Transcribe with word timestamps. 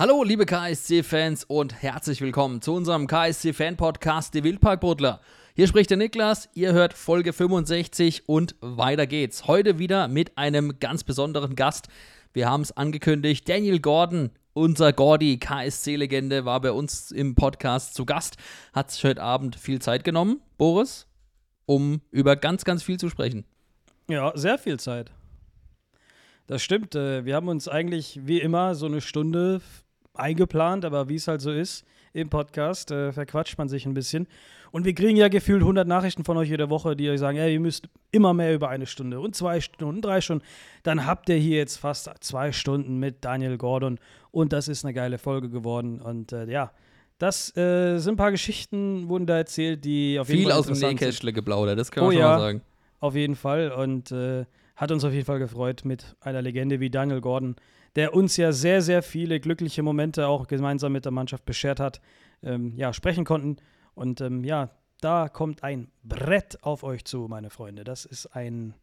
Hallo, 0.00 0.24
liebe 0.24 0.46
KSC-Fans 0.46 1.44
und 1.44 1.82
herzlich 1.82 2.22
willkommen 2.22 2.62
zu 2.62 2.72
unserem 2.72 3.06
KSC-Fan-Podcast 3.06 4.32
Die 4.32 4.42
Wildparkbuddler. 4.42 5.20
Hier 5.54 5.66
spricht 5.66 5.90
der 5.90 5.98
Niklas, 5.98 6.48
ihr 6.54 6.72
hört 6.72 6.94
Folge 6.94 7.34
65 7.34 8.26
und 8.26 8.54
weiter 8.62 9.06
geht's. 9.06 9.46
Heute 9.46 9.78
wieder 9.78 10.08
mit 10.08 10.38
einem 10.38 10.78
ganz 10.80 11.04
besonderen 11.04 11.54
Gast. 11.54 11.88
Wir 12.32 12.48
haben 12.48 12.62
es 12.62 12.74
angekündigt, 12.74 13.46
Daniel 13.46 13.78
Gordon, 13.78 14.30
unser 14.54 14.94
Gordy, 14.94 15.36
KSC-Legende, 15.36 16.46
war 16.46 16.62
bei 16.62 16.72
uns 16.72 17.10
im 17.10 17.34
Podcast 17.34 17.92
zu 17.92 18.06
Gast, 18.06 18.38
hat 18.72 18.90
sich 18.90 19.04
heute 19.04 19.22
Abend 19.22 19.54
viel 19.54 19.82
Zeit 19.82 20.02
genommen, 20.02 20.40
Boris, 20.56 21.08
um 21.66 22.00
über 22.10 22.36
ganz, 22.36 22.64
ganz 22.64 22.82
viel 22.82 22.98
zu 22.98 23.10
sprechen. 23.10 23.44
Ja, 24.08 24.32
sehr 24.34 24.56
viel 24.56 24.80
Zeit. 24.80 25.12
Das 26.46 26.62
stimmt. 26.62 26.94
Äh, 26.94 27.26
wir 27.26 27.36
haben 27.36 27.48
uns 27.48 27.68
eigentlich 27.68 28.18
wie 28.24 28.40
immer 28.40 28.74
so 28.74 28.86
eine 28.86 29.02
Stunde 29.02 29.60
eingeplant, 30.20 30.84
aber 30.84 31.08
wie 31.08 31.16
es 31.16 31.28
halt 31.28 31.40
so 31.40 31.50
ist 31.50 31.84
im 32.12 32.28
Podcast, 32.28 32.90
äh, 32.90 33.12
verquatscht 33.12 33.58
man 33.58 33.68
sich 33.68 33.86
ein 33.86 33.94
bisschen. 33.94 34.26
Und 34.72 34.84
wir 34.84 34.94
kriegen 34.94 35.16
ja 35.16 35.28
gefühlt 35.28 35.62
100 35.62 35.86
Nachrichten 35.86 36.24
von 36.24 36.36
euch 36.36 36.48
jede 36.48 36.70
Woche, 36.70 36.94
die 36.94 37.10
euch 37.10 37.18
sagen, 37.18 37.38
ey, 37.38 37.54
ihr 37.54 37.60
müsst 37.60 37.88
immer 38.12 38.34
mehr 38.34 38.54
über 38.54 38.68
eine 38.68 38.86
Stunde 38.86 39.20
und 39.20 39.34
zwei 39.34 39.60
Stunden, 39.60 40.00
drei 40.00 40.20
Stunden. 40.20 40.44
Dann 40.82 41.06
habt 41.06 41.28
ihr 41.28 41.36
hier 41.36 41.56
jetzt 41.58 41.76
fast 41.76 42.10
zwei 42.20 42.52
Stunden 42.52 42.98
mit 42.98 43.24
Daniel 43.24 43.58
Gordon 43.58 43.98
und 44.30 44.52
das 44.52 44.68
ist 44.68 44.84
eine 44.84 44.94
geile 44.94 45.18
Folge 45.18 45.50
geworden. 45.50 46.00
Und 46.00 46.32
äh, 46.32 46.46
ja, 46.46 46.72
das 47.18 47.56
äh, 47.56 47.98
sind 47.98 48.14
ein 48.14 48.16
paar 48.16 48.30
Geschichten, 48.30 49.08
wurden 49.08 49.26
da 49.26 49.36
erzählt, 49.36 49.84
die 49.84 50.18
auf 50.18 50.28
Viel 50.28 50.36
jeden 50.36 50.50
Fall 50.50 50.58
aus 50.58 50.66
dem 50.66 50.78
Nähkästle 50.78 51.32
geplaudert, 51.32 51.78
das 51.78 51.90
kann 51.90 52.04
oh, 52.04 52.06
man 52.06 52.14
schon 52.14 52.20
ja, 52.20 52.28
mal 52.28 52.40
sagen. 52.40 52.62
Auf 53.00 53.14
jeden 53.14 53.36
Fall 53.36 53.72
und 53.72 54.12
äh, 54.12 54.44
hat 54.76 54.92
uns 54.92 55.04
auf 55.04 55.12
jeden 55.12 55.26
Fall 55.26 55.38
gefreut 55.38 55.84
mit 55.84 56.16
einer 56.20 56.42
Legende 56.42 56.80
wie 56.80 56.90
Daniel 56.90 57.20
Gordon 57.20 57.56
der 57.96 58.14
uns 58.14 58.36
ja 58.36 58.52
sehr, 58.52 58.82
sehr 58.82 59.02
viele 59.02 59.40
glückliche 59.40 59.82
Momente 59.82 60.26
auch 60.26 60.46
gemeinsam 60.46 60.92
mit 60.92 61.04
der 61.04 61.12
Mannschaft 61.12 61.44
beschert 61.44 61.80
hat, 61.80 62.00
ähm, 62.42 62.74
ja, 62.76 62.92
sprechen 62.92 63.24
konnten. 63.24 63.56
Und 63.94 64.20
ähm, 64.20 64.44
ja, 64.44 64.70
da 65.00 65.28
kommt 65.28 65.64
ein 65.64 65.90
Brett 66.02 66.62
auf 66.62 66.82
euch 66.82 67.04
zu, 67.04 67.26
meine 67.28 67.50
Freunde. 67.50 67.84
Das 67.84 68.04
ist 68.04 68.26
ein, 68.26 68.74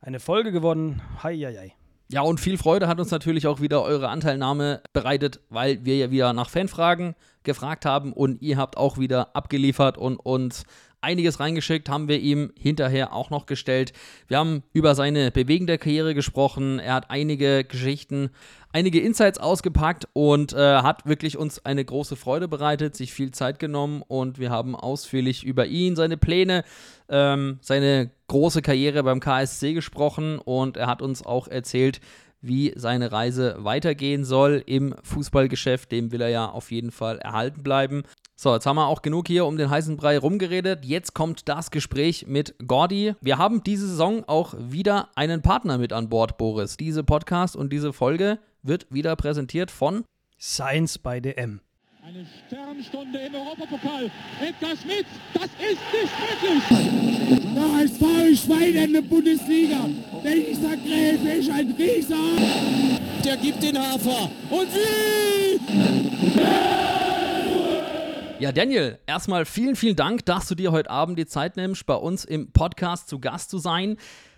eine 0.00 0.20
Folge 0.20 0.52
geworden. 0.52 1.02
Hei, 1.22 1.36
hei, 1.36 1.54
hei. 1.56 1.74
Ja, 2.10 2.20
und 2.20 2.38
viel 2.38 2.58
Freude 2.58 2.86
hat 2.86 3.00
uns 3.00 3.10
natürlich 3.10 3.46
auch 3.46 3.60
wieder 3.60 3.82
eure 3.82 4.08
Anteilnahme 4.08 4.82
bereitet, 4.92 5.40
weil 5.48 5.84
wir 5.84 5.96
ja 5.96 6.10
wieder 6.10 6.32
nach 6.32 6.50
Fanfragen 6.50 7.14
gefragt 7.44 7.86
haben 7.86 8.12
und 8.12 8.42
ihr 8.42 8.58
habt 8.58 8.76
auch 8.76 8.98
wieder 8.98 9.34
abgeliefert 9.34 9.96
und 9.96 10.16
uns 10.16 10.64
einiges 11.04 11.38
reingeschickt, 11.38 11.88
haben 11.88 12.08
wir 12.08 12.18
ihm 12.18 12.52
hinterher 12.58 13.12
auch 13.12 13.30
noch 13.30 13.46
gestellt. 13.46 13.92
Wir 14.26 14.38
haben 14.38 14.64
über 14.72 14.94
seine 14.94 15.30
bewegende 15.30 15.78
Karriere 15.78 16.14
gesprochen. 16.14 16.80
Er 16.80 16.94
hat 16.94 17.10
einige 17.10 17.62
Geschichten, 17.62 18.30
einige 18.72 19.00
Insights 19.00 19.38
ausgepackt 19.38 20.08
und 20.14 20.52
äh, 20.52 20.56
hat 20.56 21.06
wirklich 21.06 21.38
uns 21.38 21.64
eine 21.64 21.84
große 21.84 22.16
Freude 22.16 22.48
bereitet, 22.48 22.96
sich 22.96 23.12
viel 23.12 23.30
Zeit 23.30 23.60
genommen 23.60 24.02
und 24.06 24.38
wir 24.38 24.50
haben 24.50 24.74
ausführlich 24.74 25.44
über 25.44 25.66
ihn, 25.66 25.94
seine 25.94 26.16
Pläne, 26.16 26.64
ähm, 27.08 27.58
seine 27.60 28.10
große 28.26 28.62
Karriere 28.62 29.04
beim 29.04 29.20
KSC 29.20 29.74
gesprochen 29.74 30.38
und 30.38 30.76
er 30.76 30.88
hat 30.88 31.02
uns 31.02 31.24
auch 31.24 31.46
erzählt, 31.46 32.00
wie 32.46 32.72
seine 32.76 33.12
Reise 33.12 33.56
weitergehen 33.58 34.24
soll 34.24 34.62
im 34.66 34.94
Fußballgeschäft. 35.02 35.90
Dem 35.90 36.12
will 36.12 36.20
er 36.20 36.28
ja 36.28 36.48
auf 36.48 36.70
jeden 36.70 36.90
Fall 36.90 37.18
erhalten 37.18 37.62
bleiben. 37.62 38.02
So, 38.36 38.52
jetzt 38.52 38.66
haben 38.66 38.76
wir 38.76 38.88
auch 38.88 39.02
genug 39.02 39.28
hier 39.28 39.46
um 39.46 39.56
den 39.56 39.70
heißen 39.70 39.96
Brei 39.96 40.18
rumgeredet. 40.18 40.84
Jetzt 40.84 41.14
kommt 41.14 41.48
das 41.48 41.70
Gespräch 41.70 42.26
mit 42.26 42.54
Gordy. 42.66 43.14
Wir 43.20 43.38
haben 43.38 43.62
diese 43.62 43.86
Saison 43.86 44.24
auch 44.26 44.54
wieder 44.58 45.08
einen 45.14 45.40
Partner 45.40 45.78
mit 45.78 45.92
an 45.92 46.08
Bord, 46.08 46.36
Boris. 46.36 46.76
Diese 46.76 47.04
Podcast 47.04 47.56
und 47.56 47.72
diese 47.72 47.92
Folge 47.92 48.38
wird 48.62 48.86
wieder 48.90 49.14
präsentiert 49.16 49.70
von 49.70 50.04
Science 50.38 50.98
by 50.98 51.20
DM. 51.20 51.63
Eine 52.14 52.26
Sternstunde 52.46 53.18
im 53.18 53.34
Europapokal. 53.34 54.08
Edgar 54.40 54.76
Schmidt, 54.76 55.06
das 55.32 55.46
ist 55.46 55.80
nicht 55.92 56.12
möglich. 56.22 56.62
Der 57.56 57.72
HSV 57.72 58.40
Schwein 58.40 58.74
in 58.76 58.92
der 58.92 59.02
Bundesliga. 59.02 59.88
Dieser 60.22 60.76
Gräfe 60.76 61.28
ist 61.40 61.50
ein 61.50 61.72
Rieser. 61.72 62.14
Der 63.24 63.36
gibt 63.36 63.60
den 63.64 63.76
Hafer. 63.76 64.30
Und 64.48 64.68
wie? 64.72 65.60
Ja, 68.38 68.52
Daniel, 68.52 69.00
erstmal 69.06 69.44
vielen, 69.44 69.74
vielen 69.74 69.96
Dank, 69.96 70.24
dass 70.24 70.46
du 70.46 70.54
dir 70.54 70.70
heute 70.70 70.90
Abend 70.90 71.18
die 71.18 71.26
Zeit 71.26 71.56
nimmst, 71.56 71.84
bei 71.84 71.96
uns 71.96 72.24
im 72.24 72.52
Podcast 72.52 73.08
zu 73.08 73.18
Gast 73.18 73.50
zu 73.50 73.58
sein. 73.58 73.96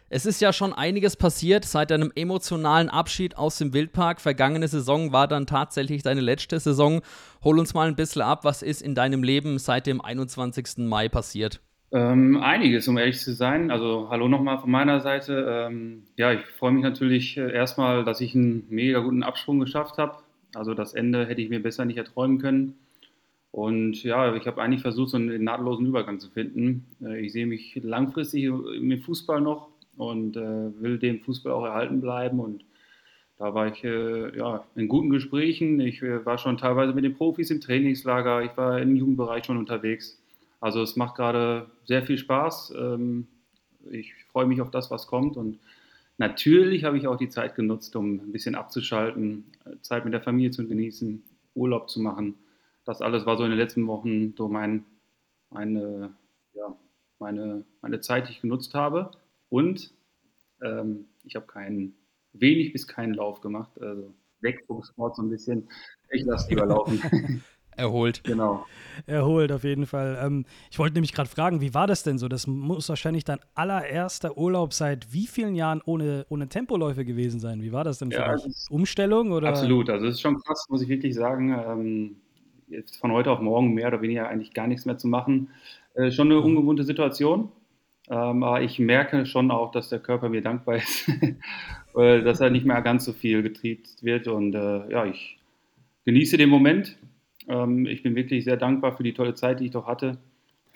Es 0.09 0.25
ist 0.25 0.41
ja 0.41 0.53
schon 0.53 0.73
einiges 0.73 1.17
passiert 1.17 1.65
seit 1.65 1.91
deinem 1.91 2.13
emotionalen 2.15 2.89
Abschied 2.89 3.37
aus 3.37 3.59
dem 3.59 3.75
Wildpark. 3.75 4.21
Vergangene 4.21 4.69
Saison 4.69 5.13
war 5.13 5.27
dann 5.27 5.47
tatsächlich 5.47 6.05
deine 6.05 6.21
letzte 6.21 6.61
Saison. 6.61 7.01
Hol 7.43 7.59
uns 7.59 7.75
mal 7.75 7.89
ein 7.89 7.97
bisschen 7.97 8.23
ab, 8.23 8.45
was 8.45 8.63
ist 8.63 8.83
in 8.83 8.95
deinem 8.95 9.25
Leben 9.25 9.59
seit 9.59 9.89
dem 9.89 10.01
21. 10.01 10.87
Mai 10.87 11.09
passiert? 11.09 11.61
Ähm, 11.91 12.41
einiges, 12.41 12.87
um 12.87 12.99
ehrlich 12.99 13.19
zu 13.19 13.33
sein. 13.33 13.73
Also 13.73 14.07
hallo 14.09 14.29
nochmal 14.29 14.61
von 14.61 14.71
meiner 14.71 15.01
Seite. 15.01 15.67
Ähm, 15.69 16.05
ja, 16.17 16.33
ich 16.33 16.47
freue 16.57 16.71
mich 16.71 16.85
natürlich 16.85 17.37
äh, 17.37 17.53
erstmal, 17.53 18.05
dass 18.05 18.21
ich 18.21 18.33
einen 18.37 18.65
mega 18.69 19.01
guten 19.01 19.25
Absprung 19.25 19.59
geschafft 19.59 19.99
habe. 19.99 20.19
Also 20.55 20.75
das 20.75 20.95
Ende 20.95 21.27
hätte 21.27 21.41
ich 21.41 21.51
mir 21.51 21.61
besser 21.61 21.85
nicht 21.85 21.99
erträumen 21.99 22.39
können. 22.39 22.75
Und 23.51 24.05
ja, 24.05 24.37
ich 24.37 24.47
habe 24.47 24.63
eigentlich 24.63 24.83
versucht, 24.83 25.11
so 25.11 25.17
einen 25.17 25.43
nahtlosen 25.43 25.87
Übergang 25.87 26.21
zu 26.21 26.31
finden. 26.31 26.87
Äh, 27.03 27.27
ich 27.27 27.33
sehe 27.33 27.47
mich 27.47 27.81
langfristig 27.83 28.45
im 28.45 29.01
Fußball 29.03 29.41
noch 29.41 29.71
und 29.97 30.37
äh, 30.37 30.81
will 30.81 30.99
dem 30.99 31.21
Fußball 31.21 31.53
auch 31.53 31.65
erhalten 31.65 32.01
bleiben. 32.01 32.41
Und 32.41 32.65
da 33.39 33.55
war 33.55 33.69
ich 33.69 33.85
äh, 33.85 34.37
ja, 34.37 34.65
in 34.75 34.89
guten 34.89 35.11
Gesprächen. 35.11 35.81
Ich 35.81 36.03
äh, 36.03 36.25
war 36.25 36.39
schon 36.39 36.59
teilweise 36.59 36.93
mit 36.93 37.05
den 37.05 37.15
Profis 37.15 37.51
im 37.51 37.61
Trainingslager. 37.61 38.43
Ich 38.43 38.57
war 38.57 38.81
im 38.81 38.97
Jugendbereich 38.97 39.45
schon 39.45 39.59
unterwegs. 39.59 40.21
Also 40.61 40.83
es 40.83 40.97
macht 40.97 41.17
gerade 41.17 41.67
sehr 41.85 42.03
viel 42.03 42.19
Spaß. 42.19 42.75
Ähm, 42.77 43.27
ich 43.91 44.15
freue 44.33 44.47
mich 44.47 44.61
auf 44.61 44.71
das, 44.71 44.91
was 44.91 45.07
kommt. 45.07 45.37
Und 45.37 45.59
natürlich 46.19 46.85
habe 46.85 46.99
ich 46.99 47.07
auch 47.07 47.17
die 47.17 47.29
Zeit 47.29 47.55
genutzt, 47.55 47.95
um 47.97 48.15
ein 48.15 48.33
bisschen 48.33 48.55
abzuschalten, 48.55 49.45
äh, 49.65 49.81
Zeit 49.83 50.05
mit 50.05 50.15
der 50.15 50.23
Familie 50.23 50.51
zu 50.51 50.67
genießen, 50.67 51.23
Urlaub 51.55 51.89
zu 51.89 52.01
machen 52.01 52.35
das 52.87 53.03
alles 53.03 53.27
war 53.27 53.37
so 53.37 53.45
in 53.45 53.51
den 53.51 53.59
letzten 53.59 53.87
Wochen 53.87 54.35
so 54.37 54.49
mein, 54.49 54.87
meine, 55.51 56.15
ja, 56.55 56.75
meine, 57.19 57.65
meine 57.83 58.01
Zeit, 58.01 58.29
die 58.29 58.33
ich 58.33 58.41
genutzt 58.41 58.75
habe. 58.75 59.11
Und 59.49 59.95
ähm, 60.63 61.07
ich 61.25 61.37
habe 61.37 61.47
keinen, 61.47 61.95
wenig 62.33 62.73
bis 62.73 62.87
keinen 62.87 63.15
Lauf 63.15 63.41
gemacht. 63.41 63.81
Also 63.81 64.15
weg 64.41 64.65
vom 64.67 64.83
Sport 64.83 65.17
so 65.17 65.23
ein 65.23 65.31
bisschen. 65.31 65.69
Ich 66.11 66.25
lasse 66.25 66.51
lieber 66.51 66.67
laufen. 66.67 67.43
Erholt. 67.77 68.25
Genau. 68.25 68.65
Erholt, 69.07 69.53
auf 69.53 69.63
jeden 69.63 69.85
Fall. 69.85 70.19
Ähm, 70.23 70.47
ich 70.71 70.79
wollte 70.79 70.95
nämlich 70.95 71.13
gerade 71.13 71.29
fragen, 71.29 71.61
wie 71.61 71.75
war 71.75 71.87
das 71.87 72.03
denn 72.03 72.17
so? 72.17 72.27
Das 72.27 72.47
muss 72.47 72.89
wahrscheinlich 72.89 73.25
dein 73.25 73.39
allererster 73.55 74.39
Urlaub 74.39 74.73
seit 74.73 75.13
wie 75.13 75.27
vielen 75.27 75.55
Jahren 75.55 75.83
ohne, 75.85 76.25
ohne 76.31 76.49
Tempoläufe 76.49 77.05
gewesen 77.05 77.39
sein? 77.39 77.63
Wie 77.63 77.73
war 77.73 77.85
das 77.85 77.99
denn 77.99 78.11
für 78.11 78.21
ja, 78.21 78.35
dich? 78.35 78.67
Umstellung? 78.71 79.33
Oder? 79.33 79.49
Absolut. 79.49 79.91
Also 79.91 80.07
es 80.07 80.15
ist 80.15 80.21
schon 80.23 80.41
krass, 80.41 80.67
muss 80.71 80.81
ich 80.81 80.89
wirklich 80.89 81.15
sagen. 81.15 81.53
Ähm, 81.53 82.17
jetzt 82.69 82.97
von 82.97 83.13
heute 83.13 83.31
auf 83.31 83.41
morgen 83.41 83.75
mehr 83.75 83.89
oder 83.89 84.01
weniger 84.01 84.27
eigentlich 84.27 84.55
gar 84.55 84.67
nichts 84.67 84.87
mehr 84.87 84.97
zu 84.97 85.07
machen. 85.07 85.51
Äh, 85.95 86.11
schon 86.11 86.31
eine 86.31 86.41
ungewohnte 86.41 86.85
Situation. 86.85 87.51
Ähm, 88.09 88.43
aber 88.43 88.63
ich 88.63 88.79
merke 88.79 89.27
schon 89.27 89.51
auch, 89.51 89.73
dass 89.73 89.89
der 89.89 89.99
Körper 89.99 90.29
mir 90.29 90.43
dankbar 90.43 90.77
ist, 90.77 91.09
dass 91.95 92.41
er 92.41 92.51
nicht 92.51 92.67
mehr 92.67 92.81
ganz 92.83 93.05
so 93.05 93.13
viel 93.13 93.43
getriebt 93.43 94.03
wird. 94.03 94.29
Und 94.29 94.55
äh, 94.55 94.91
ja, 94.91 95.07
ich 95.07 95.39
genieße 96.05 96.37
den 96.37 96.49
Moment. 96.49 96.97
Ähm, 97.49 97.87
ich 97.87 98.03
bin 98.03 98.15
wirklich 98.15 98.45
sehr 98.45 98.57
dankbar 98.57 98.97
für 98.97 99.03
die 99.03 99.15
tolle 99.15 99.35
Zeit, 99.35 99.61
die 99.61 99.67
ich 99.67 99.71
doch 99.73 99.87
hatte. 99.87 100.19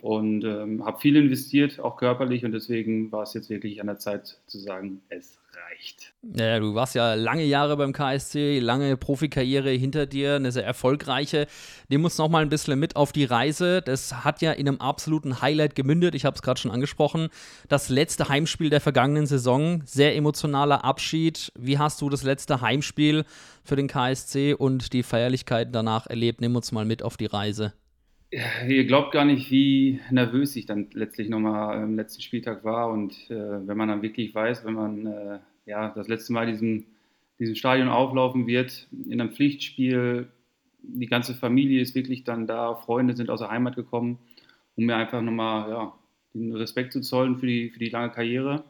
Und 0.03 0.45
ähm, 0.45 0.85
habe 0.85 0.99
viel 1.01 1.17
investiert, 1.17 1.79
auch 1.79 1.97
körperlich. 1.97 2.45
Und 2.45 2.53
deswegen 2.53 3.13
war 3.13 3.23
es 3.23 3.35
jetzt 3.35 3.51
wirklich 3.51 3.81
an 3.81 3.87
der 3.87 3.99
Zeit 3.99 4.39
zu 4.47 4.59
sagen, 4.59 5.03
es 5.09 5.39
reicht. 5.71 6.13
Ja, 6.23 6.59
du 6.59 6.75
warst 6.75 6.95
ja 6.95 7.15
lange 7.15 7.45
Jahre 7.45 7.77
beim 7.77 7.93
KSC, 7.93 8.59
lange 8.61 8.97
Profikarriere 8.97 9.71
hinter 9.71 10.07
dir, 10.07 10.37
eine 10.37 10.53
sehr 10.53 10.65
erfolgreiche. 10.65 11.47
Nimm 11.89 12.05
uns 12.05 12.19
noch 12.19 12.29
mal 12.29 12.43
ein 12.43 12.49
bisschen 12.49 12.79
mit 12.79 12.97
auf 12.97 13.13
die 13.13 13.25
Reise. 13.25 13.83
Das 13.83 14.25
hat 14.25 14.43
ja 14.43 14.53
in 14.53 14.69
einem 14.69 14.81
absoluten 14.81 15.41
Highlight 15.41 15.75
gemündet. 15.75 16.15
Ich 16.15 16.25
habe 16.25 16.35
es 16.35 16.43
gerade 16.43 16.61
schon 16.61 16.71
angesprochen. 16.71 17.29
Das 17.69 17.89
letzte 17.89 18.29
Heimspiel 18.29 18.71
der 18.71 18.81
vergangenen 18.81 19.27
Saison, 19.27 19.83
sehr 19.85 20.17
emotionaler 20.17 20.85
Abschied. 20.85 21.53
Wie 21.59 21.79
hast 21.79 22.01
du 22.01 22.09
das 22.09 22.23
letzte 22.23 22.61
Heimspiel 22.61 23.25
für 23.65 23.77
den 23.77 23.89
KSC 23.89 24.55
und 24.55 24.93
die 24.93 25.03
Feierlichkeiten 25.03 25.73
danach 25.73 26.07
erlebt? 26.07 26.41
Nimm 26.41 26.57
uns 26.57 26.73
mal 26.73 26.85
mit 26.85 27.03
auf 27.03 27.17
die 27.17 27.27
Reise. 27.27 27.73
Ihr 28.33 28.85
glaubt 28.85 29.13
gar 29.13 29.25
nicht, 29.25 29.51
wie 29.51 30.01
nervös 30.11 30.55
ich 30.55 30.65
dann 30.65 30.87
letztlich 30.93 31.29
nochmal 31.29 31.83
am 31.83 31.97
letzten 31.97 32.23
Spieltag 32.23 32.63
war. 32.65 32.91
Und 32.91 33.13
äh, 33.29 33.67
wenn 33.67 33.77
man 33.77 33.89
dann 33.89 34.03
wirklich 34.03 34.33
weiß, 34.35 34.65
wenn 34.65 34.75
man 34.75 35.07
äh, 35.07 35.39
ja, 35.67 35.89
das 35.91 36.07
letzte 36.07 36.33
Mal 36.33 36.47
diesem, 36.47 36.85
diesem 37.41 37.57
Stadion 37.57 37.89
auflaufen 37.89 38.47
wird, 38.47 38.87
in 38.93 39.21
einem 39.21 39.33
Pflichtspiel, 39.33 40.29
die 40.83 41.07
ganze 41.07 41.35
Familie 41.35 41.83
ist 41.83 41.97
wirklich 41.97 42.23
dann 42.23 42.47
da, 42.47 42.77
Freunde 42.77 43.17
sind 43.17 43.31
aus 43.31 43.41
der 43.41 43.51
Heimat 43.51 43.75
gekommen, 43.75 44.19
um 44.77 44.85
mir 44.85 44.97
einfach 44.97 45.23
nochmal 45.23 45.69
ja, 45.69 45.93
den 46.33 46.55
Respekt 46.55 46.93
zu 46.93 47.01
zollen 47.01 47.37
für 47.37 47.47
die, 47.47 47.71
für 47.71 47.81
die 47.81 47.89
lange 47.89 48.13
Karriere. 48.13 48.63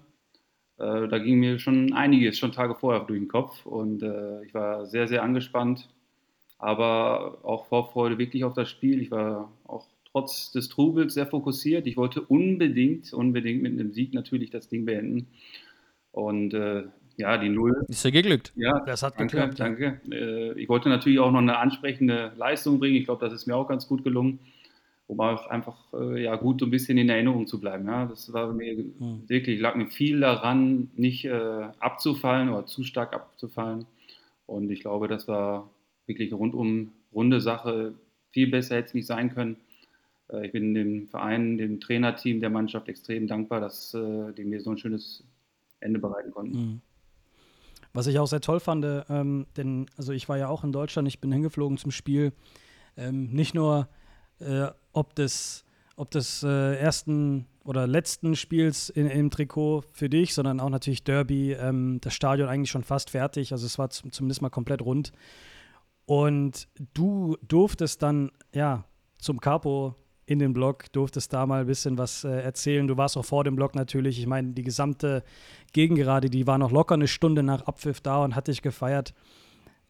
Äh, 0.78 1.06
da 1.08 1.18
ging 1.18 1.38
mir 1.38 1.58
schon 1.58 1.92
einiges, 1.92 2.38
schon 2.38 2.52
Tage 2.52 2.74
vorher 2.74 3.04
durch 3.04 3.20
den 3.20 3.28
Kopf 3.28 3.66
und 3.66 4.02
äh, 4.02 4.42
ich 4.42 4.54
war 4.54 4.86
sehr, 4.86 5.06
sehr 5.06 5.22
angespannt 5.22 5.90
aber 6.60 7.38
auch 7.44 7.66
Vorfreude 7.66 8.18
wirklich 8.18 8.44
auf 8.44 8.54
das 8.54 8.68
Spiel. 8.70 9.00
Ich 9.00 9.10
war 9.10 9.50
auch 9.66 9.86
trotz 10.12 10.52
des 10.52 10.68
Trubels 10.68 11.14
sehr 11.14 11.26
fokussiert. 11.26 11.86
Ich 11.86 11.96
wollte 11.96 12.20
unbedingt, 12.22 13.12
unbedingt 13.12 13.62
mit 13.62 13.72
einem 13.72 13.92
Sieg 13.92 14.12
natürlich 14.14 14.50
das 14.50 14.68
Ding 14.68 14.84
beenden. 14.84 15.28
Und 16.12 16.54
äh, 16.54 16.84
ja, 17.16 17.38
die 17.38 17.48
Null. 17.48 17.84
Ist 17.88 18.04
ja 18.04 18.10
geglückt. 18.10 18.52
Ja, 18.56 18.80
Das 18.86 19.02
hat 19.02 19.18
danke, 19.18 19.36
geklappt, 19.36 19.60
danke. 19.60 20.00
Äh, 20.10 20.58
ich 20.60 20.68
wollte 20.68 20.88
natürlich 20.88 21.18
auch 21.20 21.30
noch 21.30 21.38
eine 21.40 21.58
ansprechende 21.58 22.32
Leistung 22.36 22.78
bringen. 22.78 22.96
Ich 22.96 23.04
glaube, 23.04 23.24
das 23.24 23.34
ist 23.34 23.46
mir 23.46 23.56
auch 23.56 23.68
ganz 23.68 23.86
gut 23.86 24.02
gelungen, 24.04 24.40
um 25.06 25.20
auch 25.20 25.46
einfach 25.48 25.76
äh, 25.92 26.22
ja, 26.24 26.36
gut 26.36 26.60
so 26.60 26.66
ein 26.66 26.70
bisschen 26.70 26.98
in 26.98 27.08
Erinnerung 27.08 27.46
zu 27.46 27.60
bleiben. 27.60 27.86
Ja, 27.86 28.06
das 28.06 28.32
war 28.32 28.52
mir 28.52 28.76
Hm. 28.98 29.22
wirklich, 29.28 29.60
lag 29.60 29.74
mir 29.76 29.86
viel 29.88 30.20
daran, 30.20 30.90
nicht 30.96 31.24
äh, 31.26 31.68
abzufallen 31.78 32.48
oder 32.50 32.66
zu 32.66 32.84
stark 32.84 33.12
abzufallen. 33.14 33.86
Und 34.46 34.70
ich 34.70 34.80
glaube, 34.80 35.06
das 35.08 35.28
war 35.28 35.70
wirklich 36.10 36.32
rundum 36.32 36.92
runde 37.14 37.40
Sache. 37.40 37.94
Viel 38.30 38.50
besser 38.50 38.76
hätte 38.76 38.88
es 38.88 38.94
nicht 38.94 39.06
sein 39.06 39.32
können. 39.32 39.56
Äh, 40.30 40.46
ich 40.46 40.52
bin 40.52 40.74
dem 40.74 41.08
Verein, 41.08 41.56
dem 41.56 41.80
Trainerteam 41.80 42.40
der 42.40 42.50
Mannschaft 42.50 42.88
extrem 42.88 43.26
dankbar, 43.26 43.60
dass 43.60 43.94
äh, 43.94 44.32
die 44.36 44.44
mir 44.44 44.60
so 44.60 44.70
ein 44.70 44.78
schönes 44.78 45.24
Ende 45.80 45.98
bereiten 45.98 46.30
konnten. 46.30 46.58
Mhm. 46.58 46.80
Was 47.92 48.06
ich 48.06 48.18
auch 48.18 48.26
sehr 48.26 48.40
toll 48.40 48.60
fand, 48.60 48.86
ähm, 49.08 49.46
denn 49.56 49.86
also 49.96 50.12
ich 50.12 50.28
war 50.28 50.38
ja 50.38 50.48
auch 50.48 50.62
in 50.62 50.70
Deutschland, 50.70 51.08
ich 51.08 51.20
bin 51.20 51.32
hingeflogen 51.32 51.76
zum 51.76 51.90
Spiel. 51.90 52.32
Ähm, 52.96 53.32
nicht 53.32 53.54
nur 53.54 53.88
äh, 54.38 54.68
ob 54.92 55.14
des, 55.16 55.64
ob 55.96 56.10
des 56.12 56.44
äh, 56.44 56.76
ersten 56.76 57.46
oder 57.64 57.86
letzten 57.86 58.36
Spiels 58.36 58.90
in, 58.90 59.08
im 59.08 59.30
Trikot 59.30 59.84
für 59.92 60.08
dich, 60.08 60.34
sondern 60.34 60.60
auch 60.60 60.70
natürlich 60.70 61.02
Derby, 61.02 61.52
ähm, 61.52 61.98
das 62.00 62.14
Stadion 62.14 62.48
eigentlich 62.48 62.70
schon 62.70 62.84
fast 62.84 63.10
fertig. 63.10 63.52
Also 63.52 63.66
es 63.66 63.78
war 63.78 63.90
zum, 63.90 64.12
zumindest 64.12 64.40
mal 64.40 64.50
komplett 64.50 64.82
rund. 64.82 65.12
Und 66.10 66.66
du 66.92 67.36
durftest 67.46 68.02
dann 68.02 68.32
ja 68.52 68.84
zum 69.18 69.38
Capo 69.40 69.94
in 70.26 70.40
den 70.40 70.52
Blog, 70.52 70.90
durftest 70.90 71.32
da 71.32 71.46
mal 71.46 71.60
ein 71.60 71.66
bisschen 71.68 71.98
was 71.98 72.24
äh, 72.24 72.30
erzählen. 72.42 72.88
Du 72.88 72.96
warst 72.96 73.16
auch 73.16 73.24
vor 73.24 73.44
dem 73.44 73.54
Blog 73.54 73.76
natürlich. 73.76 74.18
Ich 74.18 74.26
meine, 74.26 74.48
die 74.52 74.64
gesamte 74.64 75.22
Gegengerade, 75.72 76.28
die 76.28 76.48
war 76.48 76.58
noch 76.58 76.72
locker 76.72 76.94
eine 76.96 77.06
Stunde 77.06 77.44
nach 77.44 77.62
Abpfiff 77.62 78.00
da 78.00 78.24
und 78.24 78.34
hat 78.34 78.48
dich 78.48 78.60
gefeiert. 78.60 79.14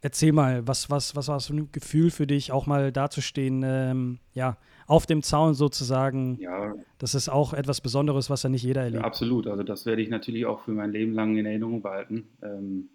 Erzähl 0.02 0.32
mal, 0.32 0.66
was, 0.68 0.90
was, 0.90 1.16
was 1.16 1.28
war 1.28 1.36
das 1.36 1.46
für 1.46 1.54
ein 1.54 1.72
Gefühl 1.72 2.10
für 2.10 2.26
dich, 2.26 2.52
auch 2.52 2.66
mal 2.66 2.92
dazustehen, 2.92 3.62
ähm, 3.64 4.18
ja, 4.34 4.58
auf 4.86 5.06
dem 5.06 5.22
Zaun 5.22 5.54
sozusagen. 5.54 6.36
Ja, 6.38 6.74
Das 6.98 7.14
ist 7.14 7.30
auch 7.30 7.54
etwas 7.54 7.80
Besonderes, 7.80 8.28
was 8.28 8.42
ja 8.42 8.50
nicht 8.50 8.62
jeder 8.62 8.82
Ja, 8.82 8.86
erlebt. 8.88 9.04
absolut. 9.06 9.46
Also 9.46 9.62
das 9.62 9.86
werde 9.86 10.02
ich 10.02 10.10
natürlich 10.10 10.44
auch 10.44 10.60
für 10.60 10.72
mein 10.72 10.92
Leben 10.92 11.14
lang 11.14 11.38
in 11.38 11.46
Erinnerung 11.46 11.80
behalten. 11.80 12.28
Ähm, 12.42 12.90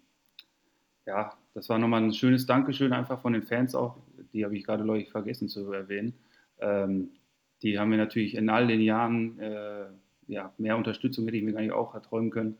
ja, 1.06 1.32
das 1.56 1.70
war 1.70 1.78
nochmal 1.78 2.02
ein 2.02 2.12
schönes 2.12 2.44
Dankeschön 2.44 2.92
einfach 2.92 3.22
von 3.22 3.32
den 3.32 3.42
Fans 3.42 3.74
auch. 3.74 3.96
Die 4.34 4.44
habe 4.44 4.54
ich 4.54 4.62
gerade, 4.62 4.84
glaube 4.84 4.98
ich, 4.98 5.08
vergessen 5.08 5.48
zu 5.48 5.72
erwähnen. 5.72 6.12
Ähm, 6.60 7.08
die 7.62 7.78
haben 7.78 7.88
mir 7.88 7.96
natürlich 7.96 8.34
in 8.34 8.50
all 8.50 8.66
den 8.66 8.82
Jahren 8.82 9.38
äh, 9.38 9.86
ja, 10.26 10.52
mehr 10.58 10.76
Unterstützung 10.76 11.24
hätte 11.24 11.38
ich 11.38 11.42
mir 11.42 11.54
gar 11.54 11.62
nicht 11.62 11.72
auch 11.72 11.94
erträumen 11.94 12.30
können. 12.30 12.58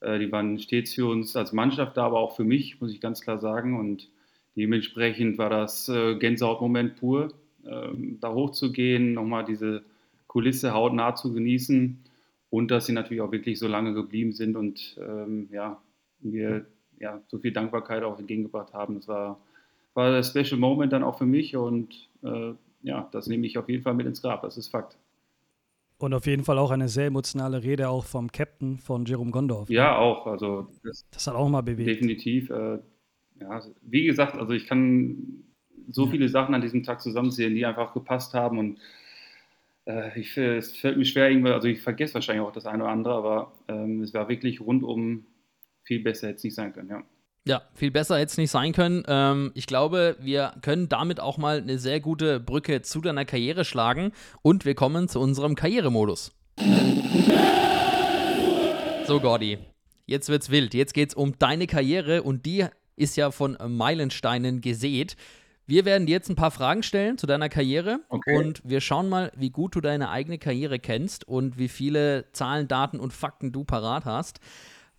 Äh, 0.00 0.18
die 0.18 0.30
waren 0.30 0.58
stets 0.58 0.92
für 0.92 1.06
uns 1.06 1.36
als 1.36 1.54
Mannschaft 1.54 1.96
da, 1.96 2.04
aber 2.04 2.18
auch 2.18 2.36
für 2.36 2.44
mich, 2.44 2.78
muss 2.82 2.92
ich 2.92 3.00
ganz 3.00 3.22
klar 3.22 3.38
sagen. 3.38 3.80
Und 3.80 4.10
dementsprechend 4.56 5.38
war 5.38 5.48
das 5.48 5.88
äh, 5.88 6.16
Gänsehautmoment 6.16 6.96
pur, 6.96 7.32
ähm, 7.66 8.18
da 8.20 8.34
hochzugehen, 8.34 9.14
nochmal 9.14 9.46
diese 9.46 9.84
Kulisse 10.26 10.74
hautnah 10.74 11.14
zu 11.14 11.32
genießen 11.32 11.98
und 12.50 12.70
dass 12.70 12.84
sie 12.84 12.92
natürlich 12.92 13.22
auch 13.22 13.32
wirklich 13.32 13.58
so 13.58 13.68
lange 13.68 13.94
geblieben 13.94 14.32
sind 14.32 14.54
und 14.54 14.98
ähm, 15.00 15.48
ja, 15.50 15.80
mir 16.20 16.66
ja, 17.00 17.20
so 17.28 17.38
viel 17.38 17.52
Dankbarkeit 17.52 18.02
auch 18.02 18.18
entgegengebracht 18.18 18.72
haben. 18.74 18.96
Das 18.96 19.08
war, 19.08 19.40
war 19.94 20.14
ein 20.14 20.24
Special 20.24 20.58
Moment 20.58 20.92
dann 20.92 21.04
auch 21.04 21.18
für 21.18 21.26
mich 21.26 21.56
und 21.56 22.08
äh, 22.22 22.52
ja, 22.82 23.08
das 23.12 23.26
nehme 23.28 23.46
ich 23.46 23.58
auf 23.58 23.68
jeden 23.68 23.82
Fall 23.82 23.94
mit 23.94 24.06
ins 24.06 24.22
Grab, 24.22 24.42
das 24.42 24.56
ist 24.58 24.68
Fakt. 24.68 24.98
Und 25.98 26.12
auf 26.12 26.26
jeden 26.26 26.42
Fall 26.44 26.58
auch 26.58 26.72
eine 26.72 26.88
sehr 26.88 27.06
emotionale 27.06 27.62
Rede 27.62 27.88
auch 27.88 28.04
vom 28.04 28.32
Captain 28.32 28.78
von 28.80 29.04
Jerome 29.04 29.30
Gondorf. 29.30 29.68
Ja, 29.68 29.96
auch, 29.98 30.26
also 30.26 30.68
das 30.82 31.04
Das 31.10 31.26
hat 31.26 31.34
auch 31.34 31.48
mal 31.50 31.62
bewegt. 31.62 32.08
definitiv. 32.08 32.50
Äh, 32.50 32.78
ja, 33.40 33.62
wie 33.82 34.04
gesagt, 34.04 34.36
also 34.36 34.52
ich 34.52 34.66
kann 34.66 35.44
so 35.90 36.06
Ja. 36.06 36.10
viele 36.10 36.28
Sachen 36.28 36.54
an 36.54 36.62
diesem 36.62 36.82
Tag 36.82 37.00
zusammenzählen, 37.02 37.54
die 37.54 37.66
einfach 37.66 37.94
gepasst 37.94 38.34
haben 38.34 38.58
und 38.58 38.78
äh, 39.86 40.18
ich, 40.18 40.36
es 40.36 40.76
fällt 40.76 40.96
mir 40.96 41.04
schwer, 41.04 41.30
irgendwie, 41.30 41.50
also 41.52 41.68
ich 41.68 41.80
vergesse 41.82 42.14
wahrscheinlich 42.14 42.44
auch 42.46 42.52
das 42.52 42.66
eine 42.66 42.84
oder 42.84 42.92
andere, 42.92 43.14
aber 43.14 43.52
ähm, 43.68 44.02
es 44.02 44.14
war 44.14 44.28
wirklich 44.28 44.60
rundum 44.60 45.24
viel 45.88 46.02
besser 46.02 46.28
hätte 46.28 46.36
es 46.36 46.44
nicht 46.44 46.54
sein 46.54 46.72
können, 46.74 46.90
ja. 46.90 47.02
Ja, 47.46 47.62
viel 47.72 47.90
besser 47.90 48.16
hätte 48.18 48.30
es 48.30 48.36
nicht 48.36 48.50
sein 48.50 48.72
können. 48.74 49.04
Ähm, 49.08 49.52
ich 49.54 49.66
glaube, 49.66 50.16
wir 50.20 50.52
können 50.60 50.90
damit 50.90 51.18
auch 51.18 51.38
mal 51.38 51.56
eine 51.62 51.78
sehr 51.78 51.98
gute 51.98 52.40
Brücke 52.40 52.82
zu 52.82 53.00
deiner 53.00 53.24
Karriere 53.24 53.64
schlagen 53.64 54.12
und 54.42 54.66
wir 54.66 54.74
kommen 54.74 55.08
zu 55.08 55.18
unserem 55.18 55.54
Karrieremodus. 55.54 56.32
So, 59.06 59.18
Gordy, 59.20 59.56
jetzt 60.04 60.28
wird's 60.28 60.50
wild. 60.50 60.74
Jetzt 60.74 60.92
geht's 60.92 61.14
um 61.14 61.38
deine 61.38 61.66
Karriere 61.66 62.22
und 62.22 62.44
die 62.44 62.66
ist 62.96 63.16
ja 63.16 63.30
von 63.30 63.56
Meilensteinen 63.66 64.60
gesät. 64.60 65.16
Wir 65.66 65.86
werden 65.86 66.06
dir 66.06 66.12
jetzt 66.12 66.28
ein 66.28 66.36
paar 66.36 66.50
Fragen 66.50 66.82
stellen 66.82 67.16
zu 67.16 67.26
deiner 67.26 67.48
Karriere 67.48 68.00
Okay. 68.10 68.36
und 68.36 68.60
wir 68.64 68.82
schauen 68.82 69.08
mal, 69.08 69.32
wie 69.36 69.48
gut 69.50 69.74
du 69.74 69.80
deine 69.80 70.10
eigene 70.10 70.36
Karriere 70.36 70.78
kennst 70.78 71.26
und 71.26 71.56
wie 71.56 71.68
viele 71.68 72.26
Zahlen, 72.32 72.68
Daten 72.68 73.00
und 73.00 73.14
Fakten 73.14 73.52
du 73.52 73.64
parat 73.64 74.04
hast. 74.04 74.40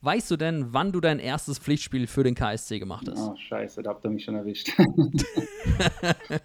Weißt 0.01 0.31
du 0.31 0.37
denn, 0.37 0.71
wann 0.71 0.93
du 0.93 1.01
dein 1.01 1.19
erstes 1.19 1.59
Pflichtspiel 1.59 2.07
für 2.07 2.23
den 2.23 2.33
KSC 2.33 2.79
gemacht 2.79 3.07
hast? 3.09 3.19
Oh, 3.19 3.35
scheiße, 3.35 3.83
da 3.83 3.89
habt 3.89 4.05
ihr 4.05 4.09
mich 4.09 4.23
schon 4.23 4.35
erwischt. 4.35 4.71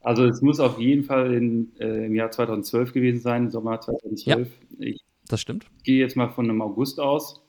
also 0.00 0.24
es 0.26 0.40
muss 0.42 0.60
auf 0.60 0.78
jeden 0.78 1.02
Fall 1.02 1.34
in, 1.34 1.72
äh, 1.80 2.06
im 2.06 2.14
Jahr 2.14 2.30
2012 2.30 2.92
gewesen 2.92 3.20
sein, 3.20 3.50
Sommer 3.50 3.80
2012. 3.80 4.48
Ich 4.78 5.04
Das 5.28 5.40
stimmt. 5.40 5.66
gehe 5.82 5.98
jetzt 5.98 6.16
mal 6.16 6.28
von 6.28 6.48
einem 6.48 6.62
August 6.62 7.00
aus. 7.00 7.42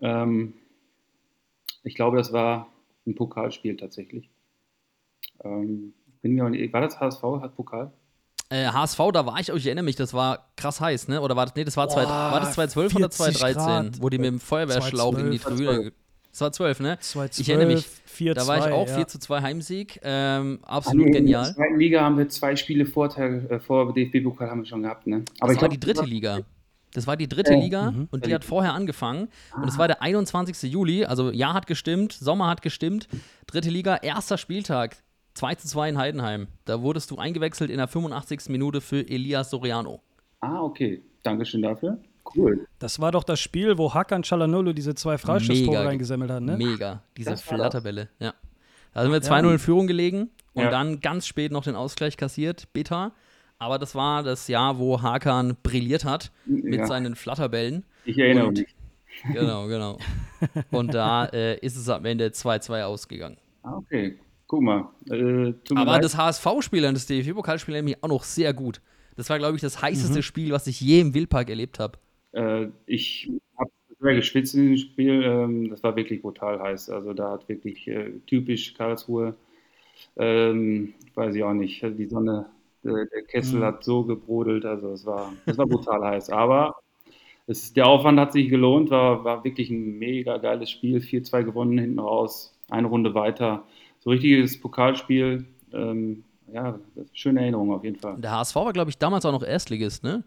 Ähm, 0.00 0.54
ich 1.82 1.96
glaube, 1.96 2.16
das 2.16 2.32
war 2.32 2.72
ein 3.06 3.16
Pokalspiel 3.16 3.76
tatsächlich. 3.76 4.30
Ähm, 5.42 5.94
bin 6.22 6.34
mir 6.34 6.44
war 6.72 6.80
das 6.80 7.00
HSV, 7.00 7.22
hat 7.40 7.56
Pokal? 7.56 7.92
Äh, 8.50 8.66
HSV, 8.66 8.98
da 9.12 9.26
war 9.26 9.38
ich, 9.40 9.52
oh, 9.52 9.56
ich 9.56 9.66
erinnere 9.66 9.84
mich, 9.84 9.96
das 9.96 10.14
war 10.14 10.48
krass 10.56 10.80
heiß, 10.80 11.08
ne? 11.08 11.20
Oder 11.20 11.36
war 11.36 11.46
das, 11.46 11.54
nee, 11.54 11.64
das 11.64 11.76
war, 11.76 11.88
zwei, 11.88 12.04
Boah, 12.04 12.32
war 12.32 12.40
das 12.40 12.54
2012 12.54 12.94
oder 12.96 13.10
40 13.10 13.36
2013, 13.38 13.62
Grad. 13.92 14.02
wo 14.02 14.08
die 14.08 14.18
mit 14.18 14.26
dem 14.26 14.40
Feuerwehrschlauch 14.40 15.18
in 15.18 15.30
die 15.32 15.38
2012. 15.38 15.68
Tribüne. 15.76 15.92
Das 16.30 16.40
war 16.40 16.52
12, 16.52 16.80
ne? 16.80 16.98
2012, 17.00 17.40
Ich 17.40 17.48
erinnere 17.48 17.74
mich, 17.74 17.86
4 18.06 18.34
Da 18.34 18.46
war 18.46 18.58
ich 18.66 18.72
auch 18.72 18.86
4 18.88 18.98
ja. 18.98 19.06
zu 19.06 19.18
2 19.18 19.42
Heimsieg. 19.42 20.00
Ähm, 20.02 20.60
absolut 20.62 21.06
Ah, 21.06 21.10
nee, 21.10 21.16
In 21.18 21.24
genial. 21.24 21.44
der 21.44 21.54
zweiten 21.54 21.78
Liga 21.78 22.00
haben 22.00 22.16
wir 22.16 22.28
zwei 22.28 22.56
Spiele 22.56 22.86
Vorteil, 22.86 23.46
äh, 23.50 23.58
vor 23.58 23.92
DFB-Pokal 23.92 24.48
haben 24.50 24.60
wir 24.62 24.66
schon 24.66 24.82
gehabt. 24.82 25.06
Ne? 25.06 25.24
Das 25.24 25.34
ich 25.34 25.40
war 25.42 25.54
glaub, 25.56 25.70
die 25.72 25.80
dritte 25.80 26.04
Liga. 26.04 26.40
Das 26.94 27.06
war 27.06 27.16
die 27.18 27.28
dritte 27.28 27.54
Oh, 27.54 27.60
Liga 27.60 27.90
mhm. 27.90 28.08
und 28.10 28.24
die 28.24 28.34
hat 28.34 28.44
vorher 28.44 28.72
angefangen. 28.72 29.28
Und 29.54 29.68
es 29.68 29.76
war 29.76 29.88
der 29.88 30.00
21. 30.00 30.70
Juli, 30.72 31.04
also 31.04 31.30
Jahr 31.30 31.52
hat 31.54 31.66
gestimmt, 31.66 32.12
Sommer 32.14 32.46
hat 32.48 32.62
gestimmt. 32.62 33.08
Dritte 33.46 33.68
Liga, 33.68 33.96
erster 33.96 34.38
Spieltag, 34.38 34.96
2 35.38 35.54
zu 35.54 35.68
2 35.68 35.88
in 35.90 35.98
Heidenheim. 35.98 36.48
Da 36.64 36.82
wurdest 36.82 37.10
du 37.12 37.16
eingewechselt 37.16 37.70
in 37.70 37.76
der 37.78 37.86
85. 37.88 38.48
Minute 38.48 38.80
für 38.80 39.08
Elias 39.08 39.50
Soriano. 39.50 40.00
Ah, 40.40 40.60
okay. 40.62 41.00
Dankeschön 41.22 41.62
dafür. 41.62 41.98
Cool. 42.36 42.66
Das 42.80 43.00
war 43.00 43.12
doch 43.12 43.24
das 43.24 43.40
Spiel, 43.40 43.78
wo 43.78 43.94
Hakan 43.94 44.22
Çalhanoğlu 44.22 44.72
diese 44.72 44.94
zwei 44.94 45.16
Freistoßtore 45.16 45.86
reingesammelt 45.86 46.30
hat, 46.30 46.42
ne? 46.42 46.56
Mega, 46.56 47.02
diese 47.16 47.36
Flatterbälle, 47.36 48.08
ja. 48.18 48.34
Da 48.92 49.02
sind 49.02 49.12
wir 49.12 49.22
2-0 49.22 49.52
in 49.52 49.58
Führung 49.58 49.86
gelegen 49.86 50.30
und 50.54 50.64
Ja. 50.64 50.70
dann 50.70 51.00
ganz 51.00 51.26
spät 51.26 51.52
noch 51.52 51.64
den 51.64 51.76
Ausgleich 51.76 52.16
kassiert, 52.16 52.68
bitter. 52.72 53.12
Aber 53.58 53.78
das 53.78 53.94
war 53.94 54.22
das 54.24 54.48
Jahr, 54.48 54.78
wo 54.78 55.00
Hakan 55.02 55.56
brilliert 55.62 56.04
hat 56.04 56.30
mit 56.46 56.74
Ja. 56.80 56.86
seinen 56.86 57.14
Flatterbällen. 57.16 57.84
Ich 58.04 58.18
erinnere 58.18 58.48
Und- 58.48 58.58
mich. 58.58 58.74
Genau, 59.32 59.66
genau. 59.66 59.98
Und 60.70 60.94
da 60.94 61.26
äh, 61.26 61.58
ist 61.58 61.76
es 61.76 61.88
am 61.88 62.04
Ende 62.04 62.28
2-2 62.32 62.82
ausgegangen. 62.84 63.36
Ah, 63.62 63.76
okay. 63.76 64.18
Guck 64.48 64.62
mal. 64.62 64.88
Äh, 65.10 65.52
Aber 65.74 65.84
leid. 65.92 66.04
das 66.04 66.16
HSV-Spiel 66.16 66.84
und 66.86 66.94
das 66.94 67.06
DFB-Pokalspiel 67.06 67.80
mich 67.82 68.02
auch 68.02 68.08
noch 68.08 68.24
sehr 68.24 68.52
gut. 68.54 68.80
Das 69.16 69.28
war, 69.30 69.38
glaube 69.38 69.54
ich, 69.56 69.60
das 69.62 69.76
Mhm. 69.76 69.82
heißeste 69.82 70.22
Spiel, 70.22 70.50
was 70.52 70.66
ich 70.66 70.80
je 70.80 71.00
im 71.00 71.14
Wildpark 71.14 71.48
erlebt 71.50 71.78
habe. 71.78 71.98
Äh, 72.32 72.68
ich 72.86 73.30
habe 73.56 73.70
sehr 74.00 74.14
geschwitzt 74.14 74.54
in 74.54 74.68
dem 74.68 74.76
Spiel. 74.76 75.22
Ähm, 75.22 75.68
das 75.70 75.82
war 75.82 75.94
wirklich 75.96 76.22
brutal 76.22 76.60
heiß. 76.60 76.88
Also 76.90 77.12
da 77.12 77.32
hat 77.32 77.48
wirklich 77.48 77.86
äh, 77.88 78.10
typisch 78.26 78.74
Karlsruhe, 78.74 79.34
ähm, 80.16 80.94
weiß 81.14 81.34
ich 81.34 81.42
auch 81.42 81.52
nicht, 81.54 81.82
die 81.82 82.06
Sonne, 82.06 82.46
der, 82.84 83.06
der 83.06 83.22
Kessel 83.22 83.60
Mhm. 83.60 83.64
hat 83.64 83.84
so 83.84 84.04
gebrodelt. 84.04 84.64
Also 84.64 84.92
es 84.92 85.04
war, 85.04 85.32
es 85.46 85.58
war 85.58 85.66
brutal 85.66 86.02
heiß. 86.04 86.30
Aber 86.30 86.76
es, 87.46 87.72
der 87.72 87.86
Aufwand 87.86 88.18
hat 88.20 88.32
sich 88.32 88.48
gelohnt. 88.48 88.90
War, 88.90 89.24
war 89.24 89.44
wirklich 89.44 89.70
ein 89.70 89.98
mega 89.98 90.38
geiles 90.38 90.70
Spiel. 90.70 90.98
4-2 91.00 91.42
gewonnen 91.44 91.78
hinten 91.78 91.98
raus, 91.98 92.54
eine 92.70 92.86
Runde 92.86 93.14
weiter. 93.14 93.64
So 94.08 94.12
richtiges 94.12 94.58
Pokalspiel. 94.58 95.44
Ähm, 95.74 96.24
ja, 96.50 96.78
schöne 97.12 97.42
Erinnerung 97.42 97.74
auf 97.74 97.84
jeden 97.84 97.98
Fall. 97.98 98.16
Der 98.16 98.30
HSV 98.32 98.56
war, 98.56 98.72
glaube 98.72 98.88
ich, 98.90 98.96
damals 98.96 99.26
auch 99.26 99.32
noch 99.32 99.42
Erstligist, 99.42 100.02
ne? 100.02 100.24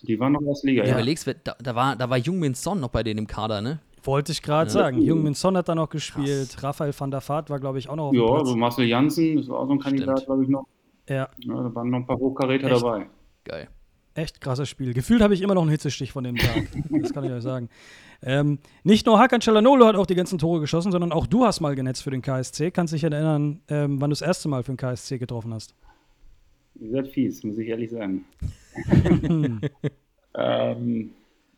Die 0.00 0.18
waren 0.18 0.32
noch 0.32 0.40
aus 0.46 0.62
Liga, 0.62 0.82
Ja. 0.82 0.88
ja. 0.88 0.94
Überlegst, 0.94 1.26
da, 1.44 1.54
da, 1.60 1.74
war, 1.74 1.94
da 1.94 2.08
war 2.08 2.16
Jungmin 2.16 2.54
Son 2.54 2.80
noch 2.80 2.88
bei 2.88 3.02
denen 3.02 3.18
im 3.18 3.26
Kader, 3.26 3.60
ne? 3.60 3.80
Wollte 4.02 4.32
ich 4.32 4.40
gerade 4.40 4.68
Ja. 4.68 4.72
sagen. 4.72 5.02
Jungmin 5.02 5.34
Son 5.34 5.58
hat 5.58 5.68
da 5.68 5.74
noch 5.74 5.90
gespielt. 5.90 6.62
Raphael 6.62 6.94
van 6.98 7.10
der 7.10 7.20
Vaart 7.28 7.50
war, 7.50 7.60
glaube 7.60 7.78
ich, 7.78 7.90
auch 7.90 7.96
noch 7.96 8.04
auf 8.06 8.12
dem 8.12 8.20
Ja, 8.22 8.26
Platz. 8.28 8.38
also 8.40 8.56
Marcel 8.56 8.86
Janssen, 8.86 9.36
das 9.36 9.48
war 9.48 9.58
auch 9.58 9.66
so 9.66 9.72
ein 9.74 9.78
Kandidat, 9.78 10.24
glaube 10.24 10.44
ich, 10.44 10.48
noch. 10.48 10.66
Ja, 11.06 11.28
Ja, 11.38 11.62
da 11.64 11.74
waren 11.74 11.90
noch 11.90 11.98
ein 11.98 12.06
paar 12.06 12.16
Hochkaräter 12.16 12.70
Echt? 12.70 12.82
dabei. 12.82 13.06
Geil. 13.44 13.68
Echt 14.18 14.40
krasses 14.40 14.68
Spiel. 14.68 14.92
Gefühlt 14.92 15.22
habe 15.22 15.34
ich 15.34 15.42
immer 15.42 15.54
noch 15.54 15.62
einen 15.62 15.70
Hitzestich 15.70 16.12
von 16.12 16.24
dem 16.24 16.36
Tag. 16.36 16.68
das 16.90 17.12
kann 17.12 17.24
ich 17.24 17.30
euch 17.30 17.42
sagen. 17.42 17.68
Ähm, 18.22 18.58
nicht 18.82 19.06
nur 19.06 19.18
Hakan 19.18 19.40
Çalhanoğlu 19.40 19.86
hat 19.86 19.96
auch 19.96 20.06
die 20.06 20.16
ganzen 20.16 20.38
Tore 20.38 20.60
geschossen, 20.60 20.90
sondern 20.92 21.12
auch 21.12 21.26
du 21.26 21.44
hast 21.44 21.60
mal 21.60 21.74
genetzt 21.74 22.02
für 22.02 22.10
den 22.10 22.22
KSC. 22.22 22.70
Kannst 22.70 22.92
dich 22.92 23.04
erinnern, 23.04 23.60
ähm, 23.68 24.00
wann 24.00 24.10
du 24.10 24.14
das 24.14 24.22
erste 24.22 24.48
Mal 24.48 24.64
für 24.64 24.72
den 24.72 24.76
KSC 24.76 25.18
getroffen 25.18 25.54
hast? 25.54 25.74
Ihr 26.80 26.90
seid 26.90 27.08
fies, 27.08 27.42
muss 27.44 27.58
ich 27.58 27.68
ehrlich 27.68 27.90
sagen. 27.90 28.24
ähm, 30.34 31.10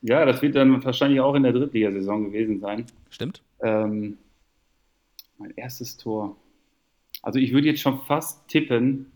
ja, 0.02 0.25
das 0.25 0.40
wird 0.40 0.57
dann 0.57 0.83
wahrscheinlich 0.85 1.21
auch 1.21 1.35
in 1.35 1.43
der 1.43 1.52
Drittligasaison 1.52 2.25
gewesen 2.25 2.61
sein. 2.61 2.87
Stimmt? 3.11 3.43
Ähm, 3.62 4.19
mein 5.38 5.52
erstes 5.57 5.97
Tor. 5.97 6.37
Also 7.23 7.38
ich 7.38 7.52
würde 7.52 7.69
jetzt 7.69 7.81
schon 7.81 8.00
fast 8.00 8.49
tippen, 8.49 9.07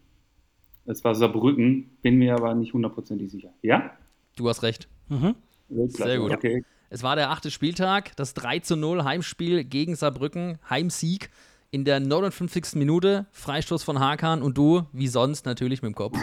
es 0.86 1.04
war 1.04 1.14
Saarbrücken, 1.14 1.90
bin 2.02 2.16
mir 2.16 2.34
aber 2.34 2.54
nicht 2.54 2.72
hundertprozentig 2.72 3.30
sicher. 3.30 3.52
Ja? 3.62 3.92
Du 4.36 4.48
hast 4.48 4.62
recht. 4.62 4.88
Mhm. 5.08 5.34
Sehr 5.68 6.18
gut. 6.18 6.32
Okay. 6.32 6.64
Es 6.90 7.02
war 7.02 7.16
der 7.16 7.30
achte 7.30 7.50
Spieltag, 7.50 8.14
das 8.16 8.34
3 8.34 8.60
zu 8.60 8.76
0 8.76 9.04
Heimspiel 9.04 9.64
gegen 9.64 9.96
Saarbrücken, 9.96 10.58
Heimsieg 10.68 11.30
in 11.70 11.84
der 11.84 11.98
59. 11.98 12.76
Minute, 12.76 13.26
Freistoß 13.32 13.82
von 13.82 13.98
Hakan 13.98 14.42
und 14.42 14.56
du, 14.56 14.82
wie 14.92 15.08
sonst, 15.08 15.44
natürlich 15.44 15.82
mit 15.82 15.92
dem 15.92 15.94
Kopf. 15.96 16.16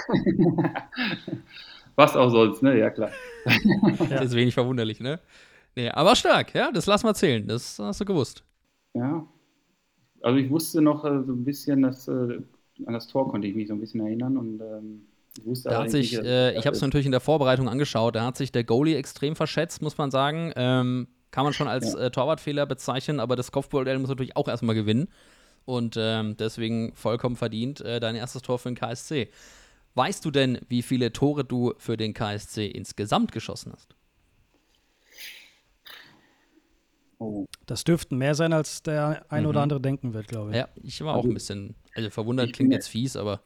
Was 1.95 2.15
auch 2.15 2.29
sonst, 2.29 2.63
ne? 2.63 2.79
Ja, 2.79 2.89
klar. 2.89 3.11
Das 4.09 4.27
ist 4.27 4.35
wenig 4.35 4.53
verwunderlich, 4.53 5.01
ne? 5.01 5.19
Nee, 5.75 5.89
aber 5.89 6.15
stark, 6.15 6.53
ja, 6.53 6.71
das 6.71 6.85
lass 6.85 7.03
mal 7.03 7.15
zählen, 7.15 7.47
das 7.47 7.79
hast 7.79 7.99
du 7.99 8.05
gewusst. 8.05 8.43
Ja. 8.93 9.25
Also 10.21 10.37
ich 10.37 10.49
wusste 10.49 10.81
noch 10.81 11.03
äh, 11.03 11.23
so 11.23 11.33
ein 11.33 11.43
bisschen, 11.43 11.81
dass, 11.81 12.07
äh, 12.07 12.39
an 12.85 12.93
das 12.93 13.07
Tor 13.07 13.29
konnte 13.29 13.47
ich 13.47 13.55
mich 13.55 13.67
so 13.67 13.73
ein 13.73 13.79
bisschen 13.79 14.01
erinnern 14.01 14.37
und 14.37 14.61
ähm, 14.61 15.01
ich 15.37 15.45
wusste 15.45 15.69
Da 15.69 15.83
hat 15.83 15.91
sich, 15.91 16.13
äh, 16.13 16.57
ich 16.57 16.65
habe 16.65 16.75
es 16.75 16.81
natürlich 16.81 17.05
in 17.05 17.11
der 17.11 17.21
Vorbereitung 17.21 17.69
angeschaut, 17.69 18.15
da 18.15 18.25
hat 18.25 18.37
sich 18.37 18.51
der 18.51 18.63
Goalie 18.63 18.95
extrem 18.95 19.35
verschätzt, 19.35 19.81
muss 19.81 19.97
man 19.97 20.11
sagen. 20.11 20.51
Ähm, 20.55 21.07
kann 21.31 21.45
man 21.45 21.53
schon 21.53 21.69
als 21.69 21.93
äh, 21.93 22.11
Torwartfehler 22.11 22.65
bezeichnen, 22.65 23.21
aber 23.21 23.37
das 23.37 23.51
Kopfballduell 23.51 23.97
muss 23.99 24.09
natürlich 24.09 24.35
auch 24.35 24.49
erstmal 24.49 24.75
gewinnen. 24.75 25.07
Und 25.63 25.95
ähm, 25.97 26.35
deswegen 26.37 26.93
vollkommen 26.95 27.37
verdient 27.37 27.81
äh, 27.81 27.99
dein 27.99 28.15
erstes 28.15 28.41
Tor 28.41 28.59
für 28.59 28.69
den 28.69 28.75
KSC. 28.75 29.29
Weißt 29.93 30.25
du 30.25 30.31
denn, 30.31 30.59
wie 30.67 30.81
viele 30.81 31.13
Tore 31.13 31.45
du 31.45 31.73
für 31.77 31.97
den 31.97 32.13
KSC 32.13 32.67
insgesamt 32.67 33.31
geschossen 33.31 33.71
hast? 33.73 33.95
Oh. 37.23 37.45
Das 37.67 37.83
dürften 37.83 38.17
mehr 38.17 38.33
sein, 38.33 38.51
als 38.51 38.81
der 38.81 39.25
ein 39.29 39.45
oder 39.45 39.59
Mhm. 39.59 39.63
andere 39.63 39.81
denken 39.81 40.13
wird, 40.15 40.27
glaube 40.27 40.49
ich. 40.51 40.57
Ja, 40.57 40.67
ich 40.81 41.01
war 41.03 41.15
auch 41.15 41.23
ein 41.23 41.33
bisschen, 41.35 41.75
also 41.93 42.09
verwundert 42.09 42.47
Ich 42.47 42.53
klingt 42.53 42.69
bin- 42.71 42.75
jetzt 42.75 42.87
fies, 42.87 43.15
aber 43.15 43.41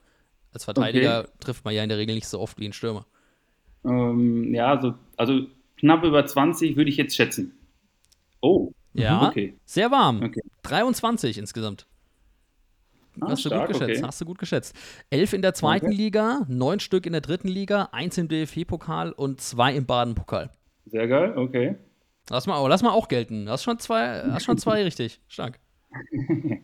als 0.54 0.64
Verteidiger 0.64 1.28
trifft 1.42 1.66
man 1.66 1.74
ja 1.74 1.84
in 1.84 1.90
der 1.90 1.98
Regel 1.98 2.16
nicht 2.16 2.28
so 2.28 2.40
oft 2.40 2.58
wie 2.58 2.66
ein 2.68 2.72
Stürmer. 2.74 3.06
Ähm, 3.84 4.54
ja, 4.54 4.82
so, 4.82 4.94
also 5.18 5.42
knapp 5.78 6.06
über 6.06 6.26
20 6.26 6.78
würde 6.78 6.90
ich 6.90 6.96
jetzt 6.96 7.16
schätzen. 7.18 7.52
Oh, 8.42 8.72
Ja, 8.94 9.28
okay. 9.28 9.56
sehr 9.66 9.92
warm. 9.92 10.24
Okay. 10.24 10.42
23 10.64 11.38
insgesamt. 11.38 11.86
Ah, 13.20 13.28
Hast 13.32 13.44
du 13.44 13.50
stark, 13.50 13.68
gut 13.68 13.80
geschätzt, 13.80 13.98
okay. 14.00 14.08
hast 14.08 14.22
du 14.22 14.26
gut 14.26 14.38
geschätzt. 14.40 14.76
Elf 15.10 15.34
in 15.34 15.42
der 15.42 15.54
zweiten 15.54 15.88
Okay. 15.88 15.96
Liga, 15.96 16.46
neun 16.48 16.80
Stück 16.80 17.06
in 17.06 17.12
der 17.12 17.22
dritten 17.22 17.50
Liga, 17.50 17.90
eins 17.92 18.18
im 18.18 18.30
DFB-Pokal 18.30 19.12
und 19.12 19.42
zwei 19.42 19.76
im 19.76 19.86
Baden-Pokal. 19.86 20.50
Sehr 20.86 21.08
geil, 21.10 21.38
okay. 21.38 21.76
Lass 22.30 22.48
mal, 22.48 22.56
auch- 22.58 22.68
lass 22.68 22.82
mal 22.84 22.92
auch 22.92 23.08
gelten. 23.08 23.50
Hast 23.50 23.64
schon 23.64 23.78
zwei, 23.80 24.24
hast 24.32 24.46
schon 24.46 24.58
zwei 24.58 24.84
richtig. 24.84 25.20
Stark. 25.28 25.60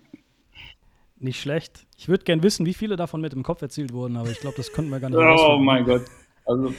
Nicht 1.18 1.40
schlecht. 1.40 1.86
Ich 1.98 2.08
würde 2.10 2.24
gern 2.24 2.42
wissen, 2.42 2.66
wie 2.66 2.74
viele 2.74 2.96
davon 2.96 3.22
mit 3.22 3.32
dem 3.34 3.44
Kopf 3.44 3.62
erzielt 3.62 3.94
wurden, 3.94 4.18
aber 4.18 4.30
ich 4.32 4.40
glaube, 4.40 4.58
das 4.58 4.72
könnten 4.74 4.90
wir 4.90 5.00
gar 5.00 5.10
nicht 5.10 5.20
Oh 5.20 5.58
mein 5.60 5.86
Gott. 5.86 6.04
Also 6.46 6.74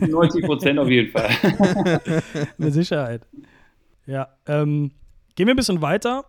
90 0.00 0.44
Prozent 0.46 0.78
auf 0.78 0.88
jeden 0.88 1.10
Fall. 1.12 1.30
Mit 2.56 2.72
Sicherheit. 2.72 3.26
Ja, 4.06 4.28
ähm, 4.46 4.92
gehen 5.36 5.46
wir 5.46 5.52
ein 5.52 5.56
bisschen 5.56 5.82
weiter. 5.82 6.24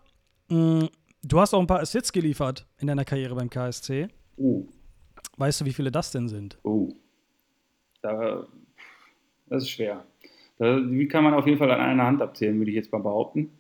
Mm, 0.50 0.86
Du 1.25 1.39
hast 1.39 1.53
auch 1.53 1.62
ein 1.62 1.67
paar 1.67 1.79
Assists 1.79 2.12
geliefert 2.12 2.67
in 2.79 2.88
deiner 2.88 3.05
Karriere 3.05 3.33
beim 3.33 3.50
KSC. 3.50 4.10
Oh, 4.36 4.65
Weißt 5.38 5.62
du, 5.62 5.65
wie 5.65 5.72
viele 5.72 5.89
das 5.89 6.12
denn 6.12 6.27
sind? 6.27 6.60
oh. 6.63 6.89
Da, 8.01 8.45
das 9.48 9.63
ist 9.63 9.69
schwer. 9.69 10.05
Die 10.60 11.07
kann 11.07 11.24
man 11.24 11.33
auf 11.33 11.45
jeden 11.48 11.57
Fall 11.57 11.72
an 11.72 11.79
einer 11.79 12.05
Hand 12.05 12.22
abzählen, 12.22 12.57
würde 12.57 12.72
ich 12.72 12.75
jetzt 12.75 12.91
mal 12.91 13.01
behaupten. 13.01 13.57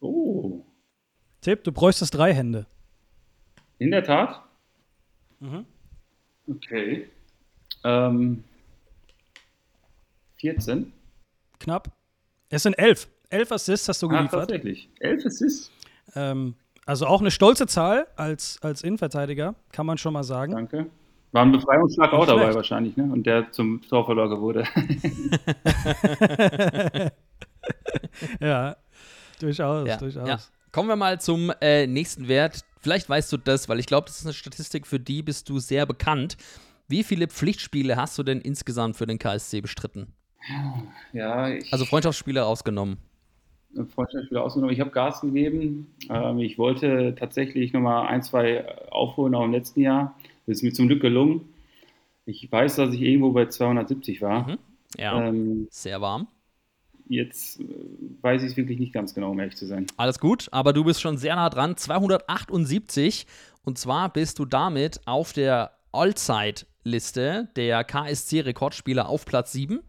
Oh, 0.00 0.64
Tipp, 1.40 1.64
du 1.64 1.72
bräuchtest 1.72 2.14
drei 2.16 2.32
Hände. 2.34 2.66
in 3.78 3.90
der 3.90 4.04
Tat? 4.04 4.42
Mhm. 5.40 5.64
Okay. 6.46 7.08
Ähm, 7.84 8.44
14? 10.36 10.92
Knapp. 11.58 11.90
Es 12.48 12.62
sind 12.64 12.74
elf. 12.74 13.08
Elf 13.30 13.50
Assists 13.50 13.88
hast 13.88 14.02
du 14.02 14.08
Ah, 14.08 14.16
geliefert. 14.18 14.40
tatsächlich. 14.50 14.88
11 15.00 15.24
Assists? 15.26 15.70
ähm, 16.14 16.54
also 16.84 17.06
auch 17.06 17.20
eine 17.20 17.30
stolze 17.30 17.66
Zahl 17.66 18.06
als, 18.16 18.58
als 18.62 18.82
Innenverteidiger, 18.82 19.54
kann 19.72 19.86
man 19.86 19.98
schon 19.98 20.12
mal 20.12 20.24
sagen. 20.24 20.52
Danke. 20.52 20.90
War 21.32 21.42
ein 21.42 21.52
Befreiungsschlag 21.52 22.12
auch 22.12 22.26
dabei 22.26 22.54
wahrscheinlich, 22.54 22.96
ne? 22.96 23.04
Und 23.04 23.24
der 23.26 23.50
zum 23.52 23.80
Torverlorger 23.88 24.40
wurde. 24.40 24.64
Ja, 28.40 28.76
durchaus, 29.40 29.88
Ja, 29.88 29.96
durchaus. 29.96 30.28
ja. 30.28 30.38
Kommen 30.72 30.88
wir 30.88 30.96
mal 30.96 31.20
zum 31.20 31.52
äh, 31.60 31.86
nächsten 31.86 32.28
Wert. 32.28 32.64
Vielleicht 32.80 33.08
weißt 33.08 33.32
du 33.32 33.36
das, 33.36 33.68
weil 33.68 33.78
ich 33.78 33.86
glaube, 33.86 34.06
das 34.06 34.18
ist 34.18 34.26
eine 34.26 34.32
Statistik, 34.32 34.86
für 34.86 34.98
die 34.98 35.22
bist 35.22 35.48
du 35.48 35.58
sehr 35.58 35.86
bekannt. 35.86 36.36
Wie 36.88 37.04
viele 37.04 37.28
Pflichtspiele 37.28 37.96
hast 37.96 38.18
du 38.18 38.22
denn 38.22 38.40
insgesamt 38.40 38.96
für 38.96 39.06
den 39.06 39.18
KSC 39.18 39.60
bestritten? 39.60 40.12
ja, 41.12 41.48
ich 41.50 41.72
Also 41.72 41.84
Freundschaftsspiele 41.84 42.44
ausgenommen. 42.44 42.98
Freundschaftsspiel 43.94 44.38
ausgenommen. 44.38 44.74
Ich 44.74 44.80
habe 44.80 44.90
Gas 44.90 45.20
gegeben. 45.20 45.94
Ähm, 46.10 46.38
ich 46.40 46.58
wollte 46.58 47.14
tatsächlich 47.18 47.72
nochmal 47.72 48.08
ein, 48.08 48.22
zwei 48.22 48.66
aufholen, 48.90 49.34
auch 49.34 49.44
im 49.44 49.52
letzten 49.52 49.80
Jahr. 49.82 50.16
Das 50.46 50.56
ist 50.58 50.62
mir 50.62 50.72
zum 50.72 50.88
Glück 50.88 51.00
gelungen. 51.00 51.48
Ich 52.26 52.50
weiß, 52.50 52.76
dass 52.76 52.94
ich 52.94 53.00
irgendwo 53.00 53.32
bei 53.32 53.46
270 53.46 54.20
war. 54.22 54.48
Mhm. 54.48 54.58
Ja, 54.98 55.26
Ähm, 55.28 55.66
sehr 55.70 56.00
warm. 56.00 56.28
jetzt 57.08 57.60
äh, 57.60 57.64
weiß 58.20 58.42
ich 58.42 58.50
es 58.52 58.56
wirklich 58.56 58.78
nicht 58.78 58.92
ganz 58.92 59.14
genau, 59.14 59.30
um 59.30 59.40
ehrlich 59.40 59.56
zu 59.56 59.66
sein. 59.66 59.86
Alles 59.96 60.18
gut, 60.18 60.48
aber 60.52 60.72
du 60.72 60.84
bist 60.84 61.00
schon 61.00 61.16
sehr 61.18 61.36
nah 61.36 61.48
dran. 61.50 61.76
278. 61.76 63.26
Und 63.64 63.78
zwar 63.78 64.12
bist 64.12 64.38
du 64.38 64.44
damit 64.44 65.00
auf 65.06 65.32
der 65.32 65.72
Allzeit-Liste 65.92 67.48
der 67.56 67.84
KSC-Rekordspieler 67.84 69.08
auf 69.08 69.24
Platz 69.24 69.52
7. 69.52 69.80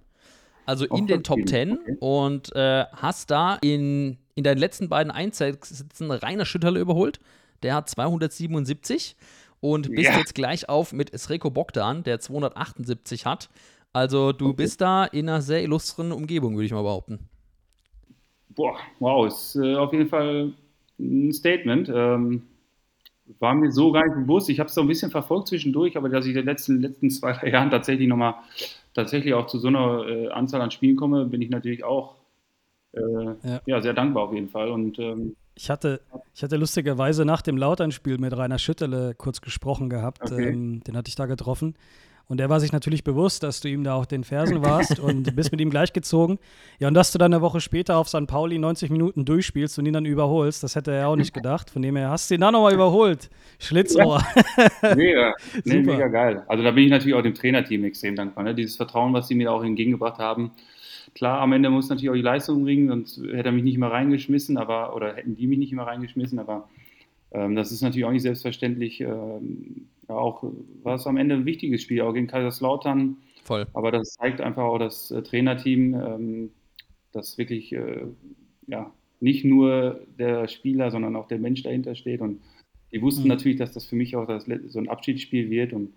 Also 0.66 0.88
Auf 0.88 0.98
in 1.00 1.08
den 1.08 1.24
Top 1.24 1.40
10. 1.46 1.48
sieben, 1.48 1.80
okay. 1.82 1.98
Und 2.00 2.56
äh, 2.56 2.86
hast 2.94 3.32
da 3.32 3.56
in, 3.62 4.18
in 4.36 4.44
deinen 4.44 4.60
letzten 4.60 4.88
beiden 4.90 5.12
Einsätzen 5.12 6.10
Rainer 6.12 6.46
Schütterle 6.46 6.80
überholt. 6.80 7.20
Der 7.64 7.76
hat 7.76 7.90
277. 7.90 9.16
Und 9.64 9.92
bist 9.96 10.12
Ja. 10.12 10.18
jetzt 10.18 10.36
gleich 10.36 10.68
auf 10.68 10.92
mit 10.92 11.18
Sreko 11.18 11.50
Bogdan, 11.50 12.04
der 12.04 12.20
278 12.20 13.26
hat. 13.26 13.50
Also 13.94 14.34
du 14.34 14.54
bist 14.54 14.82
da 14.82 15.06
in 15.06 15.30
einer 15.30 15.42
sehr 15.42 15.64
illustren 15.64 16.12
Umgebung, 16.12 16.56
würde 16.56 16.66
ich 16.66 16.74
mal 16.74 16.82
behaupten. 16.82 17.30
Boah, 18.50 18.76
wow, 19.00 19.26
ist 19.26 19.56
äh, 19.56 19.76
auf 19.76 19.94
jeden 19.94 20.10
Fall 20.10 20.52
ein 21.00 21.32
Statement. 21.32 21.90
Ähm, 21.96 22.44
war 23.40 23.56
mir 23.56 23.72
so 23.72 23.94
gar 23.94 24.04
nicht 24.06 24.28
bewusst. 24.28 24.50
Ich 24.50 24.60
habe 24.60 24.68
es 24.68 24.76
so 24.76 24.82
ein 24.82 24.88
bisschen 24.88 25.12
verfolgt 25.12 25.48
zwischendurch, 25.48 25.96
aber 25.96 26.10
dass 26.10 26.26
ich 26.26 26.32
in 26.32 26.36
den 26.42 26.46
letzten, 26.46 26.82
letzten 26.82 27.10
zwei, 27.10 27.32
drei 27.32 27.50
Jahren 27.50 27.72
tatsächlich 27.72 28.10
nochmal 28.10 28.36
tatsächlich 28.94 29.34
auch 29.34 29.48
zu 29.48 29.60
so 29.60 29.70
einer 29.70 30.06
äh, 30.08 30.28
Anzahl 30.28 30.60
an 30.60 30.72
Spielen 30.72 30.98
komme, 30.98 31.26
bin 31.26 31.42
ich 31.42 31.50
natürlich 31.50 31.86
auch 31.86 32.16
äh, 32.92 33.00
Ja. 33.44 33.62
ja. 33.66 33.82
sehr 33.82 33.94
dankbar 33.94 34.24
auf 34.24 34.34
jeden 34.34 34.50
Fall. 34.50 34.70
Und 34.70 35.00
ähm, 35.00 35.38
Ich 35.56 35.70
hatte, 35.70 36.02
ich 36.34 36.44
hatte 36.44 36.58
lustigerweise 36.58 37.26
nach 37.26 37.42
dem 37.42 37.58
Lauternspiel 37.58 38.18
mit 38.18 38.36
Rainer 38.36 38.60
Schüttele 38.60 39.14
kurz 39.16 39.42
gesprochen 39.42 39.90
gehabt. 39.90 40.32
Okay. 40.32 40.50
Ähm, 40.50 40.84
den 40.84 40.98
hatte 40.98 41.10
ich 41.10 41.16
da 41.16 41.26
getroffen. 41.26 41.76
Und 42.28 42.38
der 42.38 42.50
war 42.50 42.60
sich 42.60 42.72
natürlich 42.72 43.04
bewusst, 43.04 43.44
dass 43.44 43.60
du 43.60 43.68
ihm 43.68 43.84
da 43.84 43.96
auf 43.96 44.08
den 44.08 44.24
Fersen 44.24 44.64
warst 44.64 44.98
und 45.00 45.24
bist 45.36 45.52
mit 45.52 45.60
ihm 45.60 45.70
gleichgezogen. 45.70 46.40
Ja, 46.80 46.88
und 46.88 46.94
dass 46.94 47.12
du 47.12 47.18
dann 47.18 47.34
eine 47.34 47.42
Woche 47.42 47.60
später 47.60 47.98
auf 47.98 48.08
St. 48.08 48.28
Pauli 48.28 48.58
90 48.58 48.90
Minuten 48.90 49.26
durchspielst 49.26 49.78
und 49.78 49.86
ihn 49.86 49.94
dann 49.94 50.06
überholst, 50.06 50.64
das 50.64 50.76
hätte 50.76 50.92
er 50.92 51.10
auch 51.10 51.18
nicht 51.18 51.34
gedacht. 51.34 51.70
Von 51.70 51.82
dem 51.82 51.98
her 51.98 52.10
hast 52.10 52.30
du 52.30 52.36
ihn 52.36 52.42
dann 52.42 52.54
nochmal 52.54 52.74
überholt. 52.74 53.30
Schlitzohr. 53.60 54.24
mega, 54.96 55.36
nee, 55.66 55.82
mega 55.82 56.08
geil. 56.08 56.44
Also 56.48 56.64
da 56.64 56.72
bin 56.72 56.86
ich 56.86 56.92
natürlich 56.92 57.14
auch 57.14 57.22
dem 57.22 57.36
Trainerteam 57.36 57.84
extrem 57.84 58.16
dankbar. 58.16 58.46
Ne? 58.46 58.56
Dieses 58.56 58.78
Vertrauen, 58.78 59.14
was 59.14 59.28
sie 59.28 59.36
mir 59.36 59.52
auch 59.52 59.64
entgegengebracht 59.64 60.18
haben. 60.18 60.52
Klar, 61.14 61.42
am 61.42 61.54
Ende 61.54 61.70
muss 61.70 61.90
natürlich 61.90 62.10
auch 62.10 62.16
die 62.16 62.22
Leistung 62.22 62.64
bringen, 62.64 62.88
sonst 62.88 63.18
hätte 63.18 63.50
er 63.50 63.52
mich 63.52 63.64
nicht 63.64 63.78
mehr 63.78 63.92
reingeschmissen, 63.92 64.58
aber 64.58 64.96
oder 64.96 65.16
hätten 65.16 65.36
die 65.36 65.48
mich 65.48 65.60
nicht 65.60 65.74
mehr 65.74 65.86
reingeschmissen, 65.86 66.40
aber 66.40 66.70
ähm, 67.32 67.56
das 67.56 67.72
ist 67.72 67.82
natürlich 67.82 68.06
auch 68.06 68.12
nicht 68.12 68.24
selbstverständlich. 68.24 69.02
Ähm, 69.02 69.88
ja, 70.08 70.16
auch 70.16 70.44
war 70.84 70.96
es 70.96 71.08
am 71.08 71.18
Ende 71.18 71.36
ein 71.36 71.46
wichtiges 71.46 71.82
Spiel, 71.82 72.02
auch 72.02 72.14
gegen 72.14 72.28
Kaiserslautern. 72.28 73.18
Voll. 73.44 73.66
Aber 73.74 73.92
das 73.92 74.14
zeigt 74.14 74.42
einfach 74.42 74.64
auch 74.64 74.80
das 74.80 75.12
äh, 75.12 75.22
Trainerteam, 75.22 75.94
ähm, 75.94 76.52
das 77.12 77.38
wirklich 77.38 77.74
äh, 77.74 78.06
ja, 78.68 78.92
nicht 79.20 79.46
nur 79.46 80.02
der 80.18 80.48
Spieler, 80.48 80.92
sondern 80.92 81.16
auch 81.16 81.28
der 81.28 81.40
Mensch 81.40 81.64
dahinter 81.64 81.96
steht. 81.96 82.22
Und 82.22 82.42
die 82.92 83.02
wussten 83.02 83.24
Mhm. 83.24 83.30
natürlich, 83.30 83.58
dass 83.58 83.72
das 83.72 83.86
für 83.86 83.96
mich 83.96 84.16
auch 84.16 84.28
das, 84.28 84.46
so 84.68 84.80
ein 84.80 84.90
Abschiedsspiel 84.90 85.50
wird. 85.50 85.74
Und 85.74 85.94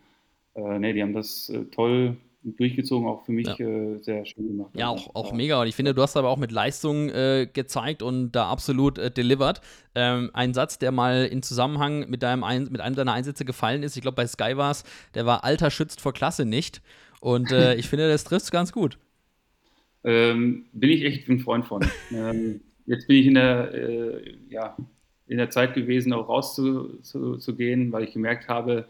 äh, 0.55 0.79
nee, 0.79 0.93
die 0.93 1.03
haben 1.03 1.13
das 1.13 1.49
äh, 1.49 1.65
toll 1.67 2.17
durchgezogen, 2.53 3.09
auch 3.09 3.25
für 3.25 3.33
mich 3.33 3.47
Ja. 3.47 3.59
äh, 3.59 3.99
sehr 3.99 4.25
schön 4.25 4.47
gemacht. 4.47 4.71
Ja, 4.75 4.91
Also, 4.91 5.11
auch, 5.11 5.27
auch 5.27 5.33
mega. 5.33 5.61
Und 5.61 5.67
ich 5.67 5.75
finde, 5.75 5.95
du 5.95 6.03
hast 6.03 6.17
aber 6.17 6.29
auch 6.29 6.37
mit 6.37 6.53
Leistung 6.53 7.09
äh, 7.09 7.49
gezeigt 7.53 8.03
und 8.03 8.33
da 8.33 8.49
absolut 8.49 8.99
äh, 8.99 9.11
delivered. 9.11 9.61
Ähm, 9.95 10.31
ein 10.33 10.55
Satz, 10.55 10.79
der 10.79 10.93
mal 10.93 11.27
in 11.27 11.43
Zusammenhang 11.43 12.09
mit, 12.09 12.23
deinem 12.23 12.45
ein 12.45 12.69
mit 12.71 12.81
einem 12.81 12.95
deiner 12.95 13.13
Einsätze 13.13 13.45
gefallen 13.45 13.83
ist, 13.83 13.97
ich 13.97 14.03
glaube 14.03 14.17
bei 14.17 14.27
Sky 14.27 14.57
war 14.57 14.71
es, 14.71 14.85
der 15.15 15.27
war 15.27 15.45
Alter 15.45 15.71
schützt 15.71 16.01
vor 16.01 16.13
Klasse 16.13 16.45
nicht. 16.45 16.83
Und 17.21 17.51
äh, 17.51 17.75
ich 17.77 17.89
finde, 17.89 18.09
das 18.09 18.25
trifft 18.25 18.51
ganz 18.53 18.73
gut. 18.73 18.99
Ähm, 20.05 20.67
bin 20.73 20.91
ich 20.91 21.03
echt 21.05 21.29
ein 21.29 21.41
Freund 21.41 21.67
von. 21.67 21.85
ähm, 22.13 22.61
jetzt 22.87 23.09
bin 23.09 23.17
ich 23.17 23.27
in 23.27 23.35
der, 23.35 23.75
äh, 23.75 24.37
ja, 24.49 24.77
in 25.27 25.39
der 25.39 25.51
Zeit 25.51 25.75
gewesen, 25.75 26.13
auch 26.13 26.29
rauszugehen, 26.29 27.03
zu, 27.03 27.37
zu 27.39 27.57
gehen, 27.57 27.91
weil 27.91 28.05
ich 28.05 28.13
gemerkt 28.13 28.49
habe, 28.49 28.87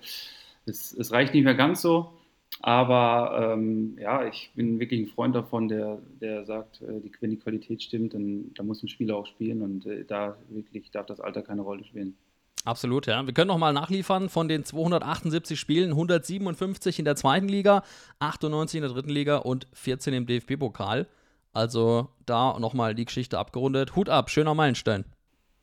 es, 0.66 0.92
es 0.92 1.12
reicht 1.12 1.32
nicht 1.32 1.44
mehr 1.44 1.54
ganz 1.54 1.80
so. 1.80 2.12
Aber 2.60 3.52
ähm, 3.54 3.96
ja, 4.00 4.26
ich 4.26 4.50
bin 4.54 4.80
wirklich 4.80 5.00
ein 5.00 5.08
Freund 5.08 5.34
davon, 5.34 5.68
der, 5.68 5.98
der 6.20 6.44
sagt, 6.46 6.80
äh, 6.80 7.00
die, 7.00 7.12
wenn 7.20 7.30
die 7.30 7.36
Qualität 7.36 7.82
stimmt, 7.82 8.14
dann, 8.14 8.52
dann 8.54 8.66
muss 8.66 8.82
ein 8.82 8.88
Spieler 8.88 9.16
auch 9.16 9.26
spielen 9.26 9.62
und 9.62 9.86
äh, 9.86 10.04
da 10.04 10.36
wirklich 10.48 10.90
darf 10.90 11.06
das 11.06 11.20
Alter 11.20 11.42
keine 11.42 11.62
Rolle 11.62 11.84
spielen. 11.84 12.16
Absolut, 12.64 13.06
ja. 13.06 13.24
Wir 13.24 13.32
können 13.32 13.48
noch 13.48 13.58
mal 13.58 13.72
nachliefern 13.72 14.28
von 14.28 14.48
den 14.48 14.64
278 14.64 15.58
Spielen, 15.58 15.90
157 15.90 16.98
in 16.98 17.04
der 17.04 17.14
zweiten 17.14 17.48
Liga, 17.48 17.84
98 18.18 18.78
in 18.78 18.82
der 18.82 18.90
dritten 18.90 19.10
Liga 19.10 19.36
und 19.36 19.68
14 19.72 20.14
im 20.14 20.26
DFB-Pokal. 20.26 21.06
Also 21.52 22.08
da 22.26 22.58
nochmal 22.58 22.94
die 22.94 23.04
Geschichte 23.04 23.38
abgerundet. 23.38 23.94
Hut 23.94 24.08
ab, 24.08 24.30
schöner 24.30 24.54
Meilenstein. 24.54 25.04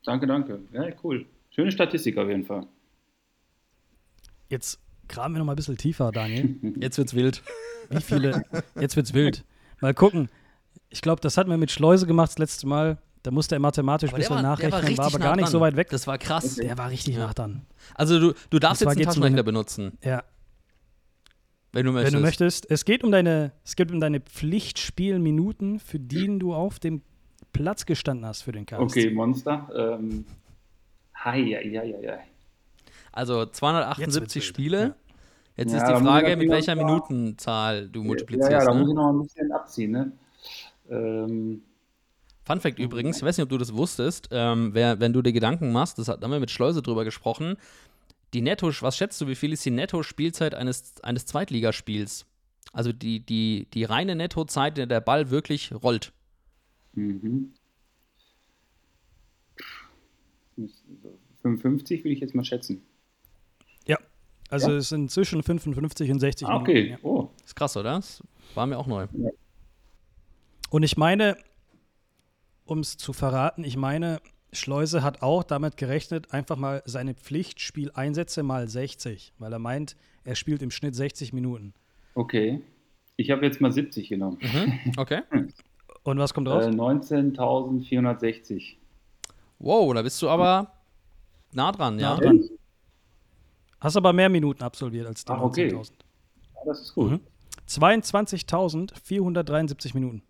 Danke, 0.05 0.27
danke. 0.27 0.61
Ja, 0.71 0.87
cool. 1.03 1.25
Schöne 1.51 1.71
Statistik 1.71 2.17
auf 2.17 2.29
jeden 2.29 2.45
Fall. 2.45 2.65
Jetzt 4.49 4.82
graben 5.13 5.33
wir 5.35 5.39
noch 5.39 5.45
mal 5.45 5.53
ein 5.53 5.55
bisschen 5.55 5.77
tiefer, 5.77 6.11
Daniel. 6.11 6.55
Jetzt 6.79 6.97
wird's 6.97 7.13
wild. 7.13 7.41
Wie 7.89 8.01
viele? 8.01 8.43
Jetzt 8.79 8.95
wird's 8.95 9.13
wild. 9.13 9.45
Mal 9.81 9.93
gucken. 9.93 10.29
Ich 10.89 11.01
glaube, 11.01 11.21
das 11.21 11.37
hatten 11.37 11.49
wir 11.49 11.57
mit 11.57 11.71
Schleuse 11.71 12.05
gemacht 12.07 12.31
das 12.31 12.37
letzte 12.39 12.67
Mal. 12.67 12.97
Da 13.23 13.31
musste 13.31 13.55
er 13.55 13.59
mathematisch 13.59 14.11
ein 14.13 14.17
bisschen 14.19 14.41
nachrechnen, 14.41 14.97
war, 14.97 15.05
aber 15.05 15.19
gar 15.19 15.35
nicht 15.37 15.47
so 15.47 15.61
weit 15.61 15.75
weg. 15.77 15.89
Das 15.89 16.07
war 16.07 16.17
krass. 16.17 16.55
der 16.55 16.77
war 16.77 16.89
richtig 16.89 17.15
nah 17.17 17.33
dran. 17.33 17.65
Also 17.95 18.19
du, 18.19 18.33
du 18.49 18.59
darfst 18.59 18.81
jetzt 18.81 18.89
einen 18.89 18.99
um 18.99 19.05
Taschenrechner 19.05 19.35
eine- 19.37 19.43
benutzen, 19.45 19.97
Ja, 20.03 20.23
wenn 21.71 21.85
du 21.85 21.93
wenn 21.93 22.01
möchtest. 22.03 22.15
du 22.15 22.19
möchtest. 22.19 22.69
Es 22.71 22.85
geht 22.85 23.03
um 23.03 23.11
deine, 23.11 23.51
es 23.63 23.75
geht 23.75 23.91
um 23.91 23.99
deine 23.99 24.19
Pflichtspielminuten, 24.19 25.79
für 25.79 25.99
die 25.99 26.37
du 26.37 26.53
auf 26.53 26.79
dem 26.79 27.01
Platz 27.53 27.85
gestanden 27.85 28.25
hast 28.25 28.41
für 28.41 28.51
den 28.51 28.65
KSC. 28.65 28.83
Okay, 28.83 29.09
Monster. 29.11 29.69
Ähm, 29.75 30.25
hi, 31.15 31.39
ja, 31.51 31.61
ja, 31.61 31.83
ja, 31.83 31.99
ja. 32.01 32.19
Also 33.11 33.39
Jetzt 33.41 33.47
wird's 33.47 33.57
278 33.59 34.35
wild. 34.35 34.43
Spiele. 34.45 34.81
Ja. 34.81 34.95
Jetzt 35.55 35.73
Ja, 35.73 35.77
ist 35.89 35.99
die 35.99 36.05
Frage, 36.05 36.35
mit 36.35 36.49
welcher 36.49 36.75
Minutenzahl 36.75 37.87
du 37.87 38.01
Ja, 38.01 38.07
multiplizierst. 38.07 38.51
ja, 38.51 38.65
da 38.65 38.73
ne? 38.73 38.79
muss 38.79 38.89
ich 38.89 38.95
noch 38.95 39.09
ein 39.09 39.21
bisschen 39.21 39.51
abziehen. 39.51 39.91
Ne? 39.91 40.11
Ähm, 40.89 41.61
Fun 42.43 42.59
Fact 42.59 42.79
übrigens, 42.79 43.17
ich 43.17 43.23
weiß 43.23 43.37
nicht, 43.37 43.43
ob 43.43 43.49
du 43.49 43.57
das 43.57 43.73
wusstest, 43.73 44.29
ähm, 44.31 44.73
wer, 44.73 44.99
wenn 44.99 45.13
du 45.13 45.21
dir 45.21 45.31
Gedanken 45.31 45.71
machst, 45.71 45.97
das 45.97 46.09
haben 46.09 46.31
wir 46.31 46.39
mit 46.39 46.51
Schleuse 46.51 46.81
drüber 46.81 47.05
gesprochen, 47.05 47.55
die 48.33 48.41
Netto, 48.41 48.69
was 48.81 48.97
schätzt 48.97 49.21
du, 49.21 49.27
wie 49.27 49.35
viel 49.35 49.53
ist 49.53 49.63
die 49.63 49.71
Netto-Spielzeit 49.71 50.55
eines, 50.55 50.95
eines 51.03 51.25
Zweitligaspiels? 51.25 52.25
Also 52.73 52.91
die, 52.91 53.19
die, 53.19 53.67
die 53.73 53.83
reine 53.83 54.15
Nettozeit, 54.15 54.71
in 54.71 54.75
der 54.75 54.87
der 54.87 55.01
Ball 55.01 55.29
wirklich 55.29 55.71
rollt. 55.71 56.11
mhm. 56.93 57.53
55 61.41 62.03
würde 62.03 62.13
ich 62.13 62.19
jetzt 62.19 62.35
mal 62.35 62.43
schätzen. 62.43 62.81
Ja, 63.85 63.97
also 64.53 64.71
Ja. 64.71 64.77
es 64.77 64.89
sind 64.89 65.11
zwischen 65.11 65.43
55 65.43 66.11
und 66.11 66.19
60 66.19 66.47
Ah, 66.47 66.51
Minuten. 66.59 66.69
okay. 66.71 66.89
Ja. 66.91 66.97
Oh, 67.03 67.29
Ist 67.43 67.55
krass, 67.55 67.75
oder? 67.75 67.95
Das 67.95 68.21
war 68.55 68.65
mir 68.67 68.77
auch 68.77 68.87
neu. 68.87 69.07
Und 70.69 70.83
ich 70.83 70.95
meine, 70.97 71.35
um 72.65 72.79
es 72.79 72.97
zu 72.97 73.13
verraten, 73.13 73.63
ich 73.63 73.77
meine, 73.77 74.19
Schleuse 74.51 75.01
hat 75.03 75.21
auch 75.23 75.43
damit 75.43 75.77
gerechnet, 75.77 76.31
einfach 76.33 76.57
mal 76.57 76.81
seine 76.85 77.13
Pflichtspieleinsätze 77.15 78.43
mal 78.43 78.67
60, 78.69 79.33
weil 79.39 79.51
er 79.51 79.57
meint, 79.59 79.95
er 80.23 80.35
spielt 80.35 80.61
im 80.61 80.69
Schnitt 80.71 80.95
60 80.95 81.33
Minuten. 81.33 81.73
okay. 82.15 82.61
Ich 83.15 83.29
habe 83.29 83.45
jetzt 83.45 83.61
mal 83.61 83.71
70 83.71 84.09
genommen. 84.09 84.39
Mhm. 84.41 84.93
Okay. 84.97 85.21
Und 86.03 86.17
was 86.17 86.33
kommt 86.33 86.47
raus? 86.47 86.65
Äh, 86.65 86.69
19.460. 86.69 88.75
Wow, 89.59 89.93
da 89.93 90.01
bist 90.01 90.19
du 90.21 90.29
aber 90.29 90.71
nah 91.53 91.71
dran, 91.71 91.99
ja. 91.99 92.15
Nah 92.15 92.21
dran. 92.21 92.43
Hast 93.83 93.95
aber 93.97 94.13
mehr 94.13 94.29
Minuten 94.29 94.63
absolviert 94.63 95.05
als 95.07 95.25
die 95.25 95.33
Ach, 95.33 95.41
okay. 95.41 95.67
19.000. 95.67 95.91
Ja, 96.55 96.61
das 96.65 96.79
ist 96.79 96.95
gut. 96.95 97.11
Mhm. 97.11 97.19
22.473 97.67 99.93
Minuten. 99.93 100.21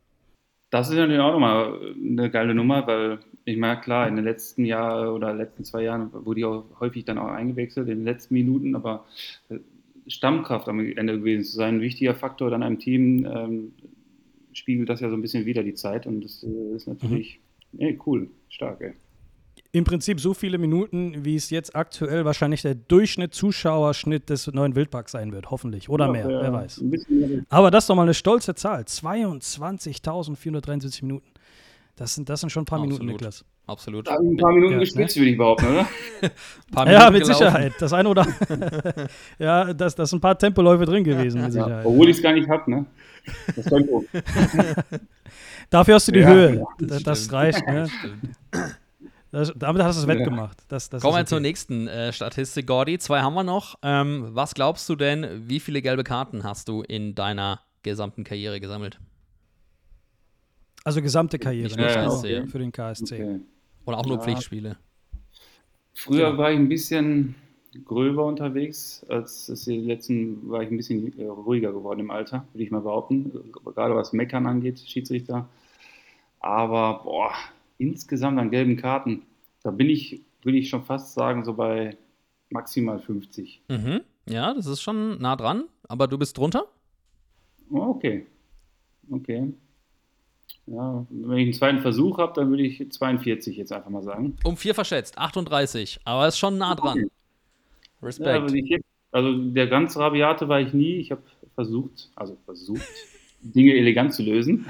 Das 0.71 0.89
ist 0.89 0.95
natürlich 0.95 1.21
auch 1.21 1.33
nochmal 1.33 1.79
eine 1.95 2.31
geile 2.31 2.55
Nummer, 2.55 2.87
weil 2.87 3.19
ich 3.45 3.57
meine, 3.57 3.79
klar, 3.79 4.07
in 4.07 4.15
den 4.15 4.25
letzten 4.25 4.65
Jahren 4.65 5.09
oder 5.09 5.35
letzten 5.35 5.65
zwei 5.65 5.83
Jahren 5.83 6.09
wurde 6.25 6.39
ich 6.39 6.47
auch 6.47 6.65
häufig 6.79 7.05
dann 7.05 7.19
auch 7.19 7.27
eingewechselt, 7.27 7.87
in 7.89 7.99
den 7.99 8.05
letzten 8.05 8.33
Minuten, 8.33 8.75
aber 8.75 9.05
äh, 9.49 9.59
Stammkraft 10.07 10.67
am 10.67 10.79
Ende 10.79 11.19
gewesen 11.19 11.43
zu 11.43 11.55
sein, 11.55 11.75
ein 11.75 11.81
wichtiger 11.81 12.15
Faktor 12.15 12.49
dann 12.49 12.63
einem 12.63 12.79
Team, 12.79 13.27
ähm, 13.31 13.73
spiegelt 14.53 14.89
das 14.89 14.99
ja 14.99 15.11
so 15.11 15.15
ein 15.15 15.21
bisschen 15.21 15.45
wieder 15.45 15.61
die 15.61 15.75
Zeit 15.75 16.07
und 16.07 16.23
das 16.23 16.43
äh, 16.43 16.75
ist 16.75 16.87
natürlich, 16.87 17.39
ey, 17.77 17.99
cool, 18.07 18.31
stark, 18.49 18.81
ey. 18.81 18.95
Im 19.75 19.85
Prinzip 19.85 20.19
so 20.19 20.35
viele 20.35 20.59
Minuten, 20.59 21.25
wie 21.25 21.35
es 21.35 21.49
jetzt 21.49 21.75
aktuell 21.75 22.25
wahrscheinlich 22.25 22.61
der 22.61 22.75
Durchschnitt 22.75 23.33
Zuschauerschnitt 23.33 24.29
des 24.29 24.45
neuen 24.53 24.75
Wildparks 24.75 25.13
sein 25.13 25.33
wird, 25.33 25.49
hoffentlich. 25.49 25.89
Oder 25.89 26.11
mehr, 26.11 26.29
Ja, 26.29 26.41
wer 26.43 26.53
weiß. 26.53 26.79
Mehr. 26.81 26.99
Aber 27.49 27.71
das 27.71 27.85
ist 27.85 27.89
doch 27.89 27.95
mal 27.95 28.03
eine 28.03 28.13
stolze 28.13 28.53
Zahl. 28.53 28.81
22.473 28.83 31.03
Minuten. 31.03 31.25
Das 31.95 32.13
sind, 32.13 32.29
das 32.29 32.41
sind 32.41 32.51
schon 32.51 32.61
ein 32.63 32.67
paar 32.67 32.77
Minuten, 32.79 33.01
Absolut. 33.01 33.13
Niklas. 33.21 33.43
Absolut. 33.65 34.07
Da 34.07 34.13
haben 34.13 34.33
ein 34.33 34.37
paar 34.37 34.51
Minuten 34.53 34.73
Ja, 34.73 34.79
gespritzt, 34.79 35.15
würde 35.17 35.29
ich 35.31 35.37
behaupten, 35.37 35.65
oder? 35.67 35.87
Paar 36.71 36.91
Ja, 36.91 37.09
Minuten 37.09 37.13
mit 37.13 37.23
gelaufen. 37.23 37.43
Sicherheit. 37.45 37.73
Das 37.79 37.93
eine 37.93 38.09
oder 38.09 38.27
Ja, 39.39 39.73
das, 39.73 39.95
das 39.95 40.09
sind 40.11 40.17
ein 40.17 40.21
paar 40.21 40.37
Tempoläufe 40.37 40.85
drin 40.85 41.03
gewesen, 41.03 41.41
mit 41.41 41.51
Ja, 41.53 41.63
Sicherheit. 41.63 41.85
obwohl 41.85 42.09
ich 42.09 42.17
es 42.17 42.21
gar 42.23 42.33
nicht 42.33 42.47
habe, 42.49 42.69
ne? 42.69 42.85
Das 43.55 43.65
Tempo. 43.65 44.03
Dafür 45.69 45.95
hast 45.95 46.07
du 46.09 46.11
die 46.11 46.19
Ja, 46.19 46.27
Höhe. 46.29 46.55
ja, 46.57 46.63
das, 46.79 47.03
das 47.03 47.31
reicht. 47.31 47.65
Ne? 47.65 47.87
Das, 49.33 49.51
damit 49.55 49.81
hast 49.81 49.97
du 49.97 50.01
es 50.01 50.07
Ja. 50.07 50.13
wettgemacht. 50.19 50.63
Das, 50.67 50.89
das 50.89 51.01
Kommen 51.01 51.15
wir 51.15 51.23
ist 51.23 51.29
zur 51.29 51.39
okay. 51.39 51.47
nächsten 51.47 51.87
äh, 51.87 52.13
Statistik, 52.13 52.67
Gordy. 52.67 52.99
Zwei 52.99 53.21
haben 53.21 53.33
wir 53.33 53.43
noch. 53.43 53.75
Ähm, 53.81 54.27
was 54.31 54.53
glaubst 54.53 54.87
du 54.89 54.95
denn, 54.95 55.49
wie 55.49 55.59
viele 55.59 55.81
gelbe 55.81 56.03
Karten 56.03 56.43
hast 56.43 56.67
du 56.69 56.83
in 56.83 57.15
deiner 57.15 57.59
gesamten 57.81 58.23
Karriere 58.23 58.59
gesammelt? 58.59 58.99
Also 60.83 61.01
gesamte 61.01 61.39
Karriere, 61.39 61.63
Nicht 61.63 61.77
nicht 61.77 61.95
nur 61.95 62.03
nur 62.05 62.11
KSC. 62.21 62.47
für 62.47 62.59
den 62.59 62.71
KSC. 62.71 63.13
Okay. 63.15 63.39
Oder 63.85 63.97
auch 63.97 64.05
nur 64.05 64.17
Ja. 64.17 64.23
Pflichtspiele? 64.23 64.77
Früher 65.95 66.27
Genau. 66.31 66.37
war 66.37 66.51
ich 66.51 66.57
ein 66.59 66.69
bisschen 66.69 67.35
gröber 67.85 68.25
unterwegs, 68.25 69.03
als 69.09 69.49
es 69.49 69.65
die 69.65 69.77
letzten 69.79 70.47
war 70.49 70.61
ich 70.61 70.69
ein 70.69 70.77
bisschen 70.77 71.17
äh, 71.17 71.25
ruhiger 71.25 71.71
geworden 71.71 72.01
im 72.01 72.11
Alter, 72.11 72.45
würde 72.53 72.63
ich 72.63 72.69
mal 72.71 72.81
behaupten. 72.81 73.31
Gerade 73.65 73.95
was 73.95 74.13
Meckern 74.13 74.45
angeht, 74.45 74.79
Schiedsrichter. 74.85 75.49
Aber 76.39 77.01
boah, 77.03 77.31
insgesamt 77.83 78.39
an 78.39 78.51
gelben 78.51 78.77
Karten, 78.77 79.23
da 79.63 79.71
bin 79.71 79.89
ich, 79.89 80.21
würde 80.41 80.57
ich 80.57 80.69
schon 80.69 80.83
fast 80.83 81.13
sagen, 81.13 81.43
so 81.45 81.53
bei 81.53 81.97
maximal 82.49 82.99
50. 82.99 83.61
Mhm. 83.69 84.01
Ja, 84.27 84.53
das 84.53 84.67
ist 84.67 84.81
schon 84.81 85.19
nah 85.19 85.35
dran, 85.35 85.65
aber 85.87 86.07
du 86.07 86.17
bist 86.17 86.37
drunter? 86.37 86.67
Oh, 87.69 87.89
okay. 87.89 88.25
Okay. 89.09 89.53
Ja, 90.65 91.05
wenn 91.09 91.37
ich 91.37 91.43
einen 91.43 91.53
zweiten 91.53 91.81
Versuch 91.81 92.19
habe, 92.19 92.33
dann 92.35 92.49
würde 92.49 92.63
ich 92.63 92.89
42 92.89 93.57
jetzt 93.57 93.73
einfach 93.73 93.89
mal 93.89 94.03
sagen. 94.03 94.37
Um 94.45 94.55
vier 94.55 94.73
verschätzt, 94.73 95.17
38, 95.17 95.99
aber 96.05 96.27
ist 96.27 96.37
schon 96.37 96.57
nah 96.57 96.75
dran. 96.75 96.99
Ja, 96.99 97.05
Respekt. 98.01 98.29
also, 98.29 98.55
ich, 98.55 98.81
also 99.11 99.37
der 99.37 99.67
ganz 99.67 99.97
rabiate 99.97 100.47
war 100.47 100.61
ich 100.61 100.73
nie. 100.73 100.95
Ich 100.95 101.11
habe 101.11 101.23
versucht, 101.55 102.11
also 102.15 102.37
versucht, 102.45 102.81
Dinge 103.41 103.73
elegant 103.73 104.13
zu 104.13 104.23
lösen. 104.23 104.65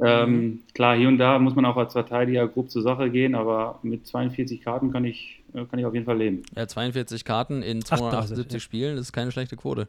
Ähm, 0.00 0.60
klar, 0.74 0.96
hier 0.96 1.08
und 1.08 1.18
da 1.18 1.38
muss 1.38 1.54
man 1.54 1.64
auch 1.64 1.76
als 1.76 1.92
Verteidiger 1.92 2.46
grob 2.48 2.70
zur 2.70 2.82
Sache 2.82 3.10
gehen, 3.10 3.34
aber 3.34 3.78
mit 3.82 4.06
42 4.06 4.60
Karten 4.62 4.92
kann 4.92 5.04
ich, 5.04 5.42
äh, 5.54 5.64
kann 5.64 5.78
ich 5.78 5.86
auf 5.86 5.94
jeden 5.94 6.06
Fall 6.06 6.18
leben. 6.18 6.42
ja, 6.54 6.66
42 6.68 7.24
Karten 7.24 7.62
in 7.62 7.78
38, 7.78 7.88
278 7.98 8.52
ja. 8.52 8.60
Spielen, 8.60 8.96
das 8.96 9.06
ist 9.06 9.12
keine 9.12 9.32
schlechte 9.32 9.56
Quote. 9.56 9.88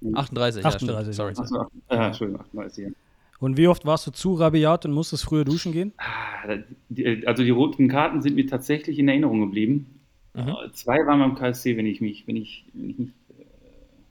Mhm. 0.00 0.16
38, 0.16 0.64
38, 0.64 1.16
ja, 1.18 1.30
stimmt. 1.30 1.48
Sorry. 1.48 1.60
ja. 1.60 1.66
Achso, 1.66 1.68
äh, 1.88 2.06
Entschuldigung, 2.06 2.40
38. 2.42 2.84
ja. 2.84 2.90
Und 3.38 3.56
wie 3.56 3.68
oft 3.68 3.86
warst 3.86 4.06
du 4.06 4.10
zu 4.10 4.34
rabiat 4.34 4.84
und 4.84 4.92
musstest 4.92 5.24
früher 5.24 5.44
duschen 5.46 5.72
gehen? 5.72 5.92
Ah, 5.96 6.56
die- 6.90 7.26
Also 7.26 7.42
die 7.42 7.48
roten 7.50 7.88
Karten 7.88 8.20
sind 8.20 8.34
mir 8.34 8.46
tatsächlich 8.46 8.98
in 8.98 9.08
Erinnerung 9.08 9.40
geblieben. 9.40 9.98
Mhm. 10.34 10.40
Äh, 10.48 10.72
Zwei 10.74 10.98
waren 11.06 11.20
beim 11.20 11.34
KSC, 11.36 11.76
wenn 11.78 11.86
ich 11.86 12.02
mich, 12.02 12.26
wenn 12.26 12.36
ich, 12.36 12.66
wenn 12.74 12.90
ich 12.90 12.98
mich, 12.98 13.08
äh, 13.30 13.44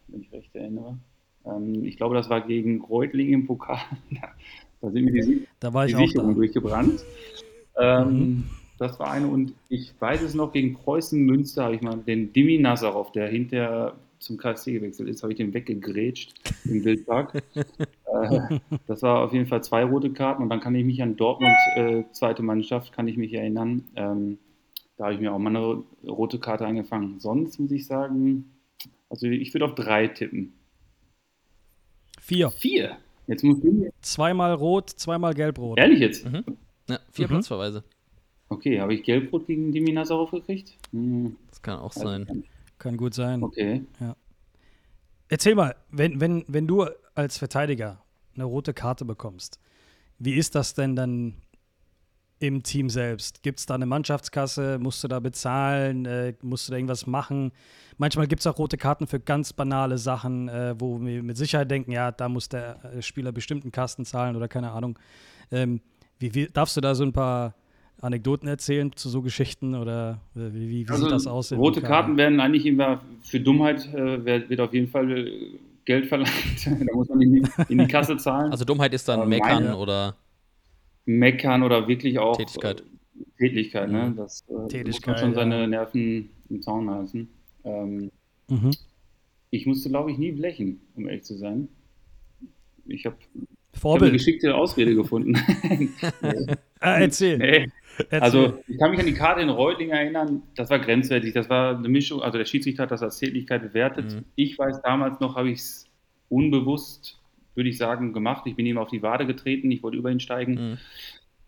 wenn 0.07 0.21
ich 0.21 0.31
recht 0.31 0.55
erinnere. 0.55 0.97
Ähm, 1.45 1.85
ich 1.85 1.97
glaube, 1.97 2.15
das 2.15 2.27
war 2.29 2.41
gegen 2.41 2.81
Reutling 2.81 3.29
im 3.31 3.45
Pokal. 3.45 3.77
da 4.81 4.89
sind 4.91 5.05
mir 5.05 5.11
die, 5.25 5.47
Da 5.59 5.73
war 5.73 5.85
die 5.85 5.91
ich 5.91 5.97
auch 5.97 6.01
Sicherung 6.01 6.29
da. 6.29 6.35
durchgebrannt. 6.35 7.03
Ähm, 7.77 8.07
Mhm. 8.09 8.43
Das 8.77 8.97
war 8.97 9.11
eine 9.11 9.27
und 9.27 9.53
ich 9.67 9.93
weiß 9.99 10.21
es 10.21 10.33
noch, 10.33 10.53
gegen 10.53 10.73
Preußen 10.73 11.19
Münster 11.21 11.65
habe 11.65 11.75
ich 11.75 11.81
mal 11.81 11.97
den 11.97 12.31
Dimi 12.31 12.57
Nazarov, 12.59 13.11
der 13.11 13.27
hinterher 13.27 13.97
zum 14.19 14.37
KSC 14.37 14.71
gewechselt 14.73 15.09
ist, 15.09 15.21
habe 15.21 15.33
ich 15.33 15.37
den 15.37 15.53
weggegrätscht 15.53 16.33
im 16.63 16.83
Wildpark. 16.85 17.43
äh, 17.55 18.59
das 18.87 19.01
war 19.01 19.25
auf 19.25 19.33
jeden 19.33 19.47
Fall 19.47 19.63
zwei 19.63 19.83
rote 19.83 20.11
Karten 20.13 20.43
und 20.43 20.49
dann 20.49 20.61
kann 20.61 20.75
ich 20.75 20.85
mich 20.85 21.01
an 21.01 21.17
Dortmund, 21.17 21.55
äh, 21.75 22.03
zweite 22.13 22.41
Mannschaft, 22.41 22.93
kann 22.93 23.07
ich 23.09 23.17
mich 23.17 23.33
erinnern. 23.33 23.83
Ähm, 23.97 24.37
da 24.95 25.05
habe 25.05 25.13
ich 25.13 25.19
mir 25.19 25.33
auch 25.33 25.39
mal 25.39 25.49
eine 25.49 25.83
rote 26.09 26.39
Karte 26.39 26.65
eingefangen. 26.65 27.19
Sonst 27.19 27.59
muss 27.59 27.71
ich 27.71 27.85
sagen, 27.85 28.45
also 29.09 29.27
ich 29.27 29.53
würde 29.53 29.65
auf 29.65 29.75
drei 29.75 30.07
tippen. 30.07 30.53
Vier. 32.21 32.49
Vier. 32.51 32.97
Jetzt 33.29 33.43
muss 33.43 33.59
ich. 33.63 33.91
Zweimal 34.01 34.53
rot, 34.55 34.89
zweimal 34.89 35.33
gelb-rot. 35.35 35.77
Ehrlich 35.77 35.99
jetzt? 35.99 36.25
Ja, 36.89 36.99
vier 37.11 37.27
Mhm. 37.27 37.29
Platzverweise. 37.29 37.83
Okay, 38.49 38.81
habe 38.81 38.95
ich 38.95 39.03
Gelbrot 39.03 39.45
gegen 39.45 39.71
Dimi 39.71 39.91
Nazarov 39.91 40.31
gekriegt? 40.31 40.75
Hm, 40.91 41.35
Das 41.51 41.61
kann 41.61 41.77
auch 41.77 41.93
sein. 41.93 42.23
nicht. 42.31 42.49
Kann 42.79 42.97
gut 42.97 43.13
sein. 43.13 43.43
Okay. 43.43 43.83
Erzähl 45.27 45.53
mal, 45.53 45.75
wenn, 45.91 46.19
wenn, 46.19 46.43
wenn 46.47 46.65
du 46.65 46.87
als 47.13 47.37
Verteidiger 47.37 48.01
eine 48.33 48.45
rote 48.45 48.73
Karte 48.73 49.05
bekommst, 49.05 49.59
wie 50.17 50.33
ist 50.33 50.55
das 50.55 50.73
denn 50.73 50.95
dann 50.95 51.35
im 52.39 52.63
Team 52.63 52.89
selbst? 52.89 53.43
Gibt 53.43 53.59
es 53.59 53.65
da 53.65 53.75
eine 53.75 53.85
Mannschaftskasse? 53.85 54.79
Musst 54.79 55.03
du 55.03 55.07
da 55.07 55.19
bezahlen? 55.19 56.05
Äh, 56.05 56.33
musst 56.41 56.67
du 56.67 56.71
da 56.71 56.77
irgendwas 56.77 57.05
machen? 57.05 57.51
Manchmal 57.97 58.27
gibt 58.27 58.39
es 58.39 58.47
auch 58.47 58.57
rote 58.57 58.77
Karten 58.77 59.07
für 59.07 59.19
ganz 59.19 59.51
banale 59.51 59.97
Sachen, 59.97 60.47
äh, 60.47 60.73
wo 60.79 61.01
wir 61.01 61.21
mit 61.21 61.37
Sicherheit 61.37 61.69
denken, 61.69 61.91
ja, 61.91 62.11
da 62.11 62.29
muss 62.29 62.47
der 62.47 62.79
äh, 62.83 63.01
Spieler 63.01 63.31
bestimmten 63.31 63.71
Kasten 63.71 64.05
zahlen 64.05 64.35
oder 64.35 64.47
keine 64.47 64.71
Ahnung. 64.71 64.97
Ähm, 65.51 65.81
wie, 66.17 66.33
wie, 66.33 66.47
darfst 66.47 66.77
du 66.77 66.81
da 66.81 66.95
so 66.95 67.03
ein 67.03 67.13
paar 67.13 67.55
Anekdoten 68.01 68.47
erzählen 68.47 68.91
zu 68.95 69.09
so 69.09 69.21
Geschichten 69.21 69.75
oder 69.75 70.21
äh, 70.35 70.39
wie, 70.53 70.69
wie, 70.69 70.87
wie 70.87 70.89
Also, 70.89 71.03
sieht 71.03 71.11
das 71.11 71.27
aus? 71.27 71.51
Rote? 71.51 71.81
Karten 71.81 72.15
werden 72.15 72.39
eigentlich 72.39 72.65
immer 72.65 73.01
für 73.21 73.41
Dummheit 73.41 73.85
äh, 73.93 74.23
wird, 74.23 74.49
wird 74.49 74.61
auf 74.61 74.73
jeden 74.73 74.87
Fall 74.87 75.11
äh, 75.11 75.59
Geld 75.83 76.07
verlangt. 76.07 76.31
da 76.65 76.95
muss 76.95 77.09
man 77.09 77.21
in 77.21 77.33
die, 77.33 77.43
in 77.67 77.79
die 77.79 77.87
Kasse 77.87 78.15
zahlen. 78.15 78.51
Also 78.51 78.63
Dummheit 78.63 78.93
ist 78.93 79.09
dann 79.09 79.19
Aber 79.19 79.27
Meckern 79.27 79.63
meine- 79.65 79.75
oder 79.75 80.15
Meckern 81.09 81.63
oder 81.63 81.87
wirklich 81.87 82.19
auch 82.19 82.37
Tätigkeit. 82.37 82.81
Äh, 82.81 83.23
Tätigkeit, 83.39 83.89
ne? 83.89 84.09
Mhm. 84.09 84.15
Das 84.15 84.43
äh, 84.47 84.53
muss 84.53 84.71
Tätigkeit, 84.71 85.07
man 85.15 85.17
schon 85.17 85.33
seine. 85.33 85.67
Nerven 85.67 86.29
im 86.49 86.61
Zaun 86.61 86.89
halten. 86.89 87.29
Ähm, 87.63 88.11
Mhm. 88.47 88.71
ich 89.51 89.67
musste, 89.67 89.89
glaube 89.89 90.11
ich, 90.11 90.17
nie 90.17 90.31
blechen, 90.31 90.81
um 90.95 91.07
ehrlich 91.07 91.23
zu 91.23 91.37
sein. 91.37 91.67
Ich 92.87 93.05
habe 93.05 93.15
hab 93.83 94.01
eine 94.01 94.11
geschickte 94.11 94.55
Ausrede 94.55 94.95
gefunden. 94.95 95.35
Ah, 96.81 96.97
erzähl. 96.97 97.37
nee. 97.39 97.67
erzähl. 97.97 98.21
Also, 98.21 98.53
ich 98.65 98.77
kann 98.79 98.91
mich 98.91 99.01
an 99.01 99.05
die 99.05 99.13
Karte 99.13 99.41
in 99.41 99.49
Reutling 99.49 99.89
erinnern, 99.89 100.43
das 100.55 100.69
war 100.69 100.79
grenzwertig. 100.79 101.33
Das 101.33 101.49
war 101.49 101.77
eine 101.77 101.89
Mischung, 101.89 102.21
also 102.21 102.37
der 102.37 102.45
Schiedsrichter 102.45 102.83
hat 102.83 102.91
das 102.91 103.03
als 103.03 103.17
Tätigkeit 103.17 103.61
bewertet. 103.61 104.13
Mhm. 104.15 104.23
Ich 104.35 104.57
weiß 104.57 104.81
damals 104.81 105.19
noch, 105.19 105.35
habe 105.35 105.49
ich 105.49 105.59
es 105.59 105.89
unbewusst, 106.29 107.18
würde 107.59 107.69
ich 107.69 107.77
sagen, 107.77 108.13
gemacht. 108.13 108.47
Ich 108.47 108.55
bin 108.55 108.65
ihm 108.65 108.77
auf 108.77 108.87
die 108.87 109.03
Wade 109.03 109.27
getreten, 109.27 109.69
ich 109.69 109.83
wollte 109.83 109.97
über 109.97 110.09
ihn 110.09 110.21
steigen. 110.21 110.53
Mhm. 110.53 110.77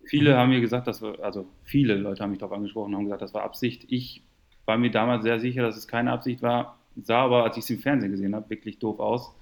Viele 0.03 0.35
haben 0.35 0.49
mir 0.49 0.59
gesagt, 0.59 0.87
dass 0.87 1.01
wir, 1.01 1.23
also 1.23 1.47
viele 1.63 1.95
Leute 1.95 2.21
haben 2.21 2.31
mich 2.31 2.39
darauf 2.39 2.55
angesprochen, 2.55 2.93
haben 2.95 3.05
gesagt, 3.05 3.21
das 3.21 3.33
war 3.33 3.43
Absicht. 3.43 3.85
Ich 3.87 4.21
war 4.65 4.77
mir 4.77 4.91
damals 4.91 5.23
sehr 5.23 5.39
sicher, 5.39 5.61
dass 5.61 5.77
es 5.77 5.87
keine 5.87 6.11
Absicht 6.11 6.41
war, 6.41 6.77
sah 7.01 7.21
aber, 7.23 7.43
als 7.45 7.55
ich 7.55 7.63
es 7.63 7.69
im 7.69 7.79
Fernsehen 7.79 8.11
gesehen 8.11 8.35
habe, 8.35 8.49
wirklich 8.49 8.77
doof 8.79 8.99
aus. 8.99 9.33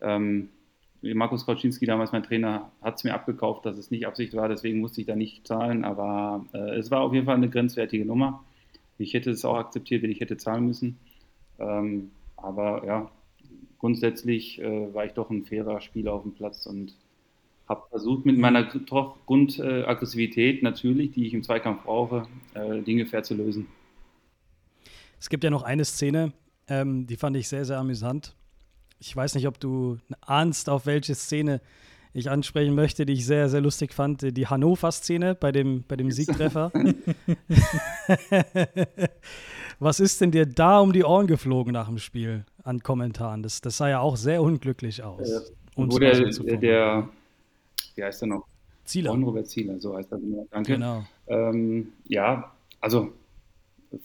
Ähm, 0.00 0.48
Markus 1.00 1.44
Kauczynski, 1.44 1.86
damals 1.86 2.12
mein 2.12 2.22
Trainer, 2.22 2.72
hat 2.82 2.96
es 2.96 3.04
mir 3.04 3.14
abgekauft, 3.14 3.66
dass 3.66 3.76
es 3.76 3.90
nicht 3.90 4.06
Absicht 4.06 4.34
war, 4.34 4.48
deswegen 4.48 4.80
musste 4.80 5.00
ich 5.00 5.06
da 5.06 5.14
nicht 5.14 5.46
zahlen, 5.46 5.84
aber 5.84 6.44
äh, 6.54 6.76
es 6.76 6.90
war 6.90 7.02
auf 7.02 7.12
jeden 7.12 7.26
Fall 7.26 7.36
eine 7.36 7.50
grenzwertige 7.50 8.06
Nummer. 8.06 8.42
Ich 8.98 9.12
hätte 9.12 9.30
es 9.30 9.44
auch 9.44 9.56
akzeptiert, 9.56 10.02
wenn 10.02 10.10
ich 10.10 10.20
hätte 10.20 10.36
zahlen 10.38 10.66
müssen. 10.66 10.98
Ähm, 11.58 12.10
aber 12.36 12.84
ja, 12.86 13.10
grundsätzlich 13.84 14.62
äh, 14.62 14.94
war 14.94 15.04
ich 15.04 15.12
doch 15.12 15.28
ein 15.28 15.44
fairer 15.44 15.82
Spieler 15.82 16.14
auf 16.14 16.22
dem 16.22 16.32
Platz 16.32 16.64
und 16.64 16.94
habe 17.68 17.82
versucht, 17.90 18.24
mit 18.24 18.38
meiner 18.38 18.64
Gr- 18.64 19.14
Grundaggressivität 19.26 20.62
natürlich, 20.62 21.10
die 21.10 21.26
ich 21.26 21.34
im 21.34 21.42
Zweikampf 21.42 21.82
brauche, 21.82 22.26
äh, 22.54 22.80
Dinge 22.80 23.04
fair 23.04 23.24
zu 23.24 23.34
lösen. 23.34 23.66
Es 25.20 25.28
gibt 25.28 25.44
ja 25.44 25.50
noch 25.50 25.64
eine 25.64 25.84
Szene, 25.84 26.32
ähm, 26.66 27.06
die 27.06 27.16
fand 27.16 27.36
ich 27.36 27.46
sehr, 27.46 27.66
sehr 27.66 27.76
amüsant. 27.76 28.34
Ich 29.00 29.14
weiß 29.14 29.34
nicht, 29.34 29.46
ob 29.46 29.60
du 29.60 29.98
ahnst, 30.22 30.70
auf 30.70 30.86
welche 30.86 31.14
Szene 31.14 31.60
ich 32.14 32.30
ansprechen 32.30 32.74
möchte, 32.74 33.04
die 33.04 33.12
ich 33.12 33.26
sehr, 33.26 33.50
sehr 33.50 33.60
lustig 33.60 33.92
fand. 33.92 34.34
Die 34.34 34.46
Hannover-Szene 34.46 35.34
bei 35.34 35.52
dem, 35.52 35.84
bei 35.86 35.96
dem 35.96 36.10
Siegtreffer. 36.10 36.72
Was 39.78 40.00
ist 40.00 40.22
denn 40.22 40.30
dir 40.30 40.46
da 40.46 40.80
um 40.80 40.94
die 40.94 41.04
Ohren 41.04 41.26
geflogen 41.26 41.74
nach 41.74 41.88
dem 41.88 41.98
Spiel 41.98 42.46
an 42.64 42.80
Kommentaren? 42.80 43.42
Das, 43.42 43.60
das 43.60 43.76
sah 43.76 43.88
ja 43.88 44.00
auch 44.00 44.16
sehr 44.16 44.42
unglücklich 44.42 45.02
aus. 45.02 45.30
Äh, 45.30 45.40
um's 45.76 45.94
Wo 45.94 45.98
der, 45.98 46.56
der, 46.56 47.08
wie 47.94 48.02
heißt 48.04 48.22
er 48.22 48.28
noch? 48.28 48.46
Zieler. 48.84 49.10
Ron-Robert 49.12 49.48
Zieler, 49.48 49.78
so 49.80 49.96
heißt 49.96 50.12
er. 50.12 50.20
Danke. 50.50 50.72
Genau. 50.74 51.04
Ähm, 51.26 51.92
ja, 52.06 52.52
also 52.80 53.12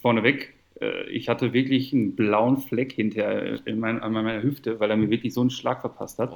vorneweg, 0.01 0.53
äh, 0.79 1.09
ich 1.09 1.27
hatte 1.27 1.53
wirklich 1.53 1.93
einen 1.93 2.15
blauen 2.15 2.57
Fleck 2.57 2.93
hinter 2.93 3.65
in 3.67 3.79
mein, 3.79 4.01
an 4.01 4.13
meiner 4.13 4.41
Hüfte, 4.41 4.79
weil 4.79 4.89
er 4.89 4.97
mir 4.97 5.09
wirklich 5.09 5.33
so 5.33 5.41
einen 5.41 5.49
Schlag 5.49 5.81
verpasst 5.81 6.19
hat. 6.19 6.31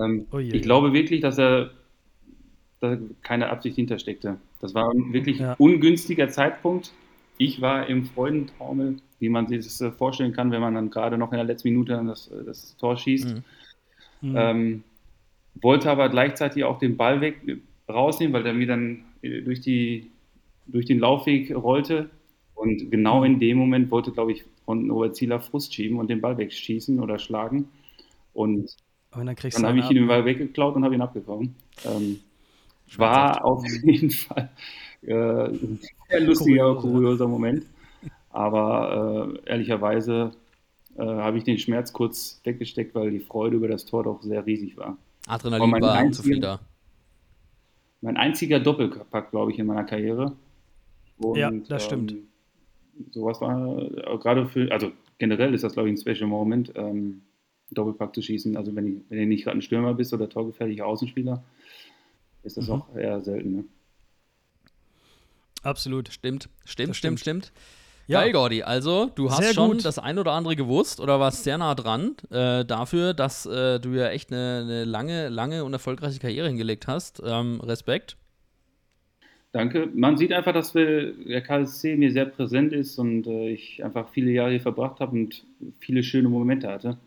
Ähm, 0.00 0.26
ui. 0.32 0.48
ich 0.50 0.62
glaube 0.62 0.92
wirklich, 0.92 1.20
dass 1.20 1.38
er 1.38 1.70
da 2.80 2.96
keine 3.22 3.48
Absicht 3.50 3.76
hintersteckte. 3.76 4.38
Das 4.60 4.74
war 4.74 4.90
ein 4.90 5.12
wirklich 5.12 5.38
Ja. 5.38 5.54
ungünstiger 5.58 6.28
Zeitpunkt. 6.28 6.92
Ich 7.38 7.60
war 7.60 7.86
im 7.86 8.06
Freudentaumel, 8.06 8.96
wie 9.18 9.28
man 9.28 9.46
sich 9.46 9.64
das 9.64 9.80
äh, 9.80 9.90
vorstellen 9.90 10.32
kann, 10.32 10.50
wenn 10.50 10.60
man 10.60 10.74
dann 10.74 10.90
gerade 10.90 11.18
noch 11.18 11.32
in 11.32 11.36
der 11.36 11.44
letzten 11.44 11.68
Minute 11.68 11.92
dann 11.92 12.06
das, 12.06 12.28
äh, 12.28 12.44
das 12.44 12.76
Tor 12.76 12.96
schießt. 12.96 13.42
Mhm. 14.22 14.30
Mhm. 14.30 14.36
Ähm, 14.36 14.84
wollte 15.60 15.90
aber 15.90 16.08
gleichzeitig 16.08 16.64
auch 16.64 16.78
den 16.78 16.96
Ball 16.96 17.20
weg 17.20 17.40
rausnehmen, 17.88 18.32
weil 18.32 18.42
der 18.42 18.54
mir 18.54 18.66
dann 18.66 19.04
äh, 19.22 19.42
durch, 19.42 19.60
die, 19.60 20.10
durch 20.66 20.86
den 20.86 20.98
Laufweg 20.98 21.54
rollte. 21.54 22.10
Und 22.54 22.90
genau 22.90 23.22
in 23.24 23.38
dem 23.38 23.58
Moment 23.58 23.90
wollte, 23.90 24.12
glaube 24.12 24.32
ich, 24.32 24.44
von 24.64 24.90
Robert 24.90 25.14
Zieler 25.14 25.40
Frust 25.40 25.74
schieben 25.74 25.98
und 25.98 26.08
den 26.08 26.20
Ball 26.20 26.38
wegschießen 26.38 27.00
oder 27.00 27.18
schlagen. 27.18 27.68
Und 28.32 28.76
Aber 29.10 29.24
dann 29.24 29.36
dann 29.36 29.66
habe 29.66 29.78
ich 29.78 29.90
ihn 29.90 29.96
den. 29.96 30.08
Ball 30.08 30.24
weggeklaut 30.24 30.74
und 30.74 30.84
habe 30.84 30.94
ihn 30.94 31.02
abgekommen. 31.02 31.54
Ähm, 31.84 32.20
war 32.96 33.44
auf 33.44 33.64
jeden 33.84 34.10
Fall 34.10 34.50
äh, 35.02 35.12
ein 35.14 35.80
sehr 36.08 36.20
lustiger, 36.20 36.74
Kurios, 36.76 36.82
kurioser 36.82 37.28
Moment. 37.28 37.66
Aber 38.30 39.34
äh, 39.46 39.50
ehrlicherweise 39.50 40.32
äh, 40.96 41.02
habe 41.04 41.38
ich 41.38 41.44
den 41.44 41.58
Schmerz 41.58 41.92
kurz 41.92 42.40
weggesteckt, 42.44 42.94
weil 42.94 43.10
die 43.10 43.20
Freude 43.20 43.56
über 43.56 43.68
das 43.68 43.86
Tor 43.86 44.04
doch 44.04 44.22
sehr 44.22 44.44
riesig 44.44 44.76
war. 44.76 44.96
Adrenalin 45.26 45.70
mein 45.70 45.82
war 45.82 45.92
zu 45.94 45.98
einziger- 45.98 46.22
viel 46.24 46.40
da. 46.40 46.60
Mein 48.02 48.16
einziger 48.18 48.60
Doppelpack, 48.60 49.30
glaube 49.30 49.52
ich, 49.52 49.58
in 49.58 49.66
meiner 49.66 49.84
Karriere. 49.84 50.32
Und, 51.18 51.36
Ja, 51.38 51.50
das 51.50 51.84
stimmt. 51.86 52.12
Ähm, 52.12 52.28
sowas 53.10 53.40
war 53.40 53.78
äh, 53.82 54.18
gerade 54.18 54.46
für, 54.46 54.70
also 54.70 54.92
generell 55.18 55.54
ist 55.54 55.64
das, 55.64 55.72
glaube 55.72 55.88
ich, 55.90 55.94
ein 55.94 55.98
Special 56.14 56.28
Moment, 56.28 56.72
ähm, 56.76 57.22
Doppelpack 57.72 58.14
zu 58.14 58.20
schießen. 58.22 58.56
Also 58.56 58.76
wenn, 58.76 58.86
ich, 58.86 59.02
wenn 59.08 59.18
du 59.18 59.26
nicht 59.26 59.44
gerade 59.44 59.58
ein 59.58 59.62
Stürmer 59.62 59.94
bist 59.94 60.12
oder 60.12 60.28
torgefährlicher 60.28 60.86
Außenspieler, 60.86 61.42
ist 62.44 62.58
das 62.58 62.68
Mhm. 62.68 62.72
auch 62.74 62.94
eher 62.94 63.20
selten. 63.22 63.56
Ne? 63.56 63.64
Absolut. 65.66 66.08
Stimmt, 66.12 66.48
stimmt, 66.64 66.90
Das 66.90 66.96
stimmt, 66.96 67.20
stimmt. 67.20 67.46
stimmt. 67.46 67.52
Ja. 68.08 68.20
Geil, 68.20 68.32
Gordi. 68.32 68.62
Also, 68.62 69.10
du 69.14 69.30
hast 69.30 69.42
Sehr 69.42 69.52
schon 69.52 69.72
gut. 69.72 69.84
das 69.84 69.98
ein 69.98 70.18
oder 70.18 70.32
andere 70.32 70.54
gewusst 70.54 71.00
oder 71.00 71.18
warst 71.18 71.42
sehr 71.42 71.58
nah 71.58 71.74
dran 71.74 72.14
äh, 72.30 72.64
dafür, 72.64 73.14
dass 73.14 73.46
äh, 73.46 73.80
du 73.80 73.94
ja 73.94 74.10
echt 74.10 74.32
eine, 74.32 74.60
eine 74.62 74.84
lange, 74.84 75.28
lange 75.28 75.64
und 75.64 75.72
erfolgreiche 75.72 76.20
Karriere 76.20 76.46
hingelegt 76.46 76.86
hast. 76.86 77.20
Ähm, 77.24 77.60
Respekt. 77.60 78.16
Danke. 79.50 79.88
Man 79.92 80.16
sieht 80.18 80.32
einfach, 80.32 80.52
dass 80.52 80.74
wir, 80.74 81.14
der 81.14 81.40
KSC 81.40 81.96
mir 81.96 82.12
sehr 82.12 82.26
präsent 82.26 82.72
ist 82.72 82.98
und 82.98 83.26
äh, 83.26 83.48
ich 83.48 83.82
einfach 83.84 84.08
viele 84.10 84.30
Jahre 84.30 84.50
hier 84.50 84.60
verbracht 84.60 85.00
habe 85.00 85.12
und 85.12 85.44
viele 85.80 86.04
schöne 86.04 86.28
Momente 86.28 86.68
hatte. 86.68 86.98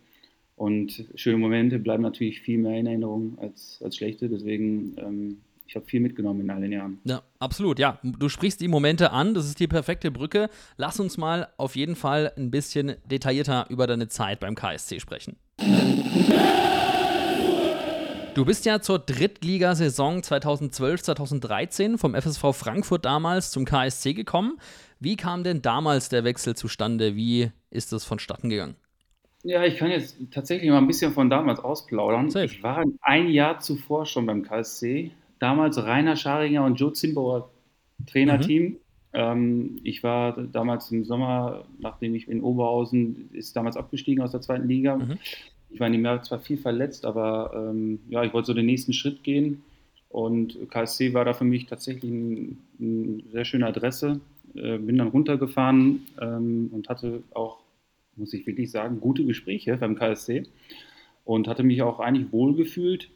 Und 0.57 1.05
schöne 1.15 1.37
Momente 1.37 1.79
bleiben 1.79 2.03
natürlich 2.03 2.41
viel 2.41 2.57
mehr 2.57 2.77
in 2.77 2.87
Erinnerung 2.87 3.37
als, 3.39 3.79
als 3.81 3.95
schlechte. 3.95 4.27
Deswegen, 4.27 4.95
ähm, 4.97 5.37
ich 5.69 5.75
habe 5.75 5.85
viel 5.85 5.99
mitgenommen 5.99 6.41
in 6.41 6.49
all 6.49 6.61
den 6.61 6.71
Jahren. 6.71 6.99
Ja, 7.03 7.21
absolut. 7.37 7.77
Ja, 7.77 7.99
du 8.01 8.27
sprichst 8.27 8.59
die 8.59 8.67
Momente 8.67 9.11
an. 9.11 9.35
Das 9.35 9.45
ist 9.45 9.59
die 9.59 9.67
perfekte 9.67 10.09
Brücke. 10.09 10.49
Lass 10.77 10.99
uns 10.99 11.15
mal 11.19 11.47
auf 11.57 11.75
jeden 11.75 11.95
Fall 11.95 12.33
ein 12.37 12.49
bisschen 12.49 12.95
detaillierter 13.05 13.67
über 13.69 13.85
deine 13.85 14.07
Zeit 14.07 14.39
beim 14.39 14.55
KSC 14.55 14.99
sprechen. 14.99 15.37
Du 18.33 18.45
bist 18.45 18.65
ja 18.65 18.81
zur 18.81 18.97
Drittligasaison 18.97 20.21
2012-2013 20.21 21.99
vom 21.99 22.15
FSV 22.15 22.45
Frankfurt 22.53 23.05
damals 23.05 23.51
zum 23.51 23.65
KSC 23.65 24.15
gekommen. 24.15 24.57
Wie 24.99 25.17
kam 25.17 25.43
denn 25.43 25.61
damals 25.61 26.09
der 26.09 26.23
Wechsel 26.23 26.55
zustande? 26.55 27.15
Wie 27.15 27.51
ist 27.69 27.93
das 27.93 28.05
vonstatten 28.05 28.49
gegangen? 28.49 28.75
Ja, 29.43 29.63
ich 29.63 29.77
kann 29.77 29.91
jetzt 29.91 30.17
tatsächlich 30.31 30.69
mal 30.69 30.79
ein 30.79 30.87
bisschen 30.87 31.13
von 31.13 31.29
damals 31.29 31.59
ausplaudern. 31.59 32.31
Safe. 32.31 32.45
Ich 32.45 32.63
war 32.63 32.83
ein 33.01 33.29
Jahr 33.29 33.59
zuvor 33.59 34.07
schon 34.07 34.25
beim 34.25 34.41
KSC. 34.41 35.11
Damals 35.39 35.77
Rainer 35.77 36.15
Scharinger 36.15 36.65
und 36.65 36.75
Joe 36.75 36.93
Zimbauer 36.93 37.49
Trainerteam. 38.07 38.63
Mhm. 38.63 38.77
Ähm, 39.11 39.79
ich 39.83 40.03
war 40.03 40.33
damals 40.33 40.91
im 40.91 41.03
Sommer, 41.05 41.65
nachdem 41.79 42.15
ich 42.15 42.27
in 42.27 42.41
Oberhausen, 42.41 43.29
ist 43.33 43.55
damals 43.55 43.75
abgestiegen 43.75 44.21
aus 44.21 44.31
der 44.31 44.41
zweiten 44.41 44.67
Liga. 44.67 44.97
Mhm. 44.97 45.17
Ich 45.69 45.79
war 45.79 45.87
in 45.87 45.93
dem 45.93 46.05
Jahr 46.05 46.21
zwar 46.23 46.39
viel 46.39 46.57
verletzt, 46.57 47.05
aber 47.05 47.69
ähm, 47.71 47.99
ja, 48.09 48.23
ich 48.23 48.33
wollte 48.33 48.47
so 48.47 48.53
den 48.53 48.65
nächsten 48.65 48.93
Schritt 48.93 49.23
gehen. 49.23 49.63
Und 50.09 50.57
KSC 50.69 51.13
war 51.13 51.25
da 51.25 51.33
für 51.33 51.43
mich 51.43 51.67
tatsächlich 51.67 52.11
eine 52.11 52.55
ein 52.79 53.23
sehr 53.31 53.45
schöne 53.45 53.67
Adresse. 53.67 54.19
Äh, 54.55 54.77
bin 54.79 54.97
dann 54.97 55.09
runtergefahren 55.09 56.07
ähm, 56.19 56.69
und 56.71 56.89
hatte 56.89 57.21
auch, 57.33 57.59
muss 58.15 58.33
ich 58.33 58.47
wirklich 58.47 58.71
sagen, 58.71 58.99
gute 58.99 59.23
Gespräche 59.23 59.77
beim 59.77 59.95
KSC 59.95 60.43
und 61.23 61.47
hatte 61.47 61.63
mich 61.63 61.81
auch 61.83 61.99
eigentlich 61.99 62.31
wohlgefühlt. 62.31 63.09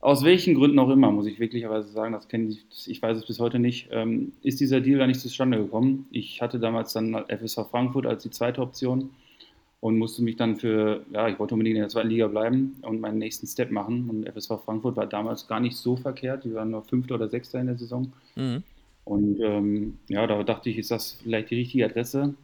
Aus 0.00 0.24
welchen 0.24 0.54
Gründen 0.54 0.78
auch 0.78 0.88
immer, 0.88 1.10
muss 1.10 1.26
ich 1.26 1.38
wirklicherweise 1.38 1.88
sagen, 1.88 2.14
das 2.14 2.26
kenne 2.28 2.48
ich, 2.48 2.88
ich 2.88 3.02
weiß 3.02 3.18
es 3.18 3.26
bis 3.26 3.38
heute 3.38 3.58
nicht, 3.58 3.88
ähm, 3.92 4.32
ist 4.42 4.58
dieser 4.58 4.80
Deal 4.80 4.98
da 4.98 5.06
nicht 5.06 5.20
zustande 5.20 5.58
gekommen. 5.58 6.06
Ich 6.10 6.40
hatte 6.40 6.58
damals 6.58 6.94
dann 6.94 7.14
FSV 7.28 7.68
Frankfurt 7.70 8.06
als 8.06 8.22
die 8.22 8.30
zweite 8.30 8.62
Option 8.62 9.10
und 9.80 9.98
musste 9.98 10.22
mich 10.22 10.36
dann 10.36 10.56
für, 10.56 11.04
ja, 11.12 11.28
ich 11.28 11.38
wollte 11.38 11.54
unbedingt 11.54 11.76
in 11.76 11.82
der 11.82 11.90
zweiten 11.90 12.08
Liga 12.08 12.28
bleiben 12.28 12.76
und 12.82 13.00
meinen 13.00 13.18
nächsten 13.18 13.46
Step 13.46 13.70
machen. 13.70 14.08
Und 14.08 14.26
FSV 14.26 14.64
Frankfurt 14.64 14.96
war 14.96 15.06
damals 15.06 15.46
gar 15.46 15.60
nicht 15.60 15.76
so 15.76 15.96
verkehrt, 15.96 16.44
die 16.44 16.54
waren 16.54 16.70
nur 16.70 16.82
Fünfter 16.82 17.16
oder 17.16 17.28
Sechster 17.28 17.60
in 17.60 17.66
der 17.66 17.76
Saison. 17.76 18.12
Mhm. 18.36 18.62
Und 19.04 19.40
ähm, 19.40 19.98
ja, 20.08 20.26
da 20.26 20.42
dachte 20.44 20.70
ich, 20.70 20.78
ist 20.78 20.90
das 20.90 21.18
vielleicht 21.22 21.50
die 21.50 21.56
richtige 21.56 21.84
Adresse. 21.84 22.34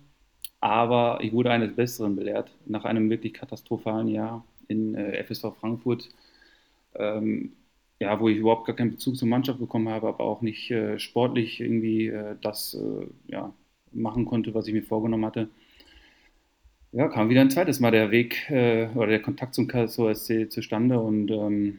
Aber 0.60 1.20
ich 1.22 1.32
wurde 1.32 1.50
eines 1.50 1.74
Besseren 1.74 2.16
belehrt. 2.16 2.50
Nach 2.66 2.84
einem 2.84 3.08
wirklich 3.08 3.34
katastrophalen 3.34 4.08
Jahr 4.08 4.44
in 4.68 4.94
äh, 4.94 5.22
FSV 5.22 5.54
Frankfurt, 5.60 6.08
ähm, 6.98 7.52
ja, 8.00 8.20
wo 8.20 8.28
ich 8.28 8.38
überhaupt 8.38 8.66
gar 8.66 8.76
keinen 8.76 8.90
Bezug 8.92 9.16
zur 9.16 9.28
Mannschaft 9.28 9.58
bekommen 9.58 9.88
habe, 9.88 10.08
aber 10.08 10.24
auch 10.24 10.42
nicht 10.42 10.70
äh, 10.70 10.98
sportlich 10.98 11.60
irgendwie 11.60 12.08
äh, 12.08 12.36
das 12.42 12.74
äh, 12.74 13.06
ja, 13.32 13.52
machen 13.92 14.26
konnte, 14.26 14.54
was 14.54 14.66
ich 14.68 14.74
mir 14.74 14.82
vorgenommen 14.82 15.24
hatte. 15.24 15.48
Ja, 16.92 17.08
kam 17.08 17.28
wieder 17.28 17.40
ein 17.40 17.50
zweites 17.50 17.80
Mal 17.80 17.90
der 17.90 18.10
Weg 18.10 18.50
äh, 18.50 18.88
oder 18.94 19.08
der 19.08 19.22
Kontakt 19.22 19.54
zum 19.54 19.66
KSC 19.66 20.48
zustande 20.48 20.98
und 21.00 21.30
ähm, 21.30 21.78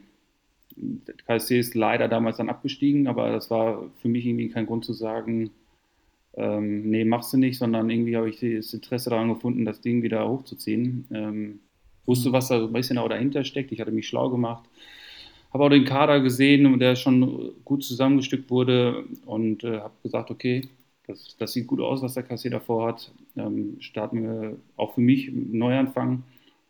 der 0.76 1.16
KSC 1.16 1.60
ist 1.60 1.76
leider 1.76 2.08
damals 2.08 2.38
dann 2.38 2.50
abgestiegen, 2.50 3.08
aber 3.08 3.32
das 3.32 3.50
war 3.50 3.90
für 4.02 4.10
mich 4.10 4.26
irgendwie 4.26 4.50
kein 4.50 4.68
Grund 4.68 4.86
zu 4.86 4.94
sagen, 4.94 5.52
ähm, 6.36 6.90
nee, 6.90 7.04
machst 7.04 7.34
du 7.34 7.38
nicht, 7.38 7.58
sondern 7.58 7.90
irgendwie 7.90 8.16
habe 8.16 8.30
ich 8.30 8.40
das 8.40 8.74
Interesse 8.74 9.10
daran 9.10 9.30
gefunden, 9.30 9.66
das 9.66 9.82
Ding 9.82 10.04
wieder 10.04 10.30
hochzuziehen. 10.30 11.08
Ähm, 11.12 11.60
wusste, 12.06 12.32
was 12.32 12.48
da 12.48 12.60
so 12.60 12.68
ein 12.68 12.74
bisschen 12.74 13.00
auch 13.00 13.10
dahinter 13.10 13.44
steckt. 13.44 13.72
Ich 13.72 13.82
hatte 13.82 13.92
mich 13.92 14.08
schlau 14.08 14.30
gemacht, 14.30 14.64
habe 15.54 15.64
auch 15.64 15.70
den 15.70 15.86
Kader 15.86 16.20
gesehen, 16.20 16.80
der 16.80 16.96
schon 16.96 17.54
gut 17.64 17.84
zusammengestückt 17.84 18.50
wurde 18.50 19.06
und 19.26 19.64
äh, 19.64 19.80
habe 19.80 19.94
gesagt, 20.04 20.32
okay, 20.32 20.70
das, 21.08 21.36
das, 21.38 21.54
sieht 21.54 21.68
gut 21.68 21.80
aus, 21.80 22.02
was 22.02 22.16
der 22.16 22.24
KSC 22.24 22.50
davor 22.50 22.88
hat. 22.90 23.12
Ähm, 23.38 23.78
starten 23.80 24.24
wir 24.24 24.58
auch 24.76 24.94
für 24.94 25.02
mich 25.02 25.30
einen 25.30 25.58
Neuanfang. 25.58 26.24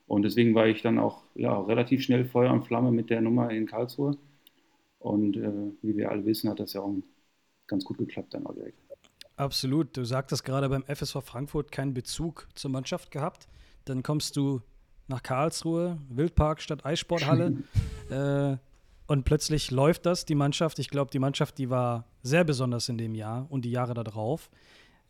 Und 0.05 0.21
deswegen 0.21 0.55
war 0.55 0.67
ich 0.67 0.81
dann 0.81 0.99
auch 0.99 1.23
ja, 1.35 1.59
relativ 1.59 2.03
schnell 2.03 2.23
Feuer 2.23 2.53
und 2.53 2.65
Flamme 2.65 2.91
mit 2.91 3.09
der 3.09 3.21
Nummer 3.21 3.49
in 3.49 3.65
Karlsruhe. 3.65 4.15
Und 4.99 5.35
äh, 5.37 5.51
wie 5.81 5.97
wir 5.97 6.11
alle 6.11 6.25
wissen, 6.25 6.49
hat 6.49 6.59
das 6.59 6.73
ja 6.73 6.81
auch 6.81 6.93
ganz 7.65 7.83
gut 7.83 7.97
geklappt 7.97 8.33
dann 8.33 8.45
auch 8.45 8.53
direkt. 8.53 8.77
Absolut. 9.35 9.95
Du 9.95 10.03
sagtest 10.03 10.43
gerade 10.43 10.69
beim 10.69 10.83
FSV 10.83 11.17
Frankfurt 11.23 11.71
keinen 11.71 11.93
Bezug 11.93 12.47
zur 12.55 12.71
Mannschaft 12.71 13.11
gehabt. 13.11 13.47
Dann 13.85 14.01
kommst 14.03 14.35
du 14.35 14.61
nach 15.07 15.23
Karlsruhe, 15.23 15.97
Wildpark 16.09 16.61
statt 16.61 16.85
Eissporthalle. 16.85 17.63
äh, 18.09 18.57
und 19.07 19.23
plötzlich 19.23 19.71
läuft 19.71 20.05
das, 20.05 20.25
die 20.25 20.35
Mannschaft. 20.35 20.79
Ich 20.79 20.89
glaube, 20.89 21.11
die 21.11 21.19
Mannschaft, 21.19 21.57
die 21.57 21.69
war 21.69 22.05
sehr 22.21 22.43
besonders 22.43 22.89
in 22.89 22.97
dem 22.97 23.15
Jahr 23.15 23.47
und 23.49 23.65
die 23.65 23.71
Jahre 23.71 23.93
darauf. 23.93 24.49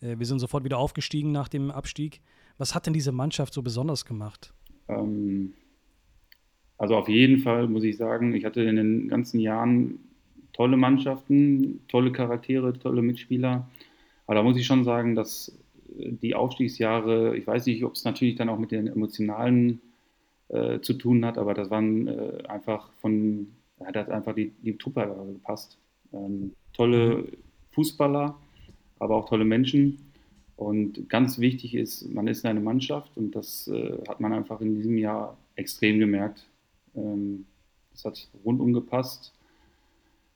Äh, 0.02 0.18
wir 0.20 0.26
sind 0.26 0.40
sofort 0.40 0.64
wieder 0.64 0.78
aufgestiegen 0.78 1.32
nach 1.32 1.48
dem 1.48 1.72
Abstieg. 1.72 2.22
Was 2.58 2.76
hat 2.76 2.86
denn 2.86 2.94
diese 2.94 3.12
Mannschaft 3.12 3.54
so 3.54 3.62
besonders 3.62 4.06
gemacht? 4.06 4.54
Ähm, 4.88 5.54
also 6.78 6.96
auf 6.96 7.10
jeden 7.10 7.40
Fall 7.40 7.68
muss 7.68 7.84
ich 7.84 7.98
sagen, 7.98 8.34
ich 8.34 8.46
hatte 8.46 8.62
in 8.62 8.76
den 8.76 9.08
ganzen 9.08 9.40
Jahren 9.40 10.00
tolle 10.54 10.78
Mannschaften, 10.78 11.82
tolle 11.88 12.12
Charaktere, 12.12 12.74
tolle 12.78 13.02
Mitspieler. 13.02 13.68
Aber 14.26 14.36
da 14.36 14.44
muss 14.44 14.58
ich 14.58 14.66
schon 14.66 14.84
sagen, 14.84 15.16
dass 15.16 15.58
die 15.88 16.36
Aufstiegsjahre, 16.36 17.36
ich 17.38 17.48
weiß 17.48 17.66
nicht, 17.66 17.84
ob 17.84 17.94
es 17.94 18.04
natürlich 18.04 18.36
dann 18.36 18.50
auch 18.50 18.60
mit 18.60 18.72
den 18.72 18.88
emotionalen 18.88 19.82
äh, 20.50 20.80
zu 20.82 20.94
tun 20.94 21.26
hat, 21.26 21.38
aber 21.38 21.54
das 21.54 21.70
waren 21.70 22.08
äh, 22.08 22.44
einfach 22.48 22.92
von, 22.94 23.48
hat 23.86 24.10
einfach 24.10 24.34
die, 24.34 24.52
die 24.62 24.78
Truppe 24.78 25.16
gepasst. 25.34 25.78
Ähm, 26.13 26.54
tolle 26.74 27.26
Fußballer, 27.72 28.36
aber 29.00 29.16
auch 29.16 29.30
tolle 29.30 29.46
Menschen. 29.46 30.00
Und 30.56 31.08
ganz 31.10 31.38
wichtig 31.38 31.76
ist, 31.76 32.10
man 32.10 32.28
ist 32.28 32.44
eine 32.46 32.60
Mannschaft 32.60 33.12
und 33.16 33.36
das 33.36 33.68
äh, 33.68 33.98
hat 34.08 34.20
man 34.20 34.34
einfach 34.34 34.60
in 34.62 34.76
diesem 34.76 34.98
Jahr 34.98 35.38
extrem 35.56 36.00
gemerkt. 36.00 36.48
Ähm, 36.96 37.46
das 37.92 38.06
hat 38.06 38.28
rundum 38.44 38.74
gepasst. 38.74 39.34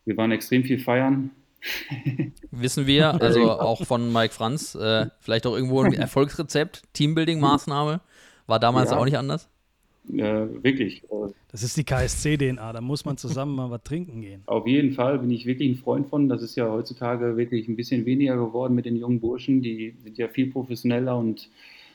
Wir 0.05 0.17
waren 0.17 0.31
extrem 0.31 0.63
viel 0.63 0.79
feiern. 0.79 1.31
Wissen 2.51 2.87
wir, 2.87 3.21
also 3.21 3.51
auch 3.51 3.85
von 3.85 4.11
Mike 4.11 4.33
Franz, 4.33 4.75
äh, 4.75 5.07
vielleicht 5.19 5.45
auch 5.47 5.55
irgendwo 5.55 5.81
ein 5.81 5.93
Erfolgsrezept, 5.93 6.83
Teambuilding-Maßnahme, 6.95 8.01
war 8.47 8.59
damals 8.59 8.91
ja. 8.91 8.97
auch 8.97 9.05
nicht 9.05 9.17
anders? 9.17 9.47
Äh, 10.13 10.63
wirklich. 10.63 11.03
Das 11.51 11.63
ist 11.63 11.77
die 11.77 11.83
KSC-DNA, 11.83 12.73
da 12.73 12.81
muss 12.81 13.05
man 13.05 13.17
zusammen 13.17 13.55
mal 13.55 13.69
was 13.69 13.83
trinken 13.83 14.21
gehen. 14.21 14.41
Auf 14.45 14.67
jeden 14.67 14.91
Fall 14.91 15.19
bin 15.19 15.31
ich 15.31 15.45
wirklich 15.45 15.69
ein 15.69 15.75
Freund 15.75 16.07
von. 16.07 16.29
Das 16.29 16.41
ist 16.41 16.55
ja 16.55 16.69
heutzutage 16.69 17.37
wirklich 17.37 17.67
ein 17.67 17.75
bisschen 17.75 18.05
weniger 18.05 18.35
geworden 18.35 18.75
mit 18.75 18.85
den 18.85 18.95
jungen 18.95 19.19
Burschen. 19.19 19.61
Die 19.61 19.95
sind 20.03 20.17
ja 20.17 20.27
viel 20.27 20.47
professioneller 20.47 21.17
und 21.17 21.49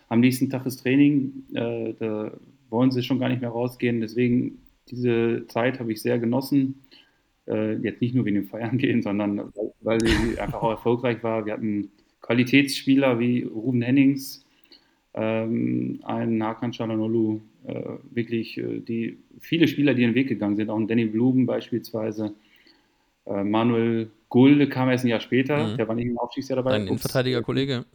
am 0.09 0.21
nächsten 0.21 0.51
Tag 0.51 0.67
ist 0.67 0.83
Training. 0.83 1.45
Äh, 1.55 1.95
da 1.99 2.33
wollen 2.71 2.91
sie 2.91 3.03
schon 3.03 3.19
gar 3.19 3.29
nicht 3.29 3.41
mehr 3.41 3.51
rausgehen. 3.51 4.01
Deswegen, 4.01 4.59
diese 4.89 5.47
Zeit 5.49 5.81
habe 5.81 5.93
ich 5.93 6.01
sehr 6.01 6.19
genossen. 6.19 6.83
Äh, 7.47 7.75
jetzt 7.75 8.01
nicht 8.01 8.15
nur 8.15 8.25
wegen 8.25 8.37
dem 8.37 8.47
Feiern 8.47 8.79
gehen, 8.79 9.03
sondern 9.03 9.53
weil 9.81 10.01
sie 10.01 10.39
einfach 10.41 10.63
auch 10.63 10.71
erfolgreich 10.71 11.23
war. 11.23 11.47
Wir 11.47 11.53
hatten 11.53 11.91
Qualitätsspieler 12.23 13.19
wie 13.19 13.43
Ruben 13.43 13.83
Hennings, 13.83 14.46
ähm, 15.17 16.01
einen 16.05 16.43
Hakan 16.43 16.73
Çalhanoğlu, 16.73 17.41
äh, 17.67 17.83
wirklich 18.15 18.59
äh, 18.59 18.81
die 18.81 19.19
viele 19.41 19.67
Spieler, 19.67 19.95
die 19.95 20.03
den 20.03 20.15
Weg 20.15 20.29
gegangen 20.29 20.57
sind, 20.57 20.71
auch 20.71 20.79
ein 20.79 20.87
Danny 20.87 21.07
Blumen 21.07 21.47
beispielsweise. 21.47 22.35
Äh, 23.25 23.43
Manuel 23.43 24.11
Gulde 24.29 24.69
kam 24.69 24.91
erst 24.91 25.05
ein 25.05 25.09
Jahr 25.09 25.21
später, 25.21 25.69
mhm. 25.69 25.77
der 25.79 25.89
war 25.89 25.95
nicht 25.95 26.09
im 26.09 26.19
Aufstiegsjahr 26.19 26.57
dabei. 26.57 26.73
Ein 26.73 26.87
Innenverteidiger-Kollege. 26.87 27.87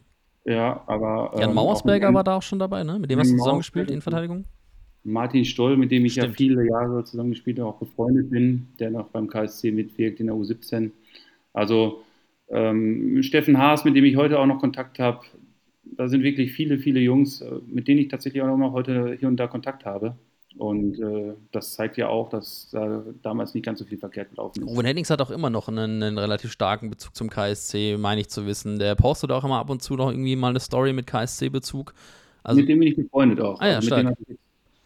Ja, 0.44 0.82
aber. 0.86 1.32
Jan 1.38 1.50
ähm, 1.50 1.54
Mauersberger 1.54 2.12
war 2.12 2.24
da 2.24 2.36
auch 2.36 2.42
schon 2.42 2.58
dabei, 2.58 2.82
ne? 2.82 2.98
Mit 2.98 3.10
dem 3.10 3.20
hast 3.20 3.30
du 3.30 3.36
zusammengespielt, 3.36 3.90
Innenverteidigung? 3.90 4.44
Martin 5.04 5.44
Stoll, 5.44 5.76
mit 5.76 5.90
dem 5.90 6.04
ich 6.04 6.12
Stimmt. 6.12 6.28
ja 6.28 6.34
viele 6.34 6.68
Jahre 6.68 7.04
zusammengespielt 7.04 7.58
habe, 7.58 7.68
auch 7.68 7.78
befreundet 7.78 8.30
bin, 8.30 8.68
der 8.78 8.90
noch 8.90 9.08
beim 9.08 9.28
KSC 9.28 9.70
mitwirkt 9.70 10.20
in 10.20 10.26
der 10.26 10.36
U17. 10.36 10.90
Also 11.52 12.02
ähm, 12.48 13.22
Steffen 13.22 13.58
Haas, 13.58 13.84
mit 13.84 13.96
dem 13.96 14.04
ich 14.04 14.16
heute 14.16 14.38
auch 14.38 14.46
noch 14.46 14.60
Kontakt 14.60 14.98
habe, 14.98 15.20
da 15.96 16.08
sind 16.08 16.22
wirklich 16.22 16.52
viele, 16.52 16.78
viele 16.78 17.00
Jungs, 17.00 17.40
äh, 17.40 17.50
mit 17.66 17.88
denen 17.88 18.00
ich 18.00 18.08
tatsächlich 18.08 18.42
auch 18.42 18.56
noch 18.56 18.72
heute 18.72 19.16
hier 19.18 19.28
und 19.28 19.36
da 19.36 19.46
Kontakt 19.46 19.84
habe. 19.84 20.16
Und 20.58 21.00
äh, 21.00 21.32
das 21.50 21.74
zeigt 21.74 21.96
ja 21.96 22.08
auch, 22.08 22.28
dass 22.28 22.68
da 22.72 22.98
äh, 22.98 23.02
damals 23.22 23.54
nicht 23.54 23.64
ganz 23.64 23.78
so 23.78 23.84
viel 23.86 23.98
verkehrt 23.98 24.30
gelaufen 24.30 24.62
ist. 24.62 24.68
Ruben 24.68 24.84
Hennings 24.84 25.08
hat 25.08 25.22
auch 25.22 25.30
immer 25.30 25.48
noch 25.48 25.68
einen, 25.68 26.02
einen, 26.02 26.18
relativ 26.18 26.52
starken 26.52 26.90
Bezug 26.90 27.16
zum 27.16 27.30
KSC, 27.30 27.96
meine 27.98 28.20
ich 28.20 28.28
zu 28.28 28.46
wissen. 28.46 28.78
Der 28.78 28.94
postet 28.94 29.32
auch 29.32 29.44
immer 29.44 29.58
ab 29.58 29.70
und 29.70 29.82
zu 29.82 29.94
noch 29.94 30.10
irgendwie 30.10 30.36
mal 30.36 30.50
eine 30.50 30.60
Story 30.60 30.92
mit 30.92 31.06
KSC-Bezug. 31.06 31.94
Also, 32.42 32.60
mit 32.60 32.68
dem 32.68 32.80
bin 32.80 32.88
ich 32.88 32.96
befreundet 32.96 33.40
auch. 33.40 33.60
Ah 33.60 33.68
ja, 33.68 33.74
also 33.76 33.86
stark. 33.86 34.14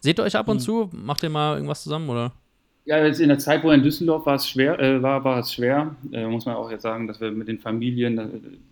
Seht 0.01 0.21
ihr 0.21 0.23
euch 0.23 0.37
ab 0.37 0.47
und 0.49 0.59
mhm. 0.59 0.61
zu? 0.61 0.91
Macht 0.93 1.23
ihr 1.25 1.31
mal 1.31 1.55
irgendwas 1.55 1.83
zusammen, 1.83 2.09
oder? 2.09 2.33
Ja, 2.87 3.05
jetzt 3.05 3.21
in 3.21 3.29
der 3.29 3.41
Zeit, 3.41 3.65
wo 3.65 3.71
er 3.71 3.75
in 3.75 3.83
Düsseldorf 3.83 4.27
war, 4.27 4.37
es 4.37 4.49
schwer, 4.49 4.79
äh, 4.79 5.03
war, 5.03 5.25
war 5.25 5.41
es 5.41 5.53
schwer. 5.53 5.97
Äh, 6.13 6.29
muss 6.29 6.47
man 6.47 6.55
auch 6.55 6.71
jetzt 6.71 6.83
sagen, 6.83 7.09
dass 7.09 7.21
wir 7.21 7.33
mit 7.33 7.49
den 7.49 7.59
Familien 7.59 8.17
äh, 8.17 8.29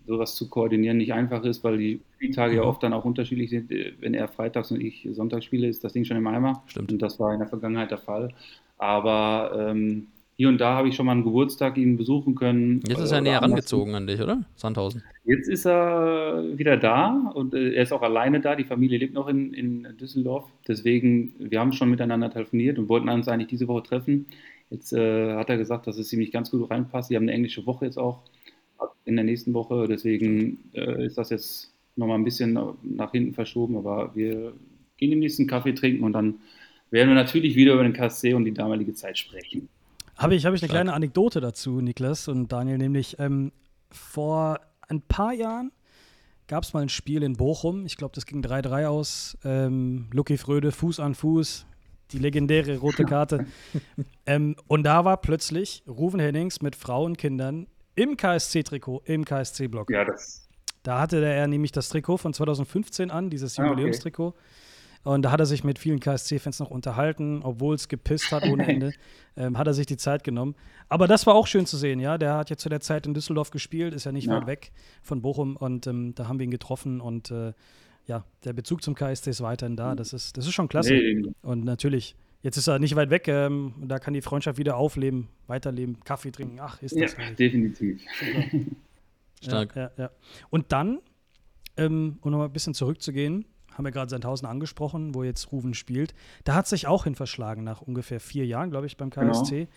sowas 0.07 0.35
zu 0.35 0.49
koordinieren 0.49 0.97
nicht 0.97 1.11
einfach 1.11 1.43
ist, 1.43 1.65
weil 1.65 1.77
die 1.77 1.99
Spieltage 2.15 2.53
mhm. 2.53 2.57
ja 2.59 2.63
oft 2.63 2.81
dann 2.81 2.93
auch 2.93 3.03
unterschiedlich 3.03 3.49
sind. 3.49 3.69
Äh, 3.73 3.91
wenn 3.99 4.13
er 4.13 4.29
freitags 4.29 4.71
und 4.71 4.79
ich 4.79 5.05
sonntags 5.11 5.43
spiele, 5.43 5.67
ist 5.67 5.83
das 5.83 5.91
Ding 5.91 6.05
schon 6.05 6.15
im 6.15 6.27
Eimer. 6.27 6.63
Stimmt. 6.67 6.93
Und 6.93 7.01
das 7.01 7.19
war 7.19 7.33
in 7.33 7.39
der 7.39 7.49
Vergangenheit 7.49 7.91
der 7.91 7.97
Fall. 7.97 8.33
Aber 8.77 9.69
ähm, 9.69 10.07
hier 10.37 10.49
und 10.49 10.59
da 10.59 10.75
habe 10.75 10.89
ich 10.89 10.95
schon 10.95 11.05
mal 11.05 11.13
einen 11.13 11.23
Geburtstag 11.23 11.77
ihn 11.77 11.95
besuchen 11.95 12.35
können. 12.35 12.81
Jetzt 12.87 12.99
ist 12.99 13.11
er 13.11 13.21
näher 13.21 13.41
rangezogen 13.41 13.95
an 13.95 14.05
dich, 14.05 14.19
oder? 14.19 14.43
Sandhausen. 14.55 15.01
Jetzt 15.23 15.47
ist 15.47 15.65
er 15.65 16.43
wieder 16.57 16.75
da 16.75 17.31
und 17.33 17.53
äh, 17.53 17.73
er 17.73 17.83
ist 17.83 17.93
auch 17.93 18.01
alleine 18.01 18.41
da. 18.41 18.55
Die 18.55 18.65
Familie 18.65 18.97
lebt 18.97 19.13
noch 19.13 19.29
in, 19.29 19.53
in 19.53 19.87
Düsseldorf. 19.97 20.45
Deswegen, 20.67 21.35
wir 21.39 21.59
haben 21.59 21.71
schon 21.71 21.89
miteinander 21.89 22.29
telefoniert 22.29 22.77
und 22.77 22.89
wollten 22.89 23.07
uns 23.07 23.29
eigentlich 23.29 23.47
diese 23.47 23.69
Woche 23.69 23.83
treffen. 23.83 24.27
Jetzt 24.69 24.91
äh, 24.91 25.35
hat 25.35 25.49
er 25.49 25.57
gesagt, 25.57 25.87
dass 25.87 25.97
es 25.97 26.11
ihm 26.11 26.19
nicht 26.19 26.33
ganz 26.33 26.51
gut 26.51 26.69
reinpasst. 26.69 27.09
Sie 27.09 27.15
haben 27.15 27.23
eine 27.23 27.33
englische 27.33 27.65
Woche 27.65 27.85
jetzt 27.85 27.97
auch 27.97 28.23
in 29.05 29.15
der 29.15 29.23
nächsten 29.23 29.53
Woche. 29.53 29.87
Deswegen 29.87 30.69
äh, 30.73 31.05
ist 31.05 31.17
das 31.17 31.29
jetzt 31.29 31.73
nochmal 31.95 32.17
ein 32.17 32.25
bisschen 32.25 32.59
nach 32.83 33.11
hinten 33.11 33.33
verschoben. 33.33 33.77
Aber 33.77 34.13
wir 34.15 34.53
gehen 34.97 35.11
den 35.11 35.19
nächsten 35.19 35.47
Kaffee 35.47 35.73
trinken 35.73 36.03
und 36.03 36.11
dann 36.11 36.35
werden 36.91 37.09
wir 37.09 37.15
natürlich 37.15 37.55
wieder 37.55 37.73
über 37.73 37.83
den 37.83 37.93
KSC 37.93 38.33
und 38.33 38.43
die 38.43 38.53
damalige 38.53 38.93
Zeit 38.93 39.17
sprechen. 39.17 39.69
Habe 40.17 40.35
ich, 40.35 40.45
hab 40.45 40.53
ich 40.53 40.61
eine 40.61 40.69
kleine 40.69 40.93
Anekdote 40.93 41.41
dazu, 41.41 41.81
Niklas 41.81 42.27
und 42.27 42.51
Daniel, 42.51 42.77
nämlich 42.77 43.19
ähm, 43.19 43.51
vor 43.91 44.59
ein 44.87 45.01
paar 45.01 45.33
Jahren 45.33 45.71
gab 46.47 46.63
es 46.63 46.73
mal 46.73 46.81
ein 46.81 46.89
Spiel 46.89 47.23
in 47.23 47.33
Bochum. 47.33 47.85
Ich 47.85 47.97
glaube, 47.97 48.13
das 48.15 48.25
ging 48.25 48.41
3-3 48.43 48.85
aus. 48.85 49.37
Ähm, 49.43 50.07
Lucky 50.13 50.37
Fröde, 50.37 50.71
Fuß 50.71 50.99
an 50.99 51.15
Fuß, 51.15 51.65
die 52.11 52.19
legendäre 52.19 52.77
rote 52.77 53.03
Karte. 53.05 53.45
ähm, 54.25 54.55
und 54.67 54.83
da 54.83 55.05
war 55.05 55.17
plötzlich 55.17 55.83
Ruven 55.87 56.19
Hennings 56.19 56.61
mit 56.61 56.75
Frauen 56.75 57.11
und 57.11 57.17
Kindern 57.17 57.67
im 57.95 58.15
KSC-Trikot, 58.17 59.01
im 59.05 59.25
KSC-Block. 59.25 59.89
Ja, 59.89 60.05
das. 60.05 60.47
Da 60.83 60.99
hatte 60.99 61.23
er 61.25 61.47
nämlich 61.47 61.71
das 61.71 61.89
Trikot 61.89 62.17
von 62.17 62.33
2015 62.33 63.09
an, 63.09 63.29
dieses 63.29 63.57
Ah, 63.57 63.71
okay. 63.71 63.91
Und 65.05 65.21
da 65.21 65.31
hat 65.31 65.39
er 65.39 65.45
sich 65.45 65.63
mit 65.63 65.79
vielen 65.79 65.99
KSC-Fans 65.99 66.59
noch 66.59 66.71
unterhalten, 66.71 67.41
obwohl 67.43 67.75
es 67.75 67.87
gepisst 67.87 68.31
hat 68.31 68.43
ohne 68.43 68.67
Ende. 68.67 68.91
ähm, 69.37 69.57
hat 69.57 69.67
er 69.67 69.73
sich 69.73 69.85
die 69.85 69.97
Zeit 69.97 70.23
genommen. 70.23 70.55
Aber 70.89 71.07
das 71.07 71.25
war 71.27 71.35
auch 71.35 71.45
schön 71.47 71.65
zu 71.65 71.77
sehen, 71.77 71.99
ja. 71.99 72.17
Der 72.17 72.33
hat 72.35 72.49
ja 72.49 72.57
zu 72.57 72.69
der 72.69 72.81
Zeit 72.81 73.05
in 73.05 73.13
Düsseldorf 73.13 73.51
gespielt, 73.51 73.93
ist 73.93 74.05
ja 74.05 74.11
nicht 74.11 74.25
Ja. 74.27 74.33
weit 74.37 74.47
weg 74.47 74.71
von 75.03 75.21
Bochum 75.21 75.55
und 75.55 75.85
ähm, 75.87 76.15
da 76.15 76.27
haben 76.27 76.39
wir 76.39 76.43
ihn 76.43 76.51
getroffen 76.51 76.99
und 77.01 77.29
äh, 77.31 77.53
ja, 78.07 78.25
der 78.43 78.53
Bezug 78.53 78.81
zum 78.83 78.95
KSC 78.95 79.29
ist 79.29 79.41
weiterhin 79.41 79.75
da. 79.75 79.93
Das 79.95 80.11
ist, 80.11 80.37
das 80.37 80.45
ist 80.47 80.53
schon 80.53 80.67
klasse. 80.67 80.93
Nee, 80.93 81.23
Und 81.43 81.63
natürlich, 81.65 82.15
jetzt 82.41 82.57
ist 82.57 82.67
er 82.67 82.79
nicht 82.79 82.95
weit 82.95 83.09
weg, 83.11 83.27
ähm, 83.27 83.73
da 83.83 83.99
kann 83.99 84.13
die 84.15 84.21
Freundschaft 84.21 84.57
wieder 84.57 84.75
aufleben, 84.75 85.27
weiterleben, 85.47 85.99
Kaffee 86.03 86.31
trinken. 86.31 86.59
Ach, 86.59 86.81
ist 86.81 86.95
ja, 86.95 87.03
das 87.03 87.15
herrlich. 87.17 87.37
definitiv. 87.37 88.01
Stark. 89.41 89.75
Ja, 89.75 89.83
ja, 89.83 89.91
ja. 89.97 90.11
Und 90.49 90.71
dann, 90.71 90.99
ähm, 91.77 92.17
um 92.21 92.31
nochmal 92.31 92.47
ein 92.47 92.53
bisschen 92.53 92.73
zurückzugehen, 92.73 93.45
haben 93.75 93.85
wir 93.85 93.91
gerade 93.91 94.09
Sandhausen 94.09 94.47
angesprochen, 94.47 95.13
wo 95.13 95.23
jetzt 95.23 95.51
Ruven 95.51 95.73
spielt. 95.73 96.13
Da 96.43 96.55
hat 96.55 96.67
sich 96.67 96.87
auch 96.87 97.03
hin 97.03 97.15
verschlagen 97.15 97.63
nach 97.63 97.81
ungefähr 97.81 98.19
vier 98.19 98.45
Jahren, 98.45 98.71
glaube 98.71 98.87
ich, 98.87 98.97
beim 98.97 99.09
Genau. 99.09 99.31
KSC. 99.31 99.67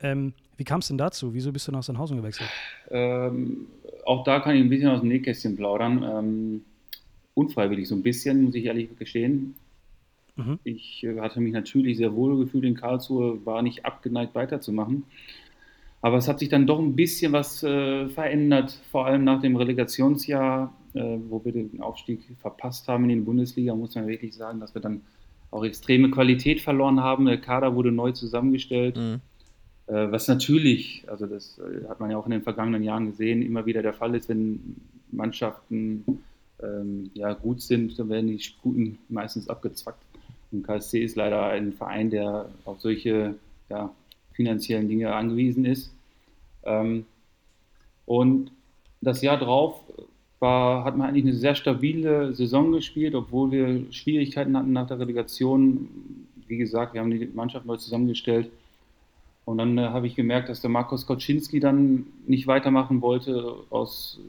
Ähm, 0.00 0.32
wie 0.56 0.64
kam 0.64 0.80
es 0.80 0.88
denn 0.88 0.98
dazu? 0.98 1.34
Wieso 1.34 1.52
bist 1.52 1.68
du 1.68 1.72
nach 1.72 1.82
Sandhausen 1.82 2.16
gewechselt? 2.16 2.50
Ähm, 2.90 3.66
auch 4.04 4.24
da 4.24 4.40
kann 4.40 4.56
ich 4.56 4.62
ein 4.62 4.68
bisschen 4.68 4.88
aus 4.88 5.00
dem 5.00 5.08
Nähkästchen 5.08 5.56
plaudern. 5.56 6.02
Ähm, 6.02 6.64
unfreiwillig 7.34 7.88
so 7.88 7.94
ein 7.94 8.02
bisschen, 8.02 8.44
muss 8.44 8.54
ich 8.54 8.64
ehrlich 8.64 8.96
gestehen. 8.98 9.54
Mhm. 10.36 10.58
Ich 10.64 11.04
äh, 11.04 11.20
hatte 11.20 11.40
mich 11.40 11.52
natürlich 11.52 11.96
sehr 11.96 12.14
wohl 12.14 12.38
gefühlt 12.38 12.64
in 12.64 12.74
Karlsruhe, 12.74 13.44
war 13.46 13.62
nicht 13.62 13.84
abgeneigt 13.84 14.34
weiterzumachen. 14.34 15.04
Aber 16.00 16.18
es 16.18 16.28
hat 16.28 16.38
sich 16.40 16.48
dann 16.50 16.66
doch 16.66 16.78
ein 16.80 16.96
bisschen 16.96 17.32
was 17.32 17.62
äh, 17.62 18.08
verändert, 18.08 18.78
vor 18.90 19.06
allem 19.06 19.24
nach 19.24 19.40
dem 19.40 19.56
Relegationsjahr, 19.56 20.72
wo 21.00 21.44
wir 21.44 21.52
den 21.52 21.80
Aufstieg 21.80 22.20
verpasst 22.40 22.86
haben 22.88 23.04
in 23.04 23.18
die 23.20 23.24
Bundesliga, 23.24 23.74
muss 23.74 23.94
man 23.94 24.06
wirklich 24.06 24.34
sagen, 24.34 24.60
dass 24.60 24.74
wir 24.74 24.82
dann 24.82 25.02
auch 25.50 25.64
extreme 25.64 26.10
Qualität 26.10 26.60
verloren 26.60 27.00
haben. 27.00 27.26
Der 27.26 27.40
Kader 27.40 27.74
wurde 27.74 27.92
neu 27.92 28.12
zusammengestellt. 28.12 28.96
Mhm. 28.96 29.20
Äh, 29.86 30.10
Was 30.10 30.28
natürlich, 30.28 31.04
also 31.06 31.26
das 31.26 31.58
äh, 31.58 31.88
hat 31.88 32.00
man 32.00 32.10
ja 32.10 32.16
auch 32.16 32.26
in 32.26 32.32
den 32.32 32.42
vergangenen 32.42 32.82
Jahren 32.82 33.06
gesehen, 33.06 33.42
immer 33.42 33.66
wieder 33.66 33.82
der 33.82 33.94
Fall 33.94 34.14
ist, 34.14 34.28
wenn 34.28 34.76
Mannschaften 35.10 36.04
ähm, 36.62 37.10
ja, 37.14 37.32
gut 37.34 37.62
sind, 37.62 37.98
dann 37.98 38.08
werden 38.08 38.26
die 38.26 38.40
Guten 38.62 38.98
meistens 39.08 39.48
abgezwackt. 39.48 40.02
Und 40.50 40.64
KSC 40.64 41.02
ist 41.02 41.16
leider 41.16 41.46
ein 41.46 41.72
Verein, 41.72 42.10
der 42.10 42.48
auf 42.64 42.80
solche 42.80 43.34
ja, 43.68 43.94
finanziellen 44.32 44.88
Dinge 44.88 45.14
angewiesen 45.14 45.64
ist. 45.64 45.92
Ähm, 46.64 47.06
und 48.06 48.50
das 49.00 49.22
Jahr 49.22 49.38
drauf 49.38 49.80
war, 50.44 50.84
hat 50.84 50.96
man 50.96 51.08
eigentlich 51.08 51.24
eine 51.24 51.34
sehr 51.34 51.54
stabile 51.54 52.34
Saison 52.34 52.72
gespielt, 52.72 53.14
obwohl 53.14 53.50
wir 53.50 53.92
Schwierigkeiten 53.92 54.56
hatten 54.56 54.72
nach 54.72 54.86
der 54.86 54.98
Relegation. 54.98 55.88
Wie 56.46 56.58
gesagt, 56.58 56.92
wir 56.92 57.00
haben 57.00 57.10
die 57.10 57.26
Mannschaft 57.34 57.64
neu 57.66 57.78
zusammengestellt. 57.78 58.50
Und 59.46 59.58
dann 59.58 59.76
äh, 59.78 59.88
habe 59.88 60.06
ich 60.06 60.14
gemerkt, 60.14 60.48
dass 60.48 60.60
der 60.60 60.70
Markus 60.70 61.06
Koczynski 61.06 61.60
dann 61.60 62.06
nicht 62.26 62.46
weitermachen 62.46 63.00
wollte, 63.00 63.56
aus 63.70 64.20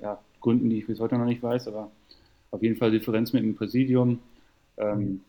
ja, 0.00 0.18
Gründen, 0.40 0.68
die 0.70 0.78
ich 0.78 0.86
bis 0.86 1.00
heute 1.00 1.16
noch 1.16 1.26
nicht 1.26 1.42
weiß, 1.42 1.68
aber 1.68 1.90
auf 2.50 2.62
jeden 2.62 2.76
Fall 2.76 2.90
Differenz 2.90 3.32
mit 3.32 3.42
dem 3.42 3.54
Präsidium. 3.54 4.18
Ähm, 4.76 4.98
Mhm. 4.98 5.20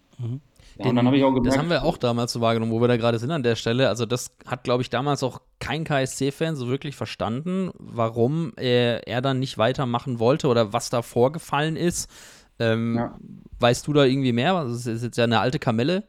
Ja, 0.77 0.85
und 0.89 0.95
dann 0.95 1.05
habe 1.05 1.17
ich 1.17 1.23
auch 1.23 1.29
gemerkt, 1.33 1.47
Das 1.47 1.57
haben 1.57 1.69
wir 1.69 1.83
auch 1.83 1.97
damals 1.97 2.33
so 2.33 2.41
wahrgenommen, 2.41 2.71
wo 2.71 2.81
wir 2.81 2.87
da 2.87 2.97
gerade 2.97 3.19
sind 3.19 3.31
an 3.31 3.43
der 3.43 3.55
Stelle. 3.55 3.89
Also, 3.89 4.05
das 4.05 4.35
hat, 4.45 4.63
glaube 4.63 4.81
ich, 4.81 4.89
damals 4.89 5.23
auch 5.23 5.41
kein 5.59 5.83
KSC-Fan 5.83 6.55
so 6.55 6.67
wirklich 6.67 6.95
verstanden, 6.95 7.71
warum 7.77 8.53
er, 8.57 9.07
er 9.07 9.21
dann 9.21 9.39
nicht 9.39 9.57
weitermachen 9.57 10.19
wollte 10.19 10.47
oder 10.47 10.73
was 10.73 10.89
da 10.89 11.01
vorgefallen 11.01 11.75
ist. 11.75 12.09
Ähm, 12.59 12.95
Ja. 12.95 13.17
Weißt 13.59 13.87
du 13.87 13.93
da 13.93 14.03
irgendwie 14.05 14.33
mehr? 14.33 14.55
Also, 14.55 14.73
Das 14.73 14.85
ist 14.87 15.03
jetzt 15.03 15.17
ja 15.17 15.23
eine 15.25 15.39
alte 15.39 15.59
Kamelle. 15.59 16.03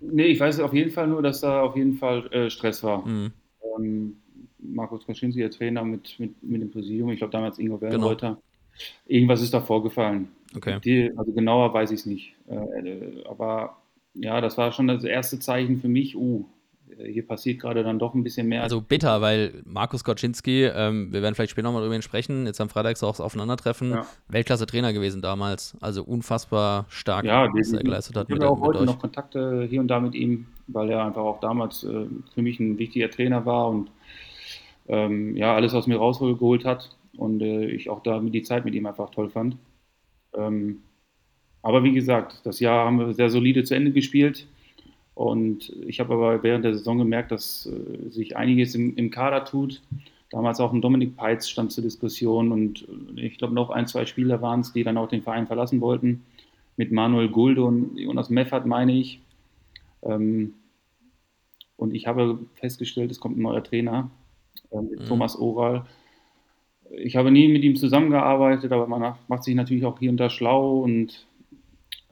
Nee, 0.00 0.26
ich 0.26 0.40
weiß 0.40 0.58
auf 0.60 0.74
jeden 0.74 0.90
Fall 0.90 1.06
nur, 1.06 1.22
dass 1.22 1.40
da 1.40 1.62
auf 1.62 1.76
jeden 1.76 1.96
Fall 1.96 2.26
äh, 2.32 2.50
Stress 2.50 2.82
war. 2.82 3.06
Mhm. 3.06 3.32
Ähm, 3.78 4.16
Markus 4.58 5.06
Kaczynski, 5.06 5.40
der 5.40 5.50
Trainer 5.50 5.84
mit, 5.84 6.18
mit, 6.18 6.42
mit 6.42 6.60
dem 6.60 6.70
Präsidium, 6.70 7.10
ich 7.10 7.18
glaube 7.18 7.32
damals 7.32 7.58
Ingo 7.58 7.78
Genau. 7.78 7.92
Wellenreuter. 7.92 8.38
Irgendwas 9.06 9.40
ist 9.42 9.54
da 9.54 9.60
vorgefallen. 9.60 10.28
Okay. 10.56 10.78
Die, 10.84 11.10
also 11.16 11.32
genauer 11.32 11.72
weiß 11.72 11.90
ich 11.92 12.00
es 12.00 12.06
nicht. 12.06 12.34
Äh, 12.52 13.24
aber 13.28 13.76
ja, 14.14 14.40
das 14.40 14.58
war 14.58 14.72
schon 14.72 14.88
das 14.88 15.04
erste 15.04 15.38
Zeichen 15.38 15.80
für 15.80 15.88
mich, 15.88 16.16
uh, 16.16 16.44
hier 16.98 17.26
passiert 17.26 17.60
gerade 17.60 17.82
dann 17.82 17.98
doch 17.98 18.14
ein 18.14 18.22
bisschen 18.22 18.48
mehr. 18.48 18.62
Also 18.62 18.80
bitter, 18.80 19.20
weil 19.20 19.62
Markus 19.64 20.04
Koczynski, 20.04 20.64
ähm, 20.64 21.12
wir 21.12 21.22
werden 21.22 21.34
vielleicht 21.34 21.52
später 21.52 21.68
nochmal 21.68 21.82
drüber 21.82 22.00
sprechen, 22.02 22.46
jetzt 22.46 22.60
am 22.60 22.68
Freitag 22.68 22.92
ist 22.92 23.02
auch 23.02 23.12
das 23.12 23.20
Aufeinandertreffen, 23.20 23.90
Ja. 23.92 24.06
Weltklasse-Trainer 24.28 24.92
gewesen 24.92 25.22
damals. 25.22 25.76
Also 25.80 26.04
unfassbar 26.04 26.86
stark, 26.88 27.24
ja, 27.24 27.48
was 27.52 27.72
er 27.72 27.82
geleistet 27.82 28.16
hat 28.16 28.28
ich 28.28 28.34
habe 28.34 28.48
auch 28.48 28.60
heute 28.60 28.80
euch. 28.80 28.86
noch 28.86 28.98
Kontakte 28.98 29.66
hier 29.68 29.80
und 29.80 29.88
da 29.88 30.00
mit 30.00 30.14
ihm, 30.14 30.46
weil 30.66 30.90
er 30.90 31.04
einfach 31.04 31.22
auch 31.22 31.40
damals 31.40 31.84
äh, 31.84 32.06
für 32.34 32.42
mich 32.42 32.60
ein 32.60 32.78
wichtiger 32.78 33.10
Trainer 33.10 33.46
war 33.46 33.68
und 33.68 33.90
ähm, 34.88 35.36
ja, 35.36 35.54
alles 35.54 35.74
aus 35.74 35.86
mir 35.86 35.96
rausgeholt 35.96 36.64
hat 36.64 36.90
und 37.16 37.40
äh, 37.40 37.66
ich 37.66 37.88
auch 37.88 38.02
da 38.02 38.18
die 38.20 38.42
Zeit 38.42 38.64
mit 38.64 38.74
ihm 38.74 38.86
einfach 38.86 39.10
toll 39.10 39.30
fand. 39.30 39.56
Ähm, 40.34 40.82
aber 41.62 41.84
wie 41.84 41.92
gesagt, 41.92 42.40
das 42.44 42.60
Jahr 42.60 42.86
haben 42.86 42.98
wir 42.98 43.14
sehr 43.14 43.30
solide 43.30 43.64
zu 43.64 43.74
Ende 43.74 43.92
gespielt 43.92 44.46
und 45.14 45.72
ich 45.86 46.00
habe 46.00 46.14
aber 46.14 46.42
während 46.42 46.64
der 46.64 46.74
Saison 46.74 46.98
gemerkt, 46.98 47.30
dass 47.32 47.66
äh, 47.66 48.10
sich 48.10 48.36
einiges 48.36 48.74
im, 48.74 48.96
im 48.96 49.10
Kader 49.10 49.44
tut. 49.44 49.82
Damals 50.30 50.60
auch 50.60 50.72
ein 50.72 50.80
Dominik 50.80 51.16
Peitz 51.16 51.48
stand 51.48 51.72
zur 51.72 51.84
Diskussion 51.84 52.52
und 52.52 52.86
äh, 53.16 53.20
ich 53.26 53.38
glaube 53.38 53.54
noch 53.54 53.70
ein, 53.70 53.86
zwei 53.86 54.06
Spieler 54.06 54.40
waren 54.42 54.60
es, 54.60 54.72
die 54.72 54.82
dann 54.84 54.96
auch 54.96 55.08
den 55.08 55.22
Verein 55.22 55.46
verlassen 55.46 55.80
wollten. 55.80 56.24
Mit 56.78 56.90
Manuel 56.90 57.28
Gulde 57.28 57.62
und 57.64 57.98
Jonas 57.98 58.30
Meffert 58.30 58.64
meine 58.66 58.92
ich. 58.92 59.20
Ähm, 60.02 60.54
und 61.76 61.94
ich 61.94 62.06
habe 62.06 62.38
festgestellt, 62.54 63.10
es 63.10 63.20
kommt 63.20 63.36
ein 63.36 63.42
neuer 63.42 63.62
Trainer, 63.62 64.10
äh, 64.70 64.80
mit 64.80 65.00
Mhm. 65.00 65.04
Thomas 65.04 65.36
Oral. 65.38 65.84
Ich 66.96 67.16
habe 67.16 67.30
nie 67.30 67.48
mit 67.48 67.62
ihm 67.62 67.76
zusammengearbeitet, 67.76 68.72
aber 68.72 68.86
man 68.86 69.00
macht- 69.00 69.28
macht 69.28 69.44
sich 69.44 69.54
natürlich 69.54 69.84
auch 69.84 69.98
hier 69.98 70.10
und 70.10 70.16
da 70.18 70.30
schlau 70.30 70.80
und 70.80 71.26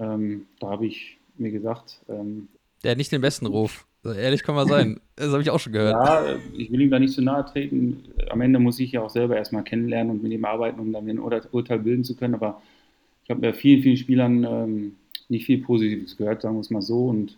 ähm, 0.01 0.47
da 0.59 0.71
habe 0.71 0.87
ich 0.87 1.19
mir 1.37 1.51
gesagt, 1.51 2.01
ähm, 2.09 2.49
Der 2.83 2.93
hat 2.93 2.99
nicht 2.99 3.13
den 3.13 3.21
besten 3.21 3.47
Ruf. 3.47 3.87
Ehrlich 4.05 4.43
kann 4.43 4.55
man 4.55 4.67
sein. 4.69 5.01
Das 5.17 5.31
habe 5.33 5.43
ich 5.43 5.51
auch 5.51 5.61
schon 5.61 5.75
gehört. 5.75 5.95
ja, 5.95 6.37
ich 6.57 6.73
will 6.73 6.81
ihm 6.81 6.91
da 6.91 6.99
nicht 6.99 7.13
zu 7.13 7.21
nahe 7.21 7.45
treten. 7.45 8.05
Am 8.31 8.41
Ende 8.41 8.59
muss 8.59 8.81
ich 8.81 8.93
ja 8.93 9.03
auch 9.03 9.11
selber 9.11 9.37
erstmal 9.37 9.63
kennenlernen 9.65 10.11
und 10.13 10.23
mit 10.23 10.33
ihm 10.33 10.47
arbeiten, 10.47 10.81
um 10.81 10.93
dann 10.95 11.07
ein 11.07 11.19
Ur- 11.19 11.43
Urteil 11.53 11.79
bilden 11.81 12.05
zu 12.05 12.17
können. 12.17 12.35
Aber 12.35 12.63
ich 13.25 13.29
habe 13.31 13.41
bei 13.43 13.53
vielen, 13.53 13.83
vielen 13.83 13.99
Spielern 13.99 14.45
ähm, 14.45 14.93
nicht 15.29 15.45
viel 15.45 15.59
Positives 15.59 16.17
gehört, 16.17 16.41
sagen 16.41 16.57
wir 16.57 16.61
es 16.63 16.71
mal 16.71 16.81
so. 16.81 17.09
Und 17.09 17.37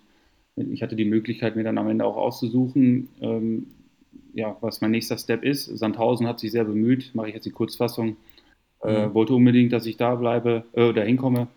ich 0.55 0.81
hatte 0.81 0.95
die 0.95 1.05
Möglichkeit, 1.05 1.57
mir 1.57 1.65
dann 1.65 1.77
am 1.79 1.89
Ende 1.89 2.05
auch 2.05 2.17
auszusuchen, 2.17 3.09
ähm, 3.21 3.67
ja, 4.33 4.57
was 4.61 4.81
mein 4.81 4.93
nächster 4.93 5.19
Step 5.19 5.43
ist. 5.43 5.65
Sandhausen 5.67 6.29
hat 6.29 6.39
sich 6.39 6.53
sehr 6.53 6.65
bemüht, 6.65 7.11
mache 7.15 7.29
ich 7.29 7.35
jetzt 7.35 7.47
die 7.47 7.51
Kurzfassung. 7.51 8.17
Äh, 8.85 9.09
Mhm. 9.09 9.15
wollte 9.15 9.35
unbedingt, 9.35 9.73
dass 9.73 9.87
ich 9.87 9.97
da 9.97 10.15
bleibe, 10.15 10.65
äh, 10.73 10.93
da 10.93 11.03
hinkomme. 11.03 11.49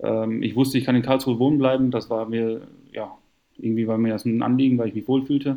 Ähm, 0.00 0.42
ich 0.42 0.56
wusste, 0.56 0.78
ich 0.78 0.84
kann 0.84 0.96
in 0.96 1.02
Karlsruhe 1.02 1.38
wohnen 1.38 1.58
bleiben. 1.58 1.90
Das 1.90 2.10
war 2.10 2.26
mir, 2.26 2.66
ja, 2.92 3.16
irgendwie 3.56 3.86
war 3.86 3.98
mir 3.98 4.12
das 4.12 4.24
ein 4.24 4.42
Anliegen, 4.42 4.78
weil 4.78 4.88
ich 4.88 4.94
mich 4.94 5.08
wohlfühlte. 5.08 5.56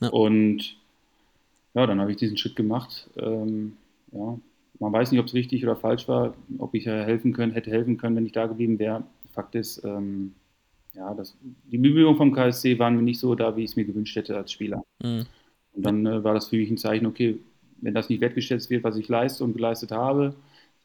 Ja. 0.00 0.08
Und 0.08 0.76
ja, 1.74 1.86
dann 1.86 2.00
habe 2.00 2.10
ich 2.10 2.16
diesen 2.16 2.36
Schritt 2.36 2.56
gemacht. 2.56 3.08
Ähm, 3.16 3.76
ja, 4.12 4.38
man 4.78 4.92
weiß 4.92 5.10
nicht, 5.10 5.20
ob 5.20 5.26
es 5.26 5.34
richtig 5.34 5.62
oder 5.64 5.76
falsch 5.76 6.08
war, 6.08 6.34
ob 6.58 6.74
ich 6.74 6.86
äh, 6.86 7.04
helfen 7.04 7.32
können, 7.32 7.52
hätte 7.52 7.70
helfen 7.70 7.96
können, 7.96 8.16
wenn 8.16 8.26
ich 8.26 8.32
da 8.32 8.46
geblieben 8.46 8.78
wäre. 8.78 9.04
Fakt 9.32 9.54
ist, 9.54 9.84
ähm, 9.84 10.32
ja, 10.94 11.12
das, 11.14 11.36
die 11.70 11.78
Bemühungen 11.78 12.16
vom 12.16 12.32
KSC 12.32 12.78
waren 12.78 12.96
mir 12.96 13.02
nicht 13.02 13.20
so 13.20 13.34
da, 13.34 13.56
wie 13.56 13.64
ich 13.64 13.70
es 13.70 13.76
mir 13.76 13.84
gewünscht 13.84 14.16
hätte 14.16 14.36
als 14.36 14.52
Spieler. 14.52 14.82
Mhm. 15.02 15.26
Und 15.74 15.82
dann 15.82 16.06
äh, 16.06 16.24
war 16.24 16.34
das 16.34 16.48
für 16.48 16.56
mich 16.56 16.70
ein 16.70 16.78
Zeichen, 16.78 17.06
okay, 17.06 17.38
wenn 17.82 17.94
das 17.94 18.08
nicht 18.08 18.20
wertgeschätzt 18.20 18.70
wird, 18.70 18.84
was 18.84 18.96
ich 18.96 19.08
leiste 19.08 19.44
und 19.44 19.54
geleistet 19.54 19.92
habe, 19.92 20.34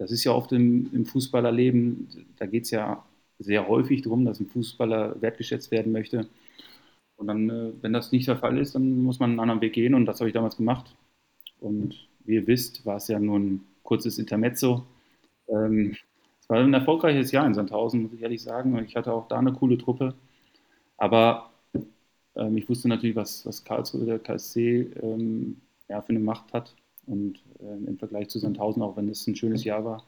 das 0.02 0.12
ist 0.12 0.24
ja 0.24 0.32
oft 0.32 0.52
im, 0.52 0.90
im 0.94 1.06
Fußballerleben, 1.06 2.08
da 2.38 2.48
geht 2.48 2.64
es 2.64 2.72
ja 2.72 3.06
sehr 3.38 3.68
häufig 3.68 4.02
darum, 4.02 4.26
dass 4.26 4.40
ein 4.40 4.48
Fußballer 4.48 5.22
wertgeschätzt 5.22 5.70
werden 5.70 5.92
möchte. 5.92 6.28
Und 7.18 7.28
dann, 7.28 7.50
äh, 7.52 7.72
wenn 7.82 7.94
das 7.94 8.12
nicht 8.12 8.28
der 8.28 8.38
Fall 8.38 8.58
ist, 8.58 8.74
dann 8.74 9.04
muss 9.04 9.20
man 9.20 9.30
einen 9.32 9.40
anderen 9.40 9.62
Weg 9.62 9.74
gehen 9.74 9.94
und 9.94 10.08
das 10.08 10.20
habe 10.20 10.30
ich 10.30 10.34
damals 10.34 10.58
gemacht. 10.58 10.96
Und 11.60 12.08
wie 12.26 12.36
ihr 12.36 12.48
wisst, 12.48 12.84
war 12.86 12.98
es 12.98 13.08
ja 13.10 13.20
nur 13.20 13.38
ein 13.38 13.64
kurzes 13.84 14.18
Intermezzo. 14.18 14.86
Ähm, 15.48 15.96
es 16.42 16.50
war 16.50 16.58
ein 16.58 16.74
erfolgreiches 16.74 17.32
Jahr 17.32 17.46
in 17.46 17.54
Sandhausen, 17.54 18.04
muss 18.04 18.14
ich 18.14 18.24
ehrlich 18.24 18.42
sagen. 18.42 18.76
Und 18.76 18.86
ich 18.86 18.96
hatte 18.96 19.14
auch 19.14 19.28
da 19.28 19.38
eine 19.38 19.54
coole 19.54 19.78
Truppe. 19.78 20.16
Aber 20.98 21.52
ähm, 22.36 22.58
ich 22.58 22.68
wusste 22.70 22.88
natürlich, 22.88 23.16
was, 23.16 23.46
was 23.46 23.64
Karlsruhe, 23.64 24.06
der 24.06 24.20
KSC, 24.20 24.92
ähm, 25.04 25.62
ja, 25.90 26.02
für 26.02 26.10
eine 26.10 26.20
Macht 26.20 26.54
hat. 26.54 26.76
Und 27.06 27.44
äh, 27.60 27.88
im 27.88 27.98
Vergleich 27.98 28.30
zu 28.30 28.40
Sandhausen, 28.40 28.82
auch 28.82 28.96
wenn 28.96 29.10
es 29.10 29.26
ein 29.28 29.36
schönes 29.36 29.64
Jahr 29.64 29.84
war, 29.84 30.04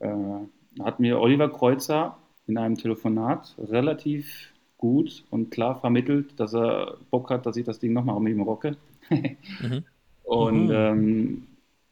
äh, 0.00 0.82
hat 0.82 1.00
mir 1.00 1.20
Oliver 1.20 1.50
Kreuzer 1.50 2.16
in 2.46 2.58
einem 2.58 2.76
Telefonat 2.76 3.54
relativ 3.58 4.52
gut 4.78 5.24
und 5.30 5.50
klar 5.50 5.80
vermittelt, 5.80 6.38
dass 6.38 6.54
er 6.54 6.98
Bock 7.10 7.30
hat, 7.30 7.46
dass 7.46 7.56
ich 7.56 7.64
das 7.64 7.78
Ding 7.78 7.92
nochmal 7.92 8.20
mit 8.20 8.34
ihm 8.34 8.42
rocke. 8.42 8.76
mhm. 9.10 9.84
Und 10.26 10.66
mhm. 10.66 10.72
Ähm, 10.74 11.46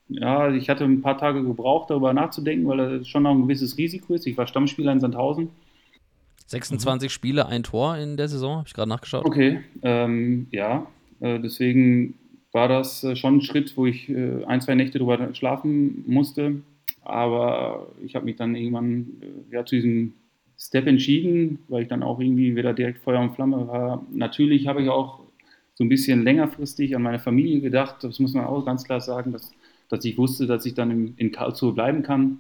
ja, 0.09 0.51
ich 0.51 0.69
hatte 0.69 0.85
ein 0.85 1.03
paar 1.03 1.17
Tage 1.17 1.43
gebraucht, 1.43 1.89
darüber 1.89 2.13
nachzudenken, 2.13 2.67
weil 2.67 2.99
das 2.99 3.09
schon 3.09 3.23
noch 3.23 3.31
ein 3.31 3.43
gewisses 3.43 3.79
Risiko 3.79 4.15
ist. 4.15 4.27
Ich 4.27 4.37
war 4.37 4.47
Stammspieler 4.47 4.93
in 4.93 5.01
Sandhausen. 5.01 5.51
26 6.47 7.07
mhm. 7.07 7.11
Spiele, 7.11 7.47
ein 7.47 7.63
Tor 7.63 7.97
in 7.97 8.17
der 8.17 8.29
Saison, 8.29 8.59
habe 8.59 8.67
ich 8.67 8.75
gerade 8.75 8.89
nachgeschaut. 8.89 9.25
Okay, 9.25 9.61
ähm, 9.83 10.49
ja, 10.51 10.87
äh, 11.21 11.39
deswegen 11.39 12.19
war 12.55 12.69
das 12.69 13.05
äh, 13.05 13.17
schon 13.17 13.37
ein 13.37 13.41
Schritt, 13.43 13.77
wo 13.77 13.85
ich 13.85 14.09
äh, 14.09 14.45
ein, 14.47 14.61
zwei 14.61 14.75
Nächte 14.77 14.99
drüber 14.99 15.35
schlafen 15.35 16.05
musste. 16.07 16.63
Aber 17.03 17.93
ich 18.03 18.15
habe 18.15 18.25
mich 18.25 18.37
dann 18.37 18.55
irgendwann 18.55 19.21
äh, 19.21 19.55
ja, 19.55 19.67
zu 19.67 19.75
diesem 19.75 20.15
Step 20.57 20.87
entschieden, 20.87 21.59
weil 21.69 21.83
ich 21.83 21.89
dann 21.89 22.03
auch 22.03 22.21
irgendwie 22.21 22.55
wieder 22.57 22.73
direkt 22.73 23.01
Feuer 23.01 23.21
und 23.21 23.35
Flamme 23.35 23.67
war. 23.67 24.07
Natürlich 24.11 24.69
habe 24.69 24.83
ich 24.83 24.89
auch 24.89 25.21
so 25.75 25.85
ein 25.85 25.89
bisschen 25.89 26.23
längerfristig 26.23 26.95
an 26.95 27.03
meine 27.03 27.19
Familie 27.19 27.61
gedacht. 27.61 28.05
Das 28.05 28.21
muss 28.21 28.35
man 28.35 28.45
auch 28.45 28.65
ganz 28.65 28.85
klar 28.85 29.01
sagen, 29.01 29.33
dass, 29.33 29.51
dass 29.89 30.05
ich 30.05 30.17
wusste, 30.17 30.47
dass 30.47 30.65
ich 30.65 30.75
dann 30.75 30.91
in, 30.93 31.15
in 31.17 31.33
Karlsruhe 31.33 31.73
bleiben 31.73 32.05
kann. 32.05 32.39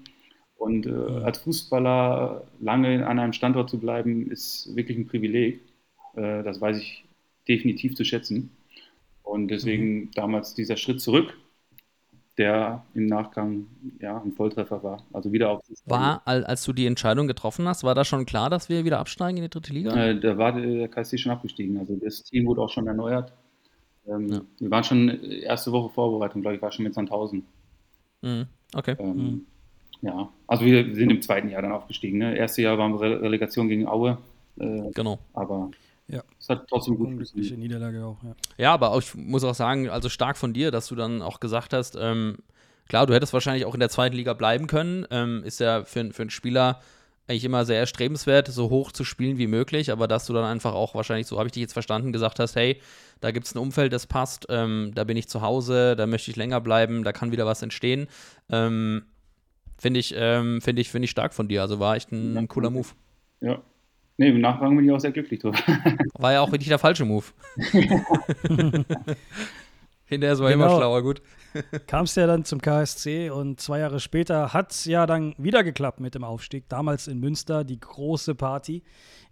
Und 0.57 0.87
äh, 0.87 0.91
als 0.93 1.39
Fußballer 1.39 2.47
lange 2.61 3.05
an 3.07 3.19
einem 3.19 3.33
Standort 3.33 3.69
zu 3.69 3.81
bleiben, 3.81 4.31
ist 4.31 4.75
wirklich 4.77 4.97
ein 4.97 5.09
Privileg. 5.09 5.61
Äh, 6.15 6.45
das 6.45 6.61
weiß 6.61 6.79
ich 6.79 7.05
definitiv 7.49 7.97
zu 7.97 8.05
schätzen. 8.05 8.54
Und 9.25 9.49
deswegen 9.49 9.95
mhm. 9.95 10.11
damals 10.15 10.55
dieser 10.55 10.77
Schritt 10.77 11.01
zurück, 11.01 11.37
der 12.39 12.85
im 12.95 13.07
Nachgang 13.07 13.67
ja 14.01 14.21
ein 14.21 14.33
Volltreffer 14.33 14.83
war. 14.83 15.03
Also 15.13 15.33
wieder 15.33 15.51
auf. 15.51 15.63
War, 15.87 16.23
als 16.25 16.65
du 16.65 16.73
die 16.73 16.87
Entscheidung 16.87 17.27
getroffen 17.27 17.67
hast, 17.67 17.85
war 17.85 17.95
da 17.95 18.05
schon 18.05 18.27
klar, 18.27 18.51
dass 18.51 18.69
wir 18.69 18.85
wieder 18.85 18.99
absteigen 18.99 19.39
in 19.39 19.45
die 19.45 19.51
dritte 19.51 19.73
Liga? 19.73 19.95
Äh, 19.95 20.21
da 20.21 20.39
war 20.39 20.53
der 20.53 20.89
KSC 20.89 21.19
schon 21.19 21.33
abgestiegen. 21.33 21.79
Also 21.79 21.97
das 21.97 22.23
Team 22.23 22.47
wurde 22.47 22.61
auch 22.61 22.71
schon 22.71 22.87
erneuert. 22.87 23.33
Ähm, 24.07 24.29
ja. 24.29 24.41
Wir 24.59 24.71
waren 24.71 24.85
schon 24.85 25.09
erste 25.09 25.73
Woche 25.73 25.93
Vorbereitung, 25.93 26.43
glaube 26.43 26.57
ich, 26.57 26.63
war 26.63 26.71
schon 26.71 26.85
mit 26.85 26.95
Sandhausen. 26.95 27.45
Mhm. 28.23 28.47
Okay. 28.75 28.97
Ähm, 28.99 29.17
mhm. 29.17 29.47
Ja, 30.03 30.29
also 30.47 30.65
wir 30.65 30.95
sind 30.95 31.11
im 31.11 31.23
zweiten 31.23 31.49
Jahr 31.49 31.63
dann 31.63 31.73
aufgestiegen. 31.73 32.19
Ne? 32.19 32.37
Erste 32.37 32.61
Jahr 32.63 32.77
waren 32.77 32.93
wir 32.93 33.01
Re 33.01 33.23
Relegation 33.23 33.69
gegen 33.69 33.87
Aue. 33.87 34.19
Äh, 34.59 34.91
genau. 34.95 35.19
Aber 35.33 35.71
ja. 36.09 36.23
Es 36.39 36.49
hat 36.49 36.67
trotzdem 36.69 36.97
gut 36.97 37.09
Unglückliche 37.09 37.55
Niederlage 37.55 38.05
auch, 38.05 38.23
ja. 38.23 38.35
Ja, 38.59 38.75
aber 38.75 38.91
auch, 38.91 38.99
ich 38.99 39.15
muss 39.15 39.45
auch 39.45 39.55
sagen, 39.55 39.89
also 39.89 40.09
stark 40.09 40.37
von 40.37 40.53
dir, 40.53 40.71
dass 40.71 40.89
du 40.89 40.95
dann 40.95 41.23
auch 41.23 41.41
gesagt 41.41 41.73
hast, 41.73 41.97
ähm, 41.99 42.39
klar, 42.89 43.07
du 43.07 43.15
hättest 43.15 43.33
wahrscheinlich 43.33 43.65
auch 43.65 43.75
in 43.75 43.81
der 43.81 43.89
zweiten 43.89 44.17
Liga 44.17 44.35
bleiben 44.35 44.67
können. 44.67 45.07
Ähm, 45.11 45.43
ist 45.45 45.61
ja 45.61 45.85
für, 45.85 46.13
für 46.13 46.23
einen 46.23 46.31
Spieler 46.31 46.81
eigentlich 47.27 47.45
immer 47.45 47.65
sehr 47.65 47.79
erstrebenswert, 47.79 48.49
so 48.49 48.69
hoch 48.69 48.93
zu 48.93 49.03
spielen 49.03 49.39
wie 49.39 49.47
möglich, 49.47 49.91
aber 49.91 50.07
dass 50.07 50.27
du 50.27 50.35
dann 50.35 50.45
einfach 50.45 50.75
auch 50.75 50.95
wahrscheinlich, 50.95 51.27
so 51.27 51.39
habe 51.39 51.49
ich 51.49 51.53
dich 51.53 51.63
jetzt 51.63 51.73
verstanden, 51.73 52.13
gesagt 52.13 52.39
hast, 52.39 52.55
hey, 52.55 52.81
da 53.21 53.31
gibt 53.31 53.47
es 53.47 53.55
ein 53.55 53.59
Umfeld, 53.59 53.95
das 53.95 54.07
passt, 54.07 54.47
ähm, 54.51 54.93
da 54.95 55.05
bin 55.05 55.17
ich 55.17 55.29
zu 55.29 55.41
Hause, 55.41 55.97
da 55.97 56.07
möchte 56.07 56.31
ich 56.31 56.37
länger 56.37 56.61
bleiben, 56.61 57.03
da 57.03 57.13
kann 57.13 57.33
wieder 57.33 57.47
was 57.47 57.63
entstehen. 57.63 58.09
Ähm, 58.51 59.07
Finde 59.79 60.01
ich, 60.01 60.15
ähm, 60.17 60.61
find 60.61 60.79
ich, 60.79 60.91
find 60.91 61.05
ich 61.05 61.11
stark 61.11 61.35
von 61.35 61.49
dir. 61.49 61.63
Also 61.63 61.81
war 61.81 61.97
echt 61.97 62.13
ein, 62.13 62.37
ein 62.37 62.49
cooler 62.49 62.71
Move. 62.71 62.89
Ja, 63.41 63.61
Nee, 64.17 64.29
im 64.29 64.41
Nachgang 64.41 64.77
bin 64.77 64.85
ich 64.85 64.93
auch 64.93 65.01
sehr 65.01 65.13
glücklich 65.13 65.41
drüber. 65.41 65.59
War 66.19 66.33
ja 66.33 66.41
auch 66.41 66.53
wirklich 66.53 66.69
der 66.69 66.79
falsche 66.79 67.05
Move. 67.05 67.25
Hinterher 70.07 70.39
war 70.39 70.53
genau. 70.53 70.67
immer 70.67 70.77
schlauer, 70.77 71.03
gut. 71.03 71.23
Kam 71.87 72.05
es 72.05 72.15
ja 72.15 72.27
dann 72.27 72.45
zum 72.45 72.61
KSC 72.61 73.31
und 73.31 73.59
zwei 73.61 73.79
Jahre 73.79 74.01
später 74.01 74.53
hat 74.53 74.73
es 74.73 74.85
ja 74.85 75.07
dann 75.07 75.35
wieder 75.39 75.65
geklappt 75.65 75.99
mit 75.99 76.15
dem 76.15 76.25
Aufstieg. 76.25 76.69
Damals 76.69 77.09
in 77.09 77.21
Münster 77.21 77.65
die 77.65 77.81
große 77.81 78.35
Party, 78.35 78.83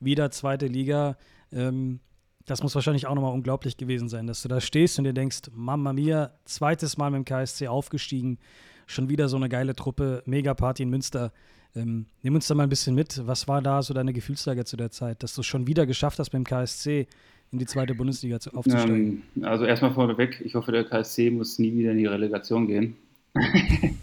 wieder 0.00 0.30
zweite 0.30 0.66
Liga. 0.66 1.16
Ähm, 1.52 2.00
das 2.46 2.62
muss 2.62 2.74
wahrscheinlich 2.74 3.06
auch 3.06 3.14
nochmal 3.14 3.34
unglaublich 3.34 3.76
gewesen 3.76 4.08
sein, 4.08 4.26
dass 4.26 4.42
du 4.42 4.48
da 4.48 4.60
stehst 4.60 4.98
und 4.98 5.04
dir 5.04 5.12
denkst, 5.12 5.42
Mama 5.52 5.92
mia, 5.92 6.32
zweites 6.44 6.96
Mal 6.96 7.10
mit 7.10 7.18
dem 7.18 7.24
KSC 7.24 7.68
aufgestiegen, 7.68 8.38
schon 8.86 9.08
wieder 9.08 9.28
so 9.28 9.36
eine 9.36 9.48
geile 9.48 9.76
Truppe, 9.76 10.22
Mega-Party 10.26 10.82
in 10.82 10.90
Münster. 10.90 11.32
Ähm, 11.74 12.06
nimm 12.22 12.34
uns 12.34 12.46
da 12.46 12.54
mal 12.54 12.64
ein 12.64 12.68
bisschen 12.68 12.94
mit. 12.94 13.26
Was 13.26 13.48
war 13.48 13.62
da 13.62 13.82
so 13.82 13.94
deine 13.94 14.12
Gefühlslage 14.12 14.64
zu 14.64 14.76
der 14.76 14.90
Zeit, 14.90 15.22
dass 15.22 15.34
du 15.34 15.40
es 15.40 15.46
schon 15.46 15.66
wieder 15.66 15.86
geschafft 15.86 16.18
hast, 16.18 16.30
beim 16.30 16.44
KSC 16.44 17.06
in 17.50 17.58
die 17.58 17.66
zweite 17.66 17.94
Bundesliga 17.94 18.40
zu, 18.40 18.52
aufzusteigen? 18.54 19.22
Ähm, 19.36 19.44
also 19.44 19.64
erstmal 19.64 19.92
vorneweg, 19.92 20.40
ich 20.44 20.54
hoffe, 20.54 20.72
der 20.72 20.84
KSC 20.84 21.30
muss 21.30 21.58
nie 21.58 21.72
wieder 21.76 21.92
in 21.92 21.98
die 21.98 22.06
Relegation 22.06 22.66
gehen. 22.66 22.96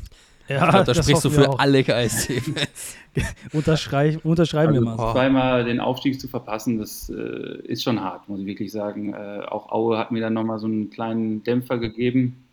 Ja, 0.49 0.67
glaub, 0.67 0.85
da 0.85 0.95
sprichst 0.95 1.23
du 1.23 1.29
für 1.29 1.47
auch. 1.47 1.59
alle 1.59 1.83
KSC-Fans. 1.83 2.95
Unterschrei 3.53 4.17
unterschreiben 4.23 4.73
also 4.73 4.83
wir 4.83 4.95
mal. 4.95 5.11
Zweimal 5.13 5.63
den 5.63 5.79
Aufstieg 5.79 6.19
zu 6.19 6.27
verpassen, 6.27 6.79
das 6.79 7.09
äh, 7.09 7.61
ist 7.65 7.83
schon 7.83 8.01
hart, 8.01 8.27
muss 8.27 8.39
ich 8.39 8.47
wirklich 8.47 8.71
sagen. 8.71 9.13
Äh, 9.13 9.43
auch 9.47 9.71
Aue 9.71 9.99
hat 9.99 10.11
mir 10.11 10.21
dann 10.21 10.33
nochmal 10.33 10.57
so 10.57 10.65
einen 10.65 10.89
kleinen 10.89 11.43
Dämpfer 11.43 11.77
gegeben. 11.77 12.43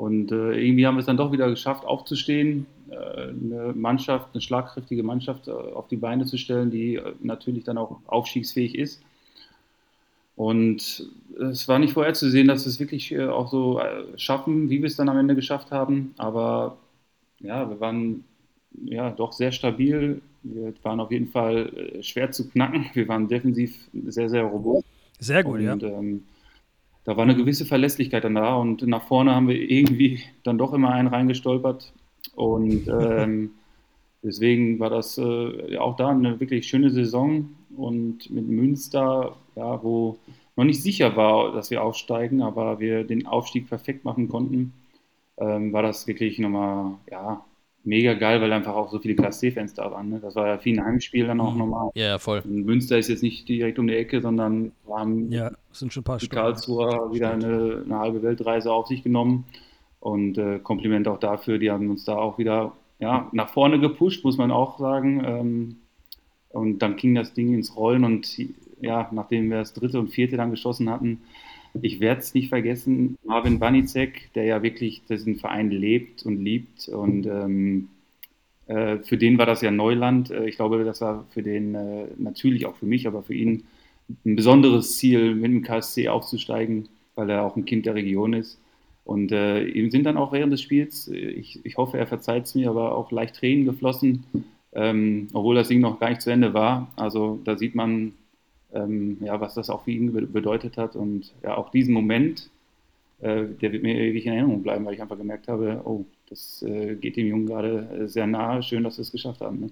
Und 0.00 0.32
äh, 0.32 0.52
irgendwie 0.52 0.86
haben 0.86 0.94
wir 0.94 1.00
es 1.00 1.06
dann 1.06 1.18
doch 1.18 1.30
wieder 1.30 1.50
geschafft, 1.50 1.84
aufzustehen, 1.84 2.64
äh, 2.88 2.94
eine 2.94 3.74
Mannschaft, 3.74 4.28
eine 4.32 4.40
schlagkräftige 4.40 5.02
Mannschaft 5.02 5.46
äh, 5.46 5.50
auf 5.50 5.88
die 5.88 5.98
Beine 5.98 6.24
zu 6.24 6.38
stellen, 6.38 6.70
die 6.70 6.94
äh, 6.94 7.12
natürlich 7.22 7.64
dann 7.64 7.76
auch 7.76 7.98
aufstiegsfähig 8.06 8.78
ist. 8.78 9.02
Und 10.36 11.06
es 11.38 11.68
war 11.68 11.78
nicht 11.78 11.92
vorherzusehen, 11.92 12.48
dass 12.48 12.64
wir 12.64 12.70
es 12.70 12.80
wirklich 12.80 13.12
äh, 13.12 13.26
auch 13.26 13.50
so 13.50 13.78
äh, 13.78 14.16
schaffen, 14.16 14.70
wie 14.70 14.78
wir 14.78 14.86
es 14.86 14.96
dann 14.96 15.10
am 15.10 15.18
Ende 15.18 15.34
geschafft 15.34 15.70
haben. 15.70 16.14
Aber 16.16 16.78
ja, 17.40 17.68
wir 17.68 17.78
waren 17.78 18.24
ja 18.82 19.10
doch 19.10 19.34
sehr 19.34 19.52
stabil. 19.52 20.22
Wir 20.42 20.72
waren 20.82 21.00
auf 21.00 21.10
jeden 21.10 21.28
Fall 21.28 21.98
schwer 22.00 22.30
zu 22.30 22.48
knacken. 22.48 22.86
Wir 22.94 23.06
waren 23.06 23.28
defensiv 23.28 23.76
sehr, 24.06 24.30
sehr 24.30 24.44
robust. 24.44 24.86
Sehr 25.18 25.44
gut, 25.44 25.56
und, 25.56 25.62
ja. 25.62 25.76
Ähm, 25.76 26.22
da 27.10 27.16
war 27.16 27.24
eine 27.24 27.34
gewisse 27.34 27.66
Verlässlichkeit 27.66 28.22
dann 28.22 28.36
da 28.36 28.54
und 28.54 28.86
nach 28.86 29.02
vorne 29.02 29.34
haben 29.34 29.48
wir 29.48 29.60
irgendwie 29.60 30.20
dann 30.44 30.58
doch 30.58 30.72
immer 30.72 30.92
einen 30.92 31.08
reingestolpert. 31.08 31.92
Und 32.36 32.86
ähm, 33.00 33.50
deswegen 34.22 34.78
war 34.78 34.90
das 34.90 35.18
äh, 35.18 35.76
auch 35.78 35.96
da 35.96 36.10
eine 36.10 36.38
wirklich 36.38 36.68
schöne 36.68 36.90
Saison. 36.90 37.48
Und 37.76 38.30
mit 38.30 38.46
Münster, 38.46 39.34
ja, 39.56 39.82
wo 39.82 40.18
noch 40.54 40.62
nicht 40.62 40.80
sicher 40.80 41.16
war, 41.16 41.52
dass 41.52 41.72
wir 41.72 41.82
aufsteigen, 41.82 42.42
aber 42.42 42.78
wir 42.78 43.02
den 43.02 43.26
Aufstieg 43.26 43.68
perfekt 43.68 44.04
machen 44.04 44.28
konnten, 44.28 44.72
ähm, 45.36 45.72
war 45.72 45.82
das 45.82 46.06
wirklich 46.06 46.38
nochmal, 46.38 46.92
ja, 47.10 47.44
mega 47.84 48.14
geil, 48.14 48.40
weil 48.40 48.52
einfach 48.52 48.74
auch 48.74 48.90
so 48.90 48.98
viele 48.98 49.14
Klasse 49.14 49.40
C-Fans 49.40 49.74
da 49.74 49.90
waren. 49.90 50.10
Ne? 50.10 50.20
Das 50.20 50.34
war 50.34 50.46
ja 50.46 50.58
viel 50.58 50.78
ein 50.78 50.84
Heimspiel 50.84 51.26
dann 51.26 51.40
auch 51.40 51.52
mhm. 51.52 51.58
normal. 51.58 51.90
Ja, 51.94 52.18
voll. 52.18 52.42
Und 52.44 52.64
Münster 52.64 52.98
ist 52.98 53.08
jetzt 53.08 53.22
nicht 53.22 53.48
direkt 53.48 53.78
um 53.78 53.86
die 53.86 53.94
Ecke, 53.94 54.20
sondern 54.20 54.72
haben 54.88 55.30
ja, 55.32 55.50
sind 55.72 55.92
schon 55.92 56.02
ein 56.02 56.04
paar 56.04 56.18
die 56.18 56.28
Karlsruher 56.28 57.12
wieder 57.12 57.32
eine, 57.32 57.82
eine, 57.84 57.98
halbe 57.98 58.22
Weltreise 58.22 58.72
auf 58.72 58.86
sich 58.86 59.02
genommen. 59.02 59.44
Und 59.98 60.38
äh, 60.38 60.58
Kompliment 60.58 61.08
auch 61.08 61.18
dafür, 61.18 61.58
die 61.58 61.70
haben 61.70 61.90
uns 61.90 62.04
da 62.04 62.16
auch 62.16 62.38
wieder 62.38 62.72
ja, 62.98 63.28
nach 63.32 63.50
vorne 63.50 63.80
gepusht, 63.80 64.24
muss 64.24 64.38
man 64.38 64.50
auch 64.50 64.78
sagen. 64.78 65.22
Ähm, 65.24 65.76
und 66.50 66.80
dann 66.80 66.96
ging 66.96 67.14
das 67.14 67.32
Ding 67.32 67.54
ins 67.54 67.76
Rollen 67.76 68.04
und 68.04 68.38
ja, 68.80 69.08
nachdem 69.12 69.50
wir 69.50 69.58
das 69.58 69.72
dritte 69.72 69.98
und 70.00 70.08
vierte 70.08 70.36
dann 70.36 70.50
geschossen 70.50 70.90
hatten, 70.90 71.22
ich 71.80 72.00
werde 72.00 72.20
es 72.20 72.34
nicht 72.34 72.48
vergessen, 72.48 73.16
Marvin 73.24 73.58
Banicek, 73.58 74.32
der 74.34 74.44
ja 74.44 74.62
wirklich 74.62 75.02
diesen 75.08 75.36
Verein 75.36 75.70
lebt 75.70 76.24
und 76.24 76.42
liebt. 76.42 76.88
Und 76.88 77.26
ähm, 77.26 77.88
äh, 78.66 78.98
für 78.98 79.16
den 79.16 79.38
war 79.38 79.46
das 79.46 79.62
ja 79.62 79.70
Neuland. 79.70 80.30
Äh, 80.30 80.48
ich 80.48 80.56
glaube, 80.56 80.84
das 80.84 81.00
war 81.00 81.26
für 81.30 81.42
den 81.42 81.74
äh, 81.74 82.06
natürlich 82.18 82.66
auch 82.66 82.76
für 82.76 82.86
mich, 82.86 83.06
aber 83.06 83.22
für 83.22 83.34
ihn 83.34 83.64
ein 84.24 84.36
besonderes 84.36 84.96
Ziel, 84.96 85.34
mit 85.34 85.50
dem 85.50 85.62
KSC 85.62 86.08
aufzusteigen, 86.08 86.88
weil 87.14 87.30
er 87.30 87.44
auch 87.44 87.56
ein 87.56 87.64
Kind 87.64 87.86
der 87.86 87.94
Region 87.94 88.32
ist. 88.32 88.58
Und 89.04 89.32
äh, 89.32 89.64
ihm 89.64 89.90
sind 89.90 90.04
dann 90.04 90.16
auch 90.16 90.32
während 90.32 90.52
des 90.52 90.62
Spiels, 90.62 91.08
äh, 91.08 91.16
ich, 91.16 91.64
ich 91.64 91.76
hoffe, 91.76 91.98
er 91.98 92.06
verzeiht 92.06 92.44
es 92.44 92.54
mir, 92.54 92.70
aber 92.70 92.96
auch 92.96 93.10
leicht 93.10 93.36
Tränen 93.36 93.64
geflossen, 93.64 94.24
ähm, 94.72 95.28
obwohl 95.32 95.54
das 95.54 95.68
Ding 95.68 95.80
noch 95.80 95.98
gar 95.98 96.10
nicht 96.10 96.22
zu 96.22 96.30
Ende 96.30 96.54
war. 96.54 96.92
Also 96.96 97.40
da 97.44 97.56
sieht 97.56 97.74
man, 97.74 98.12
ähm, 98.72 99.18
ja, 99.20 99.40
was 99.40 99.54
das 99.54 99.70
auch 99.70 99.84
für 99.84 99.90
ihn 99.90 100.12
bedeutet 100.32 100.76
hat. 100.76 100.96
Und 100.96 101.32
ja, 101.42 101.56
auch 101.56 101.70
diesen 101.70 101.94
Moment, 101.94 102.50
äh, 103.20 103.44
der 103.46 103.72
wird 103.72 103.82
mir 103.82 103.94
ewig 103.94 104.26
in 104.26 104.32
Erinnerung 104.32 104.62
bleiben, 104.62 104.84
weil 104.84 104.94
ich 104.94 105.02
einfach 105.02 105.18
gemerkt 105.18 105.48
habe, 105.48 105.82
oh, 105.84 106.04
das 106.28 106.62
äh, 106.62 106.94
geht 106.94 107.16
dem 107.16 107.26
Jungen 107.26 107.46
gerade 107.46 107.88
äh, 108.04 108.08
sehr 108.08 108.26
nahe. 108.26 108.62
Schön, 108.62 108.84
dass 108.84 108.98
wir 108.98 109.02
es 109.02 109.12
geschafft 109.12 109.40
haben. 109.40 109.60
Ne? 109.60 109.70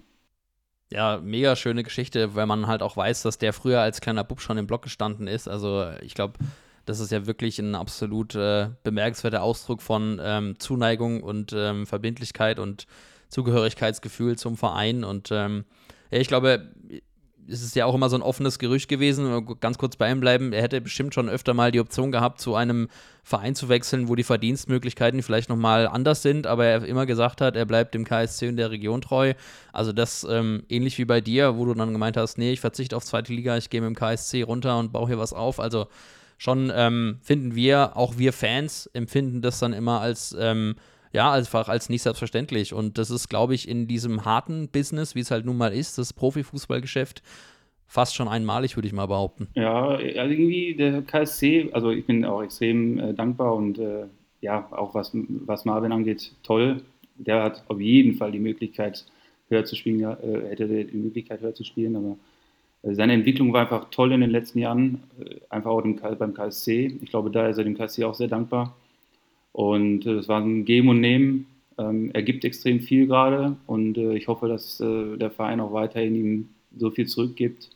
Ja, 0.91 1.21
mega 1.23 1.55
schöne 1.55 1.83
Geschichte, 1.83 2.35
weil 2.35 2.47
man 2.47 2.67
halt 2.67 2.83
auch 2.83 2.97
weiß, 2.97 3.23
dass 3.23 3.39
der 3.39 3.53
früher 3.53 3.81
als 3.81 4.01
kleiner 4.01 4.25
Bub 4.25 4.41
schon 4.41 4.59
im 4.59 4.67
Block 4.67 4.83
gestanden 4.83 5.27
ist. 5.27 5.47
Also 5.47 5.87
ich 6.03 6.15
glaube, 6.15 6.39
das 6.87 7.01
ist 7.01 7.13
ja 7.13 7.27
wirklich 7.27 7.59
ein 7.59 7.75
absolut 7.75 8.35
äh, 8.35 8.71
bemerkenswerter 8.83 9.43
Ausdruck 9.43 9.83
von 9.83 10.19
ähm, 10.23 10.59
Zuneigung 10.59 11.23
und 11.23 11.53
ähm, 11.55 11.87
Verbindlichkeit 11.87 12.59
und 12.59 12.87
Zugehörigkeitsgefühl 13.29 14.37
zum 14.37 14.57
Verein. 14.57 15.05
Und 15.05 15.31
ähm, 15.31 15.67
ja, 16.11 16.19
ich 16.19 16.29
glaube, 16.29 16.73
es 17.51 17.63
ist 17.63 17.75
ja 17.77 17.87
auch 17.87 17.95
immer 17.95 18.11
so 18.11 18.17
ein 18.17 18.23
offenes 18.23 18.59
Gerücht 18.59 18.89
gewesen, 18.89 19.47
ganz 19.61 19.79
kurz 19.79 19.97
bei 19.97 20.11
ihm 20.11 20.21
bleiben, 20.21 20.53
er 20.53 20.63
hätte 20.63 20.81
bestimmt 20.81 21.15
schon 21.15 21.29
öfter 21.29 21.55
mal 21.55 21.73
die 21.73 21.81
Option 21.81 22.13
gehabt, 22.13 22.41
zu 22.41 22.55
einem 22.55 22.89
Verein 23.23 23.55
zu 23.55 23.69
wechseln, 23.69 24.09
wo 24.09 24.15
die 24.15 24.23
Verdienstmöglichkeiten 24.23 25.23
vielleicht 25.23 25.49
nochmal 25.49 25.87
anders 25.87 26.23
sind, 26.23 26.47
aber 26.47 26.67
er 26.67 26.85
immer 26.85 27.07
gesagt 27.07 27.41
hat, 27.41 27.57
er 27.57 27.65
bleibt 27.65 27.95
dem 27.95 28.05
KSC 28.05 28.49
und 28.49 28.57
der 28.57 28.71
Region 28.71 29.01
treu. 29.01 29.35
Also 29.73 29.93
das 29.93 30.27
ähm, 30.29 30.63
ähnlich 30.69 30.99
wie 30.99 31.05
bei 31.05 31.21
dir, 31.21 31.57
wo 31.57 31.65
du 31.65 31.75
dann 31.75 31.93
gemeint 31.93 32.17
hast, 32.17 32.39
nee, 32.39 32.53
ich 32.53 32.61
verzichte 32.61 32.97
auf 32.97 33.05
zweite 33.05 33.33
Liga, 33.33 33.57
ich 33.57 33.71
gehe 33.71 33.81
mit 33.81 33.89
dem 33.89 33.97
KSC 33.97 34.43
runter 34.43 34.79
und 34.79 34.93
baue 34.93 35.09
hier 35.09 35.19
was 35.19 35.33
auf. 35.33 35.61
Also 35.61 35.89
schon 36.37 36.71
ähm, 36.75 37.19
finden 37.23 37.55
wir, 37.55 37.97
auch 37.97 38.19
wir 38.19 38.33
Fans 38.33 38.87
empfinden 38.93 39.43
das 39.43 39.59
dann 39.59 39.73
immer 39.73 40.01
als 40.01 40.37
ähm, 40.39 40.77
ja, 41.13 41.33
einfach 41.33 41.69
als 41.69 41.89
nicht 41.89 42.03
selbstverständlich. 42.03 42.75
Und 42.75 42.99
das 42.99 43.11
ist, 43.11 43.29
glaube 43.29 43.55
ich, 43.55 43.69
in 43.69 43.87
diesem 43.87 44.25
harten 44.25 44.69
Business, 44.69 45.15
wie 45.15 45.21
es 45.21 45.31
halt 45.31 45.45
nun 45.45 45.57
mal 45.57 45.73
ist, 45.73 45.99
das 45.99 46.13
Profifußballgeschäft, 46.13 47.23
fast 47.87 48.15
schon 48.15 48.29
einmalig, 48.29 48.77
würde 48.77 48.87
ich 48.87 48.93
mal 48.93 49.07
behaupten. 49.07 49.49
Ja, 49.55 49.89
also 49.89 50.09
irgendwie 50.09 50.75
der 50.75 51.03
KSC, 51.03 51.71
also 51.73 51.91
ich 51.91 52.07
bin 52.07 52.25
auch 52.25 52.43
extrem 52.43 52.99
äh, 52.99 53.15
dankbar 53.15 53.55
und 53.55 53.79
äh, 53.79 54.07
ja, 54.41 54.69
auch 54.71 54.95
was, 54.95 55.11
was 55.15 55.65
Marvin 55.65 55.93
angeht, 55.93 56.33
toll. 56.43 56.83
Der 57.17 57.43
hat 57.43 57.65
auf 57.69 57.81
jeden 57.81 58.15
Fall 58.17 58.31
die 58.31 58.39
Möglichkeit, 58.39 59.05
höher 59.49 59.65
zu 59.65 59.75
spielen, 59.75 60.01
äh, 60.01 60.51
hätte 60.51 60.69
die 60.69 60.97
Möglichkeit, 60.97 61.41
höher 61.41 61.55
zu 61.55 61.65
spielen, 61.65 61.97
aber 61.97 62.17
äh, 62.83 62.95
seine 62.95 63.15
Entwicklung 63.15 63.53
war 63.53 63.63
einfach 63.63 63.89
toll 63.91 64.13
in 64.13 64.21
den 64.21 64.31
letzten 64.31 64.59
Jahren, 64.59 65.03
äh, 65.19 65.37
einfach 65.49 65.71
auch 65.71 65.83
beim 65.83 66.35
KSC. 66.35 66.99
Ich 67.03 67.11
glaube, 67.11 67.31
da 67.31 67.49
ist 67.49 67.59
er 67.59 67.65
dem 67.65 67.77
KSC 67.77 68.05
auch 68.05 68.15
sehr 68.15 68.29
dankbar. 68.29 68.77
Und 69.53 70.07
äh, 70.07 70.15
es 70.15 70.29
war 70.29 70.41
ein 70.41 70.65
Geben 70.65 70.89
und 70.89 71.01
Nehmen. 71.01 71.47
Ähm, 71.79 72.11
er 72.13 72.23
gibt 72.23 72.45
extrem 72.45 72.81
viel 72.81 73.07
gerade 73.07 73.57
und 73.67 73.97
äh, 73.99 74.17
ich 74.17 74.29
hoffe, 74.29 74.49
dass 74.49 74.81
äh, 74.81 75.17
der 75.17 75.31
Verein 75.31 75.61
auch 75.61 75.73
weiterhin 75.73 76.15
ihm 76.15 76.49
so 76.77 76.91
viel 76.91 77.07
zurückgibt 77.07 77.71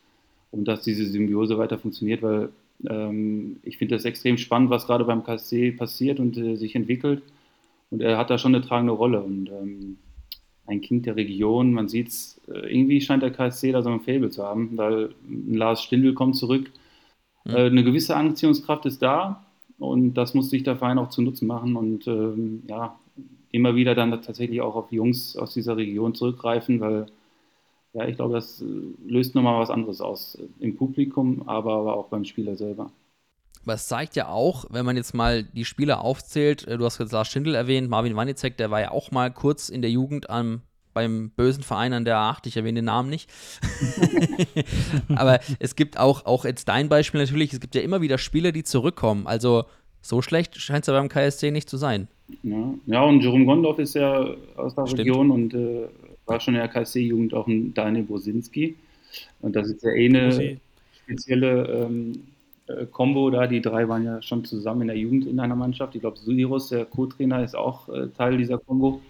und 0.50 0.66
dass 0.66 0.82
diese 0.82 1.06
Symbiose 1.06 1.56
weiter 1.56 1.78
funktioniert, 1.78 2.22
weil 2.22 2.50
ähm, 2.88 3.60
ich 3.62 3.78
finde 3.78 3.94
das 3.94 4.04
extrem 4.04 4.38
spannend, 4.38 4.70
was 4.70 4.86
gerade 4.86 5.04
beim 5.04 5.24
KSC 5.24 5.72
passiert 5.72 6.18
und 6.20 6.36
äh, 6.36 6.56
sich 6.56 6.74
entwickelt. 6.74 7.22
Und 7.90 8.00
er 8.00 8.18
hat 8.18 8.30
da 8.30 8.38
schon 8.38 8.54
eine 8.54 8.64
tragende 8.64 8.92
Rolle. 8.92 9.22
Und 9.22 9.48
ähm, 9.50 9.98
ein 10.66 10.80
Kind 10.80 11.06
der 11.06 11.16
Region, 11.16 11.72
man 11.72 11.88
sieht 11.88 12.08
es, 12.08 12.40
äh, 12.48 12.72
irgendwie 12.74 13.00
scheint 13.00 13.22
der 13.22 13.32
KSC 13.32 13.72
da 13.72 13.82
so 13.82 13.90
ein 13.90 14.00
Faible 14.00 14.30
zu 14.30 14.42
haben, 14.42 14.76
weil 14.76 15.10
Lars 15.48 15.82
Stindl 15.82 16.14
kommt 16.14 16.36
zurück. 16.36 16.70
Mhm. 17.44 17.54
Eine 17.54 17.84
gewisse 17.84 18.16
Anziehungskraft 18.16 18.86
ist 18.86 19.02
da, 19.02 19.44
und 19.78 20.14
das 20.14 20.34
muss 20.34 20.50
sich 20.50 20.62
der 20.62 20.76
Verein 20.76 20.98
auch 20.98 21.08
zu 21.08 21.22
Nutzen 21.22 21.46
machen 21.46 21.76
und 21.76 22.06
ähm, 22.06 22.62
ja, 22.68 22.98
immer 23.50 23.74
wieder 23.74 23.94
dann 23.94 24.10
tatsächlich 24.22 24.60
auch 24.60 24.74
auf 24.74 24.92
Jungs 24.92 25.36
aus 25.36 25.54
dieser 25.54 25.76
Region 25.76 26.14
zurückgreifen, 26.14 26.80
weil 26.80 27.06
ja, 27.92 28.06
ich 28.06 28.16
glaube, 28.16 28.34
das 28.34 28.62
äh, 28.62 28.64
löst 29.06 29.34
nochmal 29.34 29.60
was 29.60 29.70
anderes 29.70 30.00
aus 30.00 30.38
im 30.60 30.76
Publikum, 30.76 31.46
aber, 31.46 31.74
aber 31.74 31.96
auch 31.96 32.08
beim 32.08 32.24
Spieler 32.24 32.56
selber. 32.56 32.90
Es 33.66 33.86
zeigt 33.86 34.16
ja 34.16 34.28
auch, 34.28 34.64
wenn 34.70 34.84
man 34.84 34.96
jetzt 34.96 35.14
mal 35.14 35.44
die 35.44 35.64
Spieler 35.64 36.02
aufzählt, 36.02 36.66
äh, 36.66 36.78
du 36.78 36.84
hast 36.84 36.98
jetzt 36.98 37.12
Lars 37.12 37.28
Schindel 37.28 37.54
erwähnt, 37.54 37.88
Marvin 37.88 38.16
Wanicek, 38.16 38.56
der 38.56 38.70
war 38.70 38.80
ja 38.80 38.90
auch 38.90 39.10
mal 39.10 39.30
kurz 39.30 39.68
in 39.68 39.82
der 39.82 39.90
Jugend 39.90 40.30
am 40.30 40.62
beim 40.92 41.30
bösen 41.30 41.62
Verein 41.62 41.92
an 41.92 42.04
der 42.04 42.16
A8, 42.16 42.46
ich 42.46 42.56
erwähne 42.56 42.80
den 42.80 42.86
Namen 42.86 43.10
nicht. 43.10 43.30
Aber 45.14 45.40
es 45.58 45.76
gibt 45.76 45.98
auch, 45.98 46.26
auch 46.26 46.44
jetzt 46.44 46.68
dein 46.68 46.88
Beispiel 46.88 47.20
natürlich, 47.20 47.52
es 47.52 47.60
gibt 47.60 47.74
ja 47.74 47.80
immer 47.82 48.00
wieder 48.00 48.18
Spieler, 48.18 48.52
die 48.52 48.64
zurückkommen. 48.64 49.26
Also 49.26 49.64
so 50.00 50.20
schlecht 50.22 50.56
scheint 50.56 50.82
es 50.82 50.86
ja 50.88 50.94
beim 50.94 51.08
KSC 51.08 51.50
nicht 51.50 51.70
zu 51.70 51.76
sein. 51.76 52.08
Ja, 52.42 52.74
ja 52.86 53.02
und 53.02 53.20
Jerome 53.20 53.46
Gondorf 53.46 53.78
ist 53.78 53.94
ja 53.94 54.26
aus 54.56 54.74
der 54.74 54.86
Stimmt. 54.86 55.00
Region 55.00 55.30
und 55.30 55.54
äh, 55.54 55.88
war 56.26 56.40
schon 56.40 56.54
in 56.54 56.60
der 56.60 56.68
KSC-Jugend 56.68 57.34
auch 57.34 57.46
ein 57.46 57.74
Daniel 57.74 58.04
Bosinski. 58.04 58.76
Und 59.40 59.56
das 59.56 59.68
ist 59.68 59.82
ja 59.82 59.90
eh 59.90 60.08
eine 60.08 60.58
spezielle 61.04 61.66
ähm, 61.66 62.22
äh, 62.66 62.86
Combo 62.86 63.30
da. 63.30 63.46
Die 63.46 63.60
drei 63.60 63.88
waren 63.88 64.04
ja 64.04 64.22
schon 64.22 64.44
zusammen 64.44 64.82
in 64.82 64.88
der 64.88 64.96
Jugend 64.96 65.26
in 65.26 65.40
einer 65.40 65.56
Mannschaft. 65.56 65.94
Ich 65.94 66.00
glaube, 66.00 66.18
Sudirus, 66.18 66.68
der 66.68 66.84
Co-Trainer, 66.84 67.42
ist 67.44 67.56
auch 67.56 67.88
äh, 67.88 68.08
Teil 68.08 68.36
dieser 68.38 68.58
Combo. 68.58 69.00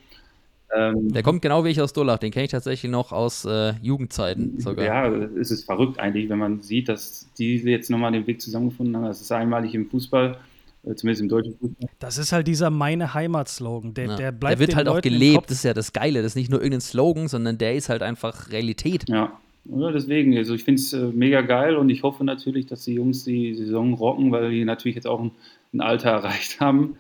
Ähm, 0.75 1.13
der 1.13 1.23
kommt 1.23 1.43
genau 1.43 1.65
wie 1.65 1.71
ich 1.71 1.81
aus 1.81 1.93
Dullach, 1.93 2.19
den 2.19 2.31
kenne 2.31 2.45
ich 2.47 2.51
tatsächlich 2.51 2.91
noch 2.91 3.13
aus 3.13 3.45
äh, 3.45 3.75
Jugendzeiten 3.83 4.59
sogar. 4.59 4.85
Ja, 4.85 5.09
es 5.09 5.51
ist 5.51 5.65
verrückt 5.65 5.99
eigentlich, 5.99 6.29
wenn 6.29 6.39
man 6.39 6.63
sieht, 6.63 6.89
dass 6.89 7.29
die 7.39 7.57
jetzt 7.59 7.91
nochmal 7.91 8.13
den 8.13 8.27
Weg 8.27 8.41
zusammengefunden 8.41 8.97
haben. 8.97 9.05
Das 9.05 9.21
ist 9.21 9.31
einmalig 9.33 9.75
im 9.75 9.91
Fußball, 9.91 10.37
äh, 10.85 10.95
zumindest 10.95 11.23
im 11.23 11.29
deutschen 11.29 11.57
Fußball. 11.59 11.89
Das 11.99 12.17
ist 12.17 12.33
halt 12.33 12.47
dieser 12.49 12.71
meine 12.71 13.13
Heimat-Slogan. 13.13 13.95
Der, 13.95 14.07
ja. 14.07 14.17
der 14.17 14.33
bleibt 14.33 14.53
Der 14.53 14.59
wird 14.67 14.77
halt 14.77 14.87
Leuten 14.87 14.99
auch 14.99 15.03
gelebt, 15.03 15.51
das 15.51 15.59
ist 15.59 15.65
ja 15.65 15.75
das 15.75 15.93
Geile. 15.93 16.23
Das 16.23 16.33
ist 16.33 16.37
nicht 16.37 16.51
nur 16.51 16.61
irgendein 16.61 16.81
Slogan, 16.81 17.29
sondern 17.29 17.59
der 17.59 17.75
ist 17.75 17.89
halt 17.89 18.03
einfach 18.03 18.51
Realität. 18.51 19.09
Ja, 19.09 19.39
ja, 19.65 19.93
deswegen, 19.93 20.37
also 20.37 20.55
ich 20.55 20.65
finde 20.65 20.81
es 20.81 20.93
äh, 20.93 21.07
mega 21.13 21.41
geil 21.43 21.77
und 21.77 21.89
ich 21.89 22.03
hoffe 22.03 22.25
natürlich, 22.25 22.67
dass 22.67 22.85
die 22.85 22.95
Jungs 22.95 23.25
die 23.25 23.55
Saison 23.55 23.95
rocken, 23.95 24.33
weil 24.33 24.51
die 24.51 24.65
natürlich 24.65 24.97
jetzt 24.97 25.07
auch 25.07 25.21
ein, 25.21 25.31
ein 25.73 25.81
Alter 25.81 26.11
erreicht 26.13 26.61
haben. 26.61 26.97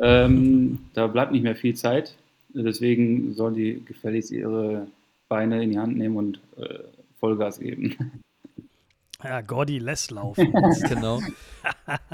Ähm, 0.00 0.78
da 0.92 1.06
bleibt 1.06 1.32
nicht 1.32 1.42
mehr 1.42 1.56
viel 1.56 1.74
Zeit. 1.74 2.14
Deswegen 2.54 3.34
sollen 3.34 3.54
die 3.54 3.84
gefälligst 3.84 4.30
ihre 4.30 4.86
Beine 5.28 5.62
in 5.62 5.70
die 5.70 5.78
Hand 5.78 5.96
nehmen 5.96 6.16
und 6.16 6.40
äh, 6.56 6.78
Vollgas 7.18 7.58
geben. 7.58 7.96
Ja, 9.22 9.40
Gordy 9.40 9.78
lässt 9.78 10.10
laufen. 10.10 10.52
genau. 10.88 11.18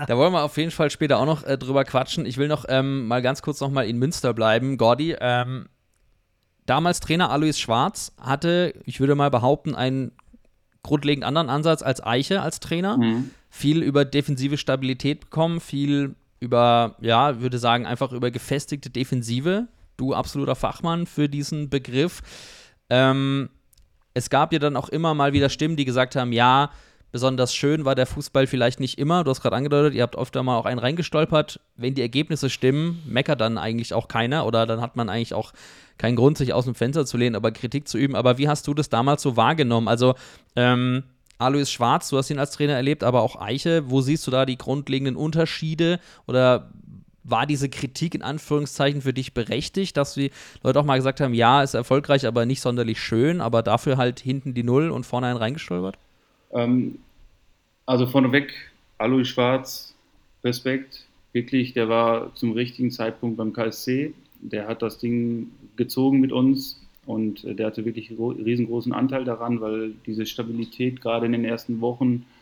Da 0.07 0.17
wollen 0.17 0.33
wir 0.33 0.45
auf 0.45 0.57
jeden 0.57 0.71
Fall 0.71 0.91
später 0.91 1.19
auch 1.19 1.27
noch 1.27 1.43
äh, 1.43 1.59
drüber 1.59 1.85
quatschen. 1.85 2.25
Ich 2.25 2.37
will 2.37 2.47
noch 2.47 2.67
ähm, 2.69 3.09
mal 3.09 3.21
ganz 3.21 3.43
kurz 3.43 3.61
noch 3.61 3.71
mal 3.71 3.85
in 3.85 3.99
Münster 3.99 4.33
bleiben. 4.33 4.79
Gordy, 4.79 5.17
ähm, 5.21 5.67
damals 6.67 7.01
Trainer 7.01 7.31
Alois 7.31 7.55
Schwarz 7.55 8.13
hatte, 8.21 8.75
ich 8.85 9.01
würde 9.01 9.17
mal 9.17 9.29
behaupten, 9.29 9.75
einen 9.75 10.13
grundlegend 10.85 11.25
anderen 11.25 11.49
Ansatz 11.49 11.83
als 11.83 12.01
Eiche 12.01 12.43
als 12.43 12.61
Trainer. 12.61 12.97
Mhm. 12.97 13.31
Viel 13.49 13.83
über 13.83 14.05
defensive 14.05 14.57
Stabilität 14.57 15.21
bekommen, 15.21 15.59
viel 15.59 16.15
über, 16.39 16.95
ja, 17.01 17.41
würde 17.41 17.59
sagen, 17.59 17.87
einfach 17.87 18.13
über 18.13 18.31
gefestigte 18.31 18.89
Defensive 18.89 19.67
du 20.01 20.15
absoluter 20.15 20.55
Fachmann 20.55 21.07
für 21.07 21.29
diesen 21.29 21.71
Begriff. 21.71 22.23
Ähm, 22.89 23.51
es 24.15 24.31
gab 24.31 24.53
ja 24.53 24.59
dann 24.59 24.77
auch 24.77 24.89
immer 24.89 25.15
mal 25.15 25.33
wieder 25.33 25.49
Stimmen, 25.49 25.77
die 25.77 25.85
gesagt 25.85 26.17
haben, 26.17 26.33
ja, 26.33 26.71
besonders 27.13 27.55
schön 27.55 27.85
war 27.85 27.95
der 27.95 28.07
Fußball 28.07 28.47
vielleicht 28.47 28.81
nicht 28.81 28.99
immer. 28.99 29.25
Du 29.25 29.31
hast 29.31 29.43
gerade 29.43 29.57
angedeutet, 29.57 29.95
ihr 29.95 30.03
habt 30.03 30.17
öfter 30.17 30.43
mal 30.43 30.57
auch 30.57 30.67
einen 30.67 30.79
reingestolpert. 30.79 31.61
Wenn 31.77 31.95
die 31.95 32.03
Ergebnisse 32.03 32.51
stimmen, 32.51 33.03
meckert 33.07 33.41
dann 33.41 33.59
eigentlich 33.59 33.95
auch 33.95 34.09
keiner 34.09 34.47
oder 34.47 34.67
dann 34.67 34.81
hat 34.81 34.97
man 34.97 35.09
eigentlich 35.09 35.35
auch 35.35 35.53
keinen 35.99 36.17
Grund, 36.17 36.39
sich 36.39 36.53
aus 36.53 36.65
dem 36.65 36.75
Fenster 36.75 37.05
zu 37.05 37.17
lehnen, 37.17 37.37
aber 37.37 37.53
Kritik 37.53 37.89
zu 37.89 37.99
üben. 37.99 38.17
Aber 38.17 38.39
wie 38.39 38.49
hast 38.49 38.67
du 38.67 38.75
das 38.75 38.89
damals 38.89 39.23
so 39.23 39.37
wahrgenommen? 39.37 39.89
Also, 39.89 40.15
ähm, 40.57 41.05
Alois 41.39 41.71
Schwarz, 41.71 42.11
du 42.11 42.19
hast 42.19 42.29
ihn 42.29 42.39
als 42.39 42.51
Trainer 42.53 42.75
erlebt, 42.75 43.03
aber 43.03 43.23
auch 43.23 43.41
Eiche. 43.41 43.91
Wo 43.91 44.03
siehst 44.03 44.27
du 44.27 44.31
da 44.31 44.45
die 44.45 44.59
grundlegenden 44.59 45.17
Unterschiede 45.17 45.99
oder 46.27 46.71
war 47.25 47.47
diese 47.47 47.69
Kritik 47.69 48.15
in 48.15 48.23
Anführungszeichen 48.23 49.03
für 49.03 49.13
dich 49.13 49.35
berechtigt, 49.35 49.97
dass 49.97 50.15
die 50.15 50.31
Leute 50.63 50.81
auch 50.81 50.85
mal 50.85 50.97
gesagt 50.97 51.21
haben, 51.21 51.35
ja, 51.35 51.63
ist 51.63 51.75
erfolgreich, 51.75 52.27
aber 52.27 52.47
nicht 52.47 52.61
sonderlich 52.61 53.01
schön, 53.01 53.41
aber 53.41 53.63
dafür 53.63 53.97
halt 53.97 54.21
hinten 54.21 54.55
die 54.55 54.63
Null 54.63 54.91
und 54.91 55.05
vorne 55.05 55.29
einen 55.29 55.37
reingestolpert? 55.37 55.99
Ähm, 56.53 56.99
also 57.87 58.07
vorneweg, 58.07 58.53
Alois 58.99 59.25
Schwarz, 59.25 59.95
Respekt, 60.43 61.07
wirklich, 61.33 61.75
der 61.75 61.89
war 61.89 62.35
zum 62.35 62.53
richtigen 62.53 62.91
Zeitpunkt 62.91 63.37
beim 63.37 63.53
KSC, 63.53 64.15
der 64.41 64.67
hat 64.67 64.83
das 64.83 64.99
Ding 64.99 65.51
gezogen 65.77 66.21
mit 66.21 66.33
uns 66.33 66.81
und 67.07 67.43
der 67.45 67.67
hatte 67.67 67.85
wirklich 67.85 68.11
riesengroßen 68.11 68.93
Anteil 68.93 69.25
daran, 69.25 69.61
weil 69.61 69.93
diese 70.07 70.27
Stabilität 70.27 71.01
gerade 71.01 71.27
in 71.27 71.33
den 71.33 71.45
ersten 71.45 71.81
Wochen 71.81 72.25
äh, 72.25 72.40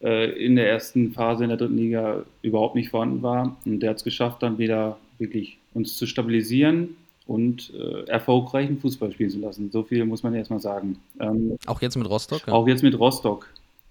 in 0.00 0.56
der 0.56 0.68
ersten 0.68 1.12
Phase 1.12 1.44
in 1.44 1.50
der 1.50 1.58
dritten 1.58 1.76
Liga 1.76 2.24
überhaupt 2.42 2.74
nicht 2.74 2.88
vorhanden 2.88 3.22
war. 3.22 3.56
Und 3.66 3.80
der 3.80 3.90
hat 3.90 3.98
es 3.98 4.04
geschafft, 4.04 4.42
dann 4.42 4.58
wieder 4.58 4.96
wirklich 5.18 5.58
uns 5.74 5.96
zu 5.96 6.06
stabilisieren 6.06 6.96
und 7.26 7.72
äh, 7.74 8.08
erfolgreichen 8.08 8.78
Fußball 8.78 9.12
spielen 9.12 9.30
zu 9.30 9.38
lassen. 9.38 9.70
So 9.70 9.84
viel 9.84 10.04
muss 10.04 10.24
man 10.24 10.34
erstmal 10.34 10.58
sagen. 10.58 10.98
Ähm, 11.20 11.56
auch 11.66 11.80
jetzt 11.80 11.96
mit 11.96 12.08
Rostock? 12.08 12.46
Ja. 12.46 12.52
Auch 12.54 12.66
jetzt 12.66 12.82
mit 12.82 12.98
Rostock. 12.98 13.46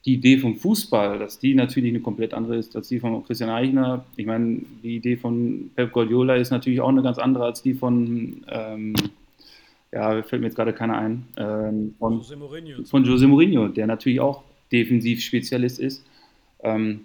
Die 0.06 0.16
Idee 0.16 0.38
vom 0.40 0.58
Fußball, 0.58 1.20
dass 1.20 1.40
die 1.40 1.54
natürlich 1.54 1.92
eine 1.92 2.02
komplett 2.02 2.34
andere 2.34 2.58
ist 2.58 2.76
als 2.76 2.90
die 2.90 3.00
von 3.00 3.24
Christian 3.26 3.50
Eichner. 3.50 4.04
Ich 4.18 4.26
meine, 4.26 4.62
die 4.84 4.98
Idee 4.98 5.16
von 5.16 5.72
Pep 5.76 5.94
Guardiola 5.94 6.36
ist 6.36 6.52
natürlich 6.52 6.82
auch 6.82 6.90
eine 6.90 7.02
ganz 7.02 7.18
andere 7.18 7.46
als 7.46 7.62
die 7.62 7.74
von, 7.74 8.44
ähm, 8.50 8.94
ja, 9.94 10.22
fällt 10.24 10.42
mir 10.42 10.48
jetzt 10.48 10.56
gerade 10.56 10.74
keiner 10.74 10.98
ein, 10.98 11.26
ähm, 11.38 11.96
von, 11.98 12.18
Jose 12.18 12.36
Mourinho. 12.36 12.84
von 12.84 13.06
Jose 13.06 13.28
Mourinho, 13.28 13.68
der 13.70 13.88
natürlich 13.88 14.20
auch 14.20 14.44
Defensivspezialist 14.72 15.80
ist. 15.80 16.06
Ähm, 16.62 17.02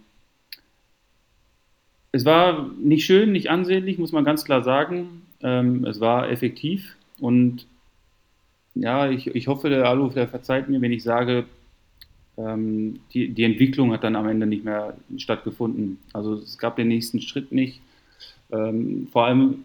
es 2.13 2.25
war 2.25 2.71
nicht 2.79 3.05
schön, 3.05 3.33
nicht 3.33 3.51
ansehnlich, 3.51 3.99
muss 3.99 4.13
man 4.13 4.25
ganz 4.25 4.45
klar 4.45 4.63
sagen. 4.63 5.23
Ähm, 5.43 5.85
es 5.85 6.01
war 6.01 6.31
effektiv 6.31 6.97
und 7.19 7.67
ja, 8.75 9.09
ich, 9.11 9.29
ich 9.29 9.47
hoffe, 9.47 9.69
der 9.69 9.85
Alu, 9.87 10.09
der 10.11 10.29
verzeiht 10.29 10.69
mir, 10.69 10.81
wenn 10.81 10.93
ich 10.93 11.03
sage, 11.03 11.45
ähm, 12.37 13.01
die, 13.13 13.29
die 13.29 13.45
Entwicklung 13.45 13.93
hat 13.93 14.05
dann 14.05 14.17
am 14.17 14.29
Ende 14.29 14.47
nicht 14.47 14.65
mehr 14.65 14.97
stattgefunden. 15.17 15.99
Also 16.13 16.35
es 16.35 16.59
gab 16.59 16.77
den 16.77 16.89
nächsten 16.89 17.21
Schritt 17.21 17.53
nicht. 17.53 17.81
Ähm, 18.51 19.09
vor 19.13 19.27
allem 19.27 19.65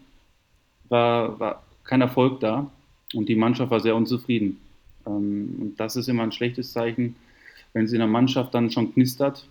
war, 0.88 1.38
war 1.40 1.62
kein 1.84 2.00
Erfolg 2.00 2.40
da 2.40 2.70
und 3.14 3.28
die 3.28 3.34
Mannschaft 3.34 3.70
war 3.70 3.80
sehr 3.80 3.96
unzufrieden. 3.96 4.60
Ähm, 5.06 5.56
und 5.60 5.80
das 5.80 5.96
ist 5.96 6.08
immer 6.08 6.22
ein 6.22 6.32
schlechtes 6.32 6.72
Zeichen, 6.72 7.16
wenn 7.72 7.84
es 7.84 7.92
in 7.92 7.98
der 7.98 8.08
Mannschaft 8.08 8.54
dann 8.54 8.70
schon 8.70 8.92
knistert. 8.92 9.46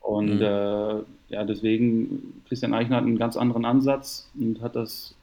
Und 0.00 0.36
mhm. 0.36 0.42
äh, 0.42 1.02
ja, 1.28 1.44
deswegen, 1.44 2.42
Christian 2.48 2.74
Eichner 2.74 2.96
hat 2.96 3.04
einen 3.04 3.18
ganz 3.18 3.36
anderen 3.36 3.64
Ansatz 3.64 4.30
und 4.38 4.60
hat 4.60 4.76
das 4.76 5.14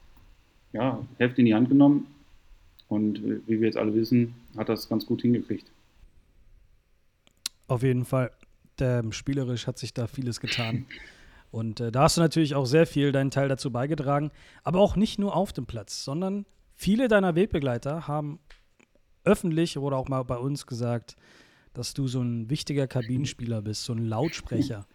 ja, 0.72 0.98
Heft 1.18 1.38
in 1.38 1.46
die 1.46 1.54
Hand 1.54 1.68
genommen. 1.68 2.06
Und 2.88 3.22
wie 3.22 3.60
wir 3.60 3.66
jetzt 3.66 3.78
alle 3.78 3.94
wissen, 3.94 4.34
hat 4.56 4.68
das 4.68 4.88
ganz 4.88 5.06
gut 5.06 5.22
hingekriegt. 5.22 5.70
Auf 7.66 7.82
jeden 7.82 8.04
Fall. 8.04 8.30
Der, 8.78 9.04
spielerisch 9.10 9.66
hat 9.66 9.78
sich 9.78 9.94
da 9.94 10.06
vieles 10.06 10.40
getan. 10.40 10.86
Und 11.50 11.78
äh, 11.78 11.92
da 11.92 12.02
hast 12.02 12.16
du 12.16 12.20
natürlich 12.20 12.56
auch 12.56 12.66
sehr 12.66 12.84
viel 12.84 13.12
deinen 13.12 13.30
Teil 13.30 13.48
dazu 13.48 13.70
beigetragen. 13.70 14.32
Aber 14.64 14.80
auch 14.80 14.96
nicht 14.96 15.20
nur 15.20 15.36
auf 15.36 15.52
dem 15.52 15.66
Platz, 15.66 16.02
sondern 16.04 16.46
viele 16.74 17.06
deiner 17.06 17.36
Wegbegleiter 17.36 18.08
haben 18.08 18.40
öffentlich 19.22 19.78
oder 19.78 19.96
auch 19.96 20.08
mal 20.08 20.24
bei 20.24 20.36
uns 20.36 20.66
gesagt, 20.66 21.14
dass 21.74 21.92
du 21.92 22.08
so 22.08 22.22
ein 22.22 22.48
wichtiger 22.48 22.86
Kabinenspieler 22.86 23.62
bist, 23.62 23.84
so 23.84 23.92
ein 23.92 24.06
Lautsprecher. 24.06 24.86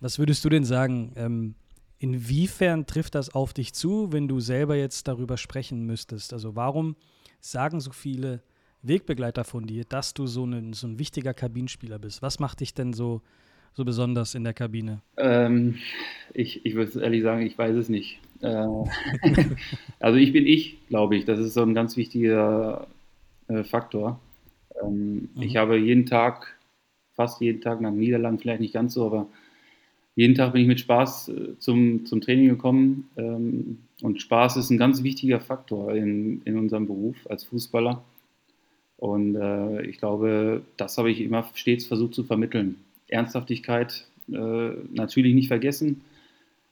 Was 0.00 0.18
würdest 0.18 0.44
du 0.44 0.48
denn 0.48 0.64
sagen? 0.64 1.12
Ähm, 1.16 1.54
inwiefern 1.98 2.86
trifft 2.86 3.14
das 3.14 3.34
auf 3.34 3.52
dich 3.52 3.74
zu, 3.74 4.12
wenn 4.12 4.28
du 4.28 4.40
selber 4.40 4.76
jetzt 4.76 5.08
darüber 5.08 5.36
sprechen 5.36 5.84
müsstest? 5.84 6.32
Also 6.32 6.56
warum 6.56 6.96
sagen 7.40 7.80
so 7.80 7.90
viele 7.90 8.42
Wegbegleiter 8.82 9.44
von 9.44 9.66
dir, 9.66 9.84
dass 9.84 10.14
du 10.14 10.26
so 10.26 10.44
ein, 10.44 10.72
so 10.72 10.86
ein 10.86 10.98
wichtiger 10.98 11.34
Kabinenspieler 11.34 11.98
bist? 11.98 12.22
Was 12.22 12.38
macht 12.38 12.60
dich 12.60 12.72
denn 12.72 12.92
so 12.92 13.22
so 13.74 13.84
besonders 13.84 14.34
in 14.34 14.42
der 14.42 14.54
Kabine? 14.54 15.02
Ähm, 15.16 15.76
ich 16.34 16.66
ich 16.66 16.74
würde 16.74 17.00
ehrlich 17.00 17.22
sagen, 17.22 17.42
ich 17.42 17.56
weiß 17.56 17.76
es 17.76 17.88
nicht. 17.88 18.18
Äh, 18.40 18.66
also 20.00 20.18
ich 20.18 20.32
bin 20.32 20.46
ich, 20.46 20.86
glaube 20.88 21.16
ich. 21.16 21.24
Das 21.24 21.38
ist 21.38 21.54
so 21.54 21.62
ein 21.62 21.74
ganz 21.74 21.96
wichtiger 21.96 22.88
äh, 23.46 23.62
Faktor. 23.62 24.20
Ähm, 24.82 25.28
mhm. 25.34 25.42
Ich 25.42 25.56
habe 25.56 25.76
jeden 25.78 26.06
Tag, 26.06 26.58
fast 27.14 27.40
jeden 27.40 27.60
Tag 27.60 27.80
nach 27.80 27.90
Niederlagen, 27.90 28.38
vielleicht 28.38 28.60
nicht 28.60 28.74
ganz 28.74 28.94
so, 28.94 29.06
aber 29.06 29.26
jeden 30.14 30.34
Tag 30.34 30.52
bin 30.52 30.62
ich 30.62 30.68
mit 30.68 30.80
Spaß 30.80 31.28
äh, 31.28 31.58
zum, 31.58 32.04
zum 32.04 32.20
Training 32.20 32.48
gekommen. 32.48 33.08
Ähm, 33.16 33.78
und 34.02 34.20
Spaß 34.20 34.56
ist 34.56 34.70
ein 34.70 34.78
ganz 34.78 35.02
wichtiger 35.02 35.40
Faktor 35.40 35.94
in, 35.94 36.42
in 36.44 36.58
unserem 36.58 36.86
Beruf 36.86 37.16
als 37.28 37.44
Fußballer. 37.44 38.02
Und 38.96 39.36
äh, 39.36 39.82
ich 39.82 39.98
glaube, 39.98 40.62
das 40.76 40.98
habe 40.98 41.10
ich 41.10 41.20
immer 41.20 41.48
stets 41.54 41.86
versucht 41.86 42.14
zu 42.14 42.24
vermitteln. 42.24 42.80
Ernsthaftigkeit 43.06 44.06
äh, 44.28 44.70
natürlich 44.92 45.34
nicht 45.34 45.48
vergessen. 45.48 46.00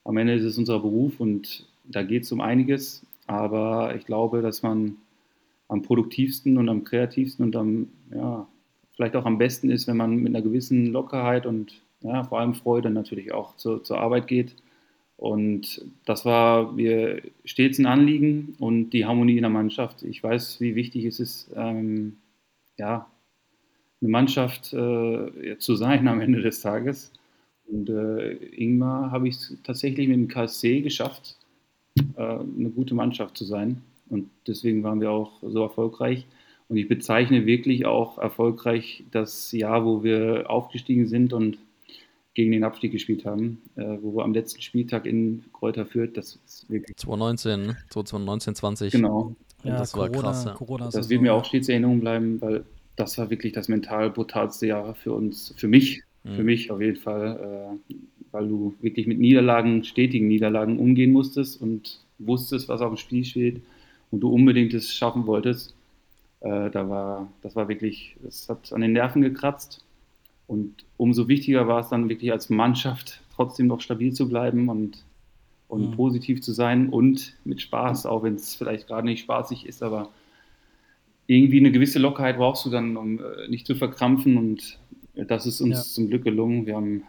Am 0.05 0.17
Ende 0.17 0.35
ist 0.35 0.45
es 0.45 0.59
unser 0.59 0.81
Beruf 0.81 1.21
und 1.21 1.67
da 1.85 2.03
geht 2.03 2.25
es 2.25 2.33
um 2.33 2.41
einiges. 2.41 3.07
Aber 3.29 3.95
ich 3.97 4.07
glaube, 4.07 4.43
dass 4.43 4.63
man 4.63 4.97
am 5.69 5.83
produktivsten 5.83 6.59
und 6.59 6.69
am 6.69 6.85
kreativsten 6.85 7.45
und 7.45 7.57
am, 7.57 7.89
ja, 8.15 8.47
vielleicht 8.95 9.17
auch 9.17 9.27
am 9.27 9.39
besten 9.39 9.71
ist, 9.71 9.87
wenn 9.87 9.97
man 9.97 10.17
mit 10.17 10.35
einer 10.35 10.43
gewissen 10.43 10.87
Lockerheit 10.87 11.47
und 11.47 11.83
ja, 12.01 12.25
vor 12.25 12.41
allem 12.41 12.55
Freude 12.55 12.91
natürlich 12.91 13.33
auch 13.33 13.57
zur, 13.57 13.83
zur 13.83 13.99
Arbeit 13.99 14.27
geht. 14.27 14.55
Und 15.17 15.85
das 16.05 16.25
war 16.25 16.73
mir 16.73 17.23
stets 17.45 17.79
ein 17.79 17.87
Anliegen 17.87 18.55
und 18.59 18.91
die 18.91 19.07
Harmonie 19.07 19.37
in 19.37 19.43
der 19.43 19.51
Mannschaft. 19.51 20.03
Ich 20.03 20.23
weiß, 20.23 20.61
wie 20.61 20.75
wichtig 20.75 21.07
es 21.07 21.21
ist, 21.21 21.51
ähm, 21.57 22.19
ja, 22.77 23.07
eine 24.01 24.11
Mannschaft 24.11 24.75
äh, 24.75 25.57
zu 25.59 25.75
sein 25.75 26.07
am 26.07 26.21
Ende 26.21 26.43
des 26.43 26.61
Tages. 26.61 27.13
Und 27.67 27.89
äh, 27.89 28.33
Ingmar 28.33 29.11
habe 29.11 29.29
ich 29.29 29.37
es 29.37 29.57
tatsächlich 29.65 30.07
mit 30.07 30.17
dem 30.17 30.29
KSC 30.29 30.83
geschafft, 30.83 31.37
äh, 32.17 32.23
eine 32.23 32.71
gute 32.71 32.95
Mannschaft 32.95 33.37
zu 33.37 33.45
sein. 33.45 33.83
Und 34.09 34.31
deswegen 34.47 34.83
waren 34.83 35.01
wir 35.01 35.11
auch 35.11 35.33
so 35.43 35.63
erfolgreich. 35.63 36.27
Und 36.69 36.77
ich 36.77 36.89
bezeichne 36.89 37.47
wirklich 37.47 37.87
auch 37.87 38.19
erfolgreich 38.19 39.05
das 39.11 39.53
Jahr, 39.53 39.85
wo 39.85 40.03
wir 40.03 40.51
aufgestiegen 40.51 41.07
sind 41.07 41.33
und 41.33 41.59
gegen 42.35 42.53
den 42.53 42.65
Abstieg 42.65 42.93
gespielt 42.93 43.25
haben, 43.25 43.63
äh, 43.77 43.97
wo 44.03 44.17
wir 44.17 44.25
am 44.25 44.35
letzten 44.35 44.61
Spieltag 44.61 45.07
in 45.07 45.45
Kräuter 45.53 45.87
führt. 45.87 46.17
Das 46.17 46.39
ist 46.45 46.69
wirklich. 46.69 46.97
2019, 46.97 47.77
2019, 47.89 48.55
20. 48.55 48.93
Genau. 48.93 49.35
Ja, 49.65 49.79
das 49.79 49.93
Corona, 49.93 50.13
war 50.13 50.23
krass. 50.23 50.45
Ja. 50.45 50.53
Corona 50.53 50.91
das 50.91 51.09
wird 51.09 51.23
mir 51.23 51.33
auch 51.33 51.45
stets 51.45 51.69
in 51.69 51.75
Erinnerung 51.75 52.01
bleiben, 52.01 52.41
weil 52.41 52.65
das 52.97 53.17
war 53.17 53.31
wirklich 53.31 53.53
das 53.53 53.69
mental 53.69 54.11
brutalste 54.11 54.67
Jahr 54.67 54.95
für 54.95 55.13
uns, 55.13 55.55
für 55.57 55.69
mich, 55.69 56.03
mhm. 56.25 56.35
für 56.35 56.45
mich 56.45 56.71
auf 56.71 56.81
jeden 56.81 56.97
Fall, 56.97 57.79
äh, 57.91 57.95
weil 58.33 58.49
du 58.49 58.75
wirklich 58.81 59.07
mit 59.07 59.19
Niederlagen, 59.19 59.85
stetigen 59.85 60.29
Niederlagen 60.29 60.79
umgehen 60.79 61.13
musstest 61.13 61.61
und 61.61 62.05
wusstest, 62.19 62.69
was 62.69 62.83
auf 62.83 62.93
dem 62.93 62.99
Spiel 62.99 63.25
steht 63.25 63.63
und 64.11 64.21
du 64.21 64.29
unbedingt 64.29 64.75
es 64.75 64.93
schaffen 64.93 65.27
wolltest. 65.27 65.75
Äh, 66.41 66.71
da 66.71 66.89
war, 66.89 67.33
das 67.43 67.57
war 67.57 67.69
wirklich, 67.69 68.17
das 68.23 68.49
hat 68.49 68.73
an 68.73 68.81
den 68.81 68.93
Nerven 68.93 69.23
gekratzt. 69.23 69.85
Und 70.47 70.85
umso 70.97 71.29
wichtiger 71.29 71.67
war 71.67 71.81
es 71.81 71.89
dann 71.89 72.09
wirklich 72.09 72.31
als 72.31 72.51
Mannschaft 72.51 73.23
trotzdem 73.35 73.67
noch 73.67 73.81
stabil 73.81 74.13
zu 74.13 74.29
bleiben 74.29 74.69
und, 74.69 75.05
und 75.69 75.91
mhm. 75.91 75.97
positiv 75.97 76.41
zu 76.41 76.53
sein 76.53 76.89
und 76.89 77.37
mit 77.45 77.61
Spaß, 77.61 78.07
auch 78.07 78.23
wenn 78.23 78.37
es 78.37 78.55
vielleicht 78.55 78.87
gerade 78.87 79.07
nicht 79.07 79.21
spaßig 79.21 79.67
ist, 79.67 79.83
aber 79.83 80.11
irgendwie 81.27 81.59
eine 81.59 81.73
gewisse 81.73 81.99
Lockerheit 81.99 82.37
brauchst 82.37 82.65
du 82.65 82.71
dann, 82.71 82.97
um 82.97 83.19
äh, 83.19 83.49
nicht 83.49 83.67
zu 83.67 83.75
verkrampfen. 83.75 84.37
Und 84.37 84.79
das 85.15 85.47
ist 85.47 85.61
uns 85.61 85.77
ja. 85.77 85.83
zum 85.83 86.09
Glück 86.09 86.25
gelungen. 86.25 86.67
Wir 86.67 86.77
haben 86.77 87.03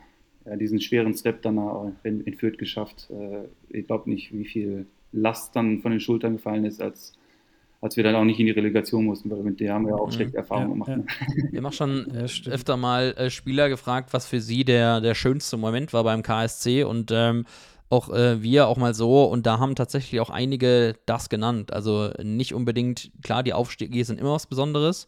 ja, 0.45 0.55
diesen 0.55 0.81
schweren 0.81 1.13
Step 1.13 1.43
dann 1.43 1.93
in, 2.03 2.21
in 2.21 2.33
Fürth 2.33 2.57
geschafft. 2.57 3.09
Äh, 3.11 3.77
ich 3.77 3.85
glaube 3.85 4.09
nicht, 4.09 4.33
wie 4.33 4.45
viel 4.45 4.87
Last 5.21 5.55
dann 5.55 5.79
von 5.81 5.91
den 5.91 5.99
Schultern 5.99 6.33
gefallen 6.33 6.65
ist, 6.65 6.81
als, 6.81 7.13
als 7.81 7.97
wir 7.97 8.03
dann 8.03 8.15
auch 8.15 8.23
nicht 8.23 8.39
in 8.39 8.45
die 8.45 8.51
Relegation 8.51 9.05
mussten, 9.05 9.29
weil 9.29 9.43
mit 9.43 9.59
der 9.59 9.73
haben 9.73 9.85
wir 9.87 9.95
auch 9.95 10.07
mhm. 10.07 10.11
schlechte 10.11 10.37
Erfahrungen 10.37 10.67
ja, 10.67 10.73
gemacht. 10.73 10.89
Ja. 10.89 10.97
Ne? 10.97 11.05
Wir 11.51 11.57
haben 11.57 11.65
auch 11.65 11.73
schon 11.73 12.11
öfter 12.51 12.77
mal 12.77 13.13
äh, 13.17 13.29
Spieler 13.29 13.69
gefragt, 13.69 14.13
was 14.13 14.27
für 14.27 14.41
sie 14.41 14.63
der, 14.65 15.01
der 15.01 15.15
schönste 15.15 15.57
Moment 15.57 15.93
war 15.93 16.03
beim 16.03 16.23
KSC 16.23 16.83
und 16.83 17.11
ähm, 17.13 17.45
auch 17.89 18.09
äh, 18.09 18.41
wir 18.41 18.67
auch 18.67 18.77
mal 18.77 18.93
so 18.93 19.25
und 19.25 19.45
da 19.45 19.59
haben 19.59 19.75
tatsächlich 19.75 20.19
auch 20.19 20.29
einige 20.29 20.95
das 21.05 21.29
genannt. 21.29 21.71
Also 21.73 22.11
nicht 22.21 22.53
unbedingt, 22.53 23.11
klar, 23.23 23.43
die 23.43 23.53
Aufstiege 23.53 24.03
sind 24.03 24.19
immer 24.19 24.33
was 24.33 24.47
Besonderes, 24.47 25.07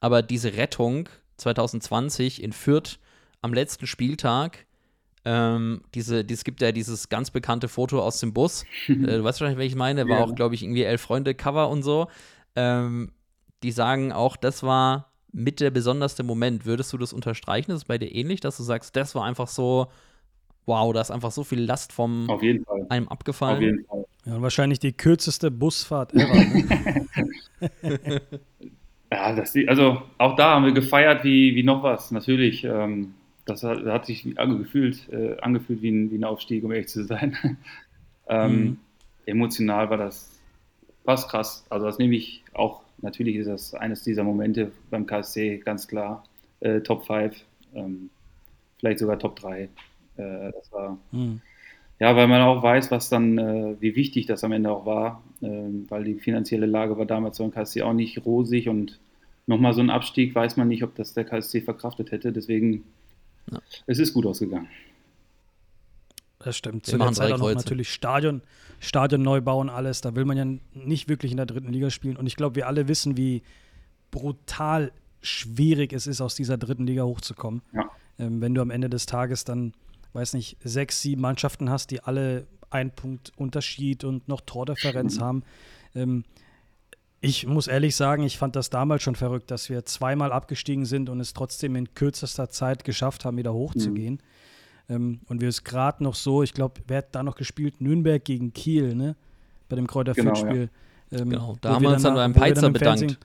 aber 0.00 0.22
diese 0.22 0.56
Rettung 0.56 1.08
2020 1.36 2.42
in 2.42 2.52
Fürth 2.52 2.98
am 3.42 3.54
letzten 3.54 3.86
Spieltag, 3.86 4.65
ähm, 5.28 5.80
diese, 5.92 6.20
es 6.20 6.44
gibt 6.44 6.62
ja 6.62 6.70
dieses 6.70 7.08
ganz 7.08 7.32
bekannte 7.32 7.66
Foto 7.66 8.00
aus 8.00 8.20
dem 8.20 8.32
Bus. 8.32 8.64
äh, 8.88 8.94
du 8.94 9.24
weißt 9.24 9.40
wahrscheinlich, 9.40 9.58
welches 9.58 9.72
ich 9.72 9.78
meine, 9.78 10.08
war 10.08 10.20
ja. 10.20 10.24
auch, 10.24 10.34
glaube 10.36 10.54
ich, 10.54 10.62
irgendwie 10.62 10.84
Elf 10.84 11.00
Freunde 11.00 11.34
Cover 11.34 11.68
und 11.68 11.82
so. 11.82 12.06
Ähm, 12.54 13.10
die 13.64 13.72
sagen 13.72 14.12
auch, 14.12 14.36
das 14.36 14.62
war 14.62 15.10
mit 15.32 15.58
der 15.58 15.70
besonderste 15.70 16.22
Moment. 16.22 16.64
Würdest 16.64 16.92
du 16.92 16.98
das 16.98 17.12
unterstreichen? 17.12 17.72
Ist 17.72 17.78
es 17.78 17.84
bei 17.84 17.98
dir 17.98 18.14
ähnlich, 18.14 18.38
dass 18.38 18.56
du 18.56 18.62
sagst, 18.62 18.94
das 18.94 19.16
war 19.16 19.24
einfach 19.24 19.48
so, 19.48 19.88
wow, 20.64 20.92
da 20.92 21.00
ist 21.00 21.10
einfach 21.10 21.32
so 21.32 21.42
viel 21.42 21.60
Last 21.60 21.92
vom 21.92 22.30
Auf 22.30 22.42
jeden 22.42 22.64
Fall. 22.64 22.86
einem 22.88 23.08
abgefallen. 23.08 23.56
Auf 23.56 23.62
jeden 23.62 23.84
Fall. 23.84 24.04
Ja, 24.26 24.42
wahrscheinlich 24.42 24.78
die 24.78 24.92
kürzeste 24.92 25.50
Busfahrt 25.50 26.14
ever. 26.14 26.34
Ne? 26.34 27.40
ja, 29.12 29.34
das, 29.34 29.54
also 29.66 30.02
auch 30.18 30.36
da 30.36 30.54
haben 30.54 30.66
wir 30.66 30.72
gefeiert 30.72 31.24
wie, 31.24 31.56
wie 31.56 31.64
noch 31.64 31.82
was, 31.82 32.12
natürlich. 32.12 32.62
Ähm, 32.62 33.14
das 33.46 33.62
hat, 33.62 33.78
das 33.78 33.92
hat 33.92 34.06
sich 34.06 34.38
angefühlt, 34.38 35.08
äh, 35.10 35.38
angefühlt 35.40 35.80
wie 35.80 35.90
ein, 35.90 36.10
wie 36.10 36.18
ein 36.18 36.24
Aufstieg, 36.24 36.64
um 36.64 36.72
ehrlich 36.72 36.88
zu 36.88 37.04
sein. 37.04 37.36
ähm, 38.28 38.52
mhm. 38.52 38.78
Emotional 39.24 39.88
war 39.88 39.96
das 39.96 40.38
fast 41.04 41.30
krass. 41.30 41.64
Also 41.70 41.86
das 41.86 41.98
nehme 41.98 42.16
ich 42.16 42.44
auch, 42.52 42.82
natürlich 43.00 43.36
ist 43.36 43.46
das 43.46 43.74
eines 43.74 44.02
dieser 44.02 44.24
Momente 44.24 44.72
beim 44.90 45.06
KSC, 45.06 45.58
ganz 45.58 45.88
klar. 45.88 46.24
Äh, 46.60 46.80
Top 46.80 47.06
5, 47.06 47.36
ähm, 47.74 48.10
vielleicht 48.78 48.98
sogar 48.98 49.18
Top 49.18 49.36
3. 49.36 49.62
Äh, 49.62 49.68
das 50.16 50.72
war, 50.72 50.98
mhm. 51.12 51.40
ja, 52.00 52.16
weil 52.16 52.26
man 52.26 52.42
auch 52.42 52.62
weiß, 52.62 52.90
was 52.90 53.08
dann, 53.08 53.38
äh, 53.38 53.76
wie 53.80 53.94
wichtig 53.94 54.26
das 54.26 54.42
am 54.42 54.52
Ende 54.52 54.70
auch 54.70 54.86
war, 54.86 55.22
äh, 55.42 55.46
weil 55.88 56.04
die 56.04 56.14
finanzielle 56.14 56.66
Lage 56.66 56.98
war 56.98 57.06
damals 57.06 57.38
beim 57.38 57.52
KSC 57.52 57.82
auch 57.82 57.92
nicht 57.92 58.24
rosig 58.24 58.68
und 58.68 58.98
nochmal 59.46 59.72
so 59.74 59.80
ein 59.80 59.90
Abstieg 59.90 60.34
weiß 60.34 60.56
man 60.56 60.68
nicht, 60.68 60.82
ob 60.82 60.94
das 60.96 61.14
der 61.14 61.24
KSC 61.24 61.60
verkraftet 61.60 62.10
hätte. 62.10 62.32
Deswegen, 62.32 62.84
ja. 63.50 63.60
es 63.86 63.98
ist 63.98 64.12
gut 64.12 64.26
ausgegangen. 64.26 64.68
Das 66.38 66.56
stimmt. 66.56 66.86
Zu 66.86 66.98
der 66.98 67.12
Zeit 67.12 67.32
auch 67.32 67.38
noch 67.38 67.54
natürlich 67.54 67.92
Stadion, 67.92 68.42
Stadion 68.78 69.22
neu 69.22 69.40
bauen, 69.40 69.68
alles. 69.68 70.00
Da 70.00 70.14
will 70.14 70.24
man 70.24 70.36
ja 70.36 70.44
nicht 70.74 71.08
wirklich 71.08 71.32
in 71.32 71.38
der 71.38 71.46
dritten 71.46 71.72
Liga 71.72 71.90
spielen. 71.90 72.16
Und 72.16 72.26
ich 72.26 72.36
glaube, 72.36 72.56
wir 72.56 72.66
alle 72.66 72.88
wissen, 72.88 73.16
wie 73.16 73.42
brutal 74.10 74.92
schwierig 75.22 75.92
es 75.92 76.06
ist, 76.06 76.20
aus 76.20 76.34
dieser 76.34 76.58
dritten 76.58 76.86
Liga 76.86 77.02
hochzukommen. 77.02 77.62
Ja. 77.72 77.90
Ähm, 78.18 78.40
wenn 78.40 78.54
du 78.54 78.60
am 78.60 78.70
Ende 78.70 78.88
des 78.88 79.06
Tages 79.06 79.44
dann 79.44 79.72
weiß 80.16 80.32
nicht, 80.32 80.56
sechs, 80.64 81.02
sieben 81.02 81.20
Mannschaften 81.20 81.70
hast, 81.70 81.90
die 81.90 82.02
alle 82.02 82.46
einen 82.70 82.90
Punkt 82.90 83.32
Unterschied 83.36 84.02
und 84.02 84.26
noch 84.26 84.40
Tordifferenz 84.40 85.18
mhm. 85.18 85.22
haben. 85.22 85.42
Ähm, 85.94 86.24
ich 87.20 87.46
muss 87.46 87.66
ehrlich 87.66 87.96
sagen, 87.96 88.22
ich 88.22 88.38
fand 88.38 88.56
das 88.56 88.70
damals 88.70 89.02
schon 89.02 89.16
verrückt, 89.16 89.50
dass 89.50 89.68
wir 89.70 89.84
zweimal 89.84 90.32
abgestiegen 90.32 90.84
sind 90.84 91.08
und 91.08 91.20
es 91.20 91.32
trotzdem 91.32 91.76
in 91.76 91.94
kürzester 91.94 92.50
Zeit 92.50 92.84
geschafft 92.84 93.24
haben, 93.24 93.36
wieder 93.36 93.54
hochzugehen. 93.54 94.14
Mhm. 94.88 94.94
Ähm, 94.94 95.20
und 95.28 95.40
wir 95.40 95.48
es 95.48 95.64
gerade 95.64 96.04
noch 96.04 96.14
so, 96.14 96.42
ich 96.42 96.52
glaube, 96.52 96.80
wer 96.86 96.98
hat 96.98 97.14
da 97.14 97.22
noch 97.22 97.34
gespielt? 97.34 97.80
Nürnberg 97.80 98.24
gegen 98.24 98.52
Kiel, 98.52 98.94
ne? 98.94 99.16
Bei 99.68 99.76
dem 99.76 99.86
Kräuter 99.86 100.12
genau. 100.12 100.34
Ja. 100.46 100.68
Ähm, 101.12 101.30
genau, 101.30 101.56
da 101.60 101.74
haben 101.74 101.82
wir 101.82 101.90
uns 101.90 102.02
dann 102.02 102.14
beim 102.14 102.32
Peizer 102.32 102.70
bedankt 102.70 103.18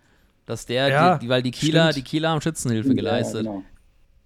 Dass 0.45 0.65
der, 0.65 0.87
Ja, 0.87 1.17
die, 1.17 1.29
weil 1.29 1.43
die 1.43 1.51
Kieler, 1.51 1.91
stimmt. 1.91 1.97
die 1.97 2.09
Kieler 2.09 2.29
haben 2.29 2.41
Schützenhilfe 2.41 2.95
geleistet. 2.95 3.45
Ja, 3.45 3.51
genau. 3.51 3.63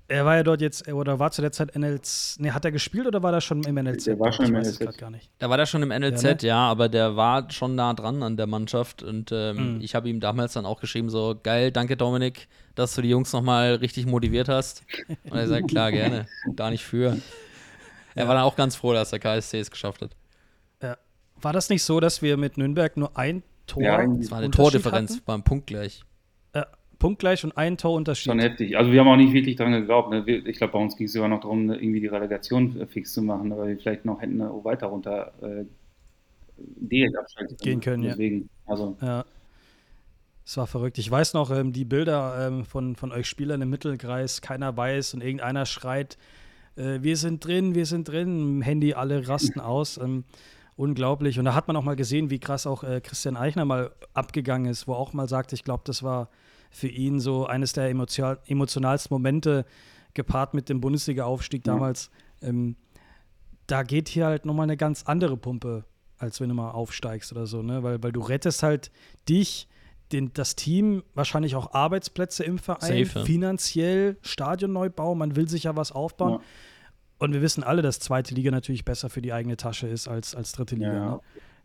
Er 0.07 0.23
war 0.23 0.35
ja 0.35 0.43
dort 0.43 0.61
jetzt, 0.61 0.87
oder 0.87 1.17
war 1.17 1.31
zu 1.31 1.41
der 1.41 1.51
Zeit 1.51 1.75
NLZ. 1.75 2.35
Nee, 2.39 2.51
hat 2.51 2.63
er 2.63 2.71
gespielt 2.71 3.07
oder 3.07 3.23
war 3.23 3.33
er 3.33 3.41
schon 3.41 3.63
im 3.63 3.73
NLZ? 3.75 4.03
Der 4.05 4.19
war 4.19 4.31
schon 4.31 4.45
ich 4.45 4.51
im 4.51 4.57
weiß 4.57 4.67
NLZ. 4.67 4.79
grad 4.79 4.97
gar 4.99 5.09
nicht. 5.09 5.31
Da 5.39 5.49
war 5.49 5.57
der 5.57 5.65
schon 5.65 5.81
im 5.81 5.89
NLZ, 5.89 6.21
Ja, 6.43 6.47
ja, 6.49 6.55
ne? 6.65 6.69
aber 6.69 6.89
der 6.89 7.15
war 7.15 7.49
schon 7.49 7.73
nah 7.73 7.91
dran 7.95 8.21
an 8.21 8.37
der 8.37 8.45
Mannschaft. 8.45 9.01
Und 9.01 9.31
ähm, 9.31 9.75
Mhm. 9.77 9.81
ich 9.81 9.95
habe 9.95 10.07
ihm 10.07 10.19
damals 10.19 10.53
dann 10.53 10.65
auch 10.67 10.79
geschrieben: 10.79 11.09
so, 11.09 11.35
geil, 11.41 11.71
danke 11.71 11.97
Dominik, 11.97 12.47
dass 12.75 12.93
du 12.93 13.01
die 13.01 13.09
Jungs 13.09 13.33
nochmal 13.33 13.75
richtig 13.75 14.05
motiviert 14.05 14.47
hast. 14.47 14.83
Und 15.23 15.37
er 15.37 15.47
sagt, 15.47 15.69
klar, 15.69 15.91
gerne, 15.91 16.27
da 16.55 16.69
nicht 16.69 16.83
für. 16.85 17.17
Er 18.13 18.27
war 18.27 18.35
dann 18.35 18.43
auch 18.43 18.55
ganz 18.55 18.75
froh, 18.75 18.93
dass 18.93 19.09
der 19.09 19.19
KSC 19.19 19.59
es 19.59 19.71
geschafft 19.71 20.01
hat. 20.03 20.11
Ja. 20.83 20.97
War 21.41 21.51
das 21.51 21.69
nicht 21.69 21.83
so, 21.83 21.99
dass 21.99 22.21
wir 22.21 22.37
mit 22.37 22.57
Nürnberg 22.57 22.95
nur 22.95 23.17
ein 23.17 23.41
Tor 23.65 23.81
Ja, 23.81 24.05
Das 24.05 24.29
war 24.29 24.37
eine 24.37 24.51
Tordifferenz 24.51 25.13
hatten? 25.13 25.23
beim 25.25 25.43
Punkt 25.43 25.65
gleich. 25.67 26.03
Ja, 27.05 27.07
punktgleich 27.07 27.43
und 27.43 27.57
ein 27.57 27.77
Torunterschied. 27.77 28.31
Schon 28.31 28.39
heftig. 28.39 28.77
Also 28.77 28.91
wir 28.91 28.99
haben 28.99 29.07
auch 29.07 29.15
nicht 29.15 29.33
wirklich 29.33 29.55
dran 29.55 29.71
geglaubt. 29.71 30.09
Ne? 30.09 30.23
Ich 30.27 30.57
glaube, 30.57 30.73
bei 30.73 30.79
uns 30.79 30.95
ging 30.97 31.05
es 31.05 31.13
sogar 31.13 31.29
noch 31.29 31.41
darum, 31.41 31.69
irgendwie 31.69 31.99
die 31.99 32.07
Relegation 32.07 32.79
äh, 32.79 32.87
fix 32.87 33.13
zu 33.13 33.21
machen, 33.21 33.55
weil 33.55 33.69
wir 33.69 33.77
vielleicht 33.77 34.05
noch 34.05 34.21
hätten 34.21 34.39
äh, 34.41 34.63
weiter 34.63 34.87
runter 34.87 35.33
äh, 35.41 35.65
direkt 36.57 37.15
Gehen 37.61 37.81
können, 37.81 38.03
ja. 38.03 38.11
Deswegen, 38.11 38.49
also 38.65 38.97
Ja. 39.01 39.25
Es 40.47 40.57
war 40.57 40.67
verrückt. 40.67 40.99
Ich 40.99 41.09
weiß 41.09 41.33
noch, 41.33 41.49
ähm, 41.49 41.73
die 41.73 41.85
Bilder 41.85 42.47
ähm, 42.47 42.65
von, 42.65 42.95
von 42.95 43.11
euch 43.11 43.27
Spielern 43.27 43.63
im 43.63 43.69
Mittelkreis, 43.71 44.41
keiner 44.41 44.77
weiß 44.77 45.15
und 45.15 45.23
irgendeiner 45.23 45.65
schreit, 45.65 46.19
äh, 46.75 46.99
wir 47.01 47.17
sind 47.17 47.43
drin, 47.43 47.73
wir 47.73 47.87
sind 47.87 48.07
drin, 48.07 48.61
Handy 48.61 48.93
alle 48.93 49.27
rasten 49.27 49.59
aus. 49.59 49.97
Ähm, 49.97 50.23
unglaublich. 50.77 51.39
Und 51.39 51.45
da 51.45 51.55
hat 51.55 51.67
man 51.67 51.75
auch 51.77 51.83
mal 51.83 51.95
gesehen, 51.95 52.29
wie 52.29 52.39
krass 52.39 52.67
auch 52.67 52.83
äh, 52.83 53.01
Christian 53.01 53.37
Eichner 53.37 53.65
mal 53.65 53.91
abgegangen 54.13 54.69
ist, 54.69 54.87
wo 54.87 54.93
auch 54.93 55.13
mal 55.13 55.27
sagte, 55.27 55.55
ich 55.55 55.63
glaube, 55.63 55.83
das 55.85 56.03
war 56.03 56.29
für 56.75 56.89
ihn 56.89 57.21
so 57.21 57.45
eines 57.47 57.71
der 57.71 57.89
emotional, 57.89 58.37
emotionalsten 58.47 59.13
Momente, 59.13 59.65
gepaart 60.13 60.53
mit 60.53 60.67
dem 60.67 60.81
Bundesliga-Aufstieg 60.81 61.65
Ja. 61.65 61.73
damals. 61.73 62.09
Ähm, 62.41 62.75
da 63.67 63.83
geht 63.83 64.09
hier 64.09 64.25
halt 64.25 64.45
nochmal 64.45 64.65
eine 64.65 64.75
ganz 64.77 65.03
andere 65.03 65.37
Pumpe, 65.37 65.85
als 66.17 66.41
wenn 66.41 66.49
du 66.49 66.55
mal 66.55 66.71
aufsteigst 66.71 67.31
oder 67.31 67.47
so, 67.47 67.61
ne? 67.61 67.81
Weil, 67.81 68.03
weil 68.03 68.11
du 68.11 68.19
rettest 68.21 68.61
halt 68.61 68.91
dich, 69.29 69.67
den, 70.11 70.33
das 70.33 70.55
Team, 70.55 71.03
wahrscheinlich 71.13 71.55
auch 71.55 71.73
Arbeitsplätze 71.73 72.43
im 72.43 72.59
Verein, 72.59 73.05
Safe, 73.05 73.25
finanziell, 73.25 74.17
Stadionneubau, 74.21 75.15
man 75.15 75.35
will 75.35 75.47
sich 75.49 75.63
ja 75.63 75.75
was 75.75 75.91
aufbauen. 75.93 76.33
Ja. 76.33 76.39
Und 77.17 77.33
wir 77.33 77.41
wissen 77.41 77.63
alle, 77.63 77.81
dass 77.81 77.99
zweite 77.99 78.35
Liga 78.35 78.51
natürlich 78.51 78.83
besser 78.85 79.09
für 79.09 79.21
die 79.21 79.31
eigene 79.33 79.55
Tasche 79.57 79.87
ist 79.87 80.07
als, 80.09 80.35
als 80.35 80.51
dritte 80.51 80.75
Liga. 80.75 80.93
Ja, 80.93 81.09
Ne? 81.11 81.19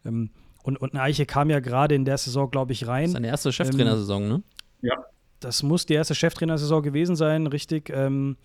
Ähm, 0.05 0.31
und, 0.63 0.77
und 0.81 0.95
Eiche 0.97 1.27
kam 1.27 1.51
ja 1.51 1.61
gerade 1.61 1.95
in 1.95 2.05
der 2.05 2.17
Saison, 2.19 2.51
glaube 2.51 2.73
ich, 2.73 2.87
rein. 2.87 3.09
Seine 3.11 3.27
erste 3.29 3.53
Cheftrainersaison, 3.53 4.29
ne? 4.29 4.43
Das 5.41 5.63
muss 5.63 5.87
die 5.87 5.95
erste 5.95 6.15
Cheftrainersaison 6.15 6.83
gewesen 6.83 7.17
sein, 7.17 7.47
richtig. 7.47 7.91
Ähm, 7.91 8.37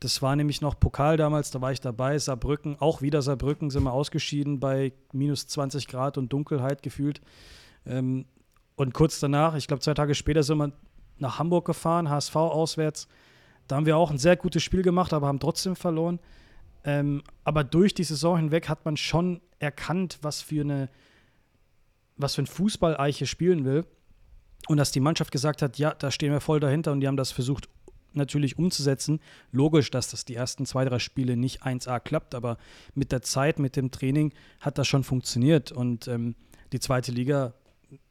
das 0.00 0.20
war 0.20 0.34
nämlich 0.34 0.60
noch 0.60 0.80
Pokal 0.80 1.16
damals, 1.16 1.50
da 1.50 1.60
war 1.60 1.72
ich 1.72 1.80
dabei. 1.80 2.18
Saarbrücken, 2.18 2.76
auch 2.80 3.02
wieder 3.02 3.22
Saarbrücken, 3.22 3.70
sind 3.70 3.84
wir 3.84 3.92
ausgeschieden 3.92 4.58
bei 4.58 4.92
minus 5.12 5.46
20 5.46 5.86
Grad 5.86 6.18
und 6.18 6.32
Dunkelheit 6.32 6.82
gefühlt. 6.82 7.20
Ähm, 7.86 8.26
und 8.74 8.94
kurz 8.94 9.20
danach, 9.20 9.54
ich 9.54 9.68
glaube 9.68 9.80
zwei 9.80 9.94
Tage 9.94 10.14
später, 10.14 10.42
sind 10.42 10.58
wir 10.58 10.72
nach 11.18 11.38
Hamburg 11.38 11.66
gefahren, 11.66 12.08
HSV 12.08 12.34
auswärts. 12.34 13.06
Da 13.68 13.76
haben 13.76 13.86
wir 13.86 13.96
auch 13.96 14.10
ein 14.10 14.18
sehr 14.18 14.36
gutes 14.36 14.62
Spiel 14.62 14.82
gemacht, 14.82 15.12
aber 15.12 15.28
haben 15.28 15.38
trotzdem 15.38 15.76
verloren. 15.76 16.18
Ähm, 16.84 17.22
aber 17.44 17.62
durch 17.62 17.94
die 17.94 18.04
Saison 18.04 18.36
hinweg 18.36 18.68
hat 18.68 18.84
man 18.84 18.96
schon 18.96 19.40
erkannt, 19.60 20.18
was 20.22 20.42
für 20.42 20.62
eine, 20.62 20.88
was 22.16 22.34
für 22.34 22.42
ein 22.42 22.46
Fußball 22.46 22.96
Eiche 22.96 23.26
spielen 23.26 23.64
will. 23.64 23.86
Und 24.68 24.76
dass 24.76 24.92
die 24.92 25.00
Mannschaft 25.00 25.32
gesagt 25.32 25.62
hat, 25.62 25.78
ja, 25.78 25.94
da 25.94 26.10
stehen 26.10 26.32
wir 26.32 26.40
voll 26.40 26.60
dahinter 26.60 26.92
und 26.92 27.00
die 27.00 27.08
haben 27.08 27.16
das 27.16 27.32
versucht 27.32 27.68
natürlich 28.14 28.58
umzusetzen. 28.58 29.20
Logisch, 29.50 29.90
dass 29.90 30.10
das 30.10 30.24
die 30.24 30.34
ersten 30.34 30.66
zwei, 30.66 30.84
drei 30.84 30.98
Spiele 30.98 31.36
nicht 31.36 31.62
1A 31.64 32.00
klappt, 32.00 32.34
aber 32.34 32.58
mit 32.94 33.12
der 33.12 33.22
Zeit, 33.22 33.58
mit 33.58 33.76
dem 33.76 33.90
Training 33.90 34.32
hat 34.60 34.78
das 34.78 34.86
schon 34.86 35.04
funktioniert. 35.04 35.72
Und 35.72 36.08
ähm, 36.08 36.34
die 36.72 36.80
zweite 36.80 37.12
Liga 37.12 37.54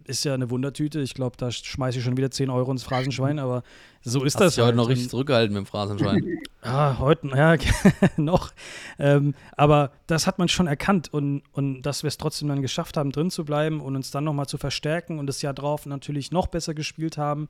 ist 0.06 0.26
ja 0.26 0.34
eine 0.34 0.50
Wundertüte. 0.50 1.00
Ich 1.02 1.14
glaube, 1.14 1.38
da 1.38 1.52
schmeiße 1.52 2.00
ich 2.00 2.04
schon 2.04 2.18
wieder 2.18 2.32
10 2.32 2.50
Euro 2.50 2.72
ins 2.72 2.84
Phrasenschwein, 2.84 3.40
aber 3.40 3.64
so 4.02 4.24
ist 4.24 4.36
Hast 4.36 4.42
das. 4.42 4.56
dich 4.56 4.62
heute 4.62 4.68
halt. 4.68 4.76
noch 4.76 4.90
richtig 4.90 5.10
zurückgehalten 5.10 5.54
mit 5.54 5.66
dem 5.66 5.68
Phrasenschwein. 5.68 6.40
Ah, 6.64 7.00
heute, 7.00 7.28
ja, 7.30 7.56
noch. 8.18 8.52
Ähm, 9.00 9.34
aber 9.58 9.94
das 10.06 10.28
hat 10.28 10.38
man 10.38 10.48
schon 10.48 10.68
erkannt 10.68 11.12
und, 11.12 11.42
und 11.54 11.82
dass 11.82 12.04
wir 12.04 12.08
es 12.08 12.18
trotzdem 12.18 12.50
dann 12.50 12.62
geschafft 12.62 12.98
haben, 12.98 13.12
drin 13.12 13.32
zu 13.32 13.46
bleiben 13.46 13.82
und 13.82 13.96
uns 13.96 14.12
dann 14.12 14.26
nochmal 14.26 14.46
zu 14.46 14.60
verstärken 14.60 15.18
und 15.18 15.26
das 15.26 15.42
Jahr 15.42 15.56
drauf 15.56 15.88
natürlich 15.88 16.30
noch 16.32 16.46
besser 16.46 16.76
gespielt 16.76 17.18
haben, 17.18 17.50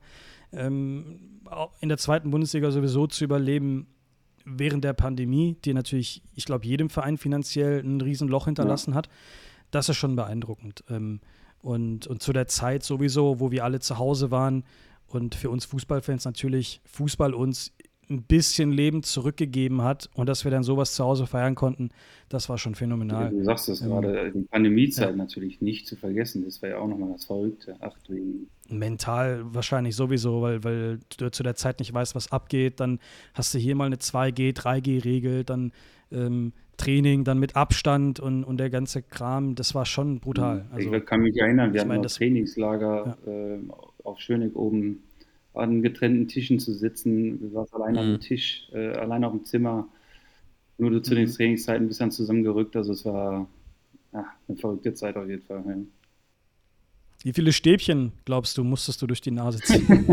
ähm, 0.50 1.42
in 1.80 1.90
der 1.90 1.98
zweiten 1.98 2.30
Bundesliga 2.30 2.70
sowieso 2.70 3.06
zu 3.06 3.24
überleben 3.24 3.86
während 4.46 4.82
der 4.82 4.94
Pandemie, 4.94 5.58
die 5.62 5.74
natürlich, 5.74 6.22
ich 6.34 6.46
glaube, 6.46 6.64
jedem 6.64 6.88
Verein 6.88 7.18
finanziell 7.18 7.80
ein 7.80 8.00
Riesenloch 8.00 8.46
hinterlassen 8.46 8.94
hat. 8.94 9.10
Das 9.70 9.90
ist 9.90 9.98
schon 9.98 10.16
beeindruckend. 10.16 10.84
Ähm, 10.88 11.20
und, 11.62 12.06
und 12.06 12.22
zu 12.22 12.32
der 12.32 12.46
Zeit 12.48 12.82
sowieso, 12.82 13.40
wo 13.40 13.50
wir 13.50 13.64
alle 13.64 13.80
zu 13.80 13.98
Hause 13.98 14.30
waren 14.30 14.64
und 15.06 15.34
für 15.34 15.50
uns 15.50 15.64
Fußballfans 15.64 16.24
natürlich 16.24 16.80
Fußball 16.84 17.34
uns 17.34 17.72
ein 18.10 18.22
bisschen 18.24 18.72
Leben 18.72 19.02
zurückgegeben 19.02 19.82
hat 19.82 20.10
und 20.14 20.28
dass 20.28 20.44
wir 20.44 20.50
dann 20.50 20.64
sowas 20.64 20.94
zu 20.94 21.04
Hause 21.04 21.26
feiern 21.26 21.54
konnten, 21.54 21.90
das 22.28 22.48
war 22.48 22.58
schon 22.58 22.74
phänomenal. 22.74 23.30
du 23.30 23.44
sagst 23.44 23.68
es 23.68 23.80
Ähm, 23.80 23.88
gerade, 23.88 24.32
die 24.32 24.42
Pandemiezeit 24.42 25.10
ja. 25.10 25.16
natürlich 25.16 25.60
nicht 25.60 25.86
zu 25.86 25.96
vergessen. 25.96 26.44
Das 26.44 26.60
war 26.62 26.70
ja 26.70 26.78
auch 26.78 26.88
nochmal 26.88 27.12
das 27.12 27.24
Verrückte. 27.24 27.76
Ach 27.80 27.96
du 28.06 28.46
Mental 28.68 29.42
wahrscheinlich 29.44 29.96
sowieso, 29.96 30.42
weil, 30.42 30.62
weil 30.64 30.98
du 31.16 31.30
zu 31.30 31.42
der 31.42 31.54
Zeit 31.54 31.78
nicht 31.78 31.92
weißt, 31.94 32.14
was 32.14 32.32
abgeht. 32.32 32.80
Dann 32.80 32.98
hast 33.34 33.54
du 33.54 33.58
hier 33.58 33.76
mal 33.76 33.86
eine 33.86 33.96
2G, 33.96 34.54
3G-Regel, 34.56 35.44
dann 35.44 35.72
ähm, 36.12 36.52
Training, 36.76 37.24
dann 37.24 37.38
mit 37.38 37.54
Abstand 37.56 38.18
und, 38.20 38.44
und 38.44 38.56
der 38.58 38.70
ganze 38.70 39.02
Kram. 39.02 39.54
Das 39.54 39.74
war 39.74 39.86
schon 39.86 40.20
brutal. 40.20 40.66
Also, 40.72 40.92
ich 40.92 41.06
kann 41.06 41.20
mich 41.20 41.36
erinnern, 41.36 41.72
wir 41.72 41.80
hatten 41.82 42.02
das- 42.02 42.14
Trainingslager 42.14 43.16
äh, 43.26 43.58
auf 44.04 44.18
Schöneck 44.20 44.56
oben 44.56 45.02
an 45.54 45.82
getrennten 45.82 46.28
Tischen 46.28 46.58
zu 46.58 46.72
sitzen. 46.72 47.38
Du 47.40 47.52
warst 47.54 47.74
allein 47.74 47.92
Mhm. 47.92 47.98
am 48.14 48.20
Tisch, 48.20 48.68
äh, 48.72 48.88
allein 48.94 49.22
auf 49.24 49.32
dem 49.32 49.44
Zimmer. 49.44 49.86
Nur 50.78 50.90
du 50.90 51.02
zu 51.02 51.14
den 51.14 51.28
Mhm. 51.28 51.32
Trainingszeiten 51.34 51.86
bist 51.88 52.00
dann 52.00 52.10
zusammengerückt. 52.10 52.74
Also 52.74 52.92
es 52.92 53.04
war 53.04 53.46
ja, 54.12 54.24
eine 54.48 54.56
verrückte 54.56 54.94
Zeit 54.94 55.16
auf 55.16 55.28
jeden 55.28 55.42
Fall. 55.42 55.62
Ja. 55.66 55.76
Wie 57.24 57.32
viele 57.32 57.52
Stäbchen, 57.52 58.12
glaubst 58.24 58.58
du, 58.58 58.64
musstest 58.64 59.00
du 59.02 59.06
durch 59.06 59.20
die 59.20 59.30
Nase 59.30 59.58
ziehen 59.60 60.06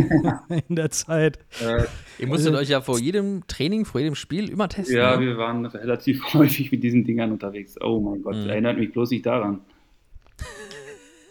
in 0.68 0.76
der 0.76 0.92
Zeit? 0.92 1.40
Äh, 1.62 1.84
Ihr 2.20 2.28
musstet 2.28 2.50
Also- 2.50 2.62
euch 2.62 2.70
ja 2.70 2.82
vor 2.82 3.00
jedem 3.00 3.46
Training, 3.48 3.86
vor 3.86 4.00
jedem 4.02 4.16
Spiel 4.16 4.50
immer 4.50 4.68
testen. 4.70 4.96
ja, 4.98 5.16
ne? 5.18 5.26
wir 5.26 5.38
waren 5.38 5.66
relativ 5.66 6.24
häufig 6.34 6.72
mit 6.72 6.84
diesen 6.84 7.04
Dingern 7.06 7.32
unterwegs. 7.32 7.76
Oh 7.82 8.00
mein 8.00 8.22
Gott, 8.22 8.36
Mhm. 8.36 8.50
erinnert 8.50 8.78
mich 8.78 8.92
bloß 8.92 9.10
nicht 9.12 9.26
daran. 9.26 9.62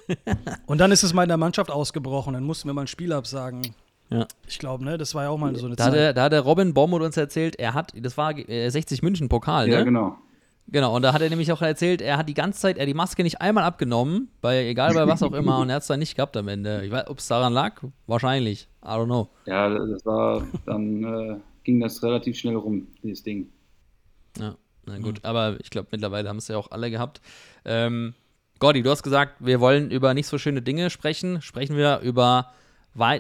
Und 0.67 0.79
dann 0.81 0.91
ist 0.91 1.03
es 1.03 1.13
mal 1.13 1.23
in 1.25 1.29
der 1.29 1.37
Mannschaft 1.37 1.71
ausgebrochen. 1.71 2.35
Dann 2.35 2.45
mussten 2.45 2.69
wir 2.69 2.73
mal 2.75 2.83
ein 2.83 2.87
Spiel 2.87 3.13
absagen. 3.13 3.63
Ja. 4.11 4.27
Ich 4.47 4.59
glaube, 4.59 4.85
ne, 4.85 4.97
das 4.97 5.15
war 5.15 5.25
ja 5.25 5.29
auch 5.29 5.37
mal 5.39 5.55
so 5.57 5.67
eine 5.67 5.77
Da 5.77 5.85
hat, 5.85 5.91
Zeit. 5.93 5.99
der, 6.01 6.13
da 6.15 6.23
hat 6.25 6.33
der 6.33 6.41
Robin 6.41 6.73
Bommut 6.73 7.03
uns 7.03 7.17
erzählt, 7.19 7.57
er 7.59 7.75
hat, 7.75 7.93
das 7.95 8.17
war 8.17 8.37
äh, 8.37 8.71
60 8.71 9.03
München 9.03 9.29
Pokal, 9.29 9.67
ne? 9.69 9.75
Ja, 9.75 9.83
genau. 9.83 10.17
Genau, 10.71 10.95
und 10.95 11.01
da 11.03 11.15
hat 11.15 11.23
er 11.23 11.31
nämlich 11.31 11.51
auch 11.51 11.63
erzählt, 11.63 12.03
er 12.03 12.19
hat 12.19 12.29
die 12.29 12.35
ganze 12.35 12.61
Zeit, 12.61 12.77
er 12.77 12.85
die 12.85 12.93
Maske 12.95 13.23
nicht 13.23 13.41
einmal 13.41 13.65
abgenommen, 13.65 14.29
bei 14.43 14.67
egal 14.67 14.93
bei 14.93 15.07
was 15.07 15.23
auch 15.23 15.33
immer, 15.33 15.61
und 15.61 15.71
er 15.71 15.77
hat 15.77 15.83
es 15.83 15.89
dann 15.89 15.99
nicht 15.99 16.15
gehabt 16.15 16.37
am 16.37 16.47
Ende. 16.49 16.85
Ich 16.85 16.91
weiß, 16.91 17.09
ob 17.09 17.19
es 17.19 17.29
daran 17.29 17.55
lag? 17.55 17.83
Wahrscheinlich. 18.07 18.69
I 18.85 18.89
don't 18.89 19.07
know. 19.07 19.31
Ja, 19.47 19.71
das 19.71 20.05
war, 20.05 20.47
dann 20.67 21.05
äh, 21.05 21.37
ging 21.65 21.81
das 21.81 22.03
relativ 22.03 22.37
schnell 22.37 22.57
rum, 22.57 22.87
dieses 23.03 23.23
Ding. 23.23 23.49
Ja, 24.39 24.57
na 24.85 24.99
gut, 24.99 25.17
Mhm. 25.23 25.25
aber 25.25 25.57
ich 25.61 25.71
glaube, 25.71 25.89
mittlerweile 25.91 26.29
haben 26.29 26.37
es 26.37 26.49
ja 26.49 26.59
auch 26.59 26.71
alle 26.71 26.91
gehabt. 26.91 27.23
Ähm, 27.65 28.15
Gordy, 28.59 28.83
du 28.83 28.91
hast 28.91 29.03
gesagt, 29.03 29.37
wir 29.39 29.61
wollen 29.61 29.91
über 29.91 30.13
nicht 30.13 30.27
so 30.27 30.37
schöne 30.37 30.61
Dinge 30.61 30.91
sprechen. 30.91 31.41
Sprechen 31.41 31.77
wir 31.77 32.01
über, 32.01 32.53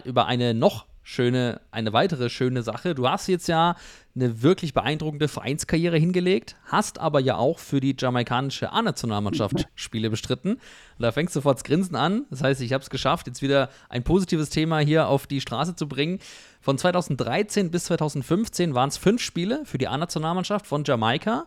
über 0.05 0.27
eine 0.27 0.53
noch 0.53 0.85
schöne, 1.09 1.63
eine 1.71 1.95
weitere 1.95 2.29
schöne 2.29 2.63
Sache. 2.63 2.95
Du 2.95 3.09
hast 3.09 3.29
jetzt 3.29 3.49
ja 3.49 3.77
eine 4.15 4.43
wirklich 4.43 4.75
beeindruckende 4.75 5.27
Vereinskarriere 5.27 5.97
hingelegt, 5.97 6.57
hast 6.67 6.99
aber 6.99 7.19
ja 7.19 7.37
auch 7.37 7.59
für 7.59 7.81
die 7.81 7.97
jamaikanische 7.99 8.73
A-Nationalmannschaft 8.73 9.69
Spiele 9.75 10.11
bestritten. 10.11 10.53
Und 10.53 10.61
da 10.99 11.11
fängst 11.11 11.35
du 11.35 11.39
sofort 11.39 11.57
das 11.57 11.65
Grinsen 11.65 11.97
an. 11.97 12.27
Das 12.29 12.43
heißt, 12.43 12.61
ich 12.61 12.75
habe 12.75 12.83
es 12.83 12.91
geschafft, 12.91 13.27
jetzt 13.27 13.41
wieder 13.41 13.71
ein 13.89 14.05
positives 14.05 14.51
Thema 14.51 14.81
hier 14.81 15.09
auf 15.09 15.27
die 15.27 15.41
Straße 15.41 15.75
zu 15.75 15.89
bringen. 15.89 16.19
Von 16.61 16.77
2013 16.77 17.71
bis 17.71 17.85
2015 17.85 18.75
waren 18.75 18.91
es 18.91 18.99
fünf 18.99 19.23
Spiele 19.23 19.63
für 19.65 19.79
die 19.79 19.89
A-Nationalmannschaft 19.89 20.67
von 20.67 20.85
Jamaika. 20.85 21.47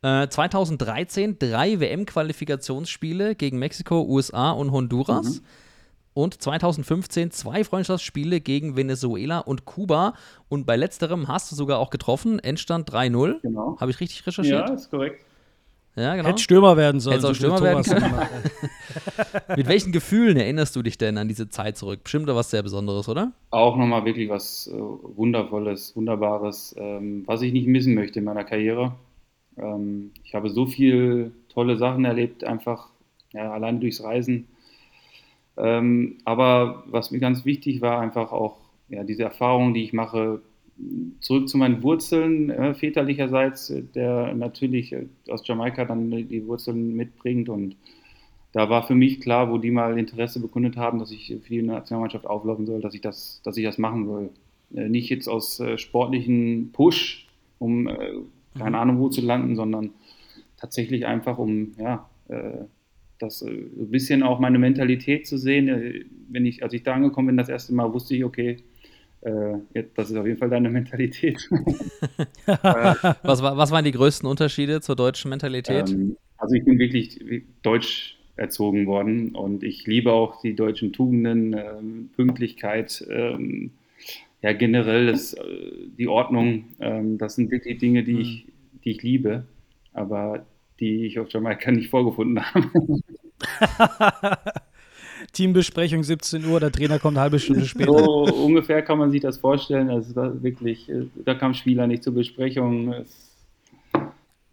Äh, 0.00 0.28
2013 0.28 1.38
drei 1.38 1.80
WM-Qualifikationsspiele 1.80 3.34
gegen 3.34 3.58
Mexiko, 3.58 4.04
USA 4.04 4.52
und 4.52 4.72
Honduras. 4.72 5.42
Und 6.14 6.42
2015 6.42 7.30
zwei 7.30 7.64
Freundschaftsspiele 7.64 8.40
gegen 8.40 8.76
Venezuela 8.76 9.38
und 9.38 9.64
Kuba. 9.64 10.14
Und 10.48 10.66
bei 10.66 10.76
letzterem 10.76 11.28
hast 11.28 11.50
du 11.50 11.56
sogar 11.56 11.78
auch 11.78 11.90
getroffen. 11.90 12.38
Endstand 12.38 12.90
3-0. 12.90 13.40
Genau. 13.40 13.76
Habe 13.80 13.90
ich 13.90 14.00
richtig 14.00 14.26
recherchiert? 14.26 14.68
Ja, 14.68 14.74
ist 14.74 14.90
korrekt. 14.90 15.24
Ja, 15.94 16.16
genau. 16.16 16.28
Hätte 16.28 16.42
Stürmer 16.42 16.76
werden 16.76 17.00
sollen. 17.00 17.16
Hätte 17.16 17.26
auch 17.26 17.30
so 17.30 17.34
Stürmer 17.34 17.60
werden 17.60 17.82
können. 17.82 18.14
Mit 19.56 19.68
welchen 19.68 19.92
Gefühlen 19.92 20.38
erinnerst 20.38 20.74
du 20.74 20.82
dich 20.82 20.96
denn 20.96 21.18
an 21.18 21.28
diese 21.28 21.50
Zeit 21.50 21.76
zurück? 21.76 22.04
Bestimmt 22.04 22.28
da 22.28 22.34
was 22.34 22.50
sehr 22.50 22.62
Besonderes, 22.62 23.08
oder? 23.08 23.32
Auch 23.50 23.76
nochmal 23.76 24.04
wirklich 24.06 24.30
was 24.30 24.68
äh, 24.68 24.72
Wundervolles, 24.72 25.94
Wunderbares, 25.94 26.74
ähm, 26.78 27.24
was 27.26 27.42
ich 27.42 27.52
nicht 27.52 27.66
missen 27.66 27.94
möchte 27.94 28.20
in 28.20 28.24
meiner 28.24 28.44
Karriere. 28.44 28.94
Ähm, 29.58 30.12
ich 30.24 30.34
habe 30.34 30.48
so 30.48 30.64
viel 30.64 31.32
tolle 31.50 31.76
Sachen 31.76 32.06
erlebt, 32.06 32.42
einfach 32.42 32.88
ja, 33.32 33.52
allein 33.52 33.80
durchs 33.80 34.02
Reisen. 34.02 34.48
Ähm, 35.56 36.18
aber 36.24 36.84
was 36.86 37.10
mir 37.10 37.18
ganz 37.18 37.44
wichtig 37.44 37.80
war, 37.80 38.00
einfach 38.00 38.32
auch 38.32 38.58
ja, 38.88 39.04
diese 39.04 39.22
Erfahrung, 39.22 39.74
die 39.74 39.84
ich 39.84 39.92
mache, 39.92 40.40
zurück 41.20 41.48
zu 41.48 41.58
meinen 41.58 41.82
Wurzeln, 41.82 42.50
äh, 42.50 42.74
väterlicherseits, 42.74 43.70
äh, 43.70 43.82
der 43.82 44.34
natürlich 44.34 44.92
äh, 44.92 45.06
aus 45.28 45.46
Jamaika 45.46 45.84
dann 45.84 46.10
die 46.10 46.46
Wurzeln 46.46 46.94
mitbringt. 46.96 47.48
Und 47.48 47.76
da 48.52 48.68
war 48.68 48.86
für 48.86 48.94
mich 48.94 49.20
klar, 49.20 49.50
wo 49.50 49.58
die 49.58 49.70
mal 49.70 49.98
Interesse 49.98 50.40
bekundet 50.40 50.76
haben, 50.76 50.98
dass 50.98 51.10
ich 51.10 51.36
für 51.42 51.48
die 51.48 51.62
Nationalmannschaft 51.62 52.26
auflaufen 52.26 52.66
soll, 52.66 52.80
dass 52.80 52.94
ich 52.94 53.00
das, 53.00 53.40
dass 53.44 53.56
ich 53.56 53.64
das 53.64 53.78
machen 53.78 54.06
soll. 54.06 54.30
Äh, 54.74 54.88
nicht 54.88 55.08
jetzt 55.10 55.28
aus 55.28 55.60
äh, 55.60 55.78
sportlichen 55.78 56.70
Push, 56.72 57.26
um 57.58 57.86
äh, 57.88 57.96
keine 58.58 58.78
Ahnung 58.78 58.98
wo 58.98 59.08
zu 59.08 59.20
landen, 59.20 59.56
sondern 59.56 59.90
tatsächlich 60.58 61.06
einfach 61.06 61.38
um, 61.38 61.72
ja, 61.78 62.06
das 63.22 63.42
äh, 63.42 63.46
so 63.76 63.82
ein 63.82 63.90
bisschen 63.90 64.22
auch 64.22 64.38
meine 64.38 64.58
Mentalität 64.58 65.26
zu 65.26 65.36
sehen. 65.36 65.68
Äh, 65.68 66.04
Wenn 66.28 66.46
ich, 66.46 66.62
als 66.62 66.72
ich 66.72 66.82
da 66.82 66.94
angekommen 66.94 67.28
bin, 67.28 67.36
das 67.36 67.48
erste 67.48 67.74
Mal 67.74 67.92
wusste 67.92 68.16
ich, 68.16 68.24
okay, 68.24 68.58
äh, 69.22 69.84
das 69.94 70.10
ist 70.10 70.16
auf 70.16 70.26
jeden 70.26 70.38
Fall 70.38 70.50
deine 70.50 70.70
Mentalität. 70.78 71.48
Was, 73.22 73.42
was 73.42 73.70
waren 73.70 73.84
die 73.84 73.92
größten 73.92 74.28
Unterschiede 74.28 74.80
zur 74.80 74.96
deutschen 74.96 75.28
Mentalität? 75.28 75.90
Ähm, 75.90 76.16
also 76.36 76.54
ich 76.54 76.64
bin 76.64 76.78
wirklich 76.78 77.20
deutsch 77.62 78.18
erzogen 78.36 78.86
worden 78.86 79.34
und 79.34 79.62
ich 79.62 79.86
liebe 79.86 80.12
auch 80.12 80.40
die 80.40 80.54
deutschen 80.54 80.92
Tugenden, 80.92 81.52
ähm, 81.52 82.10
Pünktlichkeit, 82.16 83.06
ähm, 83.10 83.70
ja 84.42 84.52
generell 84.52 85.06
das, 85.06 85.34
äh, 85.34 85.40
die 85.96 86.08
Ordnung. 86.08 86.64
Ähm, 86.80 87.18
das 87.18 87.36
sind 87.36 87.50
wirklich 87.50 87.78
Dinge, 87.78 88.02
die 88.02 88.20
ich, 88.20 88.46
die 88.84 88.90
ich 88.90 89.02
liebe, 89.02 89.44
aber 89.92 90.46
die 90.82 91.06
ich 91.06 91.18
auf 91.20 91.30
Jamaika 91.30 91.70
nicht 91.70 91.90
vorgefunden 91.90 92.42
habe. 92.44 92.70
Teambesprechung 95.32 96.02
17 96.02 96.44
Uhr, 96.44 96.58
der 96.58 96.72
Trainer 96.72 96.98
kommt 96.98 97.16
eine 97.16 97.22
halbe 97.22 97.38
Stunde 97.38 97.64
später. 97.64 97.92
So 97.92 98.24
ungefähr 98.24 98.82
kann 98.82 98.98
man 98.98 99.12
sich 99.12 99.20
das 99.20 99.38
vorstellen. 99.38 99.88
Also 99.88 100.12
da 100.12 100.42
wirklich, 100.42 100.88
äh, 100.90 101.06
da 101.24 101.34
kam 101.34 101.54
Spieler 101.54 101.86
nicht 101.86 102.02
zur 102.02 102.14
Besprechung. 102.14 102.92
Es, 102.92 103.30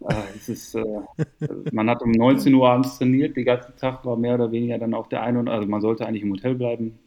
äh, 0.08 0.14
es 0.36 0.48
ist, 0.48 0.74
äh, 0.76 0.84
man 1.72 1.90
hat 1.90 2.00
um 2.02 2.12
19 2.12 2.54
Uhr 2.54 2.70
abends 2.70 2.98
trainiert, 2.98 3.36
den 3.36 3.44
ganzen 3.44 3.76
Tag 3.76 4.04
war 4.04 4.16
mehr 4.16 4.36
oder 4.36 4.52
weniger 4.52 4.78
dann 4.78 4.94
auch 4.94 5.08
der 5.08 5.22
eine 5.22 5.40
und 5.40 5.48
also 5.48 5.66
man 5.66 5.80
sollte 5.80 6.06
eigentlich 6.06 6.22
im 6.22 6.32
Hotel 6.32 6.54
bleiben. 6.54 6.98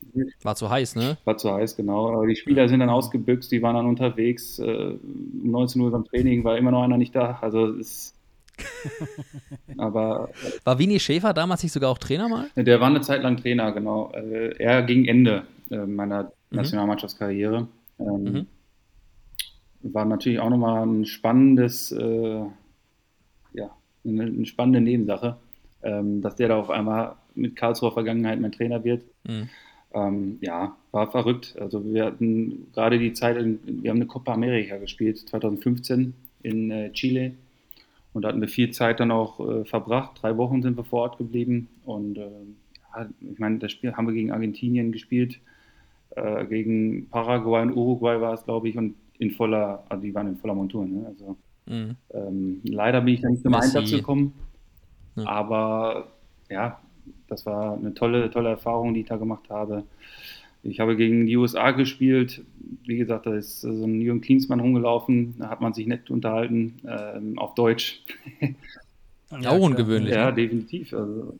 War 0.44 0.56
zu 0.56 0.70
heiß, 0.70 0.96
ne? 0.96 1.18
War 1.24 1.38
zu 1.38 1.52
heiß, 1.52 1.78
genau. 1.78 2.14
Aber 2.14 2.28
die 2.28 2.36
Spieler 2.36 2.68
sind 2.68 2.82
dann 2.82 2.90
ausgebüxt, 2.90 3.52
die 3.52 3.62
waren 3.62 3.76
dann 3.76 3.88
unterwegs. 3.88 4.60
Äh, 4.60 4.98
um 4.98 5.52
19 5.52 5.82
Uhr 5.82 5.92
beim 5.92 6.04
Training 6.04 6.44
war 6.44 6.58
immer 6.58 6.72
noch 6.72 6.84
einer 6.84 6.98
nicht 6.98 7.16
da. 7.16 7.40
Also 7.42 7.68
es 7.68 7.78
ist. 7.78 8.23
Aber 9.78 10.30
War 10.64 10.80
Winnie 10.80 11.00
Schäfer 11.00 11.34
damals 11.34 11.64
nicht 11.64 11.72
sogar 11.72 11.90
auch 11.90 11.98
Trainer 11.98 12.30
mal? 12.30 12.48
äh, 12.56 12.64
der 12.64 12.80
war 12.80 12.88
eine 12.88 13.02
Zeit 13.02 13.24
lang 13.24 13.38
Trainer, 13.38 13.72
genau. 13.72 14.12
Äh, 14.14 14.56
er 14.58 14.84
gegen 14.84 15.06
Ende 15.06 15.44
äh, 15.72 15.78
meiner 15.78 16.32
Nationalmannschaftskarriere. 16.52 17.68
Ähm, 18.00 18.24
Mhm. 18.24 18.48
War 19.94 20.06
natürlich 20.06 20.40
auch 20.40 20.50
nochmal 20.50 20.86
ein 20.86 21.06
spannendes, 21.06 21.92
äh, 21.92 22.44
ja, 23.54 23.70
eine, 24.06 24.24
eine 24.24 24.46
spannende 24.46 24.80
Nebensache, 24.80 25.36
ähm, 25.82 26.22
dass 26.22 26.38
der 26.38 26.48
da 26.48 26.56
auf 26.58 26.70
einmal 26.70 27.16
mit 27.36 27.56
Karlsruher 27.58 27.92
Vergangenheit 27.92 28.40
mein 28.40 28.54
Trainer 28.54 28.84
wird. 28.84 29.04
Mhm. 29.26 29.50
Ähm, 29.94 30.38
ja, 30.42 30.76
war 30.92 31.12
verrückt. 31.12 31.56
Also 31.60 31.84
wir 31.94 32.06
hatten 32.06 32.72
gerade 32.74 32.98
die 32.98 33.14
Zeit, 33.14 33.38
in, 33.38 33.84
wir 33.84 33.92
haben 33.92 33.98
eine 33.98 34.08
Copa 34.08 34.34
America 34.34 34.78
gespielt, 34.78 35.20
2015 35.20 36.14
in 36.44 36.72
äh, 36.72 36.92
Chile. 36.94 37.34
Und 38.14 38.22
da 38.22 38.30
hatten 38.30 38.42
wir 38.42 38.48
viel 38.48 38.72
Zeit 38.72 39.00
dann 39.00 39.12
auch 39.12 39.40
äh, 39.40 39.66
verbracht. 39.66 40.22
Drei 40.22 40.38
Wochen 40.38 40.62
sind 40.62 40.78
wir 40.78 40.84
vor 40.84 41.02
Ort 41.02 41.18
geblieben. 41.18 41.68
Und 41.86 42.18
äh, 42.18 42.30
ja, 42.96 43.10
ich 43.20 43.40
meine, 43.40 43.58
das 43.60 43.72
Spiel 43.72 43.94
haben 43.94 44.08
wir 44.08 44.14
gegen 44.14 44.32
Argentinien 44.32 44.92
gespielt, 44.92 45.40
äh, 46.12 46.46
gegen 46.46 47.10
Paraguay 47.10 47.64
und 47.64 47.76
Uruguay 47.76 48.22
war 48.22 48.34
es, 48.34 48.44
glaube 48.46 48.70
ich, 48.70 48.78
und 48.78 48.96
in 49.18 49.32
voller, 49.32 49.84
also 49.90 50.04
die 50.04 50.14
waren 50.14 50.28
in 50.28 50.38
voller 50.38 50.56
Montur. 50.56 50.86
Ne? 50.86 51.06
Also 51.08 51.38
Mhm. 51.66 51.96
ähm, 52.14 52.62
leider 52.64 53.02
bin 53.02 53.14
ich 53.14 53.22
da 53.22 53.30
nicht 53.30 53.42
zum. 53.42 53.54
Einsatz 53.54 53.90
gekommen. 53.92 54.34
Ja. 55.16 55.26
Aber 55.28 56.08
ja, 56.50 56.80
das 57.28 57.46
war 57.46 57.78
eine 57.78 57.94
tolle, 57.94 58.30
tolle 58.32 58.50
Erfahrung, 58.50 58.94
die 58.94 59.02
ich 59.02 59.08
da 59.08 59.16
gemacht 59.18 59.50
habe. 59.50 59.84
Ich 60.64 60.80
habe 60.80 60.96
gegen 60.96 61.26
die 61.26 61.36
USA 61.38 61.72
gespielt. 61.72 62.42
Wie 62.86 62.98
gesagt, 62.98 63.26
da 63.26 63.36
ist 63.36 63.62
so 63.62 63.70
ein 63.70 64.00
Jürgen 64.02 64.22
Klinsmann 64.22 64.60
rumgelaufen. 64.62 65.36
Da 65.40 65.50
hat 65.50 65.62
man 65.62 65.74
sich 65.74 65.88
nett 65.88 66.10
unterhalten, 66.10 66.80
ähm, 66.88 67.38
auf 67.38 67.54
Deutsch. 67.56 68.02
Ja, 69.32 69.40
klar. 69.40 69.60
ungewöhnlich. 69.60 70.14
ja, 70.16 70.28
ne? 70.28 70.34
definitiv. 70.34 70.94
Also, 70.94 71.38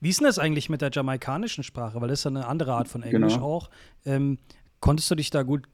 Wie 0.00 0.08
ist 0.08 0.20
denn 0.20 0.26
das 0.26 0.38
eigentlich 0.38 0.70
mit 0.70 0.80
der 0.80 0.90
jamaikanischen 0.92 1.64
Sprache? 1.64 2.00
Weil 2.00 2.08
das 2.08 2.20
ist 2.20 2.24
ja 2.24 2.30
eine 2.30 2.46
andere 2.46 2.72
Art 2.74 2.88
von 2.88 3.02
Englisch 3.02 3.34
Genau. 3.34 3.44
auch. 3.46 3.70
Ähm, 4.06 4.38
konntest 4.80 5.10
du 5.10 5.14
dich 5.16 5.30
da 5.30 5.42
gut 5.42 5.64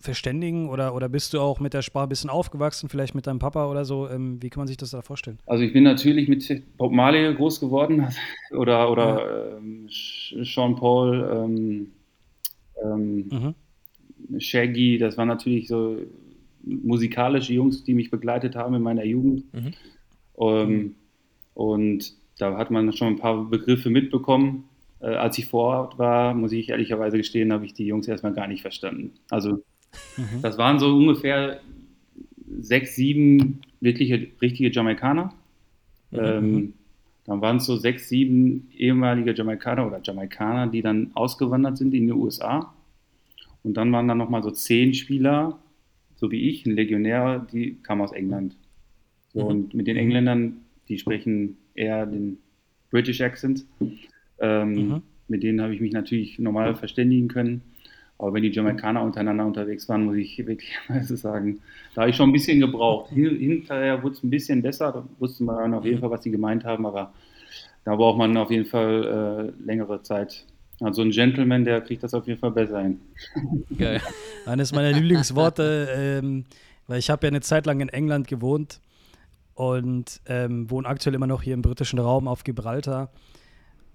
verständigen 0.00 0.68
oder, 0.68 0.94
oder 0.94 1.08
bist 1.08 1.32
du 1.32 1.40
auch 1.40 1.60
mit 1.60 1.74
der 1.74 1.82
Sprache 1.82 2.06
ein 2.06 2.08
bisschen 2.08 2.30
aufgewachsen, 2.30 2.88
vielleicht 2.88 3.14
mit 3.14 3.26
deinem 3.26 3.38
Papa 3.38 3.66
oder 3.70 3.84
so? 3.84 4.08
Ähm, 4.08 4.42
wie 4.42 4.50
kann 4.50 4.60
man 4.62 4.68
sich 4.68 4.76
das 4.76 4.90
da 4.90 5.02
vorstellen? 5.02 5.38
also 5.46 5.62
ich 5.62 5.72
bin 5.72 5.84
natürlich 5.84 6.28
mit 6.28 6.62
Bob 6.76 6.92
Marley 6.92 7.32
groß 7.34 7.60
geworden 7.60 8.08
oder, 8.52 8.90
oder 8.90 9.58
ähm, 9.58 9.86
Sh- 9.88 10.44
Sean 10.44 10.74
Paul, 10.76 11.28
ähm, 11.32 11.92
ähm, 12.84 13.28
Mhm. 13.30 14.40
Shaggy, 14.40 14.98
das 14.98 15.16
waren 15.16 15.28
natürlich 15.28 15.68
so 15.68 15.98
musikalische 16.64 17.52
Jungs, 17.52 17.84
die 17.84 17.94
mich 17.94 18.10
begleitet 18.10 18.54
haben 18.54 18.74
in 18.74 18.82
meiner 18.82 19.04
Jugend. 19.04 19.44
Mhm. 19.52 19.72
Ähm, 20.38 20.94
und 21.54 22.14
da 22.38 22.56
hat 22.56 22.70
man 22.70 22.92
schon 22.92 23.08
ein 23.08 23.18
paar 23.18 23.44
Begriffe 23.44 23.90
mitbekommen. 23.90 24.64
Äh, 25.00 25.06
als 25.06 25.38
ich 25.38 25.46
vor 25.46 25.64
Ort 25.64 25.98
war, 25.98 26.34
muss 26.34 26.52
ich 26.52 26.68
ehrlicherweise 26.70 27.18
gestehen, 27.18 27.52
habe 27.52 27.66
ich 27.66 27.74
die 27.74 27.86
Jungs 27.86 28.08
erstmal 28.08 28.32
gar 28.32 28.46
nicht 28.46 28.62
verstanden. 28.62 29.12
Also 29.30 29.62
das 30.40 30.56
waren 30.56 30.78
so 30.78 30.94
ungefähr 30.94 31.60
sechs, 32.60 32.94
sieben 32.94 33.60
wirkliche, 33.80 34.28
richtige 34.40 34.70
Jamaikaner. 34.70 35.34
Ähm, 36.12 36.74
dann 37.32 37.40
waren 37.40 37.56
es 37.58 37.66
so 37.66 37.76
sechs, 37.76 38.08
sieben 38.08 38.68
ehemalige 38.76 39.34
Jamaikaner 39.34 39.86
oder 39.86 40.00
Jamaikaner, 40.02 40.68
die 40.68 40.82
dann 40.82 41.10
ausgewandert 41.14 41.78
sind 41.78 41.94
in 41.94 42.06
die 42.06 42.12
USA. 42.12 42.74
Und 43.62 43.76
dann 43.76 43.92
waren 43.92 44.08
da 44.08 44.14
nochmal 44.14 44.42
so 44.42 44.50
zehn 44.50 44.94
Spieler, 44.94 45.58
so 46.16 46.30
wie 46.30 46.48
ich, 46.48 46.66
ein 46.66 46.74
Legionär, 46.74 47.46
die 47.52 47.76
kamen 47.82 48.02
aus 48.02 48.12
England. 48.12 48.56
So, 49.32 49.40
Und 49.46 49.74
mit 49.74 49.86
den 49.86 49.96
Engländern, 49.96 50.62
die 50.88 50.98
sprechen 50.98 51.56
eher 51.74 52.06
den 52.06 52.38
British 52.90 53.20
Accent. 53.20 53.64
Ähm, 54.38 54.72
Mhm. 54.74 55.02
Mit 55.28 55.42
denen 55.42 55.62
habe 55.62 55.74
ich 55.74 55.80
mich 55.80 55.92
natürlich 55.92 56.38
normal 56.38 56.74
verständigen 56.74 57.28
können. 57.28 57.62
Aber 58.18 58.34
wenn 58.34 58.42
die 58.42 58.50
Jamaikaner 58.52 59.02
untereinander 59.02 59.44
unterwegs 59.46 59.88
waren, 59.88 60.04
muss 60.04 60.16
ich 60.16 60.38
wirklich 60.38 60.76
sagen, 61.02 61.60
da 61.94 62.02
habe 62.02 62.10
ich 62.10 62.16
schon 62.16 62.28
ein 62.28 62.32
bisschen 62.32 62.60
gebraucht. 62.60 63.10
Hin- 63.10 63.36
Hinterher 63.36 64.02
wurde 64.02 64.14
es 64.14 64.22
ein 64.22 64.30
bisschen 64.30 64.62
besser, 64.62 64.92
da 64.92 65.04
wusste 65.18 65.42
man 65.44 65.56
dann 65.56 65.74
auf 65.74 65.84
jeden 65.84 65.98
Fall, 66.00 66.10
was 66.10 66.22
sie 66.22 66.30
gemeint 66.30 66.64
haben, 66.64 66.86
aber 66.86 67.12
da 67.84 67.96
braucht 67.96 68.18
man 68.18 68.36
auf 68.36 68.50
jeden 68.50 68.66
Fall 68.66 69.52
äh, 69.60 69.64
längere 69.64 70.02
Zeit. 70.02 70.46
Also 70.80 71.02
ein 71.02 71.10
Gentleman, 71.10 71.64
der 71.64 71.80
kriegt 71.80 72.02
das 72.02 72.14
auf 72.14 72.26
jeden 72.26 72.38
Fall 72.40 72.50
besser 72.52 72.80
hin. 72.82 73.00
Geil. 73.78 74.00
Eines 74.46 74.72
meiner 74.72 74.92
Lieblingsworte, 74.92 75.88
ähm, 76.22 76.44
weil 76.86 76.98
ich 76.98 77.10
habe 77.10 77.26
ja 77.26 77.28
eine 77.30 77.40
Zeit 77.40 77.66
lang 77.66 77.80
in 77.80 77.88
England 77.88 78.26
gewohnt 78.28 78.80
und 79.54 80.20
ähm, 80.26 80.70
wohne 80.70 80.88
aktuell 80.88 81.14
immer 81.14 81.26
noch 81.26 81.42
hier 81.42 81.54
im 81.54 81.62
britischen 81.62 81.98
Raum 81.98 82.26
auf 82.28 82.42
Gibraltar. 82.44 83.10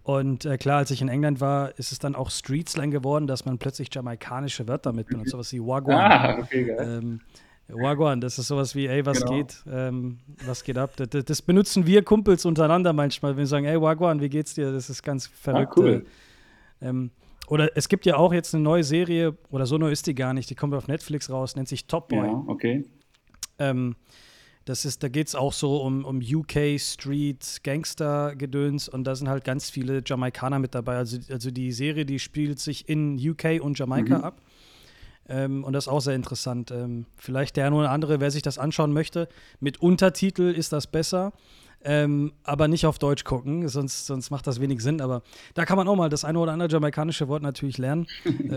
Und 0.07 0.45
äh, 0.45 0.57
klar, 0.57 0.77
als 0.77 0.89
ich 0.91 1.01
in 1.01 1.09
England 1.09 1.41
war, 1.41 1.77
ist 1.77 1.91
es 1.91 1.99
dann 1.99 2.15
auch 2.15 2.29
Streetslang 2.31 2.91
geworden, 2.91 3.27
dass 3.27 3.43
man 3.43 3.57
plötzlich 3.57 3.89
jamaikanische 3.93 4.65
Wörter 4.65 4.93
mitbenutzt, 4.93 5.31
sowas 5.31 5.51
wie 5.51 5.59
Wagwan. 5.59 5.95
Ah, 5.99 6.37
okay, 6.39 6.63
geil. 6.63 7.01
Ähm, 7.03 7.19
Wagwan, 7.67 8.21
das 8.21 8.39
ist 8.39 8.47
sowas 8.47 8.73
wie, 8.73 8.87
ey, 8.87 9.05
was 9.05 9.19
Genau. 9.19 9.31
geht? 9.35 9.61
Ähm, 9.69 10.19
was 10.45 10.63
geht 10.63 10.77
ab? 10.77 10.91
Das, 10.95 11.25
das 11.25 11.41
benutzen 11.41 11.85
wir 11.85 12.03
Kumpels 12.03 12.45
untereinander 12.45 12.93
manchmal, 12.93 13.31
wenn 13.33 13.39
wir 13.39 13.47
sagen, 13.47 13.65
ey, 13.65 13.81
Wagwan, 13.81 14.21
wie 14.21 14.29
geht's 14.29 14.53
dir? 14.53 14.71
Das 14.71 14.89
ist 14.89 15.03
ganz 15.03 15.27
verrückt. 15.27 15.73
Ah, 15.75 15.79
cool. 15.81 16.05
Äh, 16.79 16.87
Ähm, 16.87 17.11
oder 17.49 17.75
es 17.75 17.89
gibt 17.89 18.05
ja 18.05 18.15
auch 18.15 18.31
jetzt 18.31 18.53
eine 18.55 18.63
neue 18.63 18.85
Serie, 18.85 19.35
oder 19.49 19.65
so 19.65 19.77
neu 19.77 19.91
ist 19.91 20.07
die 20.07 20.15
gar 20.15 20.33
nicht, 20.33 20.49
die 20.49 20.55
kommt 20.55 20.73
auf 20.73 20.87
Netflix 20.87 21.29
raus, 21.29 21.55
nennt 21.57 21.67
sich 21.67 21.85
Top 21.87 22.07
Boy. 22.07 22.27
Ja, 22.27 22.43
okay. 22.47 22.85
Ähm, 23.59 23.95
das 24.67 24.83
ist, 24.85 25.01
da 25.01 25.07
geht 25.07 25.27
es 25.27 25.35
auch 25.35 25.53
so 25.53 25.77
um, 25.77 26.03
um 26.03 26.19
UK 26.19 26.79
Street 26.79 27.61
Gangster 27.63 28.35
Gedöns 28.35 28.89
und 28.89 29.05
da 29.05 29.15
sind 29.15 29.29
halt 29.29 29.43
ganz 29.45 29.69
viele 29.69 30.01
Jamaikaner 30.05 30.59
mit 30.59 30.75
dabei. 30.75 30.97
Also, 30.97 31.17
also 31.31 31.51
die 31.51 31.71
Serie, 31.71 32.05
die 32.05 32.19
spielt 32.19 32.59
sich 32.59 32.89
in 32.89 33.17
UK 33.17 33.61
und 33.61 33.79
Jamaika 33.79 34.17
Mhm. 34.17 34.23
ab. 34.23 34.41
Ähm, 35.29 35.63
und 35.63 35.73
das 35.73 35.85
ist 35.85 35.87
auch 35.89 35.99
sehr 36.01 36.15
interessant. 36.15 36.71
Ähm, 36.71 37.05
vielleicht 37.15 37.55
der 37.57 37.67
eine 37.67 37.75
oder 37.75 37.91
andere, 37.91 38.19
wer 38.19 38.31
sich 38.31 38.41
das 38.41 38.57
anschauen 38.57 38.91
möchte, 38.93 39.27
mit 39.59 39.81
Untertitel 39.81 40.51
ist 40.51 40.73
das 40.73 40.87
besser. 40.87 41.31
Ähm, 41.83 42.33
aber 42.43 42.67
nicht 42.67 42.85
auf 42.85 42.97
Deutsch 42.97 43.23
gucken, 43.23 43.67
sonst, 43.69 44.07
sonst 44.07 44.31
macht 44.31 44.47
das 44.47 44.59
wenig 44.59 44.81
Sinn. 44.81 44.99
Aber 44.99 45.21
da 45.53 45.63
kann 45.63 45.77
man 45.77 45.87
auch 45.87 45.95
mal 45.95 46.09
das 46.09 46.25
eine 46.25 46.39
oder 46.39 46.51
andere 46.51 46.69
jamaikanische 46.69 47.27
Wort 47.27 47.43
natürlich 47.43 47.77
lernen. 47.77 48.07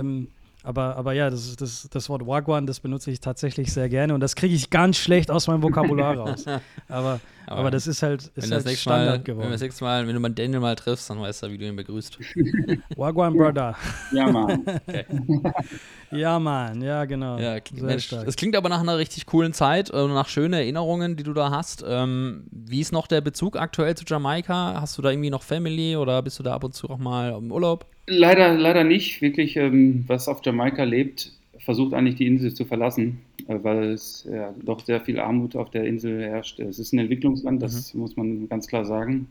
aber, 0.63 0.97
aber 0.97 1.13
ja, 1.13 1.31
das, 1.31 1.57
das, 1.57 1.89
das 1.91 2.09
Wort 2.09 2.27
Wagwan, 2.27 2.67
das 2.67 2.81
benutze 2.81 3.11
ich 3.11 3.21
tatsächlich 3.21 3.73
sehr 3.73 3.89
gerne 3.89 4.15
und 4.15 4.21
das 4.21 4.37
kriege 4.37 4.55
ich 4.55 4.71
ganz 4.71 4.97
schlecht 4.97 5.31
aus 5.31 5.47
meinem 5.47 5.63
Vokabular 5.63 6.17
raus. 6.17 6.45
Aber, 6.89 7.21
aber, 7.47 7.61
aber, 7.61 7.71
das 7.71 7.87
ist 7.87 8.03
halt, 8.03 8.31
ist 8.35 8.51
halt 8.51 8.69
Standard 8.79 9.19
mal, 9.19 9.23
geworden. 9.23 9.45
Wenn, 9.45 9.53
das 9.53 9.61
nächste 9.61 9.85
Mal, 9.85 10.07
wenn 10.07 10.15
du 10.15 10.21
mal 10.21 10.29
Daniel 10.31 10.61
mal 10.61 10.77
triffst, 10.77 11.11
dann 11.11 11.21
weißt 11.21 11.43
du, 11.43 11.51
wie 11.51 11.59
du 11.59 11.67
ihn 11.67 11.77
begrüßt. 11.77 12.19
Wagwan 12.97 13.35
Brother. 13.35 13.77
Ja, 14.13 14.31
Mann. 14.31 14.63
Okay. 14.67 15.05
ja, 16.13 16.39
Mann, 16.39 16.83
ja, 16.83 17.05
genau. 17.05 17.39
Ja, 17.39 17.59
Mensch, 17.73 18.13
es 18.13 18.37
klingt 18.37 18.57
aber 18.57 18.69
nach 18.69 18.81
einer 18.81 18.99
richtig 18.99 19.27
coolen 19.27 19.53
Zeit, 19.53 19.91
äh, 19.91 20.07
nach 20.07 20.29
schönen 20.29 20.55
Erinnerungen, 20.55 21.17
die 21.17 21.23
du 21.23 21.33
da 21.33 21.51
hast. 21.51 21.85
Ähm, 21.87 22.45
wie 22.51 22.81
ist 22.81 22.93
noch 22.93 23.07
der 23.07 23.21
Bezug 23.21 23.57
aktuell 23.57 23.97
zu 23.97 24.05
Jamaika? 24.07 24.81
Hast 24.81 24.97
du 24.99 25.03
da 25.03 25.11
irgendwie 25.11 25.31
noch 25.31 25.43
Family 25.43 25.97
oder 25.97 26.23
bist 26.23 26.39
du 26.39 26.43
da 26.43 26.55
ab 26.55 26.65
und 26.65 26.75
zu 26.75 26.89
auch 26.89 26.99
mal 26.99 27.33
im 27.37 27.51
Urlaub? 27.51 27.87
Leider, 28.07 28.55
leider 28.55 28.85
nicht. 28.85 29.23
Wirklich, 29.23 29.57
ähm, 29.57 30.05
was 30.07 30.29
auf 30.29 30.41
Jamaika 30.45 30.85
lebt, 30.85 31.33
versucht 31.65 31.95
eigentlich 31.95 32.17
die 32.17 32.27
Insel 32.27 32.53
zu 32.55 32.65
verlassen, 32.65 33.21
äh, 33.49 33.59
weil 33.63 33.91
es 33.91 34.29
ja, 34.31 34.55
doch 34.63 34.81
sehr 34.81 35.01
viel 35.01 35.19
Armut 35.21 35.57
auf 35.57 35.71
der 35.71 35.85
Insel 35.85 36.23
herrscht. 36.23 36.59
Es 36.61 36.79
ist 36.79 36.93
ein 36.93 36.99
Entwicklungsland, 36.99 37.63
das 37.63 37.95
mhm. 37.95 38.01
muss 38.01 38.17
man 38.17 38.49
ganz 38.49 38.67
klar 38.67 38.85
sagen. 38.85 39.29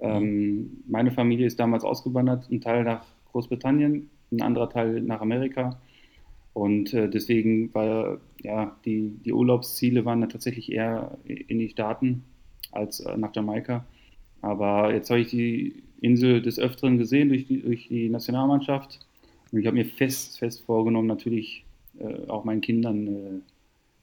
Ähm, 0.00 0.82
meine 0.86 1.10
Familie 1.10 1.46
ist 1.46 1.58
damals 1.58 1.84
ausgewandert, 1.84 2.50
ein 2.50 2.60
Teil 2.60 2.84
nach 2.84 3.04
Großbritannien, 3.32 4.10
ein 4.32 4.42
anderer 4.42 4.68
Teil 4.68 5.00
nach 5.00 5.20
Amerika. 5.20 5.80
Und 6.52 6.94
äh, 6.94 7.08
deswegen 7.08 7.74
war 7.74 8.18
ja 8.42 8.74
die, 8.84 9.12
die 9.24 9.32
Urlaubsziele 9.32 10.04
waren 10.04 10.20
dann 10.20 10.30
tatsächlich 10.30 10.72
eher 10.72 11.18
in 11.24 11.58
die 11.58 11.68
Staaten 11.68 12.24
als 12.72 13.00
äh, 13.00 13.16
nach 13.16 13.34
Jamaika. 13.34 13.84
Aber 14.40 14.94
jetzt 14.94 15.10
habe 15.10 15.20
ich 15.20 15.28
die 15.28 15.82
Insel 16.00 16.40
des 16.40 16.58
Öfteren 16.58 16.98
gesehen 16.98 17.28
durch 17.28 17.46
die, 17.46 17.60
durch 17.60 17.88
die 17.88 18.08
Nationalmannschaft. 18.08 19.05
Und 19.52 19.60
ich 19.60 19.66
habe 19.66 19.76
mir 19.76 19.86
fest, 19.86 20.38
fest 20.38 20.64
vorgenommen, 20.66 21.06
natürlich 21.06 21.64
äh, 21.98 22.28
auch 22.28 22.44
meinen 22.44 22.60
Kindern 22.60 23.06
äh, 23.06 23.40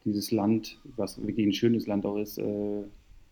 dieses 0.06 0.32
Land, 0.32 0.78
was 0.96 1.22
wirklich 1.26 1.46
ein 1.46 1.54
schönes 1.54 1.88
Land 1.88 2.06
auch 2.06 2.18
ist, 2.18 2.38
äh, 2.38 2.84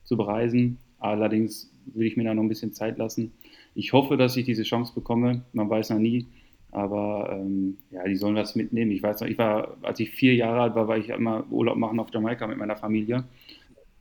zu 0.03 0.17
bereisen. 0.17 0.77
Allerdings 0.99 1.71
will 1.85 2.07
ich 2.07 2.17
mir 2.17 2.23
da 2.23 2.33
noch 2.33 2.43
ein 2.43 2.49
bisschen 2.49 2.73
Zeit 2.73 2.97
lassen. 2.97 3.31
Ich 3.75 3.93
hoffe, 3.93 4.17
dass 4.17 4.37
ich 4.37 4.45
diese 4.45 4.63
Chance 4.63 4.93
bekomme. 4.93 5.43
Man 5.53 5.69
weiß 5.69 5.89
noch 5.91 5.99
nie. 5.99 6.27
Aber 6.71 7.29
ähm, 7.33 7.77
ja, 7.91 8.03
die 8.05 8.15
sollen 8.15 8.35
was 8.35 8.55
mitnehmen. 8.55 8.91
Ich 8.91 9.03
weiß 9.03 9.21
noch, 9.21 9.27
ich 9.27 9.37
war, 9.37 9.77
als 9.81 9.99
ich 9.99 10.11
vier 10.11 10.35
Jahre 10.35 10.61
alt 10.61 10.75
war, 10.75 10.87
war 10.87 10.97
ich 10.97 11.09
immer 11.09 11.45
Urlaub 11.51 11.77
machen 11.77 11.99
auf 11.99 12.13
Jamaika 12.13 12.47
mit 12.47 12.57
meiner 12.57 12.77
Familie. 12.77 13.25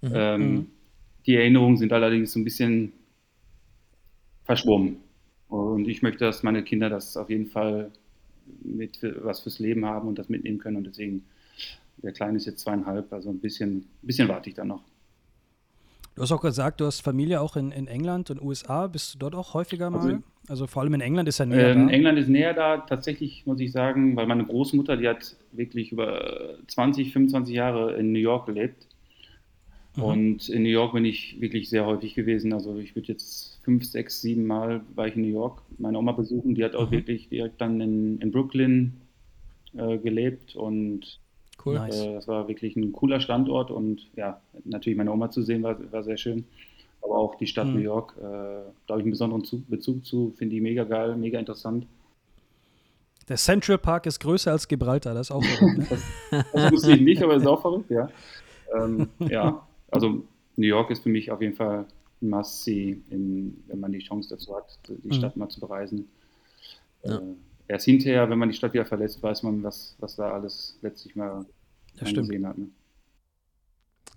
Mhm. 0.03 0.13
Ähm, 0.15 0.53
mhm. 0.53 0.67
die 1.27 1.35
Erinnerungen 1.35 1.77
sind 1.77 1.93
allerdings 1.93 2.33
so 2.33 2.41
ein 2.41 2.45
bisschen 2.45 2.93
verschwommen. 4.45 4.97
Und 5.51 5.89
ich 5.89 6.01
möchte, 6.03 6.25
dass 6.25 6.43
meine 6.43 6.63
Kinder 6.63 6.89
das 6.89 7.17
auf 7.17 7.29
jeden 7.29 7.47
Fall 7.47 7.91
mit 8.63 9.01
was 9.23 9.41
fürs 9.41 9.59
Leben 9.59 9.85
haben 9.85 10.09
und 10.09 10.19
das 10.19 10.29
mitnehmen 10.29 10.59
können. 10.59 10.77
Und 10.77 10.87
deswegen, 10.87 11.25
der 11.99 12.13
Kleine 12.13 12.37
ist 12.37 12.47
jetzt 12.47 12.61
zweieinhalb, 12.61 13.13
also 13.13 13.31
ein 13.31 13.41
bisschen, 13.41 13.79
ein 13.79 14.07
bisschen 14.07 14.29
warte 14.29 14.49
ich 14.49 14.55
da 14.55 14.65
noch. 14.65 14.83
Du 16.15 16.23
hast 16.23 16.33
auch 16.33 16.41
gesagt, 16.41 16.81
du 16.81 16.87
hast 16.87 17.01
Familie 17.01 17.41
auch 17.41 17.57
in, 17.57 17.73
in 17.73 17.87
England 17.87 18.31
und 18.31 18.43
USA. 18.43 18.87
Bist 18.87 19.15
du 19.15 19.19
dort 19.19 19.35
auch 19.35 19.55
häufiger 19.55 19.91
mal? 19.91 20.01
Also, 20.01 20.19
also 20.49 20.67
vor 20.67 20.83
allem 20.83 20.95
in 20.95 21.01
England 21.01 21.29
ist 21.29 21.41
er 21.41 21.47
näher 21.47 21.71
ähm, 21.71 21.87
da. 21.87 21.93
England 21.93 22.19
ist 22.19 22.29
näher 22.29 22.55
da, 22.55 22.79
tatsächlich 22.79 23.47
muss 23.47 23.61
ich 23.61 23.73
sagen, 23.73 24.17
weil 24.17 24.27
meine 24.27 24.45
Großmutter, 24.45 24.97
die 24.97 25.09
hat 25.09 25.37
wirklich 25.53 25.93
über 25.93 26.59
20, 26.67 27.13
25 27.13 27.55
Jahre 27.55 27.95
in 27.95 28.13
New 28.13 28.19
York 28.19 28.47
gelebt. 28.47 28.87
Mhm. 30.01 30.07
Und 30.07 30.49
in 30.49 30.63
New 30.63 30.69
York 30.69 30.93
bin 30.93 31.05
ich 31.05 31.41
wirklich 31.41 31.69
sehr 31.69 31.87
häufig 31.87 32.15
gewesen. 32.15 32.53
Also 32.53 32.77
ich 32.77 32.97
würde 32.97 33.09
jetzt 33.09 33.61
fünf, 33.63 33.85
sechs, 33.85 34.21
sieben 34.21 34.47
Mal 34.47 34.83
war 34.95 35.07
ich 35.07 35.17
in 35.17 35.23
New 35.23 35.29
York 35.29 35.63
meine 35.79 35.99
Oma 35.99 36.13
besuchen. 36.13 36.55
Die 36.55 36.65
hat 36.65 36.75
auch 36.75 36.89
mhm. 36.89 36.97
wirklich 36.97 37.29
direkt 37.29 37.61
dann 37.61 37.81
in, 37.81 38.19
in 38.19 38.31
Brooklyn 38.31 39.01
äh, 39.77 39.99
gelebt 39.99 40.57
und 40.57 41.21
cool. 41.65 41.77
äh, 41.77 42.15
das 42.15 42.27
war 42.27 42.49
wirklich 42.49 42.77
ein 42.77 42.93
cooler 42.93 43.21
Standort 43.21 43.71
und 43.71 44.09
ja, 44.17 44.41
natürlich 44.65 44.97
meine 44.97 45.13
Oma 45.13 45.31
zu 45.31 45.43
sehen 45.43 45.63
war, 45.63 45.77
war 45.93 46.03
sehr 46.03 46.17
schön. 46.17 46.45
Aber 47.03 47.17
auch 47.17 47.37
die 47.37 47.47
Stadt 47.47 47.69
mhm. 47.69 47.75
New 47.75 47.81
York, 47.81 48.15
äh, 48.19 48.23
da 48.23 48.65
habe 48.89 49.01
ich 49.01 49.05
einen 49.05 49.13
besonderen 49.13 49.45
Zug, 49.45 49.69
Bezug 49.69 50.05
zu, 50.05 50.35
finde 50.37 50.57
ich 50.57 50.63
mega 50.63 50.85
geil, 50.85 51.17
mega 51.17 51.39
interessant. 51.39 51.87
Der 53.29 53.37
Central 53.37 53.79
Park 53.79 54.07
ist 54.07 54.19
größer 54.19 54.51
als 54.51 54.67
Gibraltar, 54.67 55.15
das 55.15 55.29
ist 55.29 55.31
auch 55.31 55.45
verrückt. 55.45 55.79
Ne? 55.79 55.87
das, 55.89 56.03
das 56.53 56.73
wusste 56.73 56.93
ich 56.93 57.01
nicht, 57.01 57.23
aber 57.23 57.37
ist 57.37 57.47
auch 57.47 57.61
verrückt, 57.61 57.91
ja. 57.91 58.09
Ähm, 58.77 59.09
ja, 59.21 59.63
also 59.91 60.25
New 60.57 60.67
York 60.67 60.91
ist 60.91 61.03
für 61.03 61.09
mich 61.09 61.31
auf 61.31 61.41
jeden 61.41 61.55
Fall 61.55 61.87
ein 62.23 62.29
Must-See, 62.29 63.01
wenn 63.09 63.81
man 63.81 63.93
die 63.93 64.01
Chance 64.01 64.29
dazu 64.31 64.57
hat, 64.57 64.79
die 64.89 65.09
mhm. 65.09 65.13
Stadt 65.13 65.37
mal 65.37 65.49
zu 65.49 65.61
bereisen. 65.61 66.09
Ja. 67.05 67.19
Äh, 67.19 67.35
erst 67.69 67.87
hinterher, 67.87 68.29
wenn 68.29 68.39
man 68.39 68.51
die 68.51 68.55
Stadt 68.57 68.73
wieder 68.75 68.85
verlässt, 68.85 69.23
weiß 69.23 69.43
man, 69.43 69.63
was, 69.63 69.97
was 70.01 70.17
da 70.17 70.33
alles 70.33 70.79
letztlich 70.83 71.17
mal 71.17 71.47
gesehen 71.99 72.47
hat. 72.47 72.59
Ne? 72.59 72.69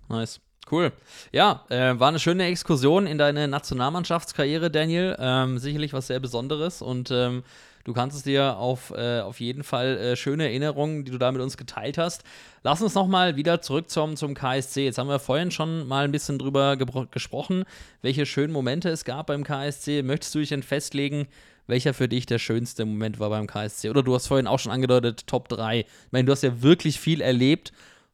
Nice. 0.08 0.40
Cool. 0.70 0.92
Ja, 1.30 1.64
äh, 1.68 1.98
war 1.98 2.08
eine 2.08 2.18
schöne 2.18 2.44
Exkursion 2.46 3.06
in 3.06 3.18
deine 3.18 3.48
Nationalmannschaftskarriere, 3.48 4.70
Daniel. 4.70 5.14
Ähm, 5.18 5.58
sicherlich 5.58 5.92
was 5.92 6.06
sehr 6.06 6.20
Besonderes 6.20 6.80
und 6.80 7.10
ähm, 7.10 7.42
Du 7.84 7.92
kannst 7.92 8.16
es 8.16 8.22
dir 8.22 8.56
auf, 8.56 8.92
äh, 8.96 9.20
auf 9.20 9.40
jeden 9.40 9.62
Fall 9.62 9.98
äh, 9.98 10.16
schöne 10.16 10.44
Erinnerungen, 10.44 11.04
die 11.04 11.10
du 11.10 11.18
da 11.18 11.30
mit 11.30 11.42
uns 11.42 11.58
geteilt 11.58 11.98
hast. 11.98 12.24
Lass 12.62 12.80
uns 12.80 12.94
nochmal 12.94 13.36
wieder 13.36 13.60
zurück 13.60 13.90
zum, 13.90 14.16
zum 14.16 14.34
KSC. 14.34 14.86
Jetzt 14.86 14.96
haben 14.96 15.08
wir 15.08 15.18
vorhin 15.18 15.50
schon 15.50 15.86
mal 15.86 16.04
ein 16.04 16.12
bisschen 16.12 16.38
drüber 16.38 16.78
gesprochen, 17.10 17.64
welche 18.00 18.24
schönen 18.24 18.54
Momente 18.54 18.88
es 18.88 19.04
gab 19.04 19.26
beim 19.26 19.44
KSC. 19.44 20.02
Möchtest 20.02 20.34
du 20.34 20.38
dich 20.38 20.48
denn 20.48 20.62
festlegen, 20.62 21.28
welcher 21.66 21.92
für 21.92 22.08
dich 22.08 22.24
der 22.24 22.38
schönste 22.38 22.86
Moment 22.86 23.20
war 23.20 23.28
beim 23.28 23.46
KSC? 23.46 23.90
Oder 23.90 24.02
du 24.02 24.14
hast 24.14 24.28
vorhin 24.28 24.46
auch 24.46 24.58
schon 24.58 24.72
angedeutet, 24.72 25.26
Top 25.26 25.48
3. 25.50 25.80
Ich 25.80 25.86
meine, 26.10 26.24
du 26.24 26.32
hast 26.32 26.42
ja 26.42 26.62
wirklich 26.62 26.98
viel 26.98 27.20
erlebt. 27.20 27.72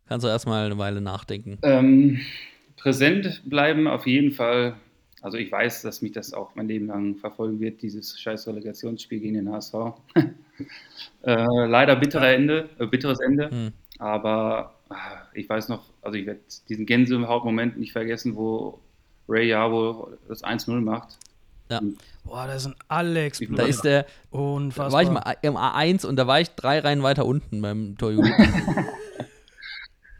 Kannst 0.09 0.25
du 0.25 0.29
erstmal 0.29 0.67
eine 0.67 0.79
Weile 0.79 1.01
nachdenken. 1.01 1.59
Ähm, 1.63 2.21
präsent 2.77 3.43
bleiben 3.45 3.87
auf 3.87 4.09
jeden 4.09 4.33
Fall 4.33 4.75
also 5.23 5.37
ich 5.37 5.53
weiß, 5.53 5.83
dass 5.83 6.03
mich 6.03 6.13
das 6.13 6.33
auch 6.33 6.55
mein 6.55 6.69
Leben 6.69 6.87
lang 6.87 7.17
verfolgen 7.17 7.61
wird, 7.61 7.83
dieses 7.83 8.19
scheiß 8.19 8.47
Relegationsspiel 8.49 9.21
gegen 9.21 9.35
den 9.35 9.53
HSV. 9.53 9.75
äh, 11.23 11.35
leider 11.67 11.97
bitterer 11.97 12.33
Ende, 12.33 12.69
äh, 12.79 12.87
bitteres 12.87 13.21
Ende. 13.21 13.51
Hm. 13.51 13.73
Aber 13.99 14.75
ah, 14.89 14.97
ich 15.35 15.49
weiß 15.49 15.69
noch, 15.69 15.85
also 16.01 16.17
ich 16.17 16.27
werde 16.27 16.41
diesen 16.69 16.87
Gänsehaut-Moment 16.87 17.79
nicht 17.79 17.93
vergessen, 17.93 18.35
wo 18.35 18.81
Ray 19.29 19.49
Yabo 19.49 20.11
das 20.29 20.43
1-0 20.43 20.81
macht. 20.81 21.19
Ja. 21.71 21.81
Boah, 22.25 22.47
da 22.47 22.59
sind 22.59 22.75
alle 22.89 23.25
explodiert. 23.25 23.59
Da 23.59 23.67
ist 23.67 23.83
der, 23.83 24.07
Unfassbar. 24.31 24.89
Da 24.89 24.93
war 24.93 25.03
ich 25.03 25.11
mal 25.11 25.37
im 25.43 25.57
A1 25.57 26.07
und 26.07 26.17
da 26.17 26.27
war 26.27 26.41
ich 26.41 26.51
drei 26.51 26.81
Reihen 26.81 27.03
weiter 27.03 27.27
unten 27.27 27.63
beim 27.63 27.97
Torjubel. 27.97 28.33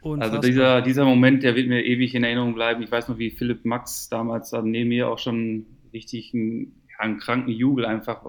Unfassbar. 0.01 0.37
Also 0.37 0.47
dieser, 0.47 0.81
dieser 0.81 1.05
Moment, 1.05 1.43
der 1.43 1.55
wird 1.55 1.67
mir 1.67 1.85
ewig 1.85 2.15
in 2.15 2.23
Erinnerung 2.23 2.55
bleiben. 2.55 2.81
Ich 2.81 2.91
weiß 2.91 3.07
noch, 3.07 3.19
wie 3.19 3.29
Philipp 3.29 3.65
Max 3.65 4.09
damals 4.09 4.51
neben 4.51 4.89
mir 4.89 5.09
auch 5.09 5.19
schon 5.19 5.65
richtig 5.93 6.33
einen, 6.33 6.81
einen 6.97 7.19
kranken 7.19 7.51
Jubel 7.51 7.85
einfach 7.85 8.25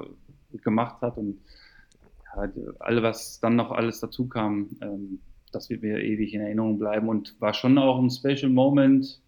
gemacht 0.63 1.01
hat 1.01 1.17
und 1.17 1.39
ja, 2.37 2.51
alle, 2.79 3.03
was 3.03 3.41
dann 3.41 3.57
noch 3.57 3.71
alles 3.71 4.01
dazu 4.01 4.29
kam, 4.29 4.71
ähm, 4.83 5.21
das 5.51 5.71
wird 5.71 5.83
mir 5.83 6.03
ewig 6.03 6.35
in 6.35 6.41
Erinnerung 6.41 6.79
bleiben 6.79 7.09
und 7.09 7.41
war 7.41 7.55
schon 7.55 7.79
auch 7.79 7.99
ein 7.99 8.11
Special 8.11 8.51
Moment, 8.51 9.21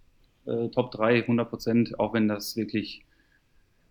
äh, 0.47 0.68
Top 0.68 0.90
3, 0.90 1.22
100 1.22 1.49
Prozent, 1.49 2.01
auch 2.01 2.14
wenn 2.14 2.28
das 2.28 2.57
wirklich 2.57 3.05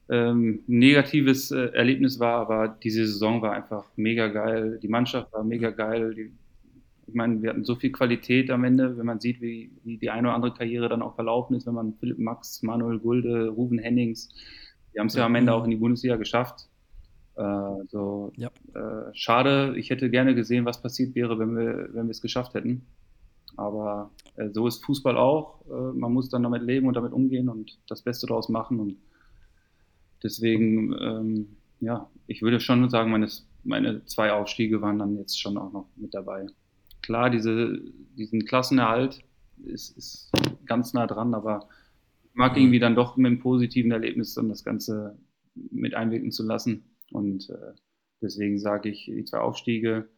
ähm, 0.10 0.64
negatives 0.68 1.51
äh, 1.51 1.72
Erlebnis 1.74 2.20
war, 2.20 2.41
aber 2.41 2.68
diese 2.68 3.06
Saison 3.06 3.41
war 3.41 3.54
einfach 3.54 3.86
mega 3.95 4.28
geil, 4.28 4.80
die 4.82 4.88
Mannschaft 4.88 5.32
war 5.32 5.43
mega 5.43 5.70
geil, 5.70 6.14
die 6.14 6.32
ich 7.08 7.14
meine, 7.14 7.41
wir 7.41 7.49
hatten 7.49 7.66
so 7.66 7.76
viel 7.76 7.91
Qualität 7.91 8.49
am 8.49 8.64
Ende, 8.64 8.97
wenn 8.97 9.06
man 9.06 9.20
sieht, 9.20 9.41
wie, 9.41 9.72
wie 9.84 9.97
die 9.97 10.10
eine 10.10 10.28
oder 10.28 10.36
andere 10.36 10.54
Karriere 10.54 10.89
dann 10.89 11.01
auch 11.01 11.16
verlaufen 11.16 11.56
ist, 11.56 11.68
wenn 11.68 11.74
man 11.74 11.93
Philipp 11.99 12.20
Max, 12.20 12.64
Manuel 12.64 12.99
Gulde, 12.99 13.49
Ruben 13.49 13.80
Hennings, 13.80 14.30
die 14.93 14.99
haben 14.99 15.08
es 15.08 15.16
ja 15.16 15.26
am 15.26 15.36
Ende 15.36 15.54
auch 15.54 15.64
in 15.64 15.72
die 15.72 15.78
Bundesliga 15.78 16.16
geschafft. 16.16 16.70
Äh, 17.36 17.86
so, 17.89 18.32
ja. 18.38 18.49
äh, 18.76 19.14
schade, 19.14 19.74
ich 19.78 19.89
hätte 19.89 20.10
gerne 20.10 20.36
gesehen, 20.36 20.66
was 20.66 20.82
passiert 20.82 21.16
wäre, 21.16 21.39
wenn 21.39 21.58
wir, 21.58 21.89
wenn 21.93 22.06
wir 22.06 22.12
es 22.12 22.22
geschafft 22.22 22.54
hätten. 22.54 22.86
Aber 23.58 24.12
äh, 24.36 24.49
so 24.49 24.68
ist 24.68 24.86
Fußball 24.86 25.18
auch. 25.18 25.66
Äh, 25.68 25.97
man 25.97 26.14
muss 26.14 26.30
dann 26.30 26.43
damit 26.43 26.64
leben 26.64 26.88
und 26.88 26.95
damit 26.95 27.12
umgehen 27.12 27.49
und 27.49 27.80
das 27.88 28.01
Beste 28.04 28.28
daraus 28.28 28.49
machen. 28.49 28.80
Und 28.80 28.97
deswegen, 30.22 30.93
ähm, 30.99 31.58
ja, 31.80 32.10
ich 32.28 32.41
würde 32.41 32.60
schon 32.60 32.88
sagen, 32.89 33.12
meine, 33.12 33.28
meine 33.64 34.06
zwei 34.06 34.32
Aufstiege 34.32 34.82
waren 34.82 34.99
dann 34.99 35.18
jetzt 35.18 35.39
schon 35.39 35.58
auch 35.58 35.72
noch 35.74 35.88
mit 35.95 36.14
dabei 36.14 36.45
klar, 37.04 37.30
diese, 37.30 37.80
diesen 38.18 38.45
Klassenerhalt 38.45 39.24
ist, 39.66 39.95
ist 39.95 40.32
ganz 40.66 40.93
nah 40.93 41.06
dran, 41.06 41.36
aber 41.36 41.70
ich 42.24 42.34
mag 42.34 42.58
irgendwie 42.58 42.80
dann 42.80 42.95
doch 42.95 43.16
mit 43.16 43.28
einem 43.28 43.39
positiven 43.39 43.91
Erlebnis 43.91 44.34
dann 44.34 44.49
das 44.49 44.64
Ganze 44.64 45.20
mit 45.54 45.93
einwirken 45.93 46.32
zu 46.32 46.43
lassen. 46.43 46.95
Und 47.12 47.49
äh, 47.49 47.74
deswegen 48.22 48.58
sage 48.58 48.89
ich, 48.89 49.06
die 49.06 49.24
zwei 49.26 49.39
Aufstiege, 49.39 50.10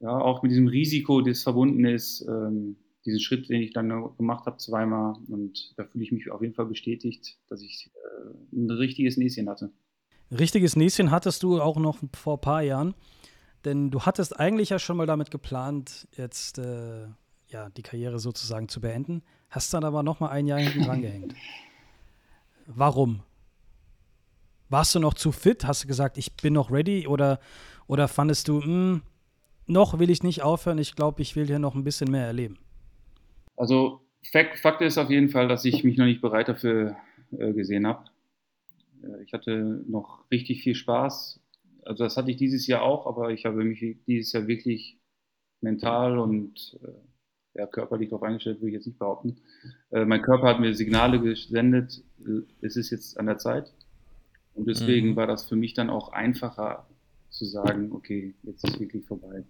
ja, 0.00 0.10
auch 0.10 0.42
mit 0.42 0.52
diesem 0.52 0.66
Risiko, 0.66 1.22
das 1.22 1.42
verbunden 1.42 1.86
ist, 1.86 2.26
ähm, 2.28 2.76
diesen 3.06 3.20
Schritt, 3.20 3.48
den 3.48 3.62
ich 3.62 3.72
dann 3.72 3.88
gemacht 4.18 4.44
habe, 4.44 4.58
zweimal. 4.58 5.14
Und 5.28 5.72
da 5.78 5.84
fühle 5.84 6.04
ich 6.04 6.12
mich 6.12 6.30
auf 6.30 6.42
jeden 6.42 6.54
Fall 6.54 6.66
bestätigt, 6.66 7.38
dass 7.48 7.62
ich 7.62 7.90
äh, 7.94 8.56
ein 8.56 8.70
richtiges 8.70 9.16
Näschen 9.16 9.48
hatte. 9.48 9.72
Richtiges 10.30 10.76
Näschen 10.76 11.12
hattest 11.12 11.42
du 11.44 11.60
auch 11.60 11.78
noch 11.78 11.98
vor 12.14 12.36
ein 12.36 12.40
paar 12.40 12.62
Jahren, 12.62 12.94
denn 13.64 13.90
du 13.90 14.02
hattest 14.02 14.38
eigentlich 14.38 14.70
ja 14.70 14.78
schon 14.78 14.96
mal 14.96 15.06
damit 15.06 15.30
geplant, 15.30 16.08
jetzt 16.16 16.58
äh, 16.58 17.06
ja, 17.48 17.70
die 17.70 17.82
Karriere 17.82 18.18
sozusagen 18.18 18.68
zu 18.68 18.80
beenden, 18.80 19.22
hast 19.50 19.72
dann 19.74 19.84
aber 19.84 20.02
noch 20.02 20.20
mal 20.20 20.28
ein 20.28 20.46
Jahr 20.46 20.58
hinten 20.58 20.82
dran 20.84 21.02
gehängt. 21.02 21.34
Warum? 22.66 23.22
Warst 24.68 24.94
du 24.94 24.98
noch 24.98 25.14
zu 25.14 25.30
fit? 25.30 25.64
Hast 25.64 25.84
du 25.84 25.88
gesagt, 25.88 26.18
ich 26.18 26.34
bin 26.34 26.52
noch 26.52 26.70
ready? 26.70 27.06
Oder, 27.06 27.38
oder 27.86 28.08
fandest 28.08 28.48
du, 28.48 28.58
mh, 28.58 28.64
hm, 28.64 29.02
noch 29.66 29.98
will 29.98 30.10
ich 30.10 30.22
nicht 30.22 30.42
aufhören, 30.42 30.78
ich 30.78 30.94
glaube, 30.94 31.22
ich 31.22 31.36
will 31.36 31.46
hier 31.46 31.58
noch 31.58 31.74
ein 31.74 31.84
bisschen 31.84 32.10
mehr 32.10 32.26
erleben? 32.26 32.58
Also 33.56 34.00
Fakt, 34.32 34.58
Fakt 34.58 34.82
ist 34.82 34.98
auf 34.98 35.10
jeden 35.10 35.28
Fall, 35.28 35.48
dass 35.48 35.64
ich 35.64 35.84
mich 35.84 35.96
noch 35.96 36.04
nicht 36.04 36.20
bereit 36.20 36.48
dafür 36.48 36.96
äh, 37.38 37.52
gesehen 37.52 37.86
habe. 37.86 38.04
Äh, 39.02 39.22
ich 39.24 39.32
hatte 39.32 39.82
noch 39.88 40.24
richtig 40.30 40.62
viel 40.62 40.74
Spaß. 40.74 41.40
Also 41.86 42.04
das 42.04 42.16
hatte 42.16 42.30
ich 42.30 42.36
dieses 42.36 42.66
Jahr 42.66 42.82
auch, 42.82 43.06
aber 43.06 43.30
ich 43.30 43.44
habe 43.44 43.64
mich 43.64 43.98
dieses 44.06 44.32
Jahr 44.32 44.46
wirklich 44.46 44.98
mental 45.60 46.18
und 46.18 46.78
äh, 46.82 47.58
ja, 47.58 47.66
körperlich 47.66 48.10
darauf 48.10 48.22
eingestellt, 48.22 48.60
würde 48.60 48.68
ich 48.68 48.74
jetzt 48.74 48.86
nicht 48.86 48.98
behaupten. 48.98 49.36
Äh, 49.90 50.04
mein 50.04 50.22
Körper 50.22 50.48
hat 50.48 50.60
mir 50.60 50.74
Signale 50.74 51.20
gesendet, 51.20 52.04
es 52.60 52.76
ist 52.76 52.90
jetzt 52.90 53.18
an 53.18 53.26
der 53.26 53.38
Zeit. 53.38 53.72
Und 54.54 54.68
deswegen 54.68 55.10
mhm. 55.10 55.16
war 55.16 55.26
das 55.26 55.44
für 55.44 55.56
mich 55.56 55.74
dann 55.74 55.90
auch 55.90 56.12
einfacher 56.12 56.86
zu 57.30 57.44
sagen, 57.44 57.92
okay, 57.92 58.34
jetzt 58.42 58.66
ist 58.66 58.80
wirklich 58.80 59.04
vorbei. 59.04 59.44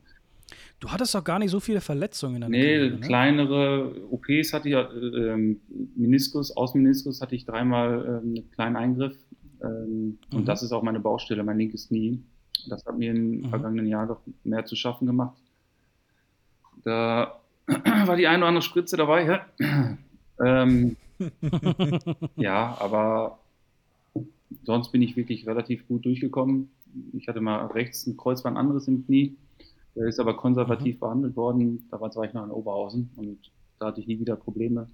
Du 0.79 0.91
hattest 0.91 1.15
doch 1.15 1.25
gar 1.25 1.39
nicht 1.39 1.51
so 1.51 1.61
viele 1.61 1.81
Verletzungen 1.81 2.37
in 2.37 2.41
deiner 2.43 2.51
Nee, 2.51 2.77
Karriere, 2.77 2.95
ne? 2.95 3.01
kleinere 3.01 4.11
OPs 4.11 4.53
hatte 4.53 4.69
ich, 4.69 4.75
äh, 4.75 4.79
ähm, 4.79 5.61
Meniskus, 5.97 6.57
Außenmeniskus 6.57 7.21
hatte 7.21 7.35
ich 7.35 7.47
dreimal 7.47 8.05
äh, 8.05 8.09
einen 8.19 8.51
kleinen 8.51 8.77
Eingriff. 8.77 9.17
Ähm, 9.63 10.19
mhm. 10.31 10.39
Und 10.39 10.49
das 10.49 10.63
ist 10.63 10.73
auch 10.73 10.83
meine 10.83 11.01
Baustelle, 11.01 11.43
mein 11.43 11.59
linkes 11.59 11.89
Knie. 11.89 12.23
Das 12.69 12.85
hat 12.87 12.99
mir 12.99 13.11
im 13.11 13.43
mhm. 13.43 13.49
vergangenen 13.49 13.87
Jahr 13.87 14.07
doch 14.07 14.21
mehr 14.45 14.65
zu 14.65 14.77
schaffen 14.77 15.07
gemacht. 15.07 15.37
Da 16.85 17.41
war 17.67 18.17
die 18.17 18.27
eine 18.27 18.39
oder 18.39 18.49
andere 18.49 18.63
Spritze 18.63 18.97
dabei. 18.97 19.41
ähm, 20.45 20.97
ja, 22.37 22.77
aber 22.81 23.39
sonst 24.65 24.93
bin 24.93 25.03
ich 25.03 25.17
wirklich 25.17 25.47
relativ 25.47 25.87
gut 25.89 26.05
durchgekommen. 26.05 26.71
Ich 27.13 27.29
hatte 27.29 27.41
mal 27.41 27.67
rechts 27.67 28.07
ein 28.07 28.17
Kreuzband 28.17 28.57
anderes 28.57 28.89
im 28.89 29.05
Knie. 29.05 29.37
Der 29.95 30.07
ist 30.07 30.21
aber 30.21 30.37
konservativ 30.37 30.97
mhm. 30.97 31.01
behandelt 31.01 31.37
worden. 31.37 31.89
Da 31.91 32.01
war 32.01 32.11
ich 32.25 32.35
noch 32.35 32.45
in 32.45 32.51
Oberhausen 32.51 33.11
und 33.17 33.51
da 33.79 33.87
hatte 33.87 34.01
ich 34.01 34.07
nie 34.07 34.19
wieder 34.19 34.37
Probleme. 34.37 34.89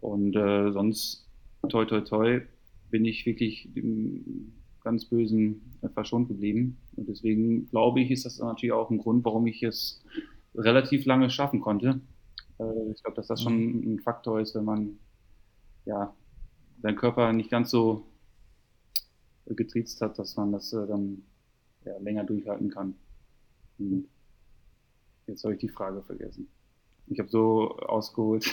Und 0.00 0.36
äh, 0.36 0.70
sonst, 0.72 1.26
toi, 1.68 1.84
toi, 1.84 2.00
toi, 2.02 2.40
bin 2.96 3.04
ich 3.04 3.26
wirklich 3.26 3.68
dem 3.74 4.54
ganz 4.80 5.04
Bösen 5.04 5.60
verschont 5.92 6.28
geblieben. 6.28 6.78
Und 6.96 7.10
deswegen 7.10 7.68
glaube 7.68 8.00
ich, 8.00 8.10
ist 8.10 8.24
das 8.24 8.38
natürlich 8.38 8.72
auch 8.72 8.88
ein 8.88 8.96
Grund, 8.96 9.22
warum 9.22 9.46
ich 9.46 9.62
es 9.62 10.02
relativ 10.54 11.04
lange 11.04 11.28
schaffen 11.28 11.60
konnte. 11.60 12.00
Äh, 12.58 12.92
ich 12.94 13.02
glaube, 13.02 13.16
dass 13.16 13.26
das 13.26 13.42
schon 13.42 13.80
mhm. 13.80 13.96
ein 13.96 13.98
Faktor 14.00 14.40
ist, 14.40 14.54
wenn 14.54 14.64
man 14.64 14.98
ja, 15.84 16.16
seinen 16.80 16.96
Körper 16.96 17.34
nicht 17.34 17.50
ganz 17.50 17.70
so 17.70 18.06
getriezt 19.44 20.00
hat, 20.00 20.18
dass 20.18 20.36
man 20.36 20.52
das 20.52 20.72
äh, 20.72 20.86
dann 20.86 21.22
ja, 21.84 21.98
länger 21.98 22.24
durchhalten 22.24 22.70
kann. 22.70 22.94
Hm. 23.76 24.08
Jetzt 25.26 25.44
habe 25.44 25.52
ich 25.52 25.60
die 25.60 25.68
Frage 25.68 26.02
vergessen. 26.02 26.48
Ich 27.08 27.20
habe 27.20 27.28
so 27.28 27.76
ausgeholt. 27.76 28.44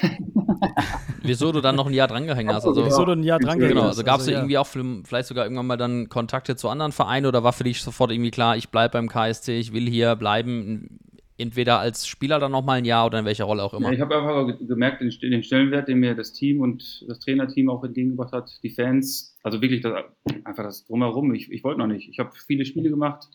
Wieso 1.23 1.51
du 1.51 1.61
dann 1.61 1.75
noch 1.75 1.87
ein 1.87 1.93
Jahr 1.93 2.07
drangehängt 2.07 2.49
hast? 2.51 2.67
Also, 2.67 2.85
Wieso 2.85 3.03
du 3.05 3.13
ein 3.13 3.23
Jahr 3.23 3.39
drangehängt 3.39 3.73
genau, 3.73 3.87
also 3.87 4.03
gab 4.03 4.19
es 4.19 4.27
also, 4.27 4.31
irgendwie 4.31 4.53
ja. 4.53 4.61
auch 4.61 4.67
vielleicht 4.67 5.27
sogar 5.27 5.45
irgendwann 5.45 5.67
mal 5.67 5.77
dann 5.77 6.09
Kontakte 6.09 6.55
zu 6.55 6.69
anderen 6.69 6.91
Vereinen 6.91 7.25
oder 7.25 7.43
war 7.43 7.53
für 7.53 7.63
dich 7.63 7.81
sofort 7.81 8.11
irgendwie 8.11 8.31
klar, 8.31 8.55
ich 8.55 8.69
bleibe 8.69 8.93
beim 8.93 9.09
KSC, 9.09 9.59
ich 9.59 9.73
will 9.73 9.89
hier 9.89 10.15
bleiben, 10.15 10.99
entweder 11.37 11.79
als 11.79 12.07
Spieler 12.07 12.39
dann 12.39 12.51
noch 12.51 12.63
mal 12.63 12.73
ein 12.73 12.85
Jahr 12.85 13.05
oder 13.07 13.19
in 13.19 13.25
welcher 13.25 13.45
Rolle 13.45 13.63
auch 13.63 13.73
immer? 13.73 13.87
Ja, 13.87 13.93
ich 13.93 14.01
habe 14.01 14.15
einfach 14.15 14.59
gemerkt, 14.59 15.01
den, 15.01 15.09
den, 15.31 15.43
Stellenwert, 15.43 15.87
den 15.87 15.99
mir 15.99 16.15
das 16.15 16.33
Team 16.33 16.61
und 16.61 17.05
das 17.07 17.19
Trainerteam 17.19 17.69
auch 17.69 17.83
entgegengebracht 17.83 18.33
hat, 18.33 18.59
die 18.61 18.69
Fans, 18.69 19.37
also 19.43 19.61
wirklich 19.61 19.81
das, 19.81 20.03
einfach 20.43 20.63
das 20.63 20.85
Drumherum. 20.85 21.33
Ich, 21.33 21.51
ich 21.51 21.63
wollte 21.63 21.79
noch 21.79 21.87
nicht. 21.87 22.09
Ich 22.09 22.19
habe 22.19 22.31
viele 22.47 22.65
Spiele 22.65 22.89
gemacht, 22.89 23.27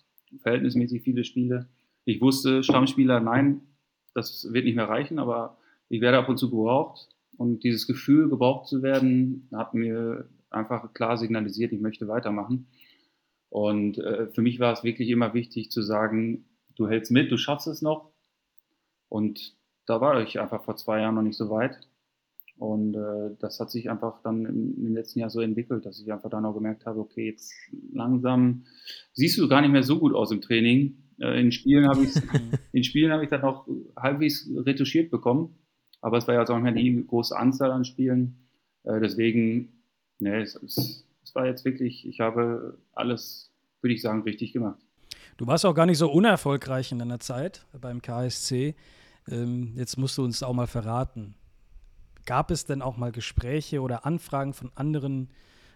verhältnismäßig 0.43 1.03
viele 1.03 1.25
Spiele. 1.25 1.69
Ich 2.05 2.21
wusste, 2.21 2.63
Stammspieler, 2.63 3.21
nein, 3.21 3.61
das 4.19 4.53
wird 4.53 4.65
nicht 4.65 4.77
mehr 4.77 4.89
reichen, 4.89 5.19
aber 5.19 5.57
ich 5.89 6.01
werde 6.01 6.19
ab 6.19 6.29
und 6.29 6.39
zu 6.39 6.51
gebraucht. 6.51 7.09
Und 7.37 7.63
dieses 7.63 7.87
Gefühl, 7.87 8.29
gebraucht 8.29 8.67
zu 8.67 8.83
werden, 8.83 9.49
hat 9.53 9.73
mir 9.73 10.29
einfach 10.51 10.93
klar 10.93 11.17
signalisiert, 11.17 11.73
ich 11.73 11.81
möchte 11.81 12.09
weitermachen. 12.09 12.67
Und 13.49 13.99
äh, 13.99 14.27
für 14.29 14.43
mich 14.43 14.61
war 14.61 14.73
es 14.73 14.85
wirklich 14.85 15.09
immer 15.09 15.35
wichtig 15.35 15.71
zu 15.71 15.83
sagen, 15.83 16.45
du 16.75 16.89
hältst 16.89 17.11
mit, 17.11 17.31
du 17.31 17.37
schaffst 17.37 17.67
es 17.67 17.81
noch. 17.81 18.11
Und 19.09 19.55
da 19.87 20.01
war 20.01 20.21
ich 20.21 20.39
einfach 20.39 20.65
vor 20.65 20.77
zwei 20.77 21.01
Jahren 21.01 21.15
noch 21.15 21.23
nicht 21.23 21.37
so 21.37 21.49
weit. 21.49 21.81
Und 22.59 22.97
äh, 22.97 23.37
das 23.39 23.61
hat 23.61 23.71
sich 23.71 23.89
einfach 23.89 24.21
dann 24.23 24.45
im, 24.45 24.87
im, 24.87 24.95
letzten 24.95 25.21
Jahr 25.21 25.31
so 25.31 25.41
entwickelt, 25.41 25.87
dass 25.87 26.01
ich 26.01 26.13
einfach 26.13 26.29
dann 26.29 26.45
auch 26.45 26.55
gemerkt 26.55 26.87
habe, 26.87 26.99
okay, 26.99 27.27
jetzt 27.27 27.53
langsam 27.93 28.65
siehst 29.13 29.39
du 29.39 29.49
gar 29.49 29.61
nicht 29.61 29.71
mehr 29.71 29.85
so 29.85 30.01
gut 30.01 30.13
aus 30.13 30.33
im 30.33 30.41
Training. 30.41 30.97
Äh, 31.21 31.41
in 31.41 31.53
Spielen 31.53 31.89
habe 31.89 32.03
ich 32.03 32.11
in 32.73 32.83
Spielen 32.83 33.13
habe 33.13 33.23
ich 33.23 33.31
dann 33.31 33.43
auch 33.43 33.69
halbwegs 33.97 34.51
retuschiert 34.57 35.11
bekommen, 35.11 35.57
aber 36.01 36.19
es 36.19 36.27
war 36.27 36.35
ja 36.35 36.43
auch 36.43 36.49
nicht 36.49 36.63
mehr 36.63 36.73
die 36.73 37.07
große 37.07 37.37
Anzahl 37.37 37.71
an 37.71 37.85
Spielen. 37.85 38.49
Äh, 38.83 38.99
deswegen, 38.99 39.85
ne, 40.19 40.43
es, 40.43 40.57
es, 40.57 41.07
es 41.23 41.35
war 41.37 41.47
jetzt 41.47 41.65
wirklich, 41.65 42.09
ich 42.09 42.19
habe 42.19 42.79
alles, 42.93 43.53
würde 43.83 43.95
ich 43.95 44.03
sagen, 44.03 44.23
richtig 44.23 44.53
gemacht. 44.53 44.81
Du 45.37 45.47
warst 45.47 45.65
auch 45.65 45.75
gar 45.75 45.87
nicht 45.87 45.99
so 45.99 46.11
unerfolgreich 46.11 46.91
in 46.91 46.99
deiner 46.99 47.21
Zeit 47.21 47.65
beim 47.81 48.03
KSC. 48.03 48.75
Ähm, 49.29 49.75
jetzt 49.77 49.97
musst 49.97 50.19
du 50.19 50.25
uns 50.25 50.43
auch 50.43 50.55
mal 50.55 50.67
verraten. 50.67 51.37
Gab 52.29 52.51
es 52.51 52.67
denn 52.67 52.83
auch 52.83 52.99
mal 52.99 53.11
Gespräche 53.11 53.81
oder 53.81 54.05
Anfragen 54.05 54.53
von 54.53 54.71
anderen 54.75 55.31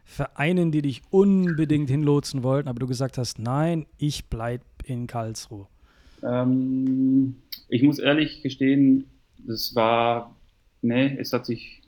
Vereinen, 0.05 0.71
die 0.71 0.83
dich 0.83 1.01
unbedingt 1.09 1.89
hinlotsen 1.89 2.43
wollten, 2.43 2.69
aber 2.69 2.79
du 2.79 2.87
gesagt 2.87 3.17
hast, 3.17 3.39
nein, 3.39 3.87
ich 3.97 4.27
bleibe 4.27 4.63
in 4.85 5.07
Karlsruhe? 5.07 5.67
Ähm, 6.23 7.37
ich 7.69 7.83
muss 7.83 7.99
ehrlich 7.99 8.43
gestehen, 8.43 9.07
das 9.39 9.75
war, 9.75 10.37
nee, 10.83 11.17
es 11.17 11.33
hat 11.33 11.47
sich, 11.47 11.81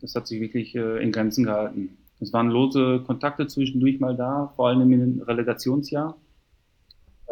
das 0.00 0.14
hat 0.14 0.28
sich 0.28 0.40
wirklich 0.40 0.76
äh, 0.76 1.02
in 1.02 1.10
Grenzen 1.10 1.42
gehalten. 1.42 1.96
Es 2.20 2.32
waren 2.32 2.50
lose 2.50 3.02
Kontakte 3.04 3.48
zwischendurch 3.48 3.98
mal 3.98 4.14
da, 4.16 4.52
vor 4.54 4.68
allem 4.68 4.92
im 4.92 5.22
Relegationsjahr 5.22 6.16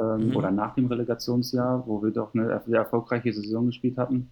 ähm, 0.00 0.30
mhm. 0.30 0.36
oder 0.36 0.50
nach 0.50 0.74
dem 0.74 0.86
Relegationsjahr, 0.86 1.86
wo 1.86 2.02
wir 2.02 2.10
doch 2.10 2.34
eine 2.34 2.60
sehr 2.66 2.80
erfolgreiche 2.80 3.32
Saison 3.32 3.66
gespielt 3.66 3.96
hatten. 3.96 4.30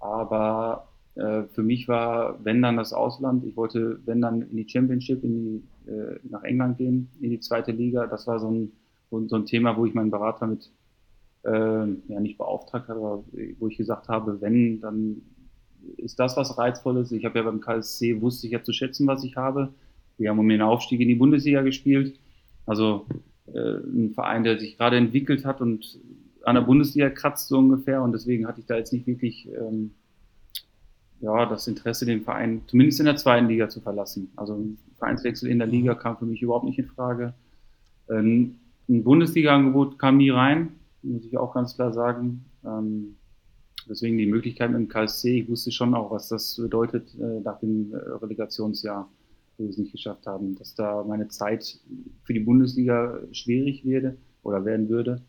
Aber 0.00 0.88
für 1.16 1.62
mich 1.62 1.88
war, 1.88 2.44
wenn 2.44 2.60
dann 2.60 2.76
das 2.76 2.92
Ausland, 2.92 3.44
ich 3.44 3.56
wollte, 3.56 4.00
wenn 4.04 4.20
dann 4.20 4.42
in 4.42 4.56
die 4.56 4.68
Championship, 4.68 5.24
in 5.24 5.62
die, 5.86 5.90
äh, 5.90 6.18
nach 6.28 6.42
England 6.42 6.76
gehen, 6.76 7.08
in 7.20 7.30
die 7.30 7.40
zweite 7.40 7.72
Liga. 7.72 8.06
Das 8.06 8.26
war 8.26 8.38
so 8.38 8.50
ein, 8.50 8.72
so 9.10 9.36
ein 9.36 9.46
Thema, 9.46 9.76
wo 9.76 9.86
ich 9.86 9.94
meinen 9.94 10.10
Berater 10.10 10.46
mit 10.46 10.70
äh, 11.44 11.50
ja 11.50 12.20
nicht 12.20 12.36
beauftragt 12.36 12.88
habe, 12.88 13.00
aber 13.00 13.24
wo 13.58 13.68
ich 13.68 13.76
gesagt 13.76 14.08
habe, 14.08 14.40
wenn, 14.40 14.80
dann 14.80 15.22
ist 15.96 16.18
das 16.18 16.36
was 16.36 16.58
Reizvolles. 16.58 17.12
Ich 17.12 17.24
habe 17.24 17.38
ja 17.38 17.44
beim 17.44 17.60
KSC, 17.60 18.20
wusste 18.20 18.46
ich 18.46 18.52
ja 18.52 18.62
zu 18.62 18.72
schätzen, 18.72 19.06
was 19.06 19.24
ich 19.24 19.36
habe. 19.36 19.72
Wir 20.18 20.30
haben 20.30 20.38
um 20.38 20.48
den 20.48 20.62
Aufstieg 20.62 21.00
in 21.00 21.08
die 21.08 21.14
Bundesliga 21.14 21.62
gespielt. 21.62 22.18
Also 22.66 23.06
äh, 23.46 23.58
ein 23.58 24.12
Verein, 24.12 24.44
der 24.44 24.58
sich 24.58 24.76
gerade 24.76 24.96
entwickelt 24.96 25.44
hat 25.44 25.60
und 25.60 25.98
an 26.44 26.56
der 26.56 26.62
Bundesliga 26.62 27.10
kratzt 27.10 27.48
so 27.48 27.58
ungefähr. 27.58 28.02
Und 28.02 28.12
deswegen 28.12 28.46
hatte 28.46 28.60
ich 28.60 28.66
da 28.66 28.76
jetzt 28.76 28.92
nicht 28.92 29.06
wirklich 29.06 29.48
ähm, 29.48 29.92
ja, 31.20 31.46
das 31.46 31.66
Interesse, 31.66 32.06
den 32.06 32.22
Verein 32.22 32.62
zumindest 32.66 33.00
in 33.00 33.06
der 33.06 33.16
zweiten 33.16 33.48
Liga 33.48 33.68
zu 33.68 33.80
verlassen. 33.80 34.30
Also 34.36 34.54
ein 34.54 34.78
Vereinswechsel 34.98 35.50
in 35.50 35.58
der 35.58 35.68
Liga 35.68 35.94
kam 35.94 36.16
für 36.16 36.26
mich 36.26 36.42
überhaupt 36.42 36.64
nicht 36.64 36.78
in 36.78 36.86
Frage. 36.86 37.34
Ähm, 38.08 38.56
ein 38.88 39.02
Bundesliga-Angebot 39.02 39.98
kam 39.98 40.18
nie 40.18 40.30
rein, 40.30 40.72
muss 41.02 41.24
ich 41.24 41.36
auch 41.38 41.54
ganz 41.54 41.74
klar 41.74 41.92
sagen. 41.92 42.44
Ähm, 42.64 43.16
deswegen 43.88 44.18
die 44.18 44.26
Möglichkeit 44.26 44.70
mit 44.70 44.80
dem 44.80 44.88
KSC, 44.88 45.40
ich 45.40 45.48
wusste 45.48 45.72
schon 45.72 45.94
auch, 45.94 46.10
was 46.10 46.28
das 46.28 46.56
bedeutet 46.56 47.14
äh, 47.18 47.40
nach 47.40 47.58
dem 47.58 47.92
äh, 47.94 47.96
Relegationsjahr 47.96 49.08
wo 49.58 49.64
wir 49.64 49.70
es 49.70 49.78
nicht 49.78 49.92
geschafft 49.92 50.26
haben, 50.26 50.54
dass 50.56 50.74
da 50.74 51.02
meine 51.04 51.28
Zeit 51.28 51.78
für 52.24 52.32
die 52.32 52.40
Bundesliga 52.40 53.18
schwierig 53.32 53.84
werde 53.84 54.16
oder 54.42 54.64
werden 54.64 54.88
würde, 54.88 55.22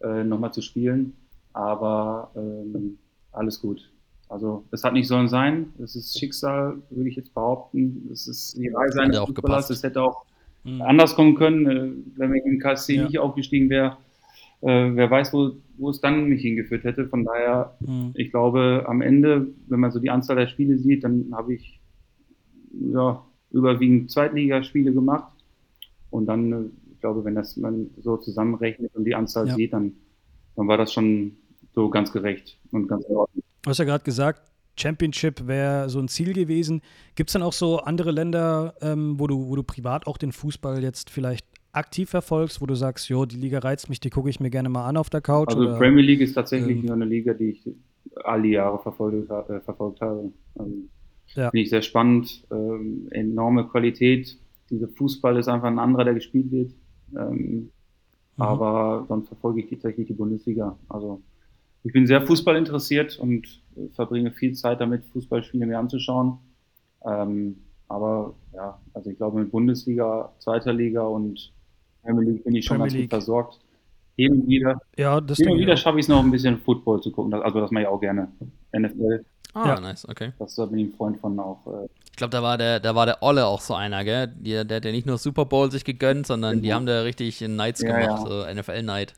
äh, 0.00 0.24
nochmal 0.24 0.52
zu 0.52 0.62
spielen. 0.62 1.14
Aber 1.52 2.32
ähm, 2.34 2.98
alles 3.30 3.60
gut. 3.60 3.91
Also 4.32 4.64
es 4.70 4.82
hat 4.82 4.94
nicht 4.94 5.08
sollen 5.08 5.28
sein. 5.28 5.72
Es 5.82 5.94
ist 5.94 6.18
Schicksal, 6.18 6.78
würde 6.90 7.08
ich 7.10 7.16
jetzt 7.16 7.34
behaupten. 7.34 8.08
Es 8.12 8.26
ist 8.26 8.56
die 8.56 8.68
Reise 8.68 9.02
eines 9.02 9.18
Fußballers. 9.18 9.68
Es 9.70 9.82
hätte 9.82 10.02
auch 10.02 10.24
mhm. 10.64 10.80
anders 10.82 11.14
kommen 11.14 11.34
können, 11.34 11.66
äh, 11.66 11.92
wenn 12.18 12.32
wir 12.32 12.44
im 12.44 12.58
KSC 12.58 12.94
ja. 12.96 13.04
nicht 13.04 13.18
aufgestiegen 13.18 13.68
wäre. 13.68 13.98
äh, 14.62 14.90
wer 14.94 15.10
weiß, 15.10 15.32
wo, 15.32 15.52
wo 15.76 15.90
es 15.90 16.00
dann 16.00 16.26
mich 16.28 16.40
hingeführt 16.42 16.84
hätte. 16.84 17.08
Von 17.08 17.24
daher, 17.24 17.74
Mhm. 17.80 18.12
ich 18.14 18.30
glaube, 18.30 18.84
am 18.86 19.02
Ende, 19.02 19.48
wenn 19.66 19.80
man 19.80 19.90
so 19.90 19.98
die 19.98 20.08
Anzahl 20.10 20.36
der 20.36 20.46
Spiele 20.46 20.78
sieht, 20.78 21.02
dann 21.04 21.30
habe 21.34 21.54
ich 21.54 21.80
ja, 22.92 23.22
überwiegend 23.50 24.10
Zweitligaspiele 24.10 24.92
gemacht. 24.92 25.32
Und 26.10 26.26
dann, 26.26 26.52
äh, 26.52 26.64
ich 26.92 27.00
glaube, 27.00 27.24
wenn 27.24 27.34
das 27.34 27.56
man 27.56 27.90
so 28.02 28.16
zusammenrechnet 28.16 28.94
und 28.94 29.04
die 29.04 29.14
Anzahl 29.16 29.48
Ja. 29.48 29.54
sieht, 29.56 29.72
dann, 29.72 29.92
dann 30.56 30.68
war 30.68 30.78
das 30.78 30.92
schon 30.92 31.32
so 31.74 31.90
ganz 31.90 32.12
gerecht 32.12 32.56
und 32.70 32.86
ganz 32.88 33.04
in 33.06 33.16
Ordnung. 33.16 33.42
Du 33.62 33.70
hast 33.70 33.78
ja 33.78 33.84
gerade 33.84 34.04
gesagt, 34.04 34.42
Championship 34.78 35.46
wäre 35.46 35.88
so 35.88 35.98
ein 36.00 36.08
Ziel 36.08 36.32
gewesen. 36.32 36.82
Gibt 37.14 37.30
es 37.30 37.32
dann 37.34 37.42
auch 37.42 37.52
so 37.52 37.78
andere 37.78 38.10
Länder, 38.10 38.74
ähm, 38.80 39.18
wo, 39.18 39.26
du, 39.26 39.48
wo 39.48 39.56
du 39.56 39.62
privat 39.62 40.06
auch 40.06 40.16
den 40.16 40.32
Fußball 40.32 40.82
jetzt 40.82 41.10
vielleicht 41.10 41.46
aktiv 41.72 42.10
verfolgst, 42.10 42.60
wo 42.60 42.66
du 42.66 42.74
sagst, 42.74 43.08
jo, 43.08 43.24
die 43.24 43.36
Liga 43.36 43.60
reizt 43.60 43.88
mich, 43.88 44.00
die 44.00 44.10
gucke 44.10 44.28
ich 44.30 44.40
mir 44.40 44.50
gerne 44.50 44.68
mal 44.68 44.86
an 44.86 44.96
auf 44.96 45.10
der 45.10 45.20
Couch? 45.20 45.48
Also 45.48 45.62
oder? 45.62 45.78
Premier 45.78 46.02
League 46.02 46.20
ist 46.20 46.34
tatsächlich 46.34 46.78
ähm, 46.78 46.86
nur 46.86 46.94
eine 46.94 47.04
Liga, 47.04 47.34
die 47.34 47.50
ich 47.50 47.70
alle 48.24 48.48
Jahre 48.48 48.78
verfolgt, 48.78 49.30
äh, 49.30 49.60
verfolgt 49.60 50.00
habe. 50.00 50.32
Also, 50.58 50.72
Ja. 51.34 51.50
Finde 51.50 51.62
ich 51.62 51.70
sehr 51.70 51.82
spannend, 51.82 52.44
ähm, 52.50 53.08
enorme 53.10 53.66
Qualität. 53.68 54.36
Dieser 54.68 54.88
Fußball 54.88 55.38
ist 55.38 55.48
einfach 55.48 55.68
ein 55.68 55.78
anderer, 55.78 56.04
der 56.04 56.14
gespielt 56.14 56.50
wird. 56.50 56.72
Ähm, 57.16 57.70
Mhm. 58.36 58.42
Aber 58.42 59.04
dann 59.08 59.24
verfolge 59.24 59.60
ich 59.60 59.70
tatsächlich 59.70 60.06
die 60.06 60.14
Bundesliga. 60.14 60.78
Also 60.88 61.22
ich 61.84 61.92
bin 61.92 62.06
sehr 62.06 62.22
Fußball 62.26 62.56
interessiert 62.56 63.18
und 63.18 63.46
äh, 63.76 63.88
verbringe 63.94 64.30
viel 64.32 64.54
Zeit 64.54 64.80
damit, 64.80 65.04
Fußballspiele 65.12 65.66
mir 65.66 65.78
anzuschauen. 65.78 66.38
Ähm, 67.04 67.56
aber 67.88 68.34
ja, 68.54 68.78
also 68.94 69.10
ich 69.10 69.16
glaube 69.16 69.40
mit 69.40 69.50
Bundesliga, 69.50 70.32
zweiter 70.38 70.72
Liga 70.72 71.02
und 71.02 71.52
Premier 72.02 72.30
League 72.30 72.44
bin 72.44 72.54
ich 72.54 72.64
schon 72.64 72.78
Premier 72.78 72.90
ganz 72.92 73.02
gut 73.02 73.10
versorgt. 73.10 73.60
Hin 74.16 74.32
und 74.32 74.46
wieder, 74.46 74.78
ja, 74.96 75.20
das 75.20 75.38
hin 75.38 75.46
und 75.46 75.50
denke 75.52 75.62
ich 75.62 75.66
wieder 75.66 75.76
schaffe 75.76 75.98
ich 75.98 76.04
es 76.04 76.08
noch 76.08 76.22
ein 76.22 76.30
bisschen 76.30 76.58
Football 76.58 77.00
zu 77.00 77.10
gucken. 77.10 77.32
Also 77.34 77.60
das 77.60 77.70
mache 77.70 77.82
ich 77.82 77.88
auch 77.88 78.00
gerne. 78.00 78.28
NFL, 78.72 79.24
Ah, 79.54 79.68
Ja. 79.74 79.80
nice, 79.80 80.08
okay. 80.08 80.32
das 80.38 80.54
da 80.54 80.64
bin 80.66 80.78
ich 80.78 80.86
ein 80.88 80.92
Freund 80.96 81.18
von 81.18 81.38
auch. 81.38 81.66
Äh, 81.66 81.88
Ich 82.10 82.16
glaube, 82.16 82.30
da 82.30 82.42
war 82.42 82.56
der, 82.56 82.80
da 82.80 82.94
war 82.94 83.04
der 83.06 83.22
Olle 83.22 83.46
auch 83.46 83.60
so 83.60 83.74
einer, 83.74 84.02
gell? 84.04 84.28
Der, 84.28 84.64
der 84.64 84.76
hat 84.78 84.84
ja 84.86 84.92
nicht 84.92 85.06
nur 85.06 85.18
Super 85.18 85.44
Bowl 85.44 85.70
sich 85.70 85.84
gegönnt, 85.84 86.26
sondern 86.26 86.56
die 86.56 86.62
Genau. 86.68 86.76
haben 86.76 86.86
da 86.86 87.02
richtig 87.02 87.40
Nights 87.42 87.82
Ja, 87.82 87.98
gemacht, 88.00 88.26
ja. 88.28 88.46
so 88.46 88.54
NFL-Night. 88.54 89.12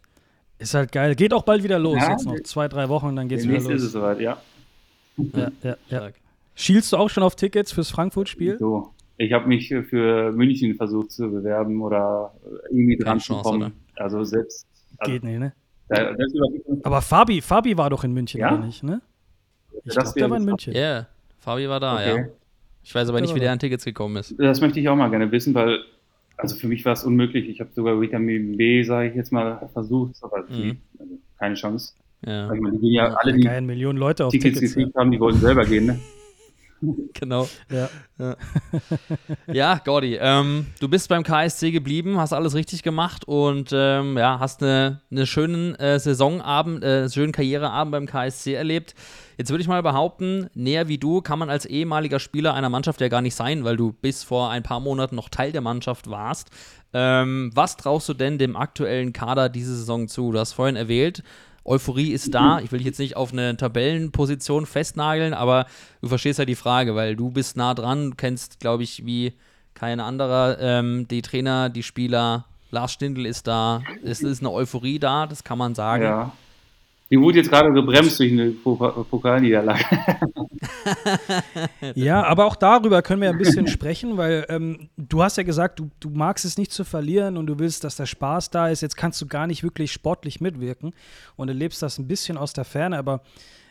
Ist 0.59 0.74
halt 0.74 0.93
geil. 0.93 1.14
Geht 1.14 1.32
auch 1.35 1.43
bald 1.43 1.62
wieder 1.62 1.78
los. 1.78 1.98
Ja, 2.01 2.10
jetzt 2.12 2.26
noch 2.26 2.39
zwei, 2.44 2.68
drei 2.68 2.89
Wochen 2.89 3.06
und 3.06 3.16
dann 3.16 3.28
geht's 3.28 3.44
wieder 3.44 3.59
demnächst 3.59 3.70
ist 3.76 3.82
es 3.89 3.94
los. 3.94 4.02
soweit, 4.02 4.20
ja. 4.20 4.39
Ja, 5.16 5.51
ja, 5.62 5.76
ja. 5.89 6.09
Schielst 6.55 6.93
du 6.93 6.97
auch 6.97 7.10
schon 7.10 7.22
auf 7.22 7.35
Tickets 7.36 7.72
fürs 7.72 7.90
Frankfurt-Spiel? 7.90 8.59
So, 8.59 8.90
ich 9.16 9.32
habe 9.32 9.47
mich 9.48 9.68
für 9.68 10.32
München 10.32 10.74
versucht 10.76 11.10
zu 11.12 11.28
bewerben 11.31 11.82
oder 11.82 12.32
irgendwie 12.70 12.97
Keine 12.97 13.05
dran 13.05 13.20
zu 13.20 13.35
kommen. 13.36 13.72
Also 13.97 14.22
selbst. 14.24 14.66
Also, 14.98 15.12
Geht 15.12 15.24
nicht, 15.24 15.39
ne? 15.39 15.52
da, 15.89 16.14
Aber 16.85 17.02
Fabi, 17.02 17.40
Fabi 17.40 17.76
war 17.76 17.90
doch 17.90 18.05
in 18.05 18.12
München, 18.12 18.40
Ja? 18.40 18.55
oder 18.55 18.64
nicht, 18.64 18.82
ne? 18.82 19.01
Ich 19.85 19.93
glaube, 19.93 20.12
der 20.16 20.31
war 20.31 20.36
in 20.36 20.44
München. 20.44 20.72
Ja, 20.72 20.81
yeah. 20.81 21.06
Fabi 21.40 21.68
war 21.68 21.81
da, 21.81 21.94
Okay. 21.94 22.16
ja. 22.18 22.26
Ich 22.86 22.94
weiß 22.94 23.09
aber 23.09 23.20
nicht, 23.20 23.35
wie 23.35 23.40
der 23.40 23.51
an 23.51 23.59
Tickets 23.59 23.85
gekommen 23.85 24.16
ist. 24.16 24.35
Das 24.39 24.60
möchte 24.60 24.78
ich 24.78 24.89
auch 24.89 24.94
mal 24.97 25.09
gerne 25.09 25.31
wissen, 25.32 25.55
weil 25.55 25.81
also 26.36 26.56
für 26.56 26.69
mich 26.69 26.85
war 26.85 26.93
es 26.93 27.05
unmöglich. 27.05 27.48
Ich 27.48 27.61
habe 27.61 27.70
sogar 27.74 28.01
Vitamin 28.01 28.56
B, 28.56 28.82
sage 28.82 29.11
ich 29.11 29.15
jetzt 29.15 29.32
mal, 29.32 29.69
versucht, 29.73 30.16
aber 30.23 30.44
Mhm. 30.51 30.78
also 30.98 31.19
keine 31.39 31.55
Chance. 31.55 31.94
Ja, 32.27 32.48
Also, 32.48 32.62
die 32.70 32.78
gehen 32.78 32.93
ja 32.93 33.12
alle, 33.15 33.39
Da 33.39 33.61
die 33.61 33.66
Millionen 33.66 33.98
Leute 33.98 34.24
auf 34.24 34.32
Tickets 34.32 34.55
Tickets. 34.59 34.74
gekriegt 34.74 34.97
haben, 34.97 35.11
die 35.11 35.20
wollten 35.20 35.40
selber 35.40 35.65
gehen. 35.66 35.86
Ne? 35.86 35.98
genau. 37.15 37.48
ja. 37.70 38.36
Ja, 39.47 39.81
Gordi, 39.85 40.16
ähm, 40.20 40.66
du 40.81 40.89
bist 40.89 41.09
beim 41.09 41.23
KSC 41.23 41.70
geblieben, 41.70 42.19
hast 42.19 42.32
alles 42.32 42.55
richtig 42.55 42.82
gemacht 42.82 43.27
und 43.27 43.70
ähm, 43.73 44.16
ja, 44.19 44.39
hast 44.39 44.62
eine, 44.62 45.01
eine 45.11 45.27
schönen 45.27 45.74
äh, 45.77 45.98
Saisonabend, 45.98 46.82
äh, 46.85 47.09
schönen 47.09 47.32
Karriereabend 47.32 47.93
beim 47.93 48.06
KSC 48.06 48.55
erlebt. 48.55 48.94
Jetzt 49.36 49.51
würde 49.51 49.62
ich 49.62 49.69
mal 49.69 49.82
behaupten, 49.82 50.48
näher 50.55 50.89
wie 50.89 50.98
du 50.98 51.20
kann 51.20 51.39
man 51.39 51.51
als 51.51 51.66
ehemaliger 51.66 52.20
Spieler 52.20 52.55
einer 52.55 52.69
Mannschaft 52.69 53.01
ja 53.01 53.09
gar 53.09 53.23
nicht 53.23 53.35
sein, 53.35 53.65
weil 53.65 53.77
du 53.77 53.93
bis 53.93 54.23
vor 54.23 54.51
ein 54.51 54.62
paar 54.62 54.81
Monaten 54.81 55.16
noch 55.16 55.28
Teil 55.28 55.52
der 55.52 55.61
Mannschaft 55.61 56.09
warst. 56.09 56.51
Ähm, 56.93 57.51
was 57.55 57.77
traust 57.77 58.09
du 58.09 58.15
denn 58.15 58.39
dem 58.39 58.56
aktuellen 58.56 59.12
Kader 59.12 59.48
diese 59.48 59.77
Saison 59.77 60.09
zu? 60.09 60.32
Du 60.32 60.39
hast 60.39 60.52
vorhin 60.52 60.77
erwähnt, 60.77 61.23
Euphorie 61.65 62.12
ist 62.12 62.35
da. 62.35 62.61
Ich 62.61 62.70
will 62.73 62.78
dich 62.78 62.86
jetzt 62.86 62.98
nicht 62.98 63.16
auf 63.16 63.32
eine 63.32 63.56
Tabellenposition 63.56 64.66
festnageln, 64.66 65.32
aber 65.32 65.66
du 66.02 66.09
verstehst 66.09 66.39
ja 66.39 66.44
die 66.44 66.55
Frage, 66.55 66.94
weil 66.94 67.16
du 67.16 67.31
bist 67.31 67.56
nah 67.56 67.74
dran, 67.74 68.11
du 68.11 68.16
kennst, 68.16 68.61
glaube 68.61 68.82
ich, 68.82 69.06
wie 69.06 69.32
kein 69.73 69.98
anderer 69.98 70.59
ähm, 70.61 71.09
die 71.09 71.23
Trainer, 71.23 71.70
die 71.70 71.82
Spieler. 71.82 72.44
Lars 72.70 72.93
Stindl 72.93 73.24
ist 73.24 73.47
da. 73.47 73.82
Es 74.02 74.20
ist 74.20 74.40
eine 74.40 74.51
Euphorie 74.51 74.98
da, 74.98 75.27
das 75.27 75.44
kann 75.44 75.59
man 75.59 75.74
sagen. 75.74 76.05
Ja. 76.05 76.32
Die 77.10 77.20
wurde 77.20 77.39
jetzt 77.39 77.51
gerade 77.51 77.72
gebremst 77.72 78.18
durch 78.18 78.32
eine 78.32 78.51
Po- 78.51 79.05
Pokalniederlage. 79.05 79.85
Ja, 81.94 82.22
aber 82.24 82.47
auch 82.47 82.56
darüber 82.56 83.02
können 83.02 83.22
wir 83.22 83.31
ein 83.31 83.39
bisschen 83.39 83.66
sprechen, 83.68 84.16
weil 84.16 84.47
ähm, 84.48 84.89
du 84.97 85.22
hast 85.22 85.36
ja 85.36 85.43
gesagt, 85.43 85.78
du, 85.78 85.90
du 86.01 86.10
magst 86.10 86.44
es 86.44 86.59
nicht 86.59 86.72
zu 86.72 86.85
verlieren 86.85 87.36
und 87.36 87.47
du 87.47 87.59
willst, 87.59 87.85
dass 87.85 87.97
der 87.97 88.06
Spaß 88.06 88.51
da 88.51 88.68
ist. 88.68 88.81
Jetzt 88.81 88.97
kannst 88.97 89.20
du 89.20 89.26
gar 89.26 89.47
nicht 89.47 89.62
wirklich 89.62 89.93
sportlich 89.93 90.40
mitwirken 90.40 90.93
und 91.36 91.48
erlebst 91.48 91.82
das 91.82 91.98
ein 91.98 92.09
bisschen 92.09 92.36
aus 92.36 92.52
der 92.52 92.64
Ferne, 92.64 92.98
aber 92.98 93.22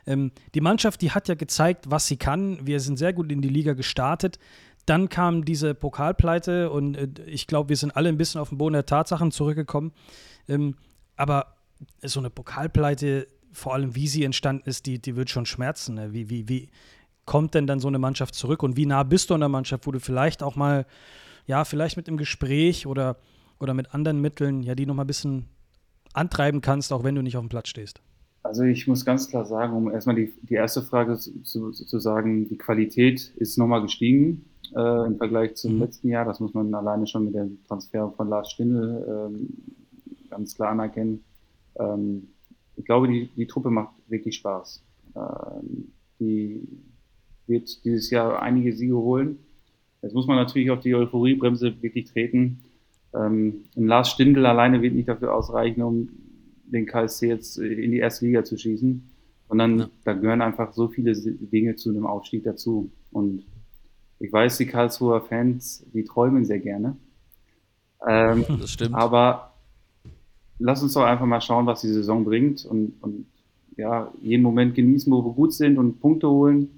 ähm, 0.05 0.31
die 0.53 0.61
Mannschaft, 0.61 1.01
die 1.01 1.11
hat 1.11 1.27
ja 1.27 1.35
gezeigt, 1.35 1.85
was 1.89 2.07
sie 2.07 2.18
kann. 2.18 2.60
Wir 2.65 2.80
sind 2.80 2.97
sehr 2.97 3.14
gut 3.14 3.31
in 3.31 3.41
die 3.41 3.49
Liga 3.49 3.73
gestartet. 3.73 4.38
Dann 4.85 5.07
kam 5.10 5.45
diese 5.45 5.73
Pokalpleite 5.73 6.69
und 6.69 6.95
äh, 6.97 7.07
ich 7.26 7.47
glaube, 7.47 7.69
wir 7.69 7.77
sind 7.77 7.95
alle 7.95 8.10
ein 8.10 8.18
bisschen 8.18 8.41
auf 8.41 8.49
den 8.49 8.57
Boden 8.57 8.73
der 8.73 8.85
Tatsachen 8.85 9.31
zurückgekommen. 9.31 9.93
Ähm, 10.49 10.76
aber 11.15 11.52
so 12.01 12.19
eine 12.19 12.30
Pokalpleite, 12.30 13.27
vor 13.51 13.73
allem 13.73 13.95
wie 13.95 14.07
sie 14.07 14.23
entstanden 14.23 14.68
ist, 14.68 14.85
die, 14.85 14.99
die 14.99 15.15
wird 15.15 15.30
schon 15.30 15.45
schmerzen. 15.45 15.95
Ne? 15.95 16.14
Wie, 16.14 16.30
wie, 16.30 16.49
wie 16.49 16.69
kommt 17.26 17.53
denn 17.53 17.68
dann 17.68 17.80
so 17.80 17.88
eine 17.88 17.99
Mannschaft 17.99 18.35
zurück 18.35 18.64
und 18.64 18.76
wie 18.77 18.85
nah 18.85 19.03
bist 19.03 19.30
du 19.30 19.34
an 19.34 19.41
der 19.41 19.49
Mannschaft, 19.49 19.88
wo 19.88 19.91
du 19.91 19.99
vielleicht 19.99 20.43
auch 20.43 20.55
mal, 20.55 20.85
ja, 21.45 21.64
vielleicht 21.65 21.97
mit 21.97 22.07
einem 22.07 22.18
Gespräch 22.18 22.88
oder, 22.88 23.18
oder 23.60 23.73
mit 23.73 23.93
anderen 23.93 24.19
Mitteln, 24.22 24.64
ja, 24.64 24.76
die 24.76 24.85
noch 24.85 24.95
mal 24.95 25.03
ein 25.03 25.07
bisschen 25.07 25.45
antreiben 26.14 26.61
kannst, 26.61 26.91
auch 26.91 27.03
wenn 27.03 27.15
du 27.15 27.22
nicht 27.22 27.38
auf 27.38 27.43
dem 27.43 27.49
Platz 27.49 27.69
stehst? 27.69 28.01
Also 28.43 28.64
ich 28.64 28.88
muss 28.88 29.05
ganz 29.05 29.30
klar 29.30 29.45
sagen, 29.45 29.73
um 29.73 29.89
erstmal 29.89 30.18
die, 30.18 30.34
die 30.41 30.55
erste 30.55 30.81
Frage 30.81 31.18
zu, 31.18 31.41
zu, 31.43 31.72
zu 31.72 31.99
sagen, 31.99 32.47
die 32.49 32.57
Qualität 32.57 33.34
ist 33.38 33.57
nochmal 33.57 33.81
gestiegen 33.81 34.45
äh, 34.76 35.05
im 35.05 35.18
Vergleich 35.18 35.55
zum 35.55 35.76
Mhm. 35.76 35.80
letzten 35.80 36.10
Jahr. 36.10 36.26
Das 36.26 36.41
muss 36.41 36.53
man 36.53 36.73
alleine 36.73 37.07
schon 37.07 37.26
mit 37.26 37.35
dem 37.35 37.64
Transfer 37.65 38.11
von 38.11 38.27
Lars 38.27 38.51
Stindl 38.51 39.05
ähm, 39.07 39.47
ganz 40.30 40.55
klar 40.55 40.72
anerkennen. 40.72 41.23
Ähm, 41.80 42.28
ich 42.76 42.86
glaube, 42.86 43.08
die, 43.08 43.30
die 43.36 43.45
Truppe 43.48 43.70
macht 43.70 43.94
wirklich 44.08 44.36
Spaß. 44.36 44.84
Ähm, 45.16 45.91
die 46.20 46.68
wird 47.48 47.84
dieses 47.86 48.10
Jahr 48.10 48.41
einige 48.41 48.74
Siege 48.74 48.95
holen. 48.95 49.38
Jetzt 50.02 50.14
muss 50.14 50.28
man 50.28 50.38
natürlich 50.38 50.72
auf 50.72 50.80
die 50.82 50.95
Euphoriebremse 50.95 51.82
wirklich 51.82 52.06
treten. 52.12 52.60
Ähm, 53.14 53.64
ein 53.76 53.88
Lars 53.88 54.10
Stindl 54.10 54.45
alleine 54.45 54.82
wird 54.82 54.94
nicht 54.95 55.08
dafür 55.08 55.34
ausreichen, 55.36 55.82
um 55.84 56.10
den 56.66 56.86
KSC 56.86 57.28
jetzt 57.28 57.58
in 57.58 57.91
die 57.91 58.00
erste 58.00 58.26
Liga 58.26 58.44
zu 58.44 58.58
schießen, 58.58 59.04
sondern 59.48 59.80
Ja. 59.80 59.90
da 60.06 60.14
gehören 60.14 60.41
einfach 60.41 60.74
so 60.74 60.88
viele 60.88 61.14
Dinge 61.16 61.76
zu 61.76 61.90
einem 61.90 62.06
Aufstieg 62.08 62.44
dazu. 62.44 62.90
Und 63.12 63.44
ich 64.20 64.32
weiß, 64.34 64.58
die 64.58 64.66
Karlsruher 64.66 65.22
Fans, 65.22 65.86
die 65.94 66.04
träumen 66.04 66.45
sehr 66.45 66.60
gerne. 66.60 66.98
Ähm, 68.08 68.45
Das 68.60 68.72
stimmt. 68.72 68.95
aber 68.95 69.52
lass 70.59 70.84
uns 70.84 70.93
doch 70.93 71.03
einfach 71.03 71.25
mal 71.25 71.41
schauen, 71.41 71.65
was 71.65 71.81
die 71.81 71.88
Saison 71.88 72.23
bringt 72.23 72.65
und, 72.65 72.93
und 73.01 73.25
ja, 73.75 74.11
jeden 74.21 74.43
Moment 74.43 74.75
genießen, 74.75 75.11
wo 75.11 75.23
wir 75.25 75.34
gut 75.34 75.53
sind 75.53 75.77
und 75.77 75.99
Punkte 75.99 76.30
holen 76.30 76.69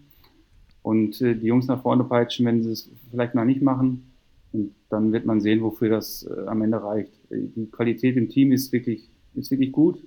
und 0.81 1.19
äh, 1.21 1.35
die 1.35 1.47
Jungs 1.47 1.67
nach 1.67 1.81
vorne 1.81 2.03
peitschen, 2.03 2.45
wenn 2.45 2.63
sie 2.63 2.71
es 2.71 2.89
vielleicht 3.09 3.35
noch 3.35 3.45
nicht 3.45 3.61
machen. 3.61 4.11
Und 4.53 4.73
dann 4.89 5.11
wird 5.11 5.25
man 5.25 5.41
sehen, 5.41 5.61
wofür 5.61 5.89
das 5.89 6.23
äh, 6.23 6.47
am 6.47 6.61
Ende 6.61 6.81
reicht. 6.81 7.11
Äh, 7.29 7.47
Die 7.55 7.65
Qualität 7.65 8.15
im 8.17 8.29
Team 8.29 8.51
ist 8.51 8.71
wirklich, 8.71 9.09
ist 9.33 9.51
wirklich 9.51 9.71
gut. 9.71 9.99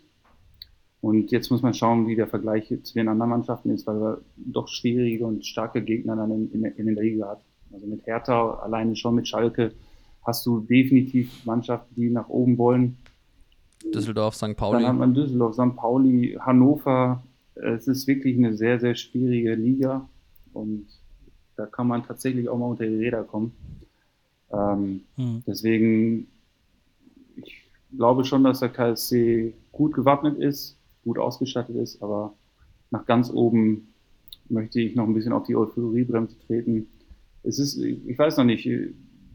Und 1.00 1.30
jetzt 1.30 1.50
muss 1.50 1.62
man 1.62 1.74
schauen, 1.74 2.08
wie 2.08 2.16
der 2.16 2.26
Vergleich 2.26 2.72
zu 2.82 2.94
den 2.94 3.08
anderen 3.08 3.30
Mannschaften 3.30 3.70
ist, 3.70 3.86
weil 3.86 4.00
wir 4.00 4.20
doch 4.36 4.68
schwierige 4.68 5.26
und 5.26 5.44
starke 5.44 5.82
Gegner 5.82 6.16
dann 6.16 6.30
in, 6.30 6.50
in, 6.52 6.64
in 6.64 6.94
der 6.94 7.04
Liga 7.04 7.28
hat. 7.28 7.42
Also 7.72 7.86
mit 7.86 8.06
Hertha, 8.06 8.54
alleine 8.54 8.96
schon 8.96 9.14
mit 9.14 9.28
Schalke, 9.28 9.72
hast 10.24 10.44
du 10.46 10.60
definitiv 10.60 11.44
Mannschaften, 11.44 11.94
die 11.94 12.10
nach 12.10 12.28
oben 12.28 12.58
wollen. 12.58 12.96
Düsseldorf, 13.94 14.34
St. 14.34 14.42
Dann 14.42 14.50
hat 14.50 14.56
Pauli. 14.58 14.92
man 14.92 15.14
Düsseldorf, 15.14 15.54
St. 15.54 15.76
Pauli, 15.76 16.36
Hannover. 16.40 17.22
Es 17.54 17.88
ist 17.88 18.06
wirklich 18.06 18.36
eine 18.36 18.54
sehr, 18.54 18.78
sehr 18.80 18.94
schwierige 18.94 19.54
Liga 19.54 20.08
und 20.52 20.86
da 21.56 21.66
kann 21.66 21.88
man 21.88 22.04
tatsächlich 22.04 22.48
auch 22.48 22.56
mal 22.58 22.66
unter 22.66 22.86
die 22.86 22.96
Räder 22.96 23.24
kommen. 23.24 23.52
Ähm, 24.52 25.00
Hm. 25.16 25.42
deswegen, 25.46 26.28
ich 27.36 27.62
glaube 27.96 28.24
schon, 28.24 28.44
dass 28.44 28.60
der 28.60 28.68
KSC 28.68 29.52
gut 29.72 29.92
gewappnet 29.94 30.38
ist, 30.38 30.76
gut 31.04 31.18
ausgestattet 31.18 31.76
ist, 31.76 32.02
aber 32.02 32.32
nach 32.90 33.04
ganz 33.06 33.30
oben 33.30 33.88
möchte 34.48 34.80
ich 34.80 34.94
noch 34.94 35.04
ein 35.06 35.14
bisschen 35.14 35.32
auf 35.32 35.46
die 35.46 35.56
Euphoriebremse 35.56 36.36
treten. 36.46 36.86
Es 37.42 37.58
ist, 37.58 37.76
ich 37.78 38.18
weiß 38.18 38.36
noch 38.38 38.44
nicht, 38.44 38.68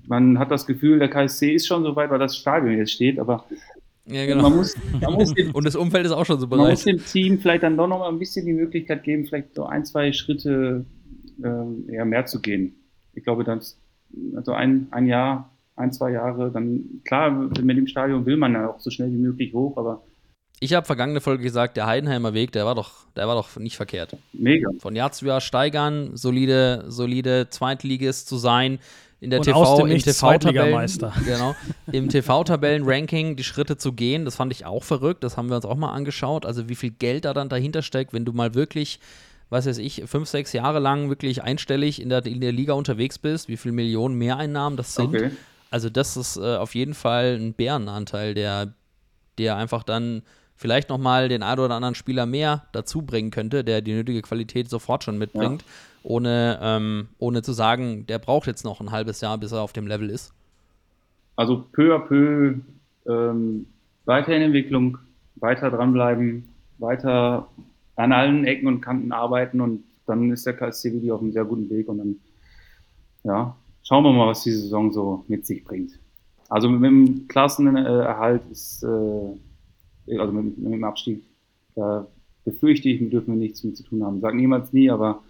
man 0.08 0.40
hat 0.40 0.50
das 0.52 0.66
Gefühl, 0.66 1.00
der 1.00 1.10
KSC 1.10 1.54
ist 1.56 1.68
schon 1.68 1.84
so 1.84 1.96
weit, 1.96 2.10
weil 2.10 2.20
das 2.20 2.38
Stadion 2.38 2.78
jetzt 2.78 2.92
steht, 2.92 3.20
aber 3.20 3.46
Ja, 4.06 4.26
genau. 4.26 4.44
Man 4.44 4.58
muss, 4.58 4.76
man 5.00 5.14
muss 5.14 5.34
dem, 5.36 5.52
Und 5.52 5.66
das 5.66 5.76
Umfeld 5.76 6.06
ist 6.06 6.12
auch 6.12 6.26
schon 6.26 6.40
so 6.40 6.48
man 6.48 6.60
muss 6.60 6.84
bereit. 6.84 7.00
dem 7.00 7.06
Team 7.06 7.40
vielleicht 7.40 7.64
dann 7.64 7.78
doch 7.78 7.88
noch 7.88 8.00
mal 8.00 8.10
ein 8.10 8.20
bisschen 8.20 8.46
die 8.46 8.54
Möglichkeit 8.54 9.04
geben, 9.04 9.26
vielleicht 9.26 9.56
so 9.56 9.66
ein, 9.66 9.86
zwei 9.86 10.12
Schritte 10.12 10.86
ähm, 11.44 11.86
eher 11.90 12.06
mehr 12.06 12.26
zu 12.26 12.42
gehen. 12.42 12.76
Ich 13.14 13.24
glaube, 13.24 13.44
dann 13.44 13.62
also 14.36 14.52
ein, 14.52 14.88
ein 14.92 15.08
Jahr, 15.08 15.52
ein, 15.76 15.92
zwei 15.92 16.12
Jahre, 16.12 16.52
dann 16.52 17.02
klar, 17.06 17.32
mit 17.32 17.78
dem 17.78 17.88
Stadion 17.88 18.26
will 18.26 18.38
man 18.38 18.54
ja 18.54 18.70
auch 18.70 18.80
so 18.80 18.90
schnell 18.90 19.12
wie 19.12 19.18
möglich 19.18 19.54
hoch, 19.54 19.78
aber 19.78 20.04
Ich 20.60 20.74
habe 20.74 20.86
vergangene 20.86 21.22
Folge 21.22 21.44
gesagt, 21.44 21.78
der 21.78 21.88
Heidenheimer 21.88 22.34
Weg, 22.34 22.52
der 22.52 22.66
war 22.66 22.76
doch, 22.76 23.08
der 23.16 23.28
war 23.28 23.36
doch 23.36 23.56
nicht 23.58 23.76
verkehrt. 23.76 24.18
mega. 24.34 24.70
Von 24.80 24.96
Jahr 24.96 25.12
zu 25.12 25.26
Jahr 25.26 25.42
steigern, 25.42 26.12
solide, 26.16 26.86
solide 26.88 27.48
Zweitligist 27.50 28.28
zu 28.28 28.38
sein, 28.38 28.80
in 29.24 29.30
der 29.30 29.40
Und 29.40 29.46
TV, 29.46 29.80
im 29.80 29.88
TV-Tabellen, 29.88 30.14
Zweitligameister. 30.14 31.14
genau, 31.26 31.56
im 31.92 32.10
TV-Tabellen-Ranking 32.10 33.36
die 33.36 33.44
Schritte 33.44 33.78
zu 33.78 33.94
gehen, 33.94 34.26
das 34.26 34.36
fand 34.36 34.52
ich 34.52 34.66
auch 34.66 34.84
verrückt, 34.84 35.24
das 35.24 35.38
haben 35.38 35.50
wir 35.50 35.56
uns 35.56 35.66
auch 35.66 35.78
mal 35.78 35.94
angeschaut, 35.94 36.46
also 36.46 36.68
wie 36.70 36.76
viel 36.76 36.92
Geld 36.92 37.26
da 37.26 37.34
dann 37.34 37.50
dahinter 37.50 37.82
steckt, 37.82 38.14
wenn 38.14 38.26
du 38.26 38.34
mal 38.34 38.54
wirklich, 38.54 39.00
was 39.50 39.66
weiß 39.66 39.78
ich, 39.78 40.04
fünf, 40.06 40.28
sechs 40.28 40.52
Jahre 40.52 40.80
lang 40.80 41.10
wirklich 41.10 41.42
einstellig 41.42 42.02
in 42.02 42.10
der, 42.10 42.26
in 42.26 42.42
der 42.42 42.52
Liga 42.52 42.74
unterwegs 42.74 43.18
bist, 43.18 43.48
wie 43.48 43.58
viel 43.58 43.72
Millionen 43.72 44.16
Mehreinnahmen 44.16 44.76
das 44.76 44.96
sind. 44.96 45.16
Okay. 45.16 45.32
Also 45.72 45.90
das 45.90 46.18
ist 46.18 46.38
äh, 46.38 46.58
auf 46.58 46.76
jeden 46.76 46.94
Fall 46.94 47.38
ein 47.40 47.54
Bärenanteil, 47.54 48.34
der, 48.34 48.74
der 49.38 49.56
einfach 49.56 49.84
dann 49.84 50.22
vielleicht 50.56 50.90
nochmal 50.90 51.30
den 51.30 51.44
einen 51.44 51.60
oder 51.60 51.76
anderen 51.76 51.96
Spieler 51.96 52.26
mehr 52.26 52.68
dazu 52.74 53.02
bringen 53.02 53.32
könnte, 53.32 53.64
der 53.64 53.82
die 53.82 53.94
nötige 53.94 54.22
Qualität 54.22 54.70
sofort 54.70 55.04
schon 55.04 55.18
mitbringt, 55.18 55.64
ohne, 56.04 56.60
ähm, 56.62 57.08
ohne 57.18 57.42
zu 57.42 57.54
sagen, 57.54 58.06
der 58.06 58.20
braucht 58.20 58.48
jetzt 58.48 58.64
noch 58.64 58.82
ein 58.82 58.92
halbes 58.92 59.22
Jahr, 59.22 59.38
bis 59.38 59.52
er 59.52 59.62
auf 59.62 59.74
dem 59.74 59.88
Level 59.88 60.10
ist. 60.10 60.34
Also 61.36 61.66
peu 61.72 61.96
à 61.96 62.00
peu 62.00 62.56
ähm, 63.08 63.66
weiter 64.06 64.36
in 64.36 64.44
Entwicklung, 64.44 65.00
weiter 65.36 65.72
dranbleiben, 65.72 66.48
weiter 66.78 67.48
an 67.96 68.12
allen 68.12 68.46
Ecken 68.46 68.68
und 68.68 68.82
Kanten 68.82 69.12
arbeiten 69.12 69.62
und 69.62 69.84
dann 70.06 70.32
ist 70.32 70.46
der 70.46 70.54
KSC 70.54 70.94
wirklich 70.94 71.12
auf 71.12 71.22
einem 71.22 71.32
sehr 71.32 71.46
guten 71.46 71.70
Weg 71.70 71.88
und 71.88 71.98
dann 71.98 72.16
ja, 73.24 73.56
schauen 73.84 74.04
wir 74.04 74.12
mal, 74.12 74.28
was 74.28 74.44
die 74.44 74.52
Saison 74.52 74.92
so 74.92 75.24
mit 75.28 75.46
sich 75.46 75.64
bringt. 75.64 76.00
Also 76.50 76.70
mit 76.70 76.84
dem 76.84 77.28
Klassenerhalt 77.28 78.44
ist, 78.52 78.84
äh, 78.84 80.18
also 80.18 80.34
mit, 80.34 80.58
mit 80.58 80.74
dem 80.74 80.84
Abstieg, 80.84 81.24
da 81.76 82.06
befürchte 82.46 82.90
ich, 82.90 83.10
dürfen 83.10 83.34
wir 83.34 83.40
nichts 83.40 83.64
mit 83.64 83.78
zu 83.78 83.84
tun 83.84 84.04
haben. 84.04 84.20
Sag 84.20 84.36
niemals 84.36 84.74
nie, 84.74 84.90
aber 84.90 85.24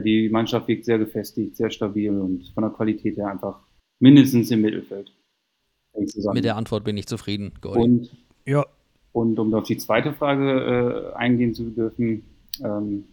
die 0.00 0.28
Mannschaft 0.28 0.68
wirkt 0.68 0.84
sehr 0.84 0.98
gefestigt, 0.98 1.56
sehr 1.56 1.70
stabil 1.70 2.10
und 2.10 2.48
von 2.54 2.62
der 2.62 2.72
Qualität 2.72 3.16
her 3.16 3.28
einfach 3.28 3.60
mindestens 4.00 4.50
im 4.50 4.62
Mittelfeld. 4.62 5.12
Mit 6.32 6.44
der 6.44 6.56
Antwort 6.56 6.84
bin 6.84 6.96
ich 6.96 7.06
zufrieden, 7.06 7.52
und 7.62 8.10
Ja, 8.44 8.66
und 9.14 9.38
um 9.38 9.54
auf 9.54 9.62
die 9.62 9.76
zweite 9.76 10.12
Frage 10.12 11.12
äh, 11.14 11.16
eingehen 11.16 11.54
zu 11.54 11.70
dürfen, 11.70 12.24
ähm, 12.64 13.04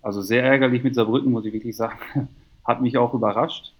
also 0.00 0.22
sehr 0.22 0.42
ärgerlich 0.42 0.82
mit 0.82 0.94
Saarbrücken, 0.94 1.30
muss 1.30 1.44
ich 1.44 1.52
wirklich 1.52 1.76
sagen, 1.76 1.98
hat 2.64 2.80
mich 2.80 2.96
auch 2.96 3.12
überrascht. 3.12 3.74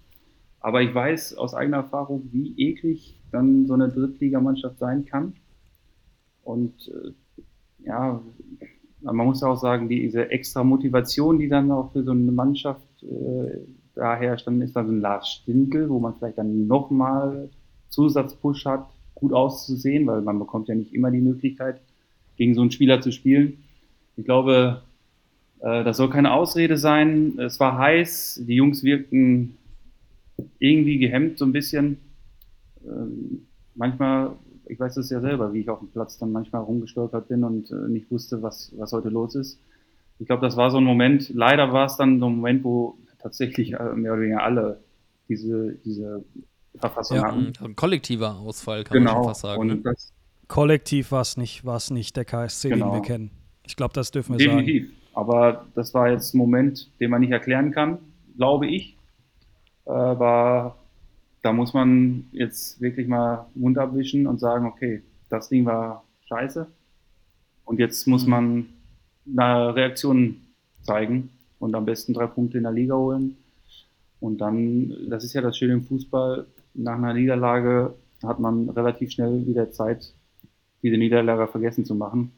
Aber 0.60 0.82
ich 0.82 0.94
weiß 0.94 1.38
aus 1.38 1.54
eigener 1.54 1.78
Erfahrung, 1.78 2.28
wie 2.32 2.52
eklig 2.58 3.18
dann 3.32 3.66
so 3.66 3.72
eine 3.72 3.88
Drittligamannschaft 3.88 4.78
sein 4.78 5.06
kann. 5.06 5.32
Und 6.44 6.74
äh, 6.88 7.84
ja, 7.86 8.20
man 9.02 9.16
muss 9.16 9.42
auch 9.42 9.56
sagen, 9.56 9.88
diese 9.88 10.30
extra 10.30 10.64
Motivation, 10.64 11.38
die 11.38 11.48
dann 11.48 11.70
auch 11.70 11.92
für 11.92 12.02
so 12.02 12.12
eine 12.12 12.32
Mannschaft 12.32 12.82
äh, 13.02 13.58
da 13.94 14.16
herrscht, 14.16 14.46
dann 14.46 14.60
ist 14.62 14.76
dann 14.76 14.86
so 14.86 14.92
ein 14.92 15.00
Lars 15.00 15.28
Stindl, 15.28 15.88
wo 15.88 15.98
man 15.98 16.14
vielleicht 16.14 16.38
dann 16.38 16.66
nochmal 16.66 17.50
Zusatzpush 17.88 18.64
hat, 18.66 18.86
gut 19.14 19.32
auszusehen, 19.32 20.06
weil 20.06 20.22
man 20.22 20.38
bekommt 20.38 20.68
ja 20.68 20.74
nicht 20.74 20.94
immer 20.94 21.10
die 21.10 21.20
Möglichkeit, 21.20 21.80
gegen 22.36 22.54
so 22.54 22.62
einen 22.62 22.70
Spieler 22.70 23.00
zu 23.00 23.12
spielen. 23.12 23.58
Ich 24.16 24.24
glaube, 24.24 24.82
äh, 25.60 25.84
das 25.84 25.96
soll 25.96 26.10
keine 26.10 26.32
Ausrede 26.32 26.76
sein. 26.76 27.38
Es 27.38 27.60
war 27.60 27.78
heiß, 27.78 28.42
die 28.46 28.54
Jungs 28.54 28.82
wirkten 28.82 29.56
irgendwie 30.58 30.98
gehemmt 30.98 31.38
so 31.38 31.44
ein 31.44 31.52
bisschen. 31.52 31.98
Ähm, 32.84 33.46
manchmal, 33.74 34.32
ich 34.70 34.78
weiß 34.80 34.94
das 34.94 35.10
ja 35.10 35.20
selber, 35.20 35.52
wie 35.52 35.60
ich 35.60 35.68
auf 35.68 35.80
dem 35.80 35.88
Platz 35.90 36.18
dann 36.18 36.32
manchmal 36.32 36.62
rumgestolpert 36.62 37.28
bin 37.28 37.44
und 37.44 37.70
äh, 37.70 37.88
nicht 37.88 38.10
wusste, 38.10 38.42
was, 38.42 38.72
was 38.76 38.92
heute 38.92 39.08
los 39.08 39.34
ist. 39.34 39.60
Ich 40.18 40.26
glaube, 40.26 40.42
das 40.42 40.56
war 40.56 40.70
so 40.70 40.78
ein 40.78 40.84
Moment, 40.84 41.30
leider 41.30 41.72
war 41.72 41.86
es 41.86 41.96
dann 41.96 42.20
so 42.20 42.26
ein 42.26 42.36
Moment, 42.36 42.62
wo 42.64 42.98
tatsächlich 43.18 43.72
äh, 43.74 43.94
mehr 43.94 44.12
oder 44.12 44.22
weniger 44.22 44.42
alle 44.42 44.80
diese, 45.28 45.74
diese 45.84 46.24
Verfassung 46.76 47.16
Ja, 47.18 47.24
hatten. 47.24 47.52
Ein 47.62 47.76
kollektiver 47.76 48.36
Ausfall, 48.36 48.84
kann 48.84 48.98
man 49.02 49.08
schon 49.08 49.16
Genau. 49.16 49.28
fast 49.28 49.40
sagen. 49.42 49.66
ne? 49.66 49.72
Und 49.74 49.82
das, 49.84 50.12
kollektiv 50.48 51.12
war 51.12 51.22
es 51.22 51.36
nicht, 51.36 51.64
war's 51.64 51.90
nicht 51.90 52.16
der 52.16 52.24
KSC, 52.24 52.68
Genau. 52.70 52.86
den 52.86 52.94
wir 52.94 53.02
kennen. 53.02 53.30
Ich 53.66 53.76
glaube, 53.76 53.92
das 53.94 54.10
dürfen 54.10 54.38
wir 54.38 54.44
sagen. 54.44 54.58
Definitiv. 54.66 54.90
Aber 55.14 55.66
das 55.74 55.92
war 55.94 56.10
jetzt 56.10 56.34
ein 56.34 56.38
Moment, 56.38 56.90
den 57.00 57.10
man 57.10 57.20
nicht 57.20 57.32
erklären 57.32 57.72
kann, 57.72 57.98
glaube 58.36 58.66
ich. 58.68 58.96
Aber 59.86 60.76
da 61.42 61.52
muss 61.52 61.72
man 61.74 62.24
jetzt 62.32 62.80
wirklich 62.80 63.08
mal 63.08 63.46
Mund 63.54 63.78
abwischen 63.78 64.26
und 64.26 64.40
sagen, 64.40 64.66
okay, 64.66 65.02
das 65.28 65.48
Ding 65.48 65.64
war 65.64 66.04
scheiße. 66.28 66.66
Und 67.64 67.78
jetzt 67.78 68.06
muss 68.06 68.24
Mhm. 68.24 68.30
man 68.30 68.66
eine 69.36 69.74
Reaktion 69.74 70.36
zeigen 70.82 71.30
und 71.58 71.74
am 71.74 71.84
besten 71.84 72.14
drei 72.14 72.26
Punkte 72.26 72.58
in 72.58 72.64
der 72.64 72.72
Liga 72.72 72.94
holen. 72.96 73.36
Und 74.20 74.38
dann, 74.40 74.94
das 75.08 75.24
ist 75.24 75.32
ja 75.32 75.40
das 75.40 75.56
Schöne 75.56 75.74
im 75.74 75.82
Fußball, 75.82 76.46
nach 76.74 76.96
einer 76.96 77.14
Niederlage 77.14 77.94
hat 78.22 78.38
man 78.38 78.68
relativ 78.68 79.10
schnell 79.12 79.46
wieder 79.46 79.70
Zeit, 79.72 80.12
diese 80.82 80.96
Niederlage 80.98 81.46
vergessen 81.48 81.84
zu 81.84 81.94
machen. 81.94 82.32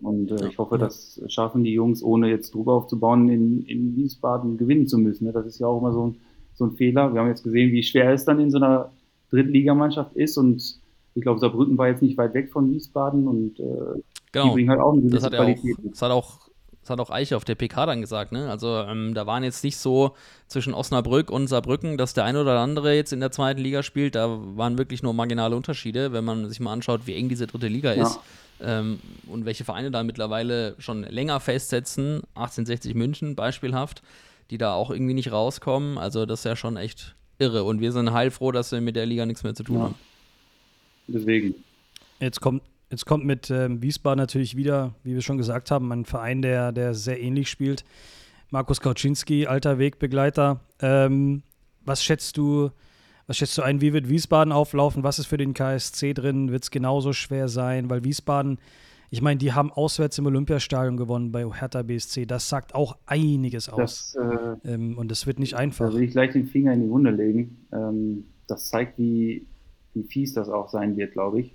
Und 0.00 0.30
äh, 0.30 0.48
ich 0.48 0.58
hoffe, 0.58 0.78
das 0.78 1.20
schaffen 1.28 1.64
die 1.64 1.72
Jungs, 1.72 2.02
ohne 2.02 2.28
jetzt 2.28 2.54
Druck 2.54 2.68
aufzubauen, 2.68 3.28
in, 3.28 3.64
in 3.66 3.96
Wiesbaden 3.96 4.56
gewinnen 4.56 4.86
zu 4.86 4.98
müssen. 4.98 5.24
ne? 5.26 5.32
Das 5.32 5.46
ist 5.46 5.58
ja 5.58 5.66
auch 5.66 5.80
immer 5.80 5.92
so 5.92 6.06
ein, 6.08 6.16
so 6.58 6.66
ein 6.66 6.72
Fehler. 6.76 7.12
Wir 7.14 7.20
haben 7.20 7.28
jetzt 7.28 7.44
gesehen, 7.44 7.72
wie 7.72 7.82
schwer 7.82 8.12
es 8.12 8.24
dann 8.24 8.40
in 8.40 8.50
so 8.50 8.58
einer 8.58 8.90
Drittligamannschaft 9.30 10.14
ist. 10.16 10.36
Und 10.36 10.62
ich 11.14 11.22
glaube, 11.22 11.40
Saarbrücken 11.40 11.78
war 11.78 11.88
jetzt 11.88 12.02
nicht 12.02 12.18
weit 12.18 12.34
weg 12.34 12.50
von 12.50 12.70
Wiesbaden 12.70 13.26
und 13.26 13.58
äh, 13.60 13.62
die 13.64 14.02
Genau. 14.32 14.52
bringen 14.52 14.68
halt 14.70 14.80
auch 14.80 14.92
eine 14.92 15.02
Das 15.02 15.10
gewisse 15.10 15.26
hat, 15.26 15.32
er 15.34 15.40
auch, 15.40 15.44
Qualität. 15.46 15.76
das 15.90 16.02
hat 16.02 16.10
auch 16.10 16.48
das 16.82 16.90
hat 16.90 17.00
auch 17.00 17.10
Eiche 17.10 17.36
auf 17.36 17.44
der 17.44 17.54
PK 17.54 17.84
dann 17.86 18.00
gesagt, 18.00 18.32
ne? 18.32 18.48
Also 18.50 18.78
ähm, 18.78 19.12
da 19.12 19.26
waren 19.26 19.42
jetzt 19.44 19.62
nicht 19.62 19.76
so 19.76 20.14
zwischen 20.46 20.72
Osnabrück 20.72 21.30
und 21.30 21.46
Saarbrücken, 21.46 21.98
dass 21.98 22.14
der 22.14 22.24
eine 22.24 22.40
oder 22.40 22.58
andere 22.60 22.94
jetzt 22.94 23.12
in 23.12 23.20
der 23.20 23.30
zweiten 23.30 23.60
Liga 23.60 23.82
spielt. 23.82 24.14
Da 24.14 24.38
waren 24.56 24.78
wirklich 24.78 25.02
nur 25.02 25.12
marginale 25.12 25.54
Unterschiede, 25.54 26.12
wenn 26.12 26.24
man 26.24 26.48
sich 26.48 26.60
mal 26.60 26.72
anschaut, 26.72 27.06
wie 27.06 27.14
eng 27.14 27.28
diese 27.28 27.46
dritte 27.46 27.68
Liga 27.68 27.92
Ja. 27.92 28.02
ist. 28.04 28.20
Ähm, 28.62 29.00
und 29.26 29.44
welche 29.44 29.64
Vereine 29.64 29.90
da 29.90 30.02
mittlerweile 30.02 30.76
schon 30.78 31.02
länger 31.02 31.40
festsetzen, 31.40 32.22
1860 32.34 32.94
München 32.94 33.34
beispielhaft, 33.36 34.02
die 34.50 34.58
da 34.58 34.74
auch 34.74 34.90
irgendwie 34.90 35.14
nicht 35.14 35.32
rauskommen. 35.32 35.98
Also 35.98 36.26
das 36.26 36.40
ist 36.40 36.44
ja 36.44 36.56
schon 36.56 36.76
echt 36.76 37.16
irre. 37.38 37.64
Und 37.64 37.80
wir 37.80 37.92
sind 37.92 38.12
heilfroh, 38.12 38.52
dass 38.52 38.72
wir 38.72 38.80
mit 38.80 38.96
der 38.96 39.06
Liga 39.06 39.26
nichts 39.26 39.42
mehr 39.42 39.54
zu 39.54 39.62
tun 39.62 39.76
Ja. 39.76 39.82
haben. 39.82 39.94
Deswegen. 41.06 41.54
Jetzt 42.20 42.40
kommt, 42.40 42.62
jetzt 42.90 43.06
kommt 43.06 43.24
mit 43.24 43.50
ähm, 43.50 43.80
Wiesbaden 43.82 44.18
natürlich 44.18 44.56
wieder, 44.56 44.94
wie 45.04 45.14
wir 45.14 45.22
schon 45.22 45.38
gesagt 45.38 45.70
haben, 45.70 45.90
ein 45.92 46.04
Verein, 46.04 46.42
der, 46.42 46.72
der 46.72 46.94
sehr 46.94 47.20
ähnlich 47.20 47.48
spielt. 47.48 47.84
Markus 48.50 48.80
Kauczynski, 48.80 49.46
alter 49.46 49.78
Wegbegleiter. 49.78 50.60
Ähm, 50.80 51.42
was 51.84 52.02
schätzt 52.02 52.36
du, 52.36 52.70
was 53.26 53.36
schätzt 53.36 53.56
du 53.58 53.62
ein, 53.62 53.80
wie 53.80 53.92
wird 53.92 54.08
Wiesbaden 54.08 54.52
auflaufen? 54.52 55.02
Was 55.02 55.18
ist 55.18 55.26
für 55.26 55.36
den 55.36 55.54
KSC 55.54 56.14
drin? 56.14 56.50
Wird 56.50 56.64
es 56.64 56.70
genauso 56.70 57.12
schwer 57.12 57.48
sein? 57.48 57.88
Weil 57.90 58.04
Wiesbaden, 58.04 58.58
ich 59.10 59.22
meine, 59.22 59.38
die 59.38 59.52
haben 59.52 59.70
auswärts 59.72 60.18
im 60.18 60.26
Olympiastadion 60.26 60.96
gewonnen 60.96 61.32
bei 61.32 61.44
Hertha 61.44 61.82
BSC. 61.82 62.26
Das 62.26 62.48
sagt 62.48 62.74
auch 62.74 62.96
einiges 63.06 63.68
aus. 63.68 64.12
Das, 64.12 64.56
äh, 64.64 64.74
Ähm, 64.74 64.98
und 64.98 65.10
das 65.10 65.26
wird 65.26 65.38
nicht 65.38 65.54
Da 65.54 65.58
einfach. 65.58 65.92
will 65.94 66.02
ich 66.02 66.10
gleich 66.12 66.32
den 66.32 66.46
Finger 66.46 66.72
in 66.74 66.82
die 66.82 66.90
Wunde 66.90 67.10
legen. 67.10 67.66
Ähm, 67.72 68.24
das 68.46 68.68
zeigt, 68.68 68.98
wie, 68.98 69.46
wie 69.94 70.02
fies 70.04 70.34
das 70.34 70.48
auch 70.48 70.68
sein 70.68 70.96
wird, 70.96 71.12
glaube 71.12 71.40
ich. 71.40 71.54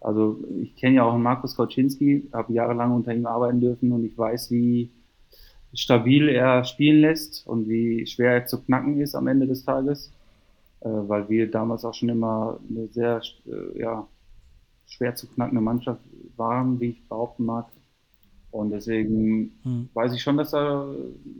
Also 0.00 0.44
ich 0.60 0.76
kenne 0.76 0.96
ja 0.96 1.04
auch 1.04 1.16
Markus 1.16 1.56
Kauczynski, 1.56 2.28
habe 2.32 2.52
jahrelang 2.52 2.92
unter 2.92 3.14
ihm 3.14 3.26
arbeiten 3.26 3.60
dürfen 3.60 3.90
und 3.90 4.04
ich 4.04 4.16
weiß, 4.18 4.50
wie 4.50 4.90
stabil 5.72 6.28
er 6.28 6.62
spielen 6.64 7.00
lässt 7.00 7.46
und 7.46 7.68
wie 7.68 8.06
schwer 8.06 8.32
er 8.34 8.46
zu 8.46 8.62
knacken 8.62 9.00
ist 9.00 9.14
am 9.14 9.26
Ende 9.26 9.46
des 9.46 9.64
Tages, 9.64 10.12
äh, 10.80 10.88
weil 10.88 11.28
wir 11.28 11.50
damals 11.50 11.84
auch 11.84 11.94
schon 11.94 12.10
immer 12.10 12.60
eine 12.68 12.86
sehr 12.88 13.22
äh, 13.46 13.80
ja, 13.80 14.06
schwer 14.86 15.14
zu 15.14 15.26
knackende 15.26 15.62
Mannschaft 15.62 16.00
waren, 16.38 16.80
wie 16.80 16.90
ich 16.90 17.08
behaupten 17.08 17.44
mag. 17.44 17.66
Und 18.50 18.70
deswegen 18.70 19.52
Hm. 19.64 19.88
weiß 19.94 20.14
ich 20.14 20.22
schon, 20.22 20.36
dass 20.36 20.50
da 20.52 20.84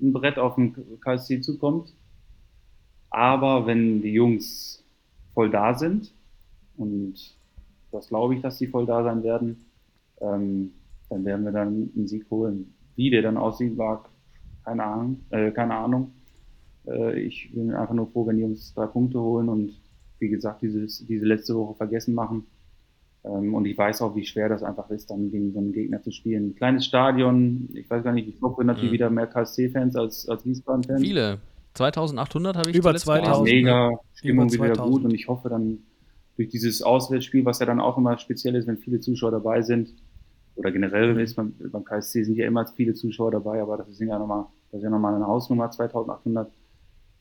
ein 0.02 0.12
Brett 0.12 0.38
auf 0.38 0.56
den 0.56 0.74
KSC 1.00 1.40
zukommt. 1.40 1.94
Aber 3.10 3.66
wenn 3.66 4.02
die 4.02 4.12
Jungs 4.12 4.84
voll 5.34 5.50
da 5.50 5.74
sind, 5.74 6.12
und 6.76 7.14
das 7.92 8.08
glaube 8.08 8.34
ich, 8.34 8.42
dass 8.42 8.58
die 8.58 8.66
voll 8.66 8.86
da 8.86 9.04
sein 9.04 9.22
werden, 9.22 9.64
ähm, 10.20 10.72
dann 11.08 11.24
werden 11.24 11.44
wir 11.44 11.52
dann 11.52 11.90
einen 11.94 12.08
Sieg 12.08 12.28
holen. 12.30 12.74
Wie 12.96 13.10
der 13.10 13.22
dann 13.22 13.36
aussieht, 13.36 13.76
war 13.78 14.04
keine 14.64 14.84
Ahnung. 14.84 15.20
Äh, 15.30 15.52
keine 15.52 15.74
Ahnung. 15.76 16.12
Äh, 16.86 17.20
ich 17.20 17.52
bin 17.54 17.72
einfach 17.72 17.94
nur 17.94 18.08
froh, 18.08 18.26
wenn 18.26 18.36
die 18.36 18.42
Jungs 18.42 18.74
drei 18.74 18.86
Punkte 18.86 19.20
holen 19.20 19.48
und 19.48 19.80
wie 20.18 20.28
gesagt, 20.28 20.62
dieses, 20.62 21.06
diese 21.06 21.26
letzte 21.26 21.54
Woche 21.54 21.74
vergessen 21.76 22.14
machen. 22.14 22.46
Ähm, 23.24 23.54
und 23.54 23.64
ich 23.66 23.76
weiß 23.76 24.02
auch, 24.02 24.14
wie 24.14 24.24
schwer 24.24 24.48
das 24.48 24.62
einfach 24.62 24.90
ist, 24.90 25.10
dann 25.10 25.30
gegen 25.30 25.52
so 25.52 25.58
einen 25.58 25.72
Gegner 25.72 26.02
zu 26.02 26.10
spielen. 26.10 26.50
Ein 26.50 26.54
kleines 26.54 26.84
Stadion, 26.84 27.68
ich 27.72 27.88
weiß 27.88 28.04
gar 28.04 28.12
nicht, 28.12 28.28
ich 28.28 28.40
hoffe 28.42 28.64
natürlich 28.64 28.90
mhm. 28.90 28.94
wieder 28.94 29.10
mehr 29.10 29.26
KSC-Fans 29.26 29.96
als, 29.96 30.28
als 30.28 30.44
Wiesbaden-Fans. 30.44 31.00
Viele. 31.00 31.38
2800 31.74 32.56
habe 32.56 32.70
ich 32.70 32.76
Über 32.76 32.94
2000. 32.94 33.44
Mega, 33.44 33.90
Stimmung 34.14 34.48
Über 34.48 34.66
wieder 34.66 34.84
gut 34.84 35.04
und 35.04 35.12
ich 35.12 35.26
hoffe 35.26 35.48
dann 35.48 35.78
durch 36.36 36.48
dieses 36.48 36.82
Auswärtsspiel, 36.82 37.44
was 37.44 37.58
ja 37.58 37.66
dann 37.66 37.80
auch 37.80 37.96
immer 37.96 38.16
speziell 38.18 38.54
ist, 38.54 38.66
wenn 38.66 38.78
viele 38.78 39.00
Zuschauer 39.00 39.32
dabei 39.32 39.62
sind, 39.62 39.94
oder 40.56 40.70
generell 40.70 41.14
mhm. 41.14 41.20
ist 41.20 41.34
beim, 41.34 41.54
beim 41.58 41.84
KSC 41.84 42.24
sind 42.24 42.36
ja 42.36 42.46
immer 42.46 42.64
viele 42.66 42.94
Zuschauer 42.94 43.32
dabei, 43.32 43.60
aber 43.60 43.76
das 43.76 43.88
ist 43.88 44.00
ja 44.00 44.18
nochmal, 44.18 44.46
das 44.70 44.78
ist 44.78 44.84
ja 44.84 44.90
nochmal 44.90 45.14
eine 45.14 45.26
Hausnummer, 45.26 45.70
2800. 45.70 46.52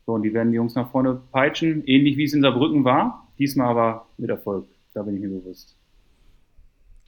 So, 0.05 0.13
und 0.13 0.23
die 0.23 0.33
werden 0.33 0.51
die 0.51 0.57
Jungs 0.57 0.75
nach 0.75 0.91
vorne 0.91 1.19
peitschen, 1.31 1.83
ähnlich 1.85 2.17
wie 2.17 2.25
es 2.25 2.33
in 2.33 2.41
Saarbrücken 2.41 2.83
war, 2.83 3.27
diesmal 3.39 3.69
aber 3.69 4.07
mit 4.17 4.29
Erfolg, 4.29 4.67
da 4.93 5.01
bin 5.01 5.15
ich 5.15 5.21
mir 5.21 5.29
bewusst. 5.29 5.77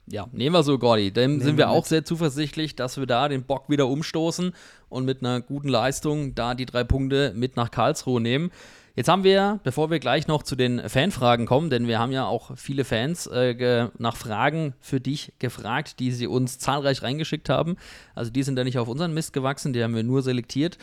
Ja, 0.08 0.28
nehmen 0.32 0.54
wir 0.54 0.62
so, 0.62 0.78
Gordy. 0.78 1.10
Dem 1.10 1.32
nehmen 1.32 1.42
sind 1.42 1.58
wir, 1.58 1.66
wir 1.66 1.70
auch 1.70 1.84
sehr 1.84 2.04
zuversichtlich, 2.04 2.76
dass 2.76 2.96
wir 2.96 3.06
da 3.06 3.28
den 3.28 3.42
Bock 3.42 3.68
wieder 3.68 3.88
umstoßen 3.88 4.52
und 4.88 5.04
mit 5.04 5.20
einer 5.20 5.40
guten 5.40 5.68
Leistung 5.68 6.34
da 6.34 6.54
die 6.54 6.66
drei 6.66 6.84
Punkte 6.84 7.32
mit 7.34 7.56
nach 7.56 7.70
Karlsruhe 7.70 8.20
nehmen. 8.20 8.52
Jetzt 8.96 9.08
haben 9.08 9.24
wir, 9.24 9.60
bevor 9.62 9.90
wir 9.90 9.98
gleich 9.98 10.26
noch 10.26 10.42
zu 10.42 10.56
den 10.56 10.88
Fanfragen 10.88 11.44
kommen, 11.44 11.68
denn 11.68 11.86
wir 11.86 11.98
haben 11.98 12.12
ja 12.12 12.24
auch 12.24 12.56
viele 12.56 12.82
Fans 12.82 13.26
äh, 13.26 13.88
nach 13.98 14.16
Fragen 14.16 14.72
für 14.80 15.00
dich 15.00 15.34
gefragt, 15.38 16.00
die 16.00 16.12
sie 16.12 16.26
uns 16.26 16.58
zahlreich 16.58 17.02
reingeschickt 17.02 17.50
haben. 17.50 17.76
Also 18.14 18.30
die 18.30 18.42
sind 18.42 18.56
ja 18.56 18.64
nicht 18.64 18.78
auf 18.78 18.88
unseren 18.88 19.12
Mist 19.12 19.34
gewachsen, 19.34 19.74
die 19.74 19.84
haben 19.84 19.94
wir 19.94 20.02
nur 20.02 20.22
selektiert. 20.22 20.78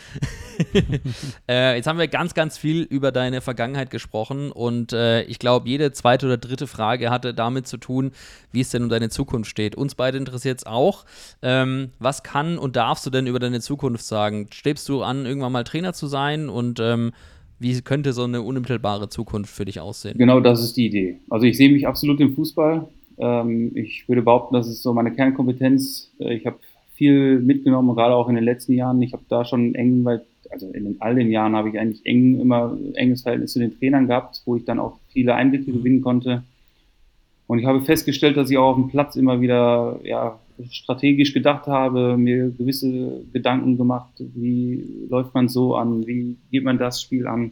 äh, 1.49 1.75
jetzt 1.75 1.87
haben 1.87 1.97
wir 1.97 2.07
ganz, 2.07 2.35
ganz 2.35 2.55
viel 2.55 2.83
über 2.83 3.11
deine 3.11 3.41
Vergangenheit 3.41 3.89
gesprochen 3.89 4.51
und 4.51 4.93
äh, 4.93 5.23
ich 5.23 5.39
glaube, 5.39 5.67
jede 5.67 5.91
zweite 5.91 6.27
oder 6.27 6.37
dritte 6.37 6.67
Frage 6.67 7.09
hatte 7.09 7.33
damit 7.33 7.67
zu 7.67 7.77
tun, 7.77 8.11
wie 8.51 8.61
es 8.61 8.69
denn 8.69 8.83
um 8.83 8.89
deine 8.89 9.09
Zukunft 9.09 9.49
steht. 9.49 9.75
Uns 9.75 9.95
beide 9.95 10.19
interessiert 10.19 10.59
es 10.59 10.67
auch. 10.67 11.05
Ähm, 11.41 11.89
was 11.97 12.21
kann 12.21 12.59
und 12.59 12.75
darfst 12.75 13.07
du 13.07 13.09
denn 13.09 13.25
über 13.25 13.39
deine 13.39 13.59
Zukunft 13.59 14.05
sagen? 14.05 14.49
Strebst 14.53 14.87
du 14.87 15.01
an, 15.01 15.25
irgendwann 15.25 15.51
mal 15.51 15.63
Trainer 15.63 15.93
zu 15.93 16.05
sein 16.05 16.47
und 16.47 16.79
ähm, 16.79 17.11
wie 17.63 17.81
könnte 17.81 18.13
so 18.13 18.23
eine 18.25 18.41
unmittelbare 18.41 19.09
Zukunft 19.09 19.55
für 19.55 19.65
dich 19.65 19.79
aussehen? 19.79 20.17
Genau, 20.17 20.39
das 20.39 20.63
ist 20.63 20.77
die 20.77 20.85
Idee. 20.85 21.19
Also 21.29 21.47
ich 21.47 21.57
sehe 21.57 21.71
mich 21.71 21.87
absolut 21.87 22.19
im 22.19 22.35
Fußball. 22.35 22.87
Ähm, 23.17 23.71
ich 23.75 24.07
würde 24.07 24.21
behaupten, 24.21 24.53
das 24.53 24.67
ist 24.67 24.83
so 24.83 24.93
meine 24.93 25.11
Kernkompetenz. 25.11 26.11
Äh, 26.19 26.35
ich 26.35 26.45
habe 26.45 26.57
viel 26.93 27.39
mitgenommen, 27.39 27.95
gerade 27.95 28.15
auch 28.15 28.29
in 28.29 28.35
den 28.35 28.43
letzten 28.43 28.73
Jahren. 28.73 29.01
Ich 29.01 29.13
habe 29.13 29.23
da 29.29 29.45
schon 29.45 29.73
eng, 29.73 30.05
also 30.51 30.69
in 30.71 30.97
all 30.99 31.15
den 31.15 31.31
Jahren 31.31 31.55
habe 31.55 31.69
ich 31.69 31.79
eigentlich 31.79 32.05
eng 32.05 32.39
immer 32.39 32.77
enges 32.93 33.23
Verhältnis 33.23 33.53
zu 33.53 33.59
den 33.59 33.77
Trainern 33.79 34.07
gehabt, 34.07 34.41
wo 34.45 34.55
ich 34.55 34.65
dann 34.65 34.79
auch 34.79 34.99
viele 35.07 35.33
Einblicke 35.33 35.71
gewinnen 35.71 36.01
konnte. 36.01 36.43
Und 37.47 37.59
ich 37.59 37.65
habe 37.65 37.81
festgestellt, 37.81 38.37
dass 38.37 38.49
ich 38.49 38.57
auch 38.57 38.71
auf 38.71 38.75
dem 38.75 38.89
Platz 38.89 39.15
immer 39.15 39.41
wieder 39.41 39.99
ja, 40.03 40.39
strategisch 40.69 41.33
gedacht 41.33 41.67
habe, 41.67 42.17
mir 42.17 42.49
gewisse 42.49 43.23
Gedanken 43.31 43.77
gemacht, 43.77 44.13
wie 44.19 45.07
läuft 45.09 45.33
man 45.33 45.49
so 45.49 45.75
an, 45.75 46.05
wie 46.07 46.37
geht 46.51 46.63
man 46.63 46.77
das 46.77 47.01
Spiel 47.01 47.27
an. 47.27 47.51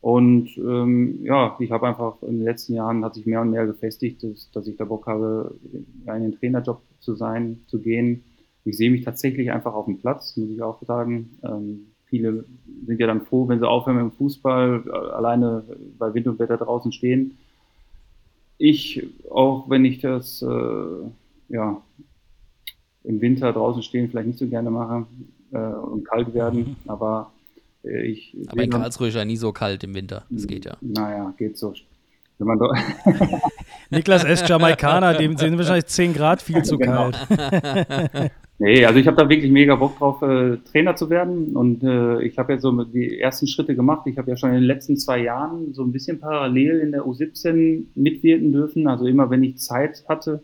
Und 0.00 0.50
ähm, 0.58 1.24
ja, 1.24 1.56
ich 1.60 1.70
habe 1.70 1.88
einfach 1.88 2.22
in 2.22 2.36
den 2.36 2.44
letzten 2.44 2.74
Jahren 2.74 3.04
hat 3.04 3.14
sich 3.14 3.24
mehr 3.24 3.40
und 3.40 3.50
mehr 3.50 3.64
gefestigt, 3.64 4.22
dass, 4.22 4.50
dass 4.50 4.66
ich 4.66 4.76
da 4.76 4.84
Bock 4.84 5.06
habe, 5.06 5.54
in 5.72 5.86
einen 6.10 6.38
Trainerjob 6.38 6.82
zu 7.00 7.14
sein, 7.14 7.60
zu 7.68 7.80
gehen. 7.80 8.22
Ich 8.66 8.76
sehe 8.76 8.90
mich 8.90 9.04
tatsächlich 9.04 9.50
einfach 9.50 9.72
auf 9.72 9.86
dem 9.86 9.98
Platz, 9.98 10.36
muss 10.36 10.50
ich 10.50 10.62
auch 10.62 10.82
sagen. 10.82 11.38
Ähm, 11.42 11.86
viele 12.04 12.44
sind 12.86 13.00
ja 13.00 13.06
dann 13.06 13.24
froh, 13.24 13.48
wenn 13.48 13.60
sie 13.60 13.68
aufhören 13.68 13.96
mit 13.96 14.12
dem 14.12 14.16
Fußball, 14.16 14.84
äh, 14.86 14.90
alleine 14.90 15.64
bei 15.98 16.12
Wind 16.12 16.26
und 16.26 16.38
Wetter 16.38 16.58
draußen 16.58 16.92
stehen. 16.92 17.38
Ich, 18.58 19.06
auch 19.30 19.70
wenn 19.70 19.86
ich 19.86 20.00
das 20.00 20.42
äh, 20.42 21.08
ja, 21.48 21.82
im 23.04 23.20
Winter 23.20 23.52
draußen 23.52 23.82
stehen 23.82 24.08
vielleicht 24.08 24.26
nicht 24.26 24.38
so 24.38 24.48
gerne 24.48 24.70
mache 24.70 25.06
äh, 25.52 25.58
und 25.58 26.04
kalt 26.04 26.34
werden, 26.34 26.60
mhm. 26.60 26.76
aber 26.86 27.32
äh, 27.84 28.06
ich. 28.06 28.36
Aber 28.48 28.62
in 28.62 28.70
Karlsruhe 28.70 29.08
ist 29.08 29.14
ja 29.14 29.24
nie 29.24 29.36
so 29.36 29.52
kalt 29.52 29.84
im 29.84 29.94
Winter. 29.94 30.24
Das 30.30 30.46
geht 30.46 30.64
ja. 30.64 30.76
Naja, 30.80 31.32
geht 31.36 31.56
so. 31.56 31.74
Wenn 32.38 32.48
man 32.48 32.58
Niklas 33.90 34.24
S. 34.24 34.48
Jamaikaner, 34.48 35.14
dem 35.14 35.36
sind 35.36 35.56
wahrscheinlich 35.56 35.86
10 35.86 36.14
Grad 36.14 36.42
viel 36.42 36.64
zu 36.64 36.78
genau. 36.78 37.12
kalt. 37.12 38.32
nee, 38.58 38.84
also 38.84 38.98
ich 38.98 39.06
habe 39.06 39.16
da 39.16 39.28
wirklich 39.28 39.52
mega 39.52 39.76
Bock 39.76 39.96
drauf, 39.98 40.20
äh, 40.22 40.56
Trainer 40.56 40.96
zu 40.96 41.10
werden. 41.10 41.54
Und 41.54 41.84
äh, 41.84 42.22
ich 42.22 42.36
habe 42.36 42.54
jetzt 42.54 42.62
so 42.62 42.84
die 42.84 43.20
ersten 43.20 43.46
Schritte 43.46 43.76
gemacht. 43.76 44.06
Ich 44.06 44.18
habe 44.18 44.30
ja 44.30 44.36
schon 44.36 44.48
in 44.48 44.56
den 44.56 44.64
letzten 44.64 44.96
zwei 44.96 45.22
Jahren 45.22 45.74
so 45.74 45.84
ein 45.84 45.92
bisschen 45.92 46.18
parallel 46.18 46.80
in 46.80 46.90
der 46.90 47.04
U17 47.04 47.84
mitwirken 47.94 48.52
dürfen. 48.52 48.88
Also 48.88 49.06
immer 49.06 49.30
wenn 49.30 49.44
ich 49.44 49.58
Zeit 49.58 50.04
hatte, 50.08 50.42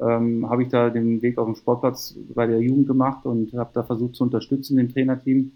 ähm, 0.00 0.48
habe 0.48 0.62
ich 0.62 0.68
da 0.68 0.90
den 0.90 1.22
Weg 1.22 1.38
auf 1.38 1.46
dem 1.46 1.54
Sportplatz 1.54 2.16
bei 2.34 2.46
der 2.46 2.60
Jugend 2.60 2.86
gemacht 2.86 3.24
und 3.24 3.52
habe 3.54 3.70
da 3.72 3.82
versucht 3.82 4.16
zu 4.16 4.24
unterstützen, 4.24 4.76
dem 4.76 4.92
Trainerteam. 4.92 5.52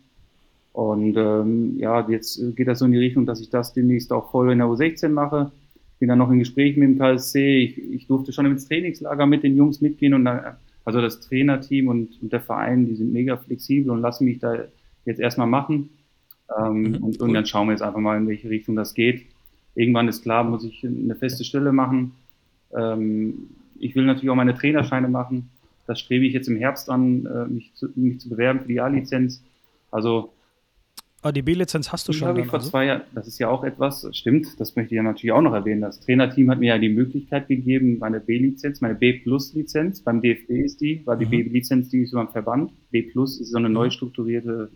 Und 0.73 1.17
ähm, 1.17 1.79
ja, 1.79 2.09
jetzt 2.09 2.41
geht 2.57 2.69
das 2.69 2.79
so 2.79 2.87
in 2.87 2.93
die 2.93 2.99
Richtung, 2.99 3.27
dass 3.27 3.41
ich 3.41 3.51
das 3.51 3.73
demnächst 3.73 4.13
auch 4.13 4.31
voll 4.31 4.53
in 4.53 4.59
der 4.59 4.69
U16 4.69 5.09
mache. 5.09 5.51
Bin 5.99 6.09
dann 6.09 6.19
noch 6.19 6.31
in 6.31 6.39
Gesprächen 6.39 6.81
mit 6.81 6.89
dem 6.91 6.99
KSC. 6.99 7.59
Ich, 7.59 7.79
ich 7.79 8.07
durfte 8.07 8.33
schon 8.33 8.47
ins 8.47 8.67
Trainingslager 8.67 9.27
mit 9.27 9.43
den 9.43 9.57
Jungs 9.57 9.81
mitgehen 9.81 10.15
und 10.15 10.25
dann, 10.25 10.57
also 10.85 11.01
das 11.03 11.21
Trainerteam 11.21 11.89
und, 11.89 12.23
und 12.23 12.33
der 12.33 12.41
Verein, 12.41 12.87
die 12.87 12.95
sind 12.95 13.13
mega 13.13 13.37
flexibel 13.37 13.91
und 13.91 14.01
lassen 14.01 14.25
mich 14.25 14.39
da 14.39 14.65
jetzt 15.05 15.21
erstmal 15.21 15.49
machen. 15.49 15.91
Ähm, 16.59 16.83
mhm, 16.83 16.95
und, 16.97 17.21
cool. 17.21 17.29
und 17.29 17.35
dann 17.35 17.47
schauen 17.47 17.67
wir 17.67 17.73
jetzt 17.73 17.83
einfach 17.83 18.01
mal, 18.01 18.17
in 18.17 18.29
welche 18.29 18.49
Richtung 18.49 18.77
das 18.77 18.95
geht. 18.95 19.27
Irgendwann 19.75 20.09
ist 20.09 20.23
klar, 20.23 20.45
muss 20.45 20.65
ich 20.65 20.85
eine 20.85 21.15
feste 21.15 21.45
Stelle 21.45 21.73
machen. 21.73 22.13
Ähm, 22.77 23.51
ich 23.81 23.95
will 23.95 24.05
natürlich 24.05 24.31
auch 24.31 24.37
meine 24.37 24.55
Trainerscheine 24.55 25.09
machen. 25.09 25.51
Das 25.87 25.99
strebe 25.99 26.25
ich 26.25 26.33
jetzt 26.33 26.49
im 26.49 26.57
Herbst 26.57 26.89
an, 26.89 27.27
äh, 27.27 27.47
mich, 27.47 27.75
zu, 27.75 27.89
mich 27.97 28.21
zu 28.21 28.29
bewerben 28.29 28.61
für 28.61 28.69
die 28.69 28.81
A-Lizenz. 28.81 29.43
Also 29.91 30.33
Ah, 31.23 31.33
die 31.33 31.43
B-Lizenz 31.43 31.93
hast 31.93 32.09
du 32.09 32.15
schon. 32.15 32.29
habe 32.29 32.41
ich 32.41 32.47
vor 32.47 32.61
also? 32.61 32.71
zwei 32.71 32.87
Jahren, 32.87 33.03
das 33.15 33.27
ist 33.27 33.39
ja 33.39 33.51
auch 33.51 33.63
etwas, 33.63 34.09
stimmt, 34.17 34.59
das 34.59 34.75
möchte 34.75 34.95
ich 34.95 34.97
ja 34.97 35.03
natürlich 35.03 35.33
auch 35.33 35.43
noch 35.43 35.53
erwähnen. 35.53 35.83
Das 35.83 36.01
Trainerteam 36.01 36.51
hat 36.51 36.61
mir 36.61 36.69
ja 36.69 36.79
die 36.79 36.89
Möglichkeit 36.89 37.47
gegeben, 37.47 37.99
meine 37.99 38.21
B-Lizenz, 38.21 38.81
meine 38.81 38.95
B-Plus-Lizenz, 38.95 40.01
beim 40.01 40.23
DFB 40.23 40.51
ist 40.51 40.81
die, 40.81 41.03
war 41.05 41.19
die 41.19 41.27
mhm. 41.27 41.51
B-Lizenz, 41.51 41.91
die 41.91 42.05
ist 42.05 42.13
beim 42.13 42.29
Verband. 42.29 42.73
B-Plus 42.91 43.39
ist 43.39 43.51
so 43.51 43.59
eine 43.59 43.69
mhm. 43.69 43.75
neu 43.75 43.91
strukturierte 43.91 44.71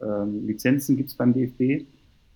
ähm, 0.00 0.46
Lizenzen 0.46 0.96
gibt 0.96 1.10
es 1.10 1.16
beim 1.16 1.34
DFB 1.34 1.84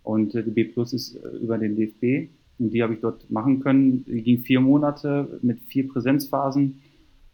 und 0.02 0.34
äh, 0.34 0.42
die 0.42 0.50
B-Plus 0.50 0.92
ist 0.92 1.16
äh, 1.16 1.28
über 1.40 1.58
den 1.58 1.76
DFB. 1.76 2.28
Und 2.58 2.70
die 2.70 2.82
habe 2.82 2.94
ich 2.94 3.00
dort 3.00 3.30
machen 3.30 3.60
können. 3.60 4.04
Die 4.04 4.22
ging 4.22 4.40
vier 4.40 4.60
Monate 4.60 5.38
mit 5.42 5.60
vier 5.62 5.88
Präsenzphasen. 5.88 6.80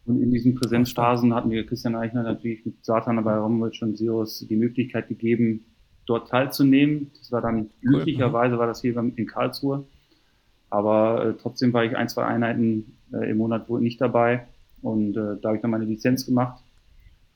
Und 0.05 0.21
in 0.21 0.31
diesen 0.31 0.55
Präsenzphasen 0.55 1.35
hatten 1.35 1.51
wir 1.51 1.65
Christian 1.65 1.95
Eichner 1.95 2.23
natürlich 2.23 2.65
mit 2.65 2.83
Satan, 2.83 3.19
aber 3.19 3.37
Romwitsch 3.37 3.83
und 3.83 3.97
Sirus 3.97 4.45
die 4.49 4.55
Möglichkeit 4.55 5.07
gegeben, 5.07 5.65
dort 6.05 6.29
teilzunehmen. 6.29 7.11
Das 7.17 7.31
war 7.31 7.41
dann 7.41 7.69
glücklicherweise 7.81 8.57
war 8.57 8.65
das 8.65 8.81
hier 8.81 8.97
in 8.97 9.27
Karlsruhe. 9.27 9.85
Aber 10.69 11.25
äh, 11.25 11.33
trotzdem 11.39 11.73
war 11.73 11.83
ich 11.85 11.95
ein, 11.95 12.09
zwei 12.09 12.25
Einheiten 12.25 12.97
äh, 13.13 13.29
im 13.29 13.37
Monat 13.37 13.69
wohl 13.69 13.81
nicht 13.81 14.01
dabei. 14.01 14.47
Und 14.81 15.17
äh, 15.17 15.37
da 15.41 15.49
habe 15.49 15.57
ich 15.57 15.61
dann 15.61 15.71
meine 15.71 15.85
Lizenz 15.85 16.25
gemacht. 16.25 16.63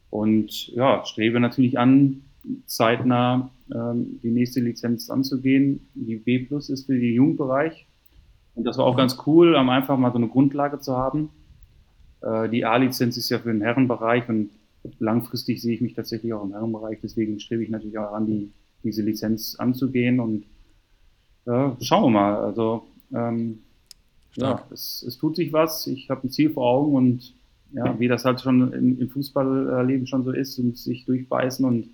Und 0.09 0.67
ja, 0.69 1.03
strebe 1.05 1.39
natürlich 1.39 1.79
an, 1.79 2.21
zeitnah 2.65 3.51
ähm, 3.73 4.19
die 4.21 4.31
nächste 4.31 4.59
Lizenz 4.59 5.09
anzugehen. 5.09 5.87
Die 5.93 6.15
B 6.15 6.39
Plus 6.39 6.69
ist 6.69 6.85
für 6.85 6.93
den 6.93 7.13
Jugendbereich. 7.13 7.87
Und 8.55 8.65
das 8.65 8.77
war 8.77 8.85
auch 8.85 8.97
ganz 8.97 9.17
cool, 9.25 9.55
um 9.55 9.69
einfach 9.69 9.97
mal 9.97 10.11
so 10.11 10.17
eine 10.17 10.27
Grundlage 10.27 10.79
zu 10.79 10.95
haben. 10.95 11.29
Äh, 12.21 12.49
die 12.49 12.65
A-Lizenz 12.65 13.17
ist 13.17 13.29
ja 13.29 13.39
für 13.39 13.51
den 13.51 13.61
Herrenbereich 13.61 14.29
und 14.29 14.49
langfristig 14.99 15.61
sehe 15.61 15.73
ich 15.73 15.81
mich 15.81 15.93
tatsächlich 15.93 16.33
auch 16.33 16.43
im 16.43 16.51
Herrenbereich. 16.51 16.99
Deswegen 17.01 17.39
strebe 17.39 17.63
ich 17.63 17.69
natürlich 17.69 17.97
auch 17.97 18.13
an, 18.13 18.27
die, 18.27 18.51
diese 18.83 19.01
Lizenz 19.01 19.55
anzugehen. 19.55 20.19
Und 20.19 20.45
ja, 21.45 21.75
schauen 21.81 22.03
wir 22.03 22.19
mal. 22.19 22.35
Also 22.35 22.83
ähm, 23.13 23.59
ja, 24.35 24.63
es, 24.71 25.03
es 25.07 25.17
tut 25.17 25.35
sich 25.35 25.53
was. 25.53 25.87
Ich 25.87 26.09
habe 26.09 26.27
ein 26.27 26.31
Ziel 26.31 26.51
vor 26.51 26.65
Augen 26.67 26.95
und 26.95 27.33
ja, 27.73 27.99
wie 27.99 28.07
das 28.07 28.23
halt 28.23 28.41
schon 28.41 28.71
im, 28.71 28.99
im 28.99 29.09
Fußballleben 29.09 30.05
schon 30.05 30.23
so 30.23 30.31
ist 30.31 30.59
und 30.59 30.77
sich 30.77 31.05
durchbeißen 31.05 31.65
und 31.65 31.89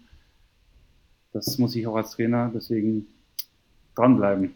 das 1.33 1.57
muss 1.57 1.75
ich 1.75 1.85
auch 1.87 1.95
als 1.95 2.11
Trainer, 2.11 2.51
deswegen 2.53 3.07
dranbleiben. 3.95 4.53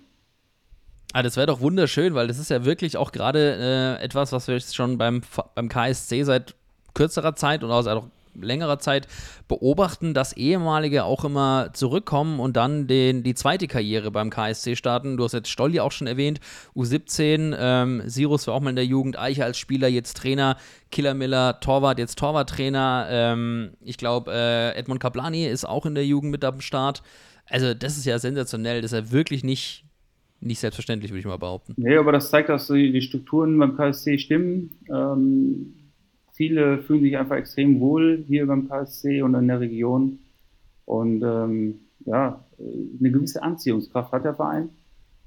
Ah, 1.14 1.22
das 1.22 1.38
wäre 1.38 1.48
doch 1.48 1.60
wunderschön, 1.60 2.16
weil 2.16 2.28
das 2.28 2.40
ist 2.40 2.50
ja 2.50 2.66
wirklich 2.66 2.98
auch 2.98 3.12
gerade 3.12 4.00
äh, 4.00 4.04
etwas, 4.04 4.32
was 4.32 4.48
wir 4.48 4.60
schon 4.60 4.98
beim, 4.98 5.22
beim 5.54 5.70
KSC 5.70 6.24
seit 6.24 6.56
kürzerer 6.96 7.36
Zeit 7.36 7.64
und 7.64 7.72
auch 7.72 8.08
längerer 8.40 8.80
Zeit 8.80 9.08
beobachten, 9.48 10.14
dass 10.14 10.34
ehemalige 10.34 11.04
auch 11.04 11.26
immer 11.26 11.70
zurückkommen 11.74 12.40
und 12.40 12.58
dann 12.58 12.88
den, 12.88 13.24
die 13.24 13.36
zweite 13.36 13.68
Karriere 13.68 14.12
beim 14.12 14.30
KSC 14.30 14.76
starten. 14.76 15.18
Du 15.18 15.24
hast 15.24 15.34
jetzt 15.34 15.50
Stolli 15.50 15.80
auch 15.80 15.92
schon 15.92 16.08
erwähnt, 16.08 16.40
U17, 16.76 17.56
ähm, 17.58 18.02
Sirus 18.06 18.48
war 18.48 18.56
auch 18.56 18.62
mal 18.62 18.72
in 18.72 18.76
der 18.76 18.86
Jugend, 18.86 19.18
Eiche 19.18 19.46
als 19.46 19.58
Spieler, 19.58 19.88
jetzt 19.88 20.18
Trainer, 20.18 20.58
Killer 20.92 21.14
Miller, 21.14 21.60
Torwart, 21.60 22.00
jetzt 22.00 22.18
Torwarttrainer. 22.18 23.08
Ähm, 23.10 23.72
ich 23.82 23.98
glaube, 23.98 24.32
äh, 24.32 24.78
Edmond 24.78 25.00
Kaplani 25.00 25.46
ist 25.46 25.66
auch 25.66 25.86
in 25.86 25.96
der 25.96 26.06
Jugend 26.06 26.32
mit 26.32 26.44
am 26.44 26.62
Start. 26.62 27.04
Also, 27.50 27.74
das 27.74 27.98
ist 27.98 28.06
ja 28.06 28.20
sensationell, 28.20 28.82
dass 28.82 28.94
er 28.94 29.12
wirklich 29.12 29.44
nicht 29.44 29.86
nicht 30.46 30.60
selbstverständlich, 30.60 31.12
würde 31.12 31.20
ich 31.20 31.26
mal 31.26 31.38
behaupten. 31.38 31.74
Nee, 31.78 31.96
aber 31.96 32.12
das 32.12 32.30
zeigt, 32.30 32.50
dass 32.50 32.68
die, 32.68 32.92
die 32.92 33.02
Strukturen 33.02 33.58
beim 33.58 33.78
KSC 33.78 34.18
stimmen. 34.18 34.72
Ähm, 34.90 35.74
viele 36.34 36.80
fühlen 36.80 37.02
sich 37.02 37.18
einfach 37.18 37.38
extrem 37.38 37.80
wohl 37.80 38.24
hier 38.28 38.46
beim 38.46 38.68
KSC 38.68 39.22
und 39.22 39.36
in 39.36 39.48
der 39.48 39.60
Region. 39.60 40.20
Und 40.86 41.24
ähm, 41.24 41.80
ja, 42.06 42.44
eine 42.60 43.12
gewisse 43.12 43.42
Anziehungskraft 43.42 44.12
hat 44.12 44.26
der 44.26 44.36
Verein. 44.36 44.70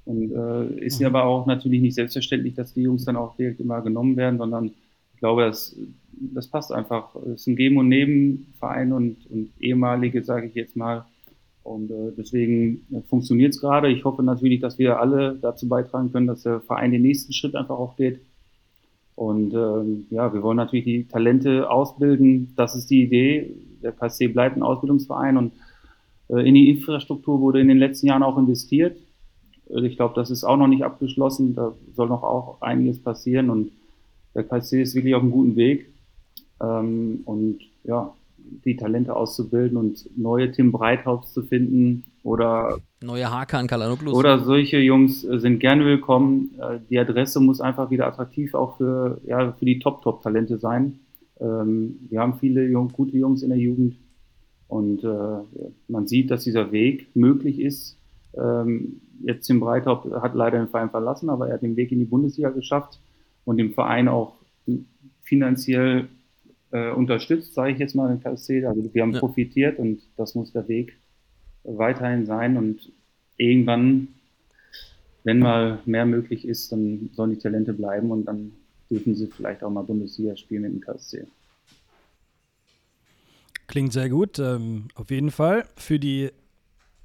Und 0.05 0.31
äh, 0.31 0.85
ist 0.85 0.99
ja 0.99 1.07
aber 1.07 1.25
auch 1.25 1.47
natürlich 1.47 1.81
nicht 1.81 1.95
selbstverständlich, 1.95 2.53
dass 2.53 2.73
die 2.73 2.83
Jungs 2.83 3.03
dann 3.03 3.17
auch 3.17 3.35
direkt 3.35 3.59
immer 3.59 3.81
genommen 3.81 4.15
werden, 4.15 4.37
sondern 4.37 4.71
ich 5.13 5.19
glaube, 5.19 5.41
das, 5.41 5.75
das 6.11 6.47
passt 6.47 6.71
einfach. 6.71 7.15
Es 7.15 7.41
ist 7.41 7.47
ein 7.47 7.55
Geben- 7.55 7.77
und 7.77 7.89
Nebenverein 7.89 8.93
und, 8.93 9.17
und 9.29 9.49
ehemalige, 9.59 10.23
sage 10.23 10.47
ich 10.47 10.55
jetzt 10.55 10.77
mal. 10.77 11.05
Und 11.63 11.91
äh, 11.91 12.13
deswegen 12.17 12.85
funktioniert 13.09 13.53
es 13.53 13.59
gerade. 13.59 13.89
Ich 13.89 14.05
hoffe 14.05 14.23
natürlich, 14.23 14.61
dass 14.61 14.77
wir 14.77 14.99
alle 14.99 15.37
dazu 15.41 15.67
beitragen 15.67 16.11
können, 16.13 16.27
dass 16.27 16.43
der 16.43 16.61
Verein 16.61 16.91
den 16.91 17.01
nächsten 17.01 17.33
Schritt 17.33 17.55
einfach 17.55 17.77
auch 17.77 17.97
geht. 17.97 18.21
Und 19.17 19.55
ähm, 19.55 20.05
ja, 20.11 20.31
wir 20.31 20.43
wollen 20.43 20.57
natürlich 20.57 20.85
die 20.85 21.07
Talente 21.07 21.71
ausbilden. 21.71 22.53
Das 22.55 22.75
ist 22.75 22.91
die 22.91 23.01
Idee. 23.01 23.51
Der 23.81 23.91
KSC 23.91 24.27
bleibt 24.27 24.55
ein 24.55 24.61
Ausbildungsverein 24.61 25.37
und 25.37 25.53
äh, 26.29 26.47
in 26.47 26.53
die 26.53 26.69
Infrastruktur 26.69 27.41
wurde 27.41 27.59
in 27.59 27.67
den 27.67 27.79
letzten 27.79 28.05
Jahren 28.05 28.21
auch 28.21 28.37
investiert. 28.37 28.95
Also 29.69 29.85
ich 29.85 29.95
glaube, 29.95 30.13
das 30.13 30.29
ist 30.29 30.43
auch 30.43 30.55
noch 30.55 30.67
nicht 30.67 30.83
abgeschlossen. 30.83 31.55
Da 31.55 31.73
soll 31.95 32.07
noch 32.09 32.21
auch 32.21 32.61
einiges 32.61 32.99
passieren 32.99 33.49
und 33.49 33.71
der 34.35 34.43
KSC 34.43 34.83
ist 34.83 34.93
wirklich 34.93 35.15
auf 35.15 35.23
einem 35.23 35.31
guten 35.31 35.55
Weg. 35.55 35.91
Ähm, 36.61 37.21
und 37.25 37.61
ja, 37.85 38.13
die 38.65 38.75
Talente 38.75 39.15
auszubilden 39.15 39.77
und 39.77 40.09
neue 40.17 40.51
Tim 40.51 40.71
Breithaupt 40.71 41.29
zu 41.29 41.43
finden 41.43 42.03
oder 42.23 42.79
neue 43.01 43.31
Hakan 43.31 43.67
Kalanoglus. 43.67 44.13
Oder 44.13 44.39
solche 44.39 44.77
Jungs 44.77 45.23
äh, 45.23 45.39
sind 45.39 45.59
gerne 45.59 45.85
willkommen. 45.85 46.51
Äh, 46.59 46.79
die 46.89 46.99
Adresse 46.99 47.39
muss 47.39 47.61
einfach 47.61 47.89
wieder 47.89 48.07
attraktiv 48.07 48.53
auch 48.53 48.77
für, 48.77 49.21
ja, 49.25 49.53
für 49.53 49.65
die 49.65 49.79
Top-Top-Talente 49.79 50.57
sein. 50.57 50.99
Ähm, 51.39 51.99
wir 52.09 52.19
haben 52.19 52.39
viele 52.39 52.67
jung, 52.67 52.89
gute 52.89 53.17
Jungs 53.17 53.43
in 53.43 53.49
der 53.49 53.59
Jugend 53.59 53.97
und 54.67 55.03
äh, 55.03 55.69
man 55.87 56.07
sieht, 56.07 56.31
dass 56.31 56.43
dieser 56.43 56.71
Weg 56.71 57.15
möglich 57.15 57.59
ist. 57.59 57.97
Ähm, 58.37 59.01
jetzt 59.23 59.47
Tim 59.47 59.59
Breithaupt 59.59 60.11
hat 60.11 60.35
leider 60.35 60.57
den 60.57 60.67
Verein 60.67 60.89
verlassen, 60.89 61.29
aber 61.29 61.47
er 61.47 61.55
hat 61.55 61.61
den 61.61 61.75
Weg 61.75 61.91
in 61.91 61.99
die 61.99 62.05
Bundesliga 62.05 62.49
geschafft 62.49 62.99
und 63.45 63.57
dem 63.57 63.73
Verein 63.73 64.07
auch 64.07 64.33
finanziell 65.21 66.09
äh, 66.71 66.91
unterstützt, 66.91 67.53
sage 67.53 67.71
ich 67.71 67.79
jetzt 67.79 67.95
mal 67.95 68.11
in 68.11 68.21
KSC. 68.21 68.65
Also 68.65 68.93
wir 68.93 69.01
haben 69.01 69.13
ja. 69.13 69.19
profitiert 69.19 69.79
und 69.79 70.01
das 70.17 70.35
muss 70.35 70.51
der 70.51 70.67
Weg 70.67 70.97
weiterhin 71.63 72.25
sein 72.25 72.57
und 72.57 72.91
irgendwann, 73.37 74.09
wenn 75.23 75.39
mal 75.39 75.79
mehr 75.85 76.05
möglich 76.05 76.47
ist, 76.47 76.71
dann 76.71 77.09
sollen 77.13 77.31
die 77.31 77.39
Talente 77.39 77.73
bleiben 77.73 78.11
und 78.11 78.25
dann 78.25 78.53
dürfen 78.89 79.15
sie 79.15 79.27
vielleicht 79.27 79.63
auch 79.63 79.69
mal 79.69 79.83
Bundesliga 79.83 80.35
spielen 80.37 80.61
mit 80.63 80.73
dem 80.73 80.81
KSC. 80.81 81.27
Klingt 83.67 83.91
sehr 83.91 84.09
gut, 84.09 84.39
ähm, 84.39 84.87
auf 84.95 85.11
jeden 85.11 85.29
Fall. 85.29 85.65
Für 85.75 85.99
die 85.99 86.31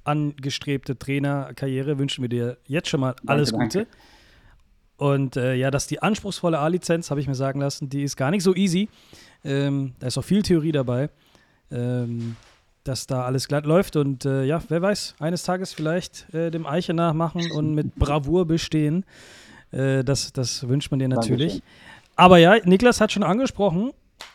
angestrebte 0.05 0.97
Trainerkarriere 0.97 1.97
wünschen 1.97 2.21
wir 2.21 2.29
dir 2.29 2.57
jetzt 2.65 2.87
schon 2.87 3.01
mal 3.01 3.15
alles 3.25 3.51
danke, 3.51 3.65
Gute. 3.65 3.77
Danke. 3.79 3.97
Und 4.97 5.35
äh, 5.35 5.55
ja, 5.55 5.71
dass 5.71 5.87
die 5.87 6.01
anspruchsvolle 6.01 6.59
A-Lizenz, 6.59 7.09
habe 7.09 7.19
ich 7.19 7.27
mir 7.27 7.35
sagen 7.35 7.59
lassen, 7.59 7.89
die 7.89 8.03
ist 8.03 8.15
gar 8.15 8.31
nicht 8.31 8.43
so 8.43 8.55
easy. 8.55 8.87
Ähm, 9.43 9.93
da 9.99 10.07
ist 10.07 10.17
auch 10.17 10.23
viel 10.23 10.41
Theorie 10.41 10.71
dabei, 10.71 11.09
ähm, 11.71 12.35
dass 12.83 13.07
da 13.07 13.25
alles 13.25 13.47
glatt 13.47 13.65
läuft. 13.65 13.95
Und 13.95 14.25
äh, 14.25 14.43
ja, 14.43 14.61
wer 14.67 14.81
weiß, 14.81 15.15
eines 15.19 15.43
Tages 15.43 15.73
vielleicht 15.73 16.33
äh, 16.33 16.51
dem 16.51 16.65
Eiche 16.65 16.93
nachmachen 16.93 17.51
und 17.51 17.73
mit 17.73 17.95
Bravour 17.95 18.45
bestehen. 18.45 19.05
Äh, 19.71 20.03
das, 20.03 20.33
das 20.33 20.67
wünscht 20.67 20.91
man 20.91 20.99
dir 20.99 21.07
natürlich. 21.07 21.53
Dankeschön. 21.53 22.13
Aber 22.15 22.37
ja, 22.37 22.55
Niklas 22.63 23.01
hat 23.01 23.11
schon 23.11 23.23
angesprochen, 23.23 23.91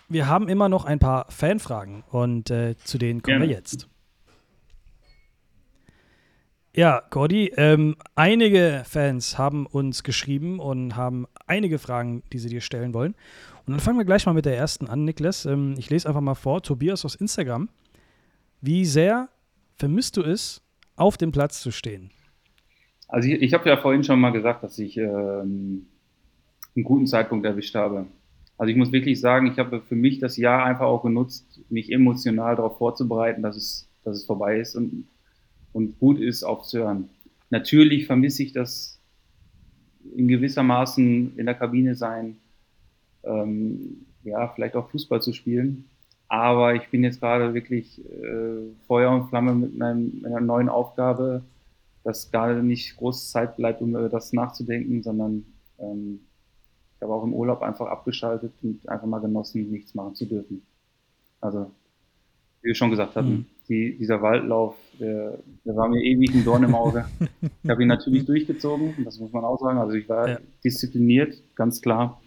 wir 0.09 0.27
haben 0.27 0.49
immer 0.49 0.69
noch 0.69 0.85
ein 0.85 0.99
paar 0.99 1.27
Fanfragen 1.31 2.03
und 2.11 2.51
äh, 2.51 2.77
zu 2.83 2.99
denen 2.99 3.23
kommen 3.23 3.39
Gerne. 3.39 3.49
wir 3.49 3.57
jetzt. 3.57 3.89
Ja, 6.75 7.03
Gordy, 7.11 7.53
ähm, 7.57 7.97
einige 8.15 8.85
Fans 8.87 9.37
haben 9.37 9.67
uns 9.67 10.03
geschrieben 10.03 10.61
und 10.61 10.97
haben 10.97 11.27
einige 11.47 11.79
Fragen, 11.79 12.23
die 12.33 12.39
sie 12.39 12.49
dir 12.49 12.61
stellen 12.61 12.95
wollen. 12.95 13.15
Und 13.69 13.74
dann 13.74 13.81
fangen 13.81 13.99
wir 13.99 14.05
gleich 14.05 14.24
mal 14.27 14.32
mit 14.32 14.47
der 14.47 14.57
ersten 14.57 14.89
an, 14.89 15.05
Niklas. 15.05 15.45
Ähm, 15.47 15.74
ich 15.78 15.90
lese 15.90 16.09
einfach 16.09 16.20
mal 16.20 16.35
vor, 16.35 16.62
Tobias 16.62 17.05
aus 17.05 17.15
Instagram. 17.15 17.69
Wie 18.61 18.85
sehr 18.85 19.28
vermisst 19.77 20.16
du 20.16 20.23
es, 20.23 20.62
auf 20.97 21.16
dem 21.16 21.31
Platz 21.31 21.61
zu 21.61 21.70
stehen? 21.70 22.11
Also 23.07 23.28
ich, 23.28 23.40
ich 23.40 23.55
habe 23.55 23.69
ja 23.69 23.77
vorhin 23.77 24.03
schon 24.03 24.20
mal 24.20 24.31
gesagt, 24.31 24.65
dass 24.65 24.78
ich 24.78 24.97
ähm, 24.97 25.86
einen 26.74 26.85
guten 26.85 27.07
Zeitpunkt 27.07 27.47
erwischt 27.47 27.74
habe. 27.74 28.07
Also 28.57 28.70
ich 28.70 28.77
muss 28.77 28.90
wirklich 28.90 29.20
sagen, 29.20 29.47
ich 29.47 29.59
habe 29.59 29.81
für 29.82 29.95
mich 29.95 30.19
das 30.19 30.36
Jahr 30.36 30.65
einfach 30.65 30.86
auch 30.86 31.03
genutzt, 31.03 31.61
mich 31.69 31.93
emotional 31.93 32.57
darauf 32.57 32.78
vorzubereiten, 32.78 33.43
dass 33.43 33.57
es, 33.57 33.89
dass 34.03 34.16
es 34.16 34.24
vorbei 34.24 34.59
ist. 34.59 34.74
Und 34.74 35.07
und 35.73 35.99
gut 35.99 36.19
ist 36.19 36.43
aufzuhören. 36.43 37.09
Natürlich 37.51 38.07
vermisse 38.07 38.43
ich 38.43 38.53
das 38.53 39.01
in 40.16 40.28
gewisser 40.28 40.62
Maßen 40.62 41.36
in 41.36 41.47
der 41.47 41.55
Kabine 41.55 41.95
sein, 41.95 42.39
ähm, 43.24 44.07
ja, 44.24 44.49
vielleicht 44.49 44.77
auch 44.77 44.90
Fußball 44.90 45.23
zu 45.23 45.32
spielen. 45.32 45.89
Aber 46.28 46.74
ich 46.74 46.89
bin 46.90 47.05
jetzt 47.05 47.20
gerade 47.20 47.55
wirklich 47.55 48.05
äh, 48.05 48.74
Feuer 48.86 49.11
und 49.11 49.28
Flamme 49.28 49.55
mit 49.55 49.77
meinem, 49.77 50.20
meiner 50.20 50.40
neuen 50.40 50.69
Aufgabe, 50.69 51.43
dass 52.05 52.31
gerade 52.31 52.62
nicht 52.62 52.97
groß 52.97 53.31
Zeit 53.31 53.57
bleibt, 53.57 53.81
um 53.81 53.90
über 53.90 54.09
das 54.09 54.32
nachzudenken, 54.32 55.03
sondern 55.03 55.45
ähm, 55.78 56.20
ich 56.97 57.03
habe 57.03 57.15
auch 57.15 57.24
im 57.24 57.32
Urlaub 57.32 57.62
einfach 57.62 57.86
abgeschaltet 57.86 58.53
und 58.62 58.86
einfach 58.89 59.07
mal 59.07 59.20
genossen, 59.20 59.70
nichts 59.70 59.95
machen 59.95 60.15
zu 60.15 60.27
dürfen. 60.27 60.66
Also, 61.40 61.70
wie 62.61 62.69
wir 62.69 62.74
schon 62.74 62.90
gesagt 62.90 63.16
hatten, 63.16 63.31
mhm 63.31 63.47
die, 63.69 63.97
dieser 63.99 64.23
Waldlauf, 64.23 64.77
der, 64.99 65.39
der, 65.65 65.77
war 65.77 65.89
mir 65.89 66.03
ewig 66.03 66.35
ein 66.35 66.45
Dorn 66.45 66.65
im 66.65 66.74
Auge. 66.74 67.05
ich 67.62 67.70
habe 67.70 67.82
ihn 67.82 67.89
natürlich 67.89 68.24
durchgezogen, 68.27 68.95
das 69.05 69.19
muss 69.20 69.32
man 69.32 69.45
auch 69.45 69.59
sagen. 69.59 69.78
Also 69.78 69.95
ich 69.95 70.09
war 70.09 70.28
ja. 70.28 70.39
diszipliniert, 70.65 71.43
ganz 71.55 71.81
klar. 71.81 72.20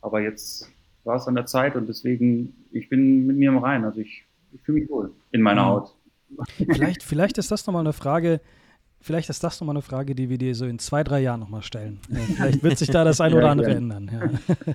Aber 0.00 0.20
jetzt 0.20 0.70
war 1.04 1.16
es 1.16 1.26
an 1.26 1.34
der 1.34 1.46
Zeit 1.46 1.76
und 1.76 1.86
deswegen, 1.88 2.54
ich 2.72 2.88
bin 2.88 3.26
mit 3.26 3.36
mir 3.36 3.50
im 3.50 3.58
Rein. 3.58 3.84
Also 3.84 4.00
ich, 4.00 4.24
ich 4.52 4.60
fühle 4.62 4.80
mich 4.80 4.90
wohl 4.90 5.12
in 5.32 5.42
meiner 5.42 5.62
ja. 5.62 5.66
Haut. 5.66 5.94
Vielleicht, 6.56 7.02
vielleicht 7.02 7.38
ist 7.38 7.50
das 7.50 7.66
nochmal 7.66 7.80
eine 7.80 7.92
Frage, 7.92 8.40
Vielleicht 9.00 9.30
ist 9.30 9.44
das 9.44 9.60
nochmal 9.60 9.76
eine 9.76 9.82
Frage, 9.82 10.14
die 10.14 10.28
wir 10.28 10.38
dir 10.38 10.54
so 10.54 10.66
in 10.66 10.78
zwei, 10.78 11.04
drei 11.04 11.20
Jahren 11.20 11.40
nochmal 11.40 11.62
stellen. 11.62 12.00
Vielleicht 12.36 12.62
wird 12.62 12.78
sich 12.78 12.90
da 12.90 13.04
das 13.04 13.20
ein 13.20 13.32
oder 13.32 13.50
andere 13.50 13.70
ja, 13.70 13.76
ändern. 13.76 14.10
Ja. 14.12 14.74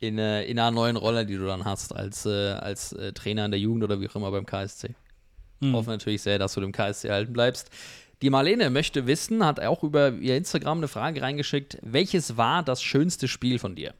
In, 0.00 0.18
äh, 0.18 0.44
in 0.44 0.58
einer 0.58 0.70
neuen 0.70 0.96
Rolle, 0.96 1.24
die 1.24 1.34
du 1.34 1.46
dann 1.46 1.64
hast 1.64 1.96
als, 1.96 2.26
äh, 2.26 2.50
als 2.50 2.92
äh, 2.92 3.14
Trainer 3.14 3.46
in 3.46 3.52
der 3.52 3.60
Jugend 3.60 3.84
oder 3.84 4.00
wie 4.02 4.08
auch 4.08 4.16
immer 4.16 4.30
beim 4.30 4.44
KSC. 4.44 4.90
Mhm. 5.60 5.72
Hoffe 5.72 5.88
natürlich 5.88 6.20
sehr, 6.20 6.38
dass 6.38 6.52
du 6.52 6.60
dem 6.60 6.72
KSC 6.72 7.08
erhalten 7.08 7.32
bleibst. 7.32 7.70
Die 8.20 8.28
Marlene 8.28 8.68
möchte 8.68 9.06
wissen, 9.06 9.46
hat 9.46 9.60
auch 9.60 9.82
über 9.82 10.12
ihr 10.12 10.36
Instagram 10.36 10.78
eine 10.78 10.88
Frage 10.88 11.22
reingeschickt. 11.22 11.78
Welches 11.80 12.36
war 12.36 12.62
das 12.62 12.82
schönste 12.82 13.28
Spiel 13.28 13.58
von 13.58 13.76
dir? 13.76 13.94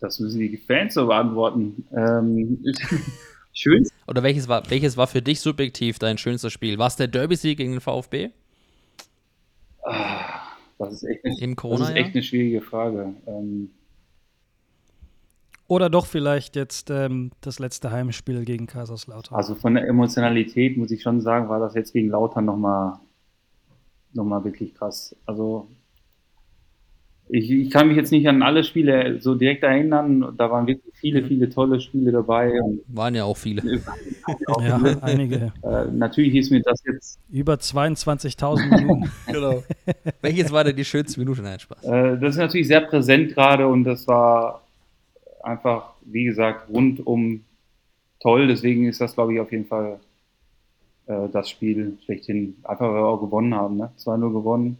Das 0.00 0.20
müssen 0.20 0.38
die 0.38 0.56
Fans 0.56 0.94
so 0.94 1.06
beantworten. 1.06 1.86
Ähm, 1.92 2.62
schön. 3.52 3.86
Oder 4.06 4.22
welches 4.22 4.48
war, 4.48 4.68
welches 4.70 4.96
war 4.96 5.06
für 5.06 5.22
dich 5.22 5.40
subjektiv 5.40 5.98
dein 5.98 6.18
schönstes 6.18 6.52
Spiel? 6.52 6.78
War 6.78 6.88
es 6.88 6.96
der 6.96 7.08
Derby-Sieg 7.08 7.56
gegen 7.56 7.72
den 7.72 7.80
VfB? 7.80 8.30
Ah, 9.82 10.40
das 10.78 10.94
ist 10.94 11.04
echt 11.04 11.24
eine, 11.24 11.38
Im 11.40 11.56
Corona, 11.56 11.80
das 11.80 11.90
ist 11.90 11.96
echt 11.96 12.14
eine 12.14 12.22
schwierige 12.22 12.60
Frage. 12.60 13.14
Ähm, 13.26 13.70
oder 15.68 15.90
doch 15.90 16.06
vielleicht 16.06 16.54
jetzt 16.54 16.90
ähm, 16.90 17.32
das 17.40 17.58
letzte 17.58 17.90
Heimspiel 17.90 18.44
gegen 18.44 18.66
Kaiserslautern? 18.66 19.36
Also 19.36 19.54
von 19.54 19.74
der 19.74 19.88
Emotionalität 19.88 20.76
muss 20.76 20.90
ich 20.90 21.02
schon 21.02 21.20
sagen, 21.20 21.48
war 21.48 21.58
das 21.58 21.74
jetzt 21.74 21.92
gegen 21.92 22.08
Lautern 22.08 22.44
nochmal 22.44 23.00
noch 24.12 24.24
mal 24.24 24.44
wirklich 24.44 24.74
krass. 24.74 25.14
Also 25.26 25.68
ich, 27.28 27.50
ich, 27.50 27.70
kann 27.70 27.88
mich 27.88 27.96
jetzt 27.96 28.12
nicht 28.12 28.28
an 28.28 28.42
alle 28.42 28.62
Spiele 28.62 29.20
so 29.20 29.34
direkt 29.34 29.64
erinnern. 29.64 30.34
Da 30.36 30.50
waren 30.50 30.66
wirklich 30.66 30.94
viele, 30.94 31.22
mhm. 31.22 31.26
viele 31.26 31.50
tolle 31.50 31.80
Spiele 31.80 32.12
dabei. 32.12 32.52
waren 32.86 33.14
ja 33.14 33.24
auch 33.24 33.36
viele. 33.36 33.80
ja, 34.60 34.76
einige. 35.00 35.52
Äh, 35.62 35.86
natürlich 35.92 36.34
ist 36.36 36.50
mir 36.50 36.62
das 36.62 36.82
jetzt. 36.84 37.18
Über 37.30 37.54
22.000 37.54 38.80
Minuten. 38.80 39.10
genau. 39.26 39.64
Welches 40.20 40.52
war 40.52 40.62
denn 40.64 40.76
die 40.76 40.84
schönste 40.84 41.18
Minute? 41.18 41.42
Nein, 41.42 41.58
Spaß. 41.58 41.82
Äh, 41.84 42.18
das 42.18 42.34
ist 42.34 42.40
natürlich 42.40 42.68
sehr 42.68 42.82
präsent 42.82 43.34
gerade 43.34 43.66
und 43.66 43.84
das 43.84 44.06
war 44.06 44.62
einfach, 45.42 45.94
wie 46.02 46.24
gesagt, 46.24 46.68
rundum 46.70 47.44
toll. 48.20 48.46
Deswegen 48.46 48.86
ist 48.86 49.00
das, 49.00 49.14
glaube 49.14 49.34
ich, 49.34 49.40
auf 49.40 49.50
jeden 49.50 49.66
Fall 49.66 49.98
äh, 51.06 51.28
das 51.32 51.50
Spiel 51.50 51.98
schlechthin. 52.04 52.56
Einfach, 52.62 52.86
weil 52.86 53.02
wir 53.02 53.06
auch 53.06 53.20
gewonnen 53.20 53.54
haben. 53.54 53.78
Ne? 53.78 53.90
2-0 53.98 54.32
gewonnen. 54.32 54.78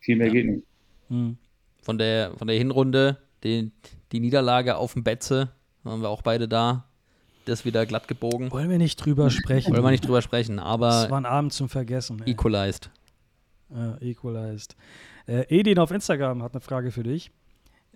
Viel 0.00 0.16
mehr 0.16 0.28
ja. 0.28 0.32
geht 0.32 0.46
nicht. 0.46 0.66
Hm. 1.10 1.36
Von, 1.82 1.98
der, 1.98 2.32
von 2.36 2.46
der 2.48 2.56
Hinrunde, 2.56 3.18
die, 3.44 3.70
die 4.12 4.20
Niederlage 4.20 4.76
auf 4.76 4.94
dem 4.94 5.04
Betze, 5.04 5.50
waren 5.82 6.00
wir 6.00 6.08
auch 6.08 6.22
beide 6.22 6.48
da. 6.48 6.84
Das 7.44 7.64
wieder 7.64 7.84
glatt 7.86 8.06
gebogen. 8.06 8.52
Wollen 8.52 8.70
wir 8.70 8.78
nicht 8.78 9.04
drüber 9.04 9.28
sprechen? 9.28 9.72
Wollen 9.74 9.82
wir 9.82 9.90
nicht 9.90 10.06
drüber 10.06 10.22
sprechen, 10.22 10.60
aber. 10.60 10.88
Das 10.90 11.10
war 11.10 11.18
ein 11.20 11.26
Abend 11.26 11.52
zum 11.52 11.68
Vergessen. 11.68 12.22
Ey. 12.24 12.30
Equalized. 12.32 12.88
Äh, 13.74 14.10
equalized. 14.10 14.76
Äh, 15.26 15.44
Edin 15.48 15.78
auf 15.80 15.90
Instagram 15.90 16.42
hat 16.42 16.52
eine 16.54 16.60
Frage 16.60 16.92
für 16.92 17.02
dich. 17.02 17.32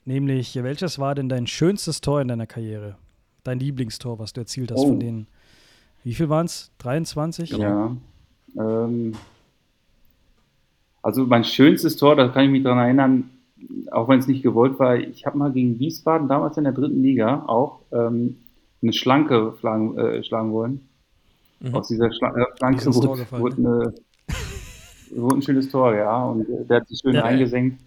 Nämlich, 0.05 0.57
welches 0.61 0.99
war 0.99 1.15
denn 1.15 1.29
dein 1.29 1.47
schönstes 1.47 2.01
Tor 2.01 2.21
in 2.21 2.27
deiner 2.29 2.47
Karriere? 2.47 2.97
Dein 3.45 3.61
Lieblingstor, 3.61 4.19
was 4.19 4.33
du 4.33 4.41
erzielt 4.41 4.73
hast 4.73 4.81
Oh. 4.81 4.89
von 4.89 5.01
denen. 5.01 5.29
Wie 6.03 6.15
viel 6.15 6.29
waren 6.29 6.47
es? 6.47 6.73
23? 6.79 7.51
Ja. 7.51 7.97
Ähm, 8.59 9.15
also 11.03 11.25
mein 11.25 11.45
schönstes 11.45 11.97
Tor, 11.97 12.17
da 12.17 12.29
kann 12.29 12.45
ich 12.47 12.51
mich 12.51 12.63
dran 12.65 12.79
erinnern, 12.79 13.31
auch 13.91 14.09
wenn 14.09 14.19
es 14.19 14.27
nicht 14.27 14.43
gewollt 14.43 14.79
war, 14.79 14.97
ich 14.97 15.27
habe 15.27 15.39
mal 15.39 15.53
gegen 15.53 15.79
Wiesbaden, 15.79 16.29
damals 16.29 16.57
in 16.57 16.65
der 16.65 16.73
dritten 16.73 17.03
Liga, 17.03 17.45
auch 17.47 17.81
ähm, 17.93 18.37
eine 18.83 18.93
Schlanke 18.93 19.55
schlagen, 19.61 19.97
äh, 19.99 20.23
schlagen 20.23 20.53
wollen. 20.53 20.89
Aus 21.73 21.89
dieser 21.89 22.13
Schla 22.13 22.35
äh, 22.37 22.77
Tor 22.77 22.95
wurde, 22.95 23.21
gefallen, 23.23 23.43
wurde, 23.43 23.57
eine, 23.57 23.95
wurde 25.23 25.37
ein 25.37 25.43
schönes 25.43 25.69
Tor, 25.71 25.95
ja. 25.95 26.25
Und 26.27 26.49
äh, 26.49 26.65
der 26.69 26.81
hat 26.81 26.89
sich 26.89 27.01
schön 27.01 27.15
Ja. 27.15 27.25
eingesenkt. 27.25 27.81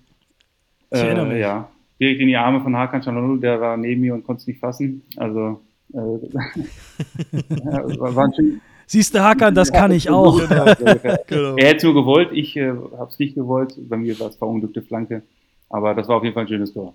Ich 0.92 1.00
erinnere 1.00 1.28
Äh, 1.28 1.34
mich. 1.34 1.40
ja. 1.42 1.70
Direkt 2.00 2.22
in 2.22 2.28
die 2.28 2.38
Arme 2.38 2.62
von 2.62 2.76
Hakan 2.76 3.02
Çalhanoğlu, 3.02 3.40
der 3.40 3.60
war 3.62 3.78
neben 3.78 4.02
mir 4.02 4.14
und 4.14 4.24
konnte 4.24 4.42
es 4.42 4.48
nicht 4.48 4.60
fassen. 4.60 5.04
Also 5.18 5.62
äh, 5.94 5.98
ja, 5.98 7.84
war 8.00 8.16
war 8.16 8.26
ein 8.26 8.34
schön, 8.34 8.62
Siehst 8.88 9.14
du, 9.14 9.20
Hakan, 9.24 9.54
das 9.54 9.72
kann 9.72 9.92
ich 9.92 10.10
auch. 10.10 10.40
Genau. 11.28 11.56
Er 11.58 11.68
hätte 11.68 11.78
es 11.78 11.84
nur 11.84 11.94
gewollt, 11.94 12.30
ich 12.34 12.58
äh, 12.58 12.70
habe 12.70 13.10
es 13.10 13.20
nicht 13.20 13.36
gewollt. 13.36 13.76
Bei 13.88 13.98
mir 13.98 14.20
war 14.20 14.30
es 14.30 14.36
verunglückte 14.38 14.82
Flanke. 14.82 15.22
Aber 15.70 15.94
das 15.96 16.08
war 16.08 16.18
auf 16.18 16.24
jeden 16.24 16.34
Fall 16.34 16.44
ein 16.44 16.50
schönes 16.50 16.74
Tor. 16.74 16.94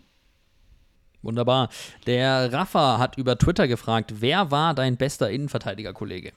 Wunderbar. 1.22 1.70
Der 2.06 2.52
Rafa 2.52 2.98
hat 2.98 3.16
über 3.16 3.38
Twitter 3.38 3.66
gefragt, 3.66 4.14
wer 4.20 4.50
war 4.50 4.74
dein 4.74 4.96
bester 4.96 5.30
Innenverteidiger-Kollege? 5.30 6.32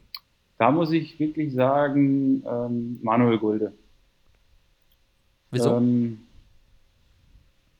Da 0.57 0.71
muss 0.71 0.91
ich 0.91 1.19
wirklich 1.19 1.53
sagen, 1.53 2.43
ähm, 2.47 2.99
Manuel 3.03 3.37
Gulde. 3.37 3.73
Wieso? 5.51 5.75
Ähm, 5.77 6.19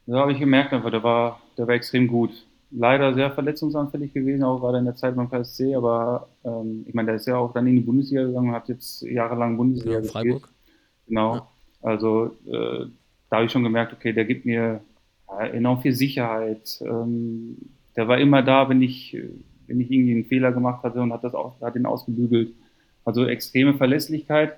da 0.06 0.20
habe 0.20 0.34
ich 0.34 0.40
gemerkt, 0.40 0.74
einfach, 0.74 0.92
der 0.92 1.04
war, 1.04 1.42
der 1.58 1.68
war 1.68 1.76
extrem 1.76 2.08
gut. 2.08 2.32
Leider 2.72 3.14
sehr 3.14 3.32
verletzungsanfällig 3.32 4.14
gewesen, 4.14 4.44
auch 4.44 4.60
gerade 4.60 4.78
in 4.80 4.86
der 4.86 4.96
Zeit 4.96 5.16
beim 5.16 5.30
KSC, 5.30 5.76
aber 5.76 6.28
ähm, 6.44 6.84
ich 6.88 6.94
meine, 6.94 7.08
der 7.08 7.16
ist 7.16 7.26
ja 7.26 7.38
auch 7.38 7.54
dann 7.54 7.68
in 7.68 7.76
die 7.76 7.82
Bundesliga 7.82 8.24
gegangen 8.26 8.50
und 8.50 8.56
hat 8.56 8.68
jetzt 8.68 9.02
jahrelang 9.04 9.56
Bundesliga 9.58 9.96
Ja, 9.96 10.02
gespielt. 10.02 10.12
Freiburg. 10.12 10.50
Genau. 11.08 11.36
Ja. 11.36 11.48
Also 11.82 12.36
äh, 12.46 12.88
da 13.30 13.38
habe 13.38 13.46
ich 13.46 13.52
schon 13.52 13.64
gemerkt, 13.64 13.94
okay, 13.94 14.14
der 14.14 14.26
gibt 14.26 14.46
mir 14.46 14.82
ja, 15.30 15.46
enorm 15.48 15.82
viel 15.82 15.94
Sicherheit. 15.94 16.82
Ähm, 16.82 17.58
der 17.96 18.08
war 18.08 18.18
immer 18.20 18.42
da, 18.42 18.70
wenn 18.70 18.82
ich, 18.82 19.14
äh, 19.16 19.30
wenn 19.68 19.80
ich 19.80 19.92
irgendwie 19.92 20.14
einen 20.14 20.26
Fehler 20.26 20.52
gemacht 20.52 20.84
hatte 20.84 21.02
und 21.02 21.12
hat 21.14 21.24
das 21.24 21.36
auch, 21.36 21.60
hat 21.62 21.76
ihn 21.76 21.86
ausgebügelt. 21.86 22.54
Also 23.04 23.26
extreme 23.26 23.74
Verlässlichkeit 23.74 24.58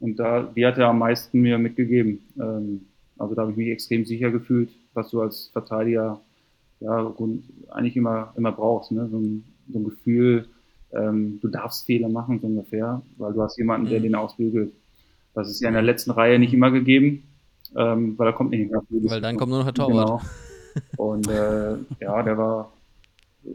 und 0.00 0.18
da, 0.18 0.42
die 0.42 0.66
hat 0.66 0.78
er 0.78 0.88
am 0.88 0.98
meisten 0.98 1.40
mir 1.40 1.58
mitgegeben. 1.58 2.20
Ähm, 2.38 2.86
also 3.18 3.34
da 3.34 3.42
habe 3.42 3.52
ich 3.52 3.56
mich 3.56 3.68
extrem 3.68 4.04
sicher 4.04 4.30
gefühlt, 4.30 4.70
was 4.92 5.10
du 5.10 5.20
als 5.20 5.48
Verteidiger 5.52 6.20
ja 6.80 7.14
eigentlich 7.70 7.96
immer, 7.96 8.34
immer 8.36 8.52
brauchst. 8.52 8.92
Ne? 8.92 9.08
So, 9.10 9.18
ein, 9.18 9.44
so 9.72 9.78
ein 9.78 9.84
Gefühl, 9.84 10.46
ähm, 10.92 11.38
du 11.40 11.48
darfst 11.48 11.86
Fehler 11.86 12.08
machen, 12.08 12.40
so 12.40 12.46
ungefähr, 12.46 13.02
weil 13.16 13.32
du 13.32 13.42
hast 13.42 13.58
jemanden, 13.58 13.88
der 13.88 14.00
Mhm. 14.00 14.04
den 14.04 14.14
ausbügelt. 14.14 14.72
Das 15.34 15.50
ist 15.50 15.60
ja 15.60 15.68
in 15.68 15.74
der 15.74 15.82
letzten 15.82 16.10
Reihe 16.10 16.38
nicht 16.38 16.54
immer 16.54 16.70
gegeben, 16.70 17.24
ähm, 17.76 18.18
weil 18.18 18.26
da 18.26 18.32
kommt 18.32 18.50
nicht 18.50 18.70
mehr 18.70 18.82
viel. 18.88 19.08
Weil 19.10 19.20
dann 19.20 19.36
kommt 19.36 19.50
nur 19.50 19.58
noch 19.60 19.66
der 19.66 19.74
Torwart. 19.74 20.06
Genau. 20.06 20.20
Und 20.98 21.28
äh, 21.28 21.76
ja, 22.00 22.22
der 22.22 22.36
war 22.36 22.72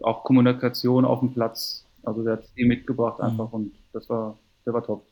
auch 0.02 0.24
Kommunikation 0.24 1.06
auf 1.06 1.20
dem 1.20 1.34
Platz. 1.34 1.86
Also 2.04 2.24
der 2.24 2.34
hat 2.34 2.44
es 2.44 2.52
mitgebracht 2.56 3.20
Mhm. 3.20 3.26
einfach 3.26 3.52
und 3.52 3.74
das 3.94 4.10
war, 4.10 4.38
der 4.66 4.74
war 4.74 4.84
top. 4.84 5.06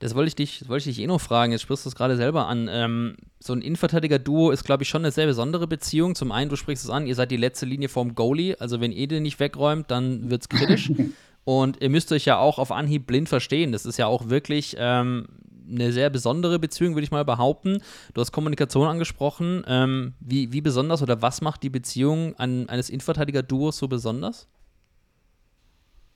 Das 0.00 0.16
wollte 0.16 0.28
ich 0.28 0.34
dich, 0.34 0.68
wollte 0.68 0.88
ich 0.88 0.96
dich 0.96 1.04
eh 1.04 1.06
noch 1.06 1.20
fragen. 1.20 1.52
Jetzt 1.52 1.60
sprichst 1.62 1.84
du 1.84 1.88
es 1.90 1.94
gerade 1.94 2.16
selber 2.16 2.48
an. 2.48 2.68
Ähm, 2.68 3.14
so 3.38 3.52
ein 3.52 3.62
Innenverteidiger-Duo 3.62 4.50
ist, 4.50 4.64
glaube 4.64 4.82
ich, 4.82 4.88
schon 4.88 5.02
eine 5.02 5.12
sehr 5.12 5.26
besondere 5.26 5.68
Beziehung. 5.68 6.16
Zum 6.16 6.32
einen, 6.32 6.50
du 6.50 6.56
sprichst 6.56 6.82
es 6.84 6.90
an, 6.90 7.06
ihr 7.06 7.14
seid 7.14 7.30
die 7.30 7.36
letzte 7.36 7.66
Linie 7.66 7.88
vom 7.88 8.16
Goalie. 8.16 8.56
Also, 8.58 8.80
wenn 8.80 8.90
ihr 8.90 9.06
den 9.06 9.22
nicht 9.22 9.38
wegräumt, 9.38 9.92
dann 9.92 10.28
wird 10.28 10.42
es 10.42 10.48
kritisch. 10.48 10.90
Und 11.44 11.80
ihr 11.80 11.90
müsst 11.90 12.10
euch 12.10 12.24
ja 12.24 12.38
auch 12.38 12.58
auf 12.58 12.72
Anhieb 12.72 13.06
blind 13.06 13.28
verstehen. 13.28 13.70
Das 13.70 13.86
ist 13.86 13.96
ja 13.96 14.06
auch 14.06 14.28
wirklich 14.28 14.74
ähm, 14.78 15.26
eine 15.72 15.92
sehr 15.92 16.10
besondere 16.10 16.58
Beziehung, 16.58 16.94
würde 16.94 17.04
ich 17.04 17.10
mal 17.10 17.24
behaupten. 17.24 17.82
Du 18.14 18.20
hast 18.20 18.32
Kommunikation 18.32 18.86
angesprochen. 18.86 19.64
Ähm, 19.66 20.14
wie, 20.20 20.52
wie 20.52 20.60
besonders 20.60 21.02
oder 21.02 21.22
was 21.22 21.40
macht 21.40 21.62
die 21.62 21.70
Beziehung 21.70 22.34
an, 22.36 22.68
eines 22.68 22.90
Innenverteidiger-Duos 22.90 23.78
so 23.78 23.88
besonders? 23.88 24.48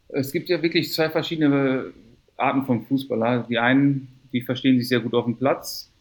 Es 0.08 0.32
gibt 0.32 0.48
ja 0.48 0.62
wirklich 0.62 0.92
zwei 0.92 1.10
verschiedene 1.10 1.92
Arten 2.36 2.64
von 2.64 2.84
Fußballer. 2.84 3.46
Die 3.48 3.58
einen, 3.58 4.08
die 4.32 4.42
verstehen 4.42 4.78
sich 4.78 4.88
sehr 4.88 5.00
gut 5.00 5.14
auf 5.14 5.24
dem 5.24 5.36
Platz, 5.36 5.92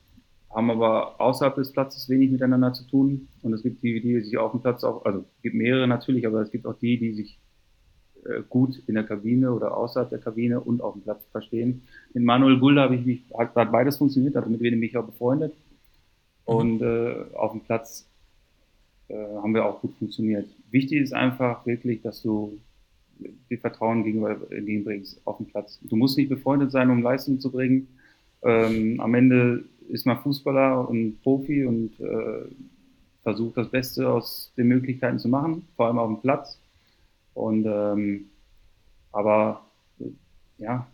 haben 0.53 0.69
aber 0.69 1.19
außerhalb 1.19 1.55
des 1.55 1.71
Platzes 1.71 2.09
wenig 2.09 2.29
miteinander 2.29 2.73
zu 2.73 2.85
tun. 2.85 3.27
Und 3.41 3.53
es 3.53 3.63
gibt 3.63 3.83
die, 3.83 3.99
die 4.01 4.21
sich 4.21 4.37
auf 4.37 4.51
dem 4.51 4.61
Platz 4.61 4.83
auch, 4.83 5.05
also 5.05 5.19
es 5.19 5.41
gibt 5.41 5.55
mehrere 5.55 5.87
natürlich, 5.87 6.27
aber 6.27 6.41
es 6.41 6.51
gibt 6.51 6.65
auch 6.65 6.77
die, 6.79 6.97
die 6.97 7.13
sich 7.13 7.39
gut 8.49 8.81
in 8.87 8.95
der 8.95 9.03
Kabine 9.03 9.51
oder 9.51 9.75
außerhalb 9.77 10.09
der 10.09 10.19
Kabine 10.19 10.59
und 10.59 10.81
auf 10.81 10.93
dem 10.93 11.01
Platz 11.03 11.23
verstehen. 11.31 11.83
Mit 12.13 12.23
Manuel 12.23 12.59
Gulde 12.59 12.81
habe 12.81 12.95
ich 12.95 13.05
mich, 13.05 13.21
hat, 13.37 13.55
hat 13.55 13.71
beides 13.71 13.97
funktioniert, 13.97 14.35
also 14.35 14.49
mit 14.49 14.61
wem 14.61 14.79
bin 14.79 14.83
ich 14.83 14.97
auch 14.97 15.05
befreundet. 15.05 15.53
Und 16.45 16.81
äh, 16.81 17.15
auf 17.33 17.51
dem 17.51 17.61
Platz 17.61 18.07
äh, 19.07 19.15
haben 19.15 19.53
wir 19.53 19.65
auch 19.65 19.81
gut 19.81 19.93
funktioniert. 19.97 20.47
Wichtig 20.71 21.01
ist 21.01 21.13
einfach 21.13 21.65
wirklich, 21.65 22.01
dass 22.01 22.21
du 22.21 22.59
dir 23.49 23.57
Vertrauen 23.59 24.03
gegenüber 24.03 24.37
entgegenbringst 24.51 25.21
auf 25.25 25.37
dem 25.37 25.45
Platz. 25.47 25.79
Du 25.81 25.95
musst 25.95 26.17
nicht 26.17 26.29
befreundet 26.29 26.71
sein, 26.71 26.89
um 26.89 27.01
Leistung 27.01 27.39
zu 27.39 27.51
bringen. 27.51 27.87
Ähm, 28.43 28.99
am 28.99 29.13
Ende 29.13 29.63
ist 29.89 30.05
man 30.05 30.19
Fußballer 30.19 30.87
und 30.89 31.21
Profi 31.21 31.65
und 31.65 31.99
äh, 31.99 32.45
versucht 33.23 33.57
das 33.57 33.69
Beste 33.69 34.09
aus 34.09 34.51
den 34.57 34.67
Möglichkeiten 34.67 35.19
zu 35.19 35.29
machen, 35.29 35.67
vor 35.75 35.87
allem 35.87 35.97
auf 35.97 36.09
dem 36.09 36.21
Platz. 36.21 36.59
Und 37.35 37.65
ähm, 37.67 38.25
aber 39.11 39.65
ja, 40.57 40.87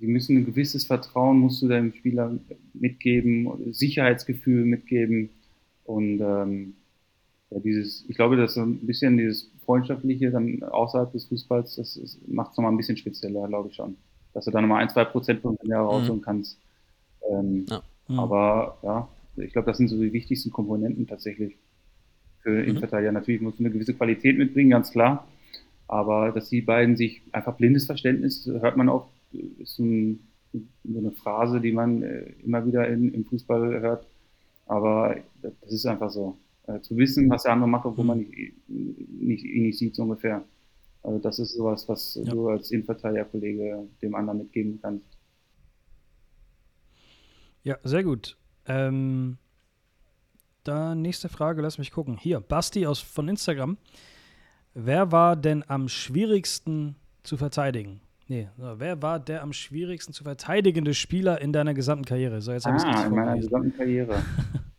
die 0.00 0.06
müssen 0.06 0.36
ein 0.38 0.46
gewisses 0.46 0.84
Vertrauen 0.84 1.38
musst 1.40 1.62
du 1.62 1.68
deinem 1.68 1.92
Spieler 1.94 2.38
mitgeben, 2.74 3.72
Sicherheitsgefühl 3.72 4.64
mitgeben 4.66 5.30
und 5.84 6.20
ähm, 6.20 6.74
ja, 7.50 7.60
dieses, 7.60 8.04
ich 8.08 8.16
glaube, 8.16 8.36
dass 8.36 8.54
so 8.54 8.62
ein 8.62 8.86
bisschen 8.86 9.16
dieses 9.16 9.50
Freundschaftliche 9.64 10.30
dann 10.30 10.62
außerhalb 10.64 11.12
des 11.12 11.26
Fußballs, 11.26 11.76
das 11.76 12.18
macht 12.26 12.52
es 12.52 12.58
nochmal 12.58 12.72
ein 12.72 12.76
bisschen 12.76 12.96
spezieller, 12.98 13.48
glaube 13.48 13.68
ich 13.70 13.76
schon. 13.76 13.96
Dass 14.34 14.44
du 14.46 14.50
da 14.50 14.60
nochmal 14.60 14.82
ein, 14.82 14.90
zwei 14.90 15.04
Prozentpunkte 15.06 15.66
mehr 15.66 15.80
rausholen 15.80 16.20
kannst. 16.22 16.58
Ähm, 17.30 17.66
Ja. 17.70 17.82
Mhm. 18.08 18.18
Aber 18.20 18.78
ja, 18.82 19.08
ich 19.36 19.52
glaube, 19.52 19.66
das 19.66 19.78
sind 19.78 19.88
so 19.88 20.00
die 20.00 20.12
wichtigsten 20.12 20.50
Komponenten 20.50 21.06
tatsächlich 21.06 21.56
für 22.42 22.50
Mhm. 22.50 22.64
Innenverteidiger. 22.64 23.12
Natürlich 23.12 23.40
musst 23.40 23.58
du 23.60 23.64
eine 23.64 23.72
gewisse 23.72 23.94
Qualität 23.94 24.38
mitbringen, 24.38 24.70
ganz 24.70 24.90
klar. 24.92 25.26
Aber 25.88 26.32
dass 26.32 26.48
die 26.48 26.62
beiden 26.62 26.96
sich 26.96 27.22
einfach 27.32 27.56
blindes 27.56 27.86
Verständnis, 27.86 28.46
hört 28.46 28.76
man 28.76 28.88
auch, 28.88 29.08
ist 29.58 29.76
so, 29.76 29.84
ein, 29.84 30.20
so 30.52 30.98
eine 30.98 31.12
Phrase, 31.12 31.60
die 31.60 31.72
man 31.72 32.02
äh, 32.02 32.32
immer 32.44 32.66
wieder 32.66 32.88
in, 32.88 33.12
im 33.14 33.24
Fußball 33.24 33.80
hört. 33.80 34.06
Aber 34.66 35.16
das 35.42 35.72
ist 35.72 35.86
einfach 35.86 36.10
so. 36.10 36.36
Äh, 36.66 36.80
zu 36.80 36.96
wissen, 36.96 37.30
was 37.30 37.44
der 37.44 37.52
andere 37.52 37.68
macht, 37.68 37.86
obwohl 37.86 38.04
man 38.04 38.18
nicht, 38.18 38.54
nicht, 38.68 39.44
ihn 39.44 39.62
nicht 39.62 39.78
sieht, 39.78 39.94
so 39.94 40.02
ungefähr. 40.02 40.42
Also 41.04 41.20
das 41.20 41.38
ist 41.38 41.52
sowas, 41.54 41.88
was 41.88 42.16
Ja. 42.16 42.32
du 42.32 42.48
als 42.48 42.72
Innenverteidiger-Kollege 42.72 43.86
dem 44.02 44.14
anderen 44.16 44.38
mitgeben 44.38 44.80
kannst. 44.82 45.06
Ja, 47.62 47.78
sehr 47.84 48.02
gut. 48.02 48.36
Ähm, 48.66 49.38
dann 50.64 51.02
nächste 51.02 51.28
Frage, 51.28 51.62
lass 51.62 51.78
mich 51.78 51.92
gucken. 51.92 52.16
Hier, 52.16 52.40
Basti 52.40 52.86
aus, 52.86 52.98
von 52.98 53.28
Instagram. 53.28 53.76
Wer 54.78 55.10
war 55.10 55.36
denn 55.36 55.64
am 55.68 55.88
schwierigsten 55.88 56.96
zu 57.22 57.38
verteidigen? 57.38 58.00
Nee, 58.28 58.48
so, 58.58 58.74
wer 58.78 59.00
war 59.00 59.18
der 59.18 59.42
am 59.42 59.54
schwierigsten 59.54 60.12
zu 60.12 60.22
verteidigende 60.22 60.92
Spieler 60.92 61.40
in 61.40 61.50
deiner 61.54 61.72
gesamten 61.72 62.04
Karriere? 62.04 62.42
So, 62.42 62.52
jetzt 62.52 62.66
habe 62.66 62.76
ich 62.76 62.82
es 62.82 62.88
Ah, 62.88 63.06
in 63.06 63.14
meiner 63.14 63.36
gesamten 63.36 63.74
Karriere. 63.74 64.22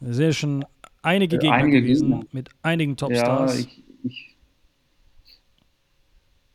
Es 0.00 0.14
sind 0.14 0.24
ja 0.26 0.32
schon 0.32 0.64
einige 1.02 1.34
Äh, 1.34 1.40
Gegner 1.40 1.56
einige 1.56 1.82
gewesen, 1.82 2.10
Gegner. 2.10 2.26
mit 2.30 2.50
einigen 2.62 2.92
Ja, 2.92 2.98
Topstars. 2.98 3.58
ich, 3.58 3.82
ich, 4.04 4.36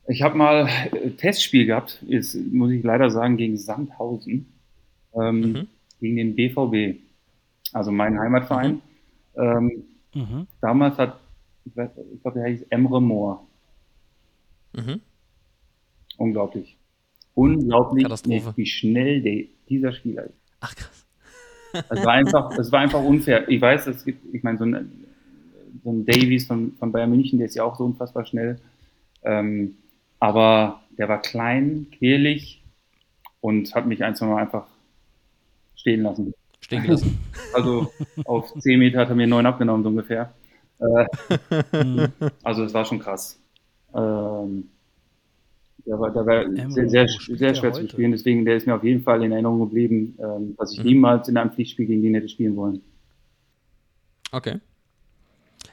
ich 0.07 0.21
habe 0.21 0.37
mal 0.37 0.65
ein 0.93 1.17
Testspiel 1.17 1.65
gehabt, 1.65 2.01
jetzt 2.07 2.35
muss 2.35 2.71
ich 2.71 2.81
leider 2.85 3.09
sagen, 3.11 3.35
gegen 3.35 3.57
Sandhausen, 3.57 4.45
ähm, 5.13 5.41
Mhm. 5.41 5.67
gegen 5.99 6.15
den 6.15 6.35
BVB, 6.37 7.01
also 7.73 7.91
mein 7.91 8.17
Heimatverein. 8.17 8.81
Ähm, 9.35 9.83
mhm. 10.15 10.47
damals 10.61 10.97
hat, 10.97 11.19
ich, 11.65 11.73
weiß- 11.73 11.91
ich 12.13 12.21
glaube, 12.21 12.39
der 12.39 12.49
hieß 12.49 12.63
Emre 12.69 13.01
Moore. 13.01 13.39
Mhm. 14.73 15.01
Unglaublich. 16.17 16.77
Unglaublich, 17.35 18.03
Katastrophe. 18.03 18.53
wie 18.55 18.65
schnell 18.65 19.21
der, 19.21 19.45
dieser 19.69 19.91
Spieler 19.93 20.25
ist. 20.25 20.35
Ach 20.59 20.75
krass. 20.75 21.05
Es 21.89 22.05
war 22.05 22.13
einfach, 22.13 22.51
es 22.57 22.71
war 22.71 22.81
einfach 22.81 23.01
unfair. 23.03 23.49
Ich 23.49 23.59
weiß, 23.59 23.87
es 23.87 24.05
gibt, 24.05 24.33
ich 24.33 24.43
meine, 24.43 24.59
so 24.59 24.65
ein, 24.65 24.91
so 25.83 25.91
ein 25.91 26.05
Davies 26.05 26.45
von, 26.45 26.73
von 26.77 26.91
Bayern 26.91 27.09
München, 27.09 27.39
der 27.39 27.47
ist 27.47 27.55
ja 27.55 27.63
auch 27.63 27.75
so 27.75 27.85
unfassbar 27.85 28.25
schnell. 28.25 28.59
Ähm, 29.23 29.75
aber 30.19 30.81
der 30.97 31.09
war 31.09 31.19
klein, 31.21 31.87
quirlig 31.97 32.61
und 33.41 33.73
hat 33.73 33.87
mich 33.87 34.03
ein, 34.03 34.15
zwei 34.15 34.27
Mal 34.27 34.43
einfach 34.43 34.67
stehen 35.75 36.03
lassen. 36.03 36.33
Stehen 36.61 36.83
gelassen. 36.83 37.17
Also 37.53 37.91
auf 38.25 38.53
10 38.53 38.77
Meter 38.79 38.99
hat 38.99 39.09
er 39.09 39.15
mir 39.15 39.27
9 39.27 39.45
abgenommen, 39.45 39.83
so 39.83 39.89
ungefähr. 39.89 40.31
Äh, 40.79 41.05
also 42.43 42.63
es 42.63 42.73
war 42.73 42.85
schon 42.85 42.99
krass. 42.99 43.39
Ähm, 43.93 44.69
der 45.85 45.99
war, 45.99 46.11
der 46.11 46.25
war 46.25 46.45
sehr, 46.71 46.89
sehr, 46.89 47.07
sehr 47.07 47.55
schwer 47.55 47.73
zu 47.73 47.87
spielen, 47.89 48.11
deswegen 48.11 48.45
der 48.45 48.55
ist 48.55 48.65
mir 48.67 48.75
auf 48.75 48.83
jeden 48.83 49.03
Fall 49.03 49.23
in 49.23 49.31
Erinnerung 49.31 49.59
geblieben, 49.59 50.17
ähm, 50.19 50.55
dass 50.57 50.71
ich 50.71 50.79
Mhm. 50.79 50.85
niemals 50.85 51.27
in 51.27 51.37
einem 51.37 51.51
Pflichtspiel 51.51 51.85
gegen 51.85 52.03
ihn 52.03 52.15
hätte 52.15 52.29
spielen 52.29 52.55
wollen. 52.55 52.81
Okay. 54.31 54.59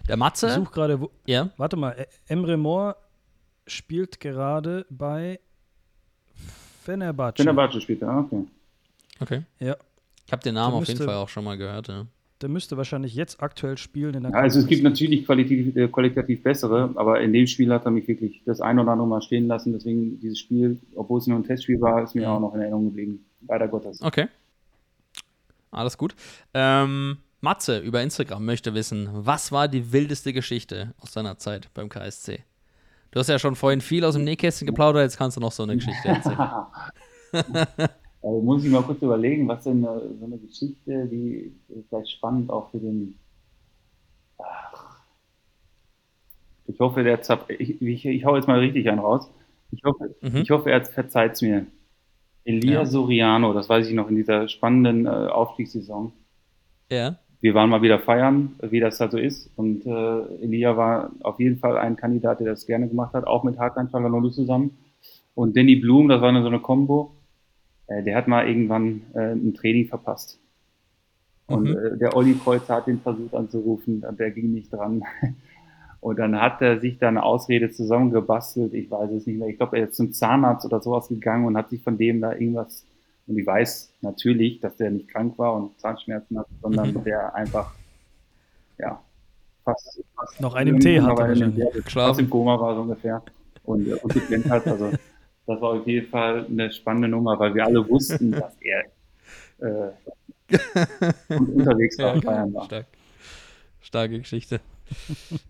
Der 0.09 0.15
Ich 0.17 0.19
Matze? 0.19 0.51
suche 0.51 0.73
gerade, 0.73 1.09
Ja. 1.27 1.51
warte 1.57 1.77
mal, 1.77 2.07
Emre 2.27 2.57
Mor 2.57 2.97
spielt 3.67 4.19
gerade 4.21 4.85
bei 4.91 5.39
Fenerbahce. 6.83 7.37
Fenerbahce 7.37 7.81
spielt 7.81 8.03
er, 8.03 8.19
okay. 8.19 8.45
Okay. 9.21 9.43
Ja, 9.61 9.77
Ich 10.27 10.33
habe 10.33 10.43
den 10.43 10.55
Namen 10.55 10.77
auf 10.77 10.89
jeden 10.89 11.01
Fall 11.01 11.15
auch 11.17 11.29
schon 11.29 11.45
mal 11.45 11.57
gehört, 11.57 11.89
ja. 11.89 12.07
Der 12.41 12.49
müsste 12.49 12.77
wahrscheinlich 12.77 13.15
jetzt 13.15 13.43
aktuell 13.43 13.77
spielen 13.77 14.15
in 14.15 14.23
der 14.23 14.33
Ja, 14.33 14.39
also 14.39 14.61
es 14.61 14.67
gibt 14.67 14.83
natürlich 14.83 15.27
qualitativ, 15.27 15.77
äh, 15.77 15.89
qualitativ 15.89 16.43
bessere, 16.43 16.91
aber 16.95 17.21
in 17.21 17.33
dem 17.33 17.47
Spiel 17.47 17.73
hat 17.73 17.85
er 17.85 17.91
mich 17.91 18.09
wirklich 18.09 18.43
das 18.47 18.61
ein 18.61 18.79
oder 18.79 18.93
andere 18.93 19.09
Mal 19.09 19.23
stehen 19.23 19.47
lassen. 19.47 19.73
Deswegen 19.73 20.19
dieses 20.21 20.39
Spiel, 20.39 20.79
obwohl 20.95 21.19
es 21.19 21.27
nur 21.27 21.39
ein 21.39 21.45
Testspiel 21.45 21.81
war, 21.81 22.03
ist 22.03 22.15
mir 22.15 22.31
auch 22.31 22.41
noch 22.41 22.55
in 22.55 22.61
Erinnerung 22.61 22.87
geblieben. 22.87 23.27
Leider 23.47 23.69
Gottes. 23.69 24.01
Okay. 24.01 24.29
Alles 25.71 25.99
gut. 25.99 26.15
Ähm, 26.55 27.19
Matze 27.41 27.79
über 27.79 28.03
Instagram 28.03 28.45
möchte 28.45 28.75
wissen, 28.75 29.09
was 29.13 29.53
war 29.53 29.69
die 29.69 29.93
wildeste 29.93 30.33
Geschichte 30.33 30.95
aus 31.01 31.13
deiner 31.13 31.39
Zeit 31.39 31.69
beim 31.75 31.89
KSC? 31.89 32.41
Du 33.11 33.19
hast 33.19 33.29
ja 33.29 33.39
schon 33.39 33.57
vorhin 33.57 33.81
viel 33.81 34.05
aus 34.05 34.15
dem 34.15 34.25
Nähkästchen 34.25 34.67
geplaudert, 34.67 35.03
jetzt 35.03 35.19
kannst 35.19 35.37
du 35.37 35.41
noch 35.41 35.53
so 35.53 35.63
eine 35.63 35.77
Geschichte 35.77 36.09
erzählen. 36.09 36.39
Also 38.23 38.41
muss 38.43 38.65
ich 38.65 38.71
mal 38.71 38.83
kurz 38.83 39.01
überlegen, 39.03 39.49
was 39.49 39.65
denn 39.65 39.83
äh, 39.85 39.87
so 40.19 40.25
eine 40.27 40.39
Geschichte, 40.39 41.07
die 41.07 41.53
ist 41.69 41.89
vielleicht 41.89 42.11
spannend 42.11 42.51
auch 42.51 42.71
für 42.71 42.79
den. 42.79 43.15
Ach. 44.39 44.97
Ich 46.67 46.79
hoffe, 46.81 47.03
der 47.03 47.23
zap 47.23 47.51
ich, 47.51 47.81
ich, 47.83 48.07
ich 48.07 48.25
hau 48.25 48.37
jetzt 48.37 48.47
mal 48.49 48.59
richtig 48.59 48.89
einen 48.89 49.01
raus. 49.01 49.31
Ich 49.73 49.83
hoffe, 49.85 50.15
Mhm. 50.21 50.37
ich 50.39 50.51
hoffe 50.51 50.71
er 50.71 50.85
verzeiht 50.85 51.33
es 51.33 51.43
mir. 51.43 51.67
Elia 52.45 52.81
Ja. 52.81 52.87
Soriano, 52.87 53.53
das 53.53 53.69
weiß 53.69 53.87
ich 53.89 53.95
noch 53.95 54.09
in 54.09 54.17
dieser 54.17 54.49
spannenden 54.49 55.07
äh, 55.07 55.11
Aufstiegssaison. 55.11 56.13
Ja. 56.91 57.17
wir 57.43 57.55
waren 57.55 57.71
mal 57.71 57.81
wieder 57.83 57.99
feiern, 58.01 58.57
wie 58.61 58.81
das 58.81 58.99
da 58.99 59.09
so 59.11 59.17
ist. 59.17 59.49
Und 59.57 59.87
äh, 59.87 60.45
Elia 60.45 60.77
war 60.77 61.11
auf 61.23 61.39
jeden 61.41 61.59
Fall 61.59 61.79
ein 61.79 61.97
Kandidat, 61.97 62.41
der 62.41 62.49
das 62.49 62.67
gerne 62.67 62.87
gemacht 62.89 63.15
hat, 63.15 63.27
auch 63.27 63.45
mit 63.45 63.59
Hakan 63.59 63.89
Çalhanoğlu 63.89 64.31
zusammen. 64.31 64.77
Und 65.35 65.57
Danny 65.57 65.77
Blum, 65.77 66.09
das 66.09 66.21
war 66.21 66.29
eine, 66.29 66.43
so 66.43 66.49
eine 66.49 66.59
Combo, 66.61 67.13
äh, 67.91 68.03
der 68.03 68.17
hat 68.17 68.27
mal 68.29 68.49
irgendwann 68.49 69.03
äh, 69.15 69.33
ein 69.33 69.53
Training 69.55 69.87
verpasst. 69.89 70.39
Und 71.47 71.65
Mhm. 71.65 71.77
äh, 71.77 71.97
der 71.99 72.17
Olli 72.17 72.35
Kreuzer 72.35 72.77
hat 72.77 72.87
den 72.87 73.01
versucht 73.01 73.35
anzurufen, 73.35 74.03
und 74.09 74.19
der 74.19 74.31
ging 74.31 74.53
nicht 74.53 74.73
dran. 74.73 75.03
Und 76.03 76.19
dann 76.19 76.41
hat 76.41 76.63
er 76.63 76.81
sich 76.81 76.97
da 76.99 77.09
eine 77.09 77.23
Ausrede 77.23 77.71
zusammengebastelt, 77.71 78.73
ich 78.73 78.91
weiß 78.91 79.11
es 79.11 79.27
nicht 79.27 79.39
mehr. 79.39 79.49
Ich 79.49 79.59
glaube, 79.59 79.77
er 79.79 79.89
ist 79.89 79.97
zum 79.97 80.15
Zahnarzt 80.15 80.65
oder 80.65 80.81
sowas 80.81 81.09
gegangen 81.09 81.45
und 81.45 81.59
hat 81.59 81.69
sich 81.69 81.83
von 81.83 81.99
dem 81.99 82.23
da 82.23 82.33
irgendwas 82.33 82.87
und 83.27 83.37
ich 83.39 83.47
weiß 83.47 83.93
natürlich, 84.01 84.61
dass 84.61 84.77
der 84.77 84.91
nicht 84.93 85.09
krank 85.09 85.37
war 85.39 85.55
und 85.55 85.79
Zahnschmerzen 85.79 86.39
hat, 86.39 86.47
sondern 86.63 86.95
Mhm. 86.95 87.05
der 87.05 87.35
einfach, 87.35 87.75
ja, 88.79 88.99
fast, 89.63 90.03
fast 90.17 90.41
Noch 90.41 90.55
einen 90.55 90.81
Tee 90.81 90.97
in 90.97 91.05
dem- 91.05 91.17
wahrscheinlich. 91.19 91.85
fast 91.93 92.19
im 92.19 92.31
Koma 92.31 92.59
war 92.59 92.75
so 92.77 92.81
ungefähr 92.81 93.21
und, 93.65 93.87
äh, 93.87 93.93
und 93.93 94.15
gepennt 94.15 94.49
hat. 94.49 94.67
Also 94.67 94.91
das 95.47 95.61
war 95.61 95.71
auf 95.81 95.87
jeden 95.87 96.09
Fall 96.09 96.47
eine 96.47 96.71
spannende 96.73 97.09
Nummer, 97.09 97.39
weil 97.39 97.55
wir 97.55 97.65
alle 97.65 97.89
wussten, 97.89 98.31
dass 98.41 98.55
er 98.61 98.85
äh, 99.59 99.93
un- 101.35 101.47
unterwegs 101.55 101.99
war, 101.99 102.17
Ja, 102.17 102.53
war. 102.53 102.65
stark. 102.67 102.87
Starke 103.81 104.19
Geschichte. 104.19 104.61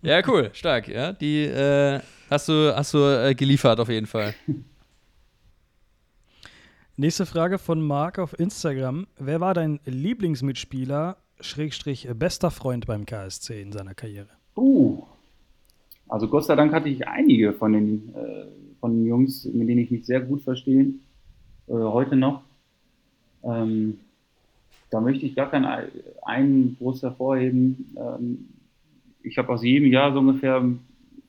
ja, 0.01 0.21
cool, 0.27 0.49
stark, 0.53 0.87
ja. 0.87 1.13
Die 1.13 1.43
äh, 1.45 1.99
hast 2.29 2.47
du, 2.49 2.73
hast 2.75 2.93
du 2.93 2.99
äh, 2.99 3.33
geliefert 3.35 3.79
auf 3.79 3.89
jeden 3.89 4.07
Fall. 4.07 4.33
Nächste 6.97 7.25
Frage 7.25 7.57
von 7.57 7.81
Marc 7.81 8.19
auf 8.19 8.37
Instagram. 8.39 9.07
Wer 9.17 9.39
war 9.39 9.53
dein 9.53 9.79
Lieblingsmitspieler, 9.85 11.17
Schrägstrich 11.39 12.07
bester 12.13 12.51
Freund 12.51 12.85
beim 12.85 13.05
KSC 13.05 13.61
in 13.61 13.71
seiner 13.71 13.95
Karriere? 13.95 14.27
Uh, 14.55 15.03
also 16.07 16.27
Gott 16.27 16.45
sei 16.45 16.55
Dank 16.55 16.73
hatte 16.73 16.89
ich 16.89 17.07
einige 17.07 17.53
von 17.53 17.73
den, 17.73 18.13
äh, 18.13 18.45
von 18.81 19.05
Jungs, 19.05 19.45
mit 19.45 19.69
denen 19.69 19.79
ich 19.79 19.91
mich 19.91 20.05
sehr 20.05 20.19
gut 20.19 20.41
verstehe, 20.41 20.87
äh, 21.67 21.73
heute 21.73 22.17
noch. 22.17 22.41
Ähm, 23.43 23.99
da 24.89 24.99
möchte 24.99 25.25
ich 25.25 25.35
gar 25.35 25.49
keinen 25.49 25.65
ein- 25.65 25.89
einen 26.23 26.75
groß 26.77 27.01
hervorheben. 27.03 27.95
Ähm, 27.95 28.49
ich 29.23 29.37
habe 29.37 29.49
aus 29.53 29.63
jedem 29.63 29.89
Jahr 29.89 30.11
so 30.11 30.19
ungefähr, 30.19 30.61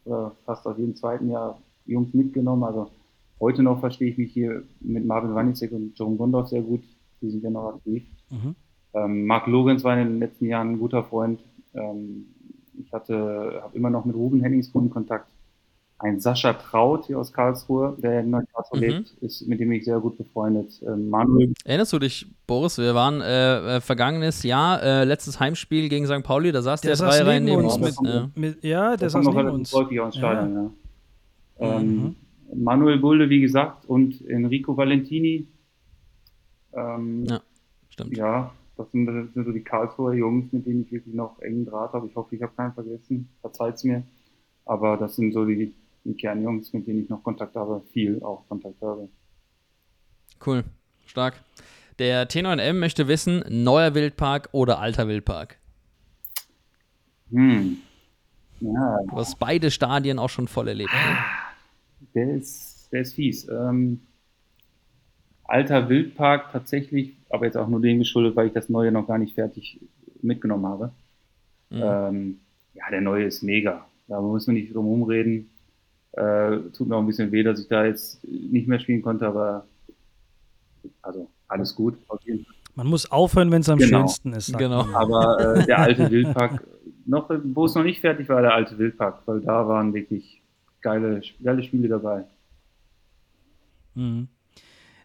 äh, 0.07 0.11
fast 0.45 0.67
aus 0.67 0.77
jedem 0.79 0.97
zweiten 0.97 1.31
Jahr 1.31 1.59
Jungs 1.87 2.13
mitgenommen. 2.13 2.65
Also 2.65 2.91
heute 3.39 3.63
noch 3.63 3.81
verstehe 3.81 4.11
ich 4.11 4.19
mich 4.19 4.33
hier 4.33 4.63
mit 4.81 5.07
Marvin 5.07 5.35
Wanicek 5.35 5.71
und 5.73 5.97
Jerome 5.97 6.17
Gondorf 6.17 6.49
sehr 6.49 6.63
gut. 6.63 6.83
Die 7.21 7.31
sind 7.31 7.45
ja 7.45 7.51
noch 7.51 7.75
aktiv. 7.75 8.03
Mhm. 8.31 8.55
Ähm, 8.95 9.27
Marc 9.27 9.47
Lorenz 9.47 9.85
war 9.85 9.97
in 9.97 10.09
den 10.09 10.19
letzten 10.19 10.47
Jahren 10.47 10.73
ein 10.73 10.79
guter 10.79 11.05
Freund. 11.05 11.41
Ähm, 11.75 12.27
ich 12.79 12.93
hatte, 12.93 13.61
habe 13.63 13.77
immer 13.77 13.91
noch 13.91 14.05
mit 14.05 14.17
Ruben 14.17 14.41
Henningsbrunn 14.41 14.91
Kontakt. 14.91 15.29
Ein 16.03 16.19
Sascha 16.21 16.53
Traut 16.55 17.07
hier 17.07 17.17
aus 17.19 17.33
Karlsruhe, 17.33 17.97
der 18.03 18.21
in 18.21 18.33
Karlsruhe 18.33 18.77
Mhm. 18.79 18.81
lebt, 18.81 19.11
ist, 19.21 19.47
mit 19.47 19.61
dem 19.61 19.71
ich 19.71 19.85
sehr 19.85 20.01
gut 20.01 20.19
befreundet. 20.19 20.83
Ähm, 20.85 21.09
Manuel, 21.09 21.53
Erinnerst 21.65 21.93
du 21.93 22.01
dich, 22.01 22.27
Boris? 22.47 22.77
Wir 22.77 22.95
waren 22.97 23.21
äh, 23.21 23.77
äh, 23.77 23.81
vergangenes 23.81 24.43
Jahr, 24.43 24.83
äh, 24.83 25.05
letztes 25.05 25.39
Heimspiel 25.39 25.89
gegen 25.89 26.07
St. 26.07 26.25
Pauli, 26.25 26.51
da 26.51 26.61
saß 26.61 26.81
der, 26.81 26.97
Der 26.97 27.07
drei 27.07 27.23
Reihen 27.23 27.45
neben 27.45 27.65
uns 27.65 27.79
mit- 27.79 27.95
ja. 28.05 28.29
Mit, 28.35 28.65
ja, 28.65 28.97
der 28.97 29.11
saß 29.11 29.25
neben 29.25 29.49
uns. 29.51 29.73
häufig 29.73 30.01
aus 30.01 30.17
Ja. 30.17 30.19
Stadion. 30.21 30.73
Ja. 31.61 31.79
Ähm, 31.79 31.97
Mhm. 31.97 32.17
Manuel 32.65 32.99
Bulde, 32.99 33.31
wie 33.31 33.41
gesagt, 33.41 33.85
und 33.87 34.29
Enrico 34.29 34.77
Valentini. 34.77 35.47
Ähm, 36.75 37.25
Ja. 37.27 37.41
Stimmt. 37.91 38.17
Ja, 38.17 38.51
das 38.77 38.91
sind, 38.91 39.07
das 39.07 39.33
sind 39.35 39.45
so 39.45 39.53
die 39.53 39.63
Karlsruher 39.63 40.15
Jungs, 40.15 40.53
mit 40.53 40.67
denen 40.67 40.83
ich 40.83 40.91
wirklich 40.93 41.15
noch 41.15 41.39
engen 41.41 41.65
Draht 41.67 41.93
habe. 41.93 42.07
Ich 42.09 42.17
hoffe, 42.17 42.35
ich 42.35 42.43
habe 42.43 42.53
keinen 42.57 42.73
vergessen. 42.73 43.29
Verzeiht's 43.41 43.85
mir. 43.85 44.03
Aber 44.65 44.97
das 44.97 45.17
sind 45.17 45.33
so 45.33 45.45
die, 45.45 45.75
die 46.05 46.15
Kernjungs, 46.15 46.73
mit 46.73 46.87
denen 46.87 47.03
ich 47.05 47.09
noch 47.09 47.23
Kontakt 47.23 47.55
habe. 47.57 47.83
Viel 47.93 48.23
auch 48.23 48.47
Kontakt 48.49 48.81
habe. 48.83 49.09
Cool. 50.45 50.65
Stark. 51.07 51.35
Der 51.99 52.29
T9M 52.29 52.73
möchte 52.75 53.07
wissen, 53.09 53.45
neuer 53.49 53.95
Wildpark 53.95 54.49
oder 54.53 54.79
alter 54.79 55.09
Wildpark? 55.09 55.59
Hm. 57.31 57.79
Ja, 58.61 58.99
Du 59.09 59.17
hast 59.17 59.39
beide 59.39 59.71
Stadien 59.71 60.19
auch 60.19 60.31
schon 60.31 60.49
voll 60.49 60.69
erlebt. 60.69 60.93
ne? 60.93 61.19
der 62.15 62.35
ist, 62.35 62.89
der 62.93 63.03
ist 63.03 63.15
fies. 63.15 63.49
Ähm, 63.49 64.01
alter 65.45 65.89
Wildpark 65.89 66.53
tatsächlich, 66.53 67.17
aber 67.29 67.47
jetzt 67.47 67.57
auch 67.57 67.69
nur 67.69 67.81
dem 67.81 67.99
geschuldet, 67.99 68.37
weil 68.37 68.49
ich 68.49 68.53
das 68.53 68.69
neue 68.69 68.93
noch 68.93 69.07
gar 69.07 69.19
nicht 69.19 69.35
fertig 69.35 69.81
mitgenommen 70.23 70.67
habe. 70.67 70.93
Mhm. 71.71 71.83
Ähm, 71.83 72.41
ja, 72.75 72.85
der 72.91 73.01
neue 73.01 73.25
ist 73.25 73.43
mega. 73.43 73.87
Da 74.09 74.21
muss 74.21 74.47
man 74.47 74.55
nicht 74.55 74.75
drum 74.75 74.87
rumreden. 74.87 75.51
Äh, 76.13 76.59
tut 76.77 76.89
mir 76.89 76.97
auch 76.97 77.01
ein 77.01 77.07
bisschen 77.07 77.33
weh, 77.33 77.43
dass 77.43 77.61
ich 77.61 77.69
da 77.69 77.85
jetzt 77.85 78.23
nicht 78.25 78.69
mehr 78.69 78.79
spielen 78.81 79.03
konnte, 79.03 79.27
aber 79.27 79.67
also 81.03 81.29
alles 81.49 81.75
gut. 81.75 81.97
Auf 82.09 82.21
jeden 82.25 82.45
Fall. 82.45 82.55
Man 82.75 82.87
muss 82.87 83.11
aufhören, 83.11 83.51
wenn 83.51 83.61
es 83.61 83.69
am 83.69 83.79
Genau. 83.79 83.99
schönsten 84.01 84.33
ist. 84.33 84.57
Genau. 84.57 84.85
man. 84.85 84.95
Aber 84.95 85.57
äh, 85.59 85.67
der 85.67 85.79
alte 85.79 86.11
Wildpark, 86.11 86.67
noch, 87.07 87.31
wo 87.45 87.67
es 87.67 87.75
noch 87.75 87.83
nicht 87.85 88.01
fertig 88.01 88.29
war, 88.29 88.41
der 88.43 88.55
alte 88.55 88.79
Wildpark, 88.79 89.23
weil 89.27 89.41
da 89.41 89.67
waren 89.69 89.93
wirklich 89.95 90.43
geile, 90.81 91.21
geile 91.43 91.63
Spiele 91.63 91.89
dabei. 91.89 92.25
Mhm. 93.95 94.29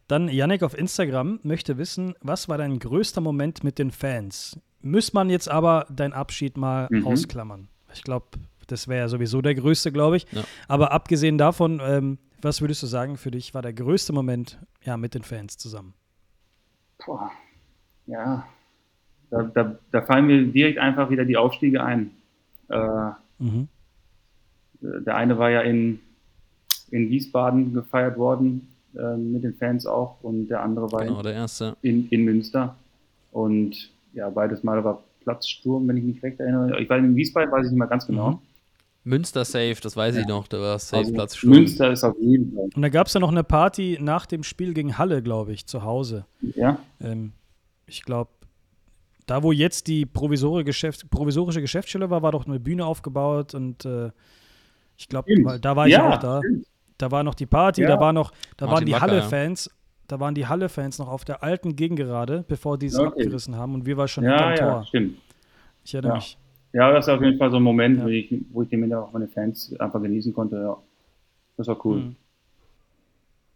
Dann 0.07 0.29
Yannick 0.29 0.63
auf 0.63 0.77
Instagram 0.77 1.39
möchte 1.43 1.77
wissen, 1.77 2.13
was 2.21 2.47
war 2.47 2.57
dein 2.57 2.79
größter 2.79 3.19
Moment 3.19 3.63
mit 3.63 3.77
den 3.77 3.91
Fans? 3.91 4.57
Muss 4.81 5.11
man 5.11 5.29
jetzt 5.29 5.49
aber 5.49 5.85
deinen 5.89 6.13
Abschied 6.13 6.55
mal 6.55 6.87
Mhm. 6.89 7.05
ausklammern? 7.05 7.67
Ich 7.93 8.03
glaube, 8.03 8.25
das 8.67 8.87
wäre 8.87 8.99
ja 9.01 9.07
sowieso 9.07 9.41
der 9.41 9.55
größte, 9.55 9.91
glaube 9.91 10.17
ich. 10.17 10.27
Ja. 10.31 10.43
Aber 10.67 10.91
abgesehen 10.91 11.37
davon, 11.37 11.81
ähm, 11.83 12.17
was 12.41 12.61
würdest 12.61 12.83
du 12.83 12.87
sagen, 12.87 13.17
für 13.17 13.31
dich 13.31 13.53
war 13.53 13.61
der 13.61 13.73
größte 13.73 14.13
Moment 14.13 14.59
ja, 14.83 14.95
mit 14.97 15.13
den 15.15 15.23
Fans 15.23 15.57
zusammen? 15.57 15.93
Boah, 17.05 17.31
ja, 18.05 18.45
da, 19.29 19.43
da, 19.43 19.77
da 19.91 20.01
fallen 20.03 20.27
mir 20.27 20.45
direkt 20.47 20.79
einfach 20.79 21.09
wieder 21.09 21.25
die 21.25 21.37
Aufstiege 21.37 21.83
ein. 21.83 22.11
Äh, 22.69 23.11
Mhm. 23.39 23.67
der 24.81 25.15
eine 25.15 25.37
war 25.37 25.49
ja 25.51 25.61
in, 25.61 25.99
in 26.89 27.09
Wiesbaden 27.09 27.73
gefeiert 27.73 28.17
worden, 28.17 28.67
äh, 28.95 29.15
mit 29.15 29.43
den 29.43 29.53
Fans 29.55 29.85
auch, 29.85 30.23
und 30.23 30.47
der 30.47 30.63
andere 30.63 30.91
war 30.91 31.03
Genau, 31.05 31.21
der 31.21 31.33
erste. 31.33 31.75
in, 31.83 32.09
in 32.09 32.23
Münster. 32.25 32.75
Und 33.31 33.91
ja, 34.13 34.29
beides 34.31 34.63
Mal 34.63 34.83
war 34.83 35.03
Platzsturm, 35.21 35.87
wenn 35.87 35.97
ich 35.97 36.03
mich 36.03 36.23
recht 36.23 36.39
erinnere. 36.39 36.79
Ich 36.81 36.89
war 36.89 36.97
in 36.97 37.15
Wiesbaden, 37.15 37.51
weiß 37.51 37.65
ich 37.65 37.71
nicht 37.71 37.77
mehr 37.79 37.87
ganz 37.87 38.07
genau. 38.07 38.31
Mhm. 38.31 38.39
Münster 39.07 39.45
Safe, 39.45 39.75
das 39.81 39.95
weiß 39.95 40.15
ich 40.15 40.27
Ja. 40.27 40.27
noch, 40.27 40.47
da 40.47 40.59
war 40.59 40.77
Safe 40.79 40.97
Also, 40.97 41.13
Platz 41.13 41.43
Münster 41.43 41.91
ist 41.91 42.03
auf 42.03 42.15
jeden 42.19 42.53
Fall. 42.53 42.69
Und 42.75 42.81
da 42.81 42.89
gab 42.89 43.07
es 43.07 43.13
ja 43.13 43.19
noch 43.19 43.31
eine 43.31 43.43
Party 43.43 43.97
nach 44.01 44.25
dem 44.25 44.43
Spiel 44.43 44.73
gegen 44.73 44.97
Halle, 44.97 45.23
glaube 45.23 45.53
ich, 45.53 45.65
zu 45.65 45.83
Hause. 45.83 46.25
Ja, 46.41 46.79
Ähm, 47.01 47.31
ich 47.85 48.03
glaube, 48.03 48.31
da 49.25 49.43
wo 49.43 49.51
jetzt 49.51 49.87
die 49.87 50.05
provisore 50.05 50.63
Geschäft, 50.63 51.09
provisorische 51.09 51.61
Geschäftsstelle 51.61 52.09
war, 52.09 52.21
war 52.21 52.31
doch 52.31 52.45
eine 52.45 52.59
Bühne 52.59 52.85
aufgebaut 52.85 53.55
und 53.55 53.85
äh, 53.85 54.11
ich 54.97 55.07
glaube, 55.07 55.59
da 55.59 55.75
war 55.75 55.87
ich 55.87 55.93
ja, 55.93 56.13
auch 56.13 56.17
da. 56.17 56.39
Stimmt. 56.39 56.67
Da 56.97 57.11
war 57.11 57.23
noch 57.23 57.35
die 57.35 57.45
Party, 57.45 57.83
ja. 57.83 57.89
da 57.89 57.99
war 57.99 58.11
noch, 58.11 58.31
da 58.57 58.65
Martin 58.65 58.71
waren 58.71 58.85
die 58.85 58.95
Halle-Fans, 58.95 59.69
da 60.07 60.19
waren 60.19 60.33
die 60.33 60.47
Halle-Fans 60.47 60.97
noch 60.97 61.09
auf 61.09 61.25
der 61.25 61.43
alten 61.43 61.75
Gegengerade, 61.75 62.43
bevor 62.47 62.77
die 62.77 62.87
es 62.87 62.97
okay. 62.97 63.07
abgerissen 63.07 63.55
haben 63.55 63.75
und 63.75 63.85
wir 63.85 63.97
waren 63.97 64.07
schon 64.07 64.23
ja, 64.23 64.49
hinterm 64.49 64.55
Tor. 64.55 64.79
Ja, 64.79 64.85
stimmt. 64.85 65.17
Ich 65.85 65.93
erinnere 65.93 66.15
mich. 66.15 66.37
Ja, 66.73 66.91
das 66.91 67.07
ist 67.07 67.13
auf 67.13 67.21
jeden 67.21 67.37
Fall 67.37 67.49
so 67.49 67.57
ein 67.57 67.63
Moment, 67.63 68.03
wo 68.03 68.07
ich, 68.07 68.33
wo 68.51 68.61
ich 68.61 68.69
den 68.69 68.93
auch 68.93 69.11
meine 69.13 69.27
Fans 69.27 69.73
einfach 69.79 70.01
genießen 70.01 70.33
konnte. 70.33 70.57
Ja. 70.57 70.77
Das 71.57 71.67
war 71.67 71.85
cool. 71.85 71.97
Mhm. 71.97 72.15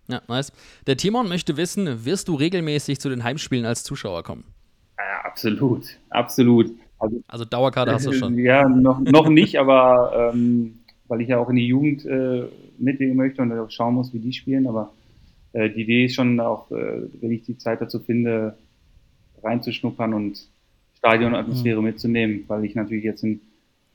Ja, 0.08 0.22
nice. 0.28 0.52
Der 0.88 0.98
Timon 0.98 1.30
möchte 1.30 1.56
wissen, 1.58 2.06
wirst 2.06 2.28
du 2.28 2.36
regelmäßig 2.36 3.00
zu 3.00 3.10
den 3.10 3.24
Heimspielen 3.24 3.66
als 3.66 3.84
Zuschauer 3.84 4.24
kommen? 4.24 4.44
Ja, 4.98 5.30
absolut, 5.30 5.86
absolut. 6.10 6.72
Also, 7.00 7.22
also 7.28 7.46
Dauerkarte 7.46 7.94
hast 7.94 8.06
du 8.06 8.14
schon. 8.14 8.38
Ja, 8.38 8.68
noch, 8.68 9.00
noch 9.00 9.30
nicht, 9.30 9.58
aber 9.58 10.32
ähm, 10.34 10.80
weil 11.08 11.22
ich 11.22 11.30
ja 11.30 11.38
auch 11.38 11.50
in 11.50 11.56
die 11.56 11.68
Jugend 11.68 12.06
äh, 12.06 12.44
mitwirken 12.78 13.16
möchte 13.16 13.42
und 13.42 13.52
auch 13.54 13.72
schauen 13.72 13.96
muss, 13.96 14.14
wie 14.14 14.20
die 14.20 14.34
spielen. 14.34 14.68
Aber 14.68 14.94
äh, 15.54 15.70
die 15.70 15.82
Idee 15.82 16.06
ist 16.06 16.16
schon 16.16 16.40
auch, 16.40 16.70
äh, 16.72 17.04
wenn 17.20 17.32
ich 17.32 17.44
die 17.44 17.58
Zeit 17.58 17.82
dazu 17.82 18.00
finde, 18.00 18.58
reinzuschnuppern 19.44 20.14
und 20.14 20.48
Stadionatmosphäre 21.02 21.80
mhm. 21.80 21.86
mitzunehmen, 21.86 22.44
weil 22.48 22.64
ich 22.64 22.76
natürlich 22.76 23.04
jetzt 23.04 23.24
in, 23.24 23.42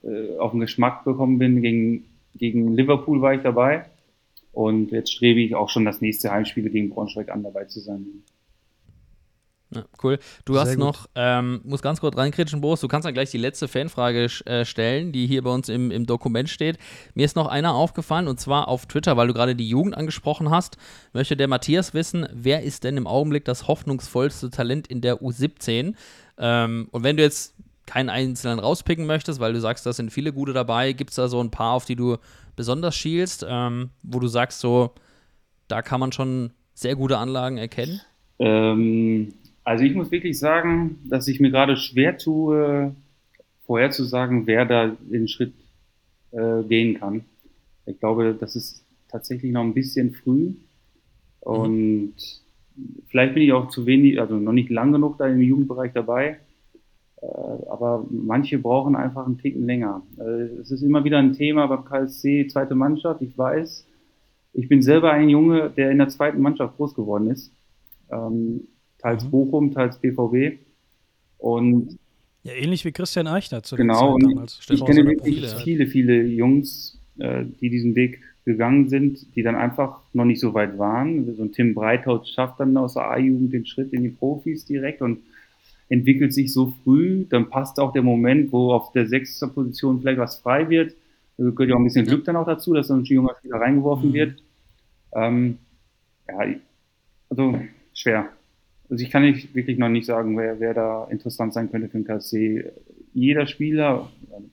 äh, 0.03 0.37
auf 0.39 0.51
den 0.51 0.61
Geschmack 0.61 1.05
bekommen 1.05 1.39
bin. 1.39 1.63
Gegen, 1.63 2.05
gegen 2.35 2.75
Liverpool 2.75 3.23
war 3.23 3.35
ich 3.35 3.43
dabei 3.43 3.87
und 4.53 4.91
jetzt 4.91 5.13
strebe 5.13 5.41
ich 5.41 5.55
auch 5.55 5.69
schon 5.69 5.85
das 5.85 6.01
nächste 6.01 6.33
Heimspiel 6.33 6.69
gegen 6.69 6.91
Braunschweig 6.91 7.31
an, 7.31 7.45
dabei 7.45 7.65
zu 7.67 7.79
sein. 7.79 8.07
Ja, 9.75 9.85
cool. 10.03 10.19
Du 10.45 10.53
Sehr 10.53 10.63
hast 10.63 10.71
gut. 10.71 10.79
noch, 10.79 11.07
ähm, 11.17 11.61
muss 11.65 11.83
ganz 11.83 12.01
kurz 12.01 12.17
reinkritschen, 12.17 12.61
Boris, 12.61 12.81
du 12.81 12.89
kannst 12.89 13.05
dann 13.05 13.15
gleich 13.15 13.33
die 13.33 13.39
letzte 13.39 13.67
Fanfrage 13.67 14.47
äh, 14.47 14.65
stellen, 14.65 15.11
die 15.11 15.27
hier 15.27 15.43
bei 15.43 15.51
uns 15.51 15.69
im, 15.69 15.91
im 15.91 16.07
Dokument 16.07 16.49
steht. 16.49 16.79
Mir 17.15 17.25
ist 17.25 17.35
noch 17.35 17.49
einer 17.49 17.75
aufgefallen 17.75 18.29
und 18.29 18.39
zwar 18.39 18.69
auf 18.69 18.87
Twitter, 18.87 19.17
weil 19.17 19.27
du 19.27 19.35
gerade 19.35 19.57
die 19.57 19.69
Jugend 19.69 19.97
angesprochen 19.97 20.51
hast, 20.51 20.79
möchte 21.13 21.37
der 21.37 21.49
Matthias 21.49 21.95
wissen, 21.95 22.29
wer 22.33 22.63
ist 22.63 22.85
denn 22.85 22.97
im 22.97 23.09
Augenblick 23.09 23.45
das 23.45 23.67
hoffnungsvollste 23.67 24.51
Talent 24.51 24.87
in 24.87 25.01
der 25.01 25.21
U17? 25.21 25.95
Ähm, 26.39 26.89
und 26.91 27.03
wenn 27.03 27.17
du 27.17 27.23
jetzt 27.23 27.55
keinen 27.87 28.09
einzelnen 28.09 28.59
rauspicken 28.59 29.07
möchtest, 29.07 29.41
weil 29.41 29.53
du 29.53 29.61
sagst, 29.61 29.87
da 29.87 29.93
sind 29.93 30.13
viele 30.13 30.33
gute 30.33 30.53
dabei, 30.53 30.93
gibt 30.93 31.11
es 31.11 31.17
da 31.17 31.29
so 31.29 31.41
ein 31.41 31.51
paar, 31.51 31.73
auf 31.73 31.85
die 31.85 31.97
du 31.97 32.17
besonders 32.57 32.97
schielst, 32.97 33.47
ähm, 33.49 33.91
wo 34.03 34.19
du 34.19 34.27
sagst, 34.27 34.61
so, 34.61 34.93
da 35.69 35.83
kann 35.83 36.01
man 36.01 36.13
schon 36.13 36.51
sehr 36.75 36.97
gute 36.97 37.19
Anlagen 37.19 37.59
erkennen? 37.59 38.01
Ähm, 38.39 39.33
also 39.65 39.85
ich 39.85 39.95
muss 39.95 40.11
wirklich 40.11 40.39
sagen, 40.39 40.99
dass 41.05 41.29
ich 41.29 41.41
mir 41.41 41.51
gerade 41.51 41.77
schwer 41.77 42.19
tue, 42.19 42.95
vorherzusagen, 43.67 44.47
wer 44.47 44.65
da 44.65 44.97
den 45.01 45.29
Schritt 45.29 45.55
äh, 46.33 46.63
gehen 46.65 46.99
kann. 46.99 47.25
Ich 47.87 47.99
glaube, 47.99 48.37
das 48.39 48.57
ist 48.57 48.85
tatsächlich 49.09 49.53
noch 49.53 49.63
ein 49.63 49.75
bisschen 49.75 50.13
früh. 50.13 50.55
Und 51.41 52.07
mhm. 52.07 52.15
Vielleicht 53.07 53.35
bin 53.35 53.43
ich 53.43 53.53
auch 53.53 53.69
zu 53.69 53.87
wenig, 53.87 54.21
also 54.21 54.37
noch 54.37 54.53
nicht 54.53 54.71
lang 54.71 54.93
genug 54.93 55.19
da 55.19 55.27
im 55.27 55.41
Jugendbereich 55.41 55.93
dabei. 55.93 56.39
Äh, 57.23 57.27
aber 57.71 58.07
manche 58.11 58.59
brauchen 58.59 58.97
einfach 58.97 59.27
einen 59.27 59.39
Ticken 59.39 59.67
länger. 59.67 60.03
Äh, 60.19 60.61
es 60.61 60.71
ist 60.71 60.83
immer 60.83 61.05
wieder 61.05 61.19
ein 61.19 61.33
Thema 61.33 61.67
beim 61.67 61.85
KSC, 61.85 62.47
zweite 62.49 62.75
Mannschaft. 62.75 63.23
Ich 63.23 63.37
weiß, 63.37 63.87
ich 64.53 64.69
bin 64.69 64.83
selber 64.83 65.13
ein 65.13 65.29
Junge, 65.29 65.71
der 65.71 65.91
in 65.91 65.99
der 65.99 66.09
zweiten 66.09 66.41
Mannschaft 66.41 66.77
groß 66.77 66.95
geworden 66.95 67.31
ist. 67.31 67.53
Ähm, 68.11 68.69
teils 68.99 69.25
mhm. 69.25 69.31
Bochum, 69.31 69.73
teils 69.73 69.99
BVB. 69.99 70.59
Und 71.39 71.99
ja, 72.43 72.53
ähnlich 72.53 72.85
wie 72.85 72.93
Christian 72.93 73.27
Eichner 73.27 73.63
zu 73.65 73.75
Genau, 73.75 74.15
und 74.15 74.23
damals. 74.23 74.61
ich 74.71 74.85
kenne 74.85 75.05
wirklich 75.05 75.53
viele, 75.65 75.89
viele 75.89 76.23
Jungs, 76.23 77.01
äh, 77.19 77.45
die 77.61 77.71
diesen 77.71 77.97
Weg 77.97 78.21
gegangen 78.47 78.89
sind, 78.89 79.35
die 79.35 79.43
dann 79.43 79.57
einfach 79.57 80.01
noch 80.13 80.25
nicht 80.25 80.41
so 80.41 80.55
weit 80.55 80.79
waren. 80.79 81.35
So 81.35 81.43
ein 81.43 81.53
Tim 81.53 81.75
Breithaus 81.75 82.31
schafft 82.31 82.61
dann 82.61 82.77
aus 82.77 82.95
der 82.95 83.11
A-Jugend 83.11 83.53
den 83.53 83.67
Schritt 83.67 83.93
in 83.93 84.05
die 84.05 84.09
Profis 84.09 84.65
direkt 84.65 85.03
und 85.03 85.19
entwickelt 85.89 86.33
sich 86.33 86.53
so 86.53 86.73
früh. 86.85 87.27
Dann 87.29 87.51
passt 87.51 87.81
auch 87.81 87.93
der 87.93 88.03
Moment, 88.03 88.53
wo 88.53 88.73
auf 88.73 88.93
der 88.93 89.09
sechsten 89.09 89.53
Position 89.53 90.01
vielleicht 90.01 90.21
was 90.21 90.37
frei 90.37 90.71
wird. 90.71 90.95
Da 91.37 91.51
gehört 91.51 91.69
ja 91.69 91.75
auch 91.75 91.81
ein 91.81 91.85
bisschen 91.85 92.07
Glück 92.07 92.25
dann 92.25 92.37
auch 92.37 92.47
dazu, 92.47 92.73
dass 92.73 92.87
dann 92.87 93.01
ein 93.01 93.05
junger 93.05 93.35
Spieler 93.37 93.57
reingeworfen 93.57 94.11
mhm. 94.11 94.15
wird. 94.15 94.43
Ähm, 95.13 95.59
ja, 96.29 96.55
also 97.29 97.61
schwer. 97.93 98.29
Also 98.89 99.03
ich 99.03 99.11
kann 99.11 99.23
nicht, 99.23 99.57
wirklich 99.57 99.77
noch 99.77 99.89
nicht 99.89 100.07
sagen, 100.07 100.39
wer, 100.39 100.61
wer 100.61 100.73
da 100.73 101.09
interessant 101.11 101.53
sein 101.53 101.69
könnte 101.69 101.89
für 101.89 101.99
den 101.99 102.07
KSC. 102.07 102.71
Jeder 103.13 103.49
Spieler, 103.49 104.09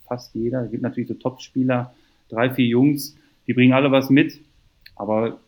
fast 0.07 0.33
jeder, 0.33 0.63
es 0.63 0.71
gibt 0.71 0.81
natürlich 0.81 1.09
so 1.09 1.13
Top-Spieler, 1.13 1.93
drei, 2.29 2.49
vier 2.49 2.65
Jungs, 2.65 3.15
die 3.47 3.53
bringen 3.53 3.73
alle 3.73 3.91
was 3.91 4.09
mit, 4.09 4.39
aber 4.95 5.39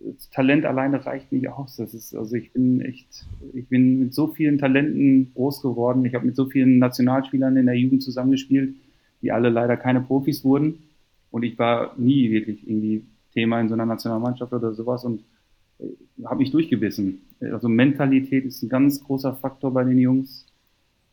das 0.00 0.30
Talent 0.30 0.64
alleine 0.64 1.04
reicht 1.04 1.30
nicht 1.30 1.48
aus. 1.48 1.76
Das 1.76 1.92
ist, 1.92 2.14
also 2.14 2.34
ich 2.34 2.52
bin 2.52 2.80
echt, 2.80 3.26
ich 3.52 3.68
bin 3.68 3.98
mit 3.98 4.14
so 4.14 4.28
vielen 4.28 4.58
Talenten 4.58 5.32
groß 5.34 5.60
geworden. 5.60 6.04
Ich 6.04 6.14
habe 6.14 6.26
mit 6.26 6.36
so 6.36 6.46
vielen 6.46 6.78
Nationalspielern 6.78 7.56
in 7.56 7.66
der 7.66 7.74
Jugend 7.74 8.02
zusammengespielt, 8.02 8.74
die 9.20 9.30
alle 9.30 9.50
leider 9.50 9.76
keine 9.76 10.00
Profis 10.00 10.42
wurden. 10.42 10.82
Und 11.30 11.42
ich 11.42 11.58
war 11.58 11.94
nie 11.98 12.30
wirklich 12.30 12.66
irgendwie 12.66 13.02
Thema 13.34 13.60
in 13.60 13.68
so 13.68 13.74
einer 13.74 13.86
Nationalmannschaft 13.86 14.52
oder 14.52 14.72
sowas 14.72 15.04
und 15.04 15.22
habe 16.24 16.40
mich 16.40 16.50
durchgebissen. 16.50 17.20
Also 17.40 17.68
Mentalität 17.68 18.44
ist 18.44 18.62
ein 18.62 18.68
ganz 18.68 19.02
großer 19.02 19.34
Faktor 19.34 19.72
bei 19.72 19.84
den 19.84 19.98
Jungs. 19.98 20.46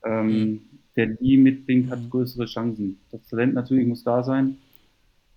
Ähm, 0.06 0.28
mhm. 0.28 0.60
Der 0.96 1.08
die 1.08 1.38
mitbringt, 1.38 1.92
hat 1.92 2.02
mhm. 2.02 2.10
größere 2.10 2.46
Chancen. 2.46 2.98
Das 3.12 3.26
Talent 3.28 3.54
natürlich 3.54 3.86
muss 3.86 4.04
da 4.04 4.24
sein, 4.24 4.58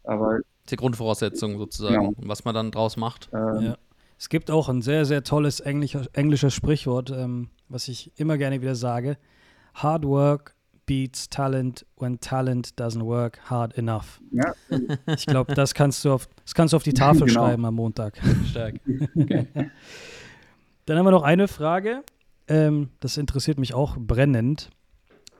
aber 0.04 0.40
die 0.72 0.76
Grundvoraussetzung 0.76 1.58
sozusagen, 1.58 2.14
genau. 2.14 2.28
was 2.28 2.44
man 2.44 2.54
dann 2.54 2.70
draus 2.70 2.96
macht. 2.96 3.28
Ähm, 3.32 3.62
ja. 3.62 3.78
Es 4.18 4.28
gibt 4.28 4.50
auch 4.50 4.68
ein 4.68 4.82
sehr, 4.82 5.06
sehr 5.06 5.24
tolles 5.24 5.60
englischer, 5.60 6.06
englisches 6.12 6.52
Sprichwort, 6.52 7.10
ähm, 7.10 7.48
was 7.68 7.88
ich 7.88 8.12
immer 8.16 8.36
gerne 8.36 8.60
wieder 8.60 8.74
sage. 8.74 9.16
Hard 9.74 10.04
work 10.04 10.54
beats 10.90 11.28
talent 11.28 11.86
when 11.98 12.18
talent 12.18 12.74
doesn't 12.76 13.04
work 13.04 13.38
hard 13.48 13.78
enough. 13.78 14.20
Ja. 14.32 14.52
Ich 15.06 15.24
glaube, 15.24 15.54
das 15.54 15.72
kannst 15.72 16.04
du 16.04 16.12
auf, 16.12 16.28
das 16.44 16.52
kannst 16.52 16.72
du 16.72 16.76
auf 16.76 16.82
die 16.82 16.92
Tafel 16.92 17.28
genau. 17.28 17.46
schreiben 17.46 17.64
am 17.64 17.76
Montag. 17.76 18.20
Stark. 18.50 18.80
Okay. 19.14 19.46
Dann 20.86 20.98
haben 20.98 21.06
wir 21.06 21.12
noch 21.12 21.22
eine 21.22 21.46
Frage. 21.46 22.02
Ähm, 22.48 22.90
das 22.98 23.16
interessiert 23.16 23.58
mich 23.60 23.72
auch 23.72 23.96
brennend. 23.96 24.70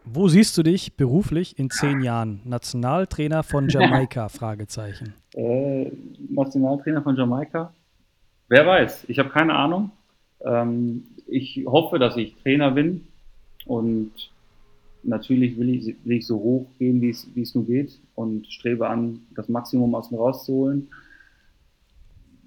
Wo 0.05 0.29
siehst 0.29 0.57
du 0.57 0.63
dich 0.63 0.97
beruflich 0.97 1.59
in 1.59 1.71
zehn 1.71 2.01
Jahren? 2.01 2.41
Nationaltrainer 2.45 3.43
von 3.43 3.69
Jamaika? 3.69 4.29
Fragezeichen. 4.29 5.15
Äh, 5.35 5.91
Nationaltrainer 6.29 7.03
von 7.03 7.17
Jamaika? 7.17 7.73
Wer 8.49 8.67
weiß? 8.67 9.05
Ich 9.09 9.19
habe 9.19 9.29
keine 9.29 9.55
Ahnung. 9.55 9.91
Ähm, 10.45 11.05
ich 11.27 11.65
hoffe, 11.67 11.99
dass 11.99 12.17
ich 12.17 12.35
Trainer 12.43 12.71
bin 12.73 13.07
und 13.67 14.13
natürlich 15.03 15.59
will 15.59 15.71
ich, 15.71 15.95
will 16.05 16.17
ich 16.17 16.27
so 16.27 16.37
hoch 16.39 16.67
gehen, 16.79 17.01
wie 17.01 17.11
es 17.11 17.55
nur 17.55 17.65
geht 17.67 17.99
und 18.15 18.47
strebe 18.47 18.89
an, 18.89 19.21
das 19.35 19.49
Maximum 19.49 19.95
aus 19.95 20.11
mir 20.11 20.19
rauszuholen. 20.19 20.89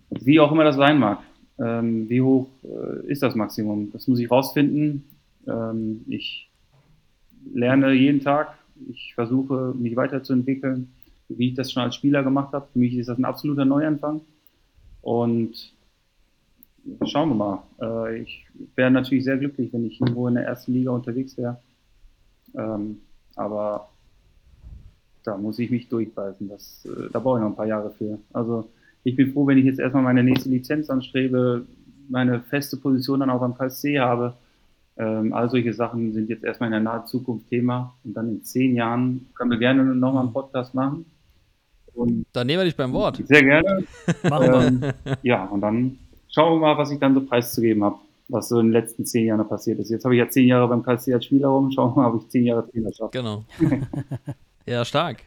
Wie 0.09 0.39
auch 0.39 0.51
immer 0.51 0.63
das 0.63 0.75
sein 0.75 0.99
mag. 0.99 1.19
Ähm, 1.59 2.09
wie 2.09 2.21
hoch 2.21 2.47
äh, 2.63 3.07
ist 3.07 3.23
das 3.23 3.35
Maximum? 3.35 3.91
Das 3.91 4.07
muss 4.07 4.19
ich 4.19 4.29
rausfinden. 4.29 5.05
Ähm, 5.47 6.03
ich 6.07 6.49
lerne 7.53 7.93
jeden 7.93 8.21
Tag. 8.21 8.57
Ich 8.89 9.13
versuche, 9.15 9.73
mich 9.77 9.95
weiterzuentwickeln, 9.95 10.93
wie 11.29 11.49
ich 11.49 11.55
das 11.55 11.71
schon 11.71 11.83
als 11.83 11.95
Spieler 11.95 12.23
gemacht 12.23 12.53
habe. 12.53 12.67
Für 12.71 12.79
mich 12.79 12.95
ist 12.95 13.09
das 13.09 13.17
ein 13.17 13.25
absoluter 13.25 13.65
Neuanfang. 13.65 14.21
Und 15.01 15.73
schauen 17.05 17.29
wir 17.29 17.35
mal. 17.35 17.63
Äh, 17.81 18.21
ich 18.21 18.45
wäre 18.75 18.91
natürlich 18.91 19.23
sehr 19.23 19.37
glücklich, 19.37 19.71
wenn 19.73 19.85
ich 19.85 19.99
irgendwo 19.99 20.27
in 20.27 20.35
der 20.35 20.45
ersten 20.45 20.73
Liga 20.73 20.91
unterwegs 20.91 21.37
wäre. 21.37 21.59
Ähm, 22.55 22.99
aber 23.35 23.89
da 25.23 25.37
muss 25.37 25.59
ich 25.59 25.71
mich 25.71 25.89
durchbeißen. 25.89 26.47
Das, 26.49 26.85
äh, 26.85 27.09
da 27.11 27.19
brauche 27.19 27.39
ich 27.39 27.43
noch 27.43 27.49
ein 27.49 27.55
paar 27.55 27.67
Jahre 27.67 27.91
für. 27.91 28.19
Also 28.31 28.69
ich 29.03 29.15
bin 29.15 29.31
froh, 29.33 29.47
wenn 29.47 29.57
ich 29.57 29.65
jetzt 29.65 29.79
erstmal 29.79 30.03
meine 30.03 30.23
nächste 30.23 30.49
Lizenz 30.49 30.89
anstrebe, 30.89 31.65
meine 32.09 32.41
feste 32.41 32.77
Position 32.77 33.21
dann 33.21 33.29
auch 33.29 33.39
beim 33.39 33.55
KSC 33.55 33.99
habe. 33.99 34.33
Ähm, 34.97 35.33
all 35.33 35.49
solche 35.49 35.73
Sachen 35.73 36.13
sind 36.13 36.29
jetzt 36.29 36.43
erstmal 36.43 36.67
in 36.67 36.73
der 36.73 36.81
nahen 36.81 37.05
Zukunft 37.07 37.49
Thema. 37.49 37.95
Und 38.03 38.13
dann 38.13 38.29
in 38.29 38.43
zehn 38.43 38.75
Jahren 38.75 39.27
können 39.35 39.51
wir 39.51 39.57
gerne 39.57 39.83
nochmal 39.83 40.23
einen 40.23 40.33
Podcast 40.33 40.73
machen. 40.73 41.05
Und 41.93 42.25
dann 42.33 42.47
nehmen 42.47 42.61
wir 42.61 42.65
dich 42.65 42.75
beim 42.75 42.93
Wort. 42.93 43.21
Sehr 43.25 43.43
gerne. 43.43 43.83
machen 44.29 44.47
wir. 44.47 44.67
Ähm, 44.67 44.93
ja, 45.21 45.45
und 45.45 45.61
dann 45.61 45.97
schauen 46.29 46.55
wir 46.55 46.67
mal, 46.67 46.77
was 46.77 46.91
ich 46.91 46.99
dann 46.99 47.13
so 47.13 47.21
preiszugeben 47.21 47.83
habe 47.83 47.97
was 48.29 48.49
so 48.49 48.59
in 48.59 48.67
den 48.67 48.73
letzten 48.73 49.05
zehn 49.05 49.25
Jahren 49.25 49.47
passiert 49.47 49.79
ist. 49.79 49.89
Jetzt 49.89 50.05
habe 50.05 50.15
ich 50.15 50.19
ja 50.19 50.29
zehn 50.29 50.47
Jahre 50.47 50.67
beim 50.67 50.83
KSC 50.83 51.13
als 51.13 51.25
Spieler 51.25 51.49
rum, 51.49 51.71
schauen 51.71 51.95
wir 51.95 52.01
mal, 52.01 52.13
ob 52.13 52.21
ich 52.21 52.29
zehn 52.29 52.45
Jahre 52.45 52.69
Trainer 52.69 52.91
schaffe. 52.93 53.11
Genau. 53.11 53.43
ja, 54.65 54.83
stark. 54.85 55.23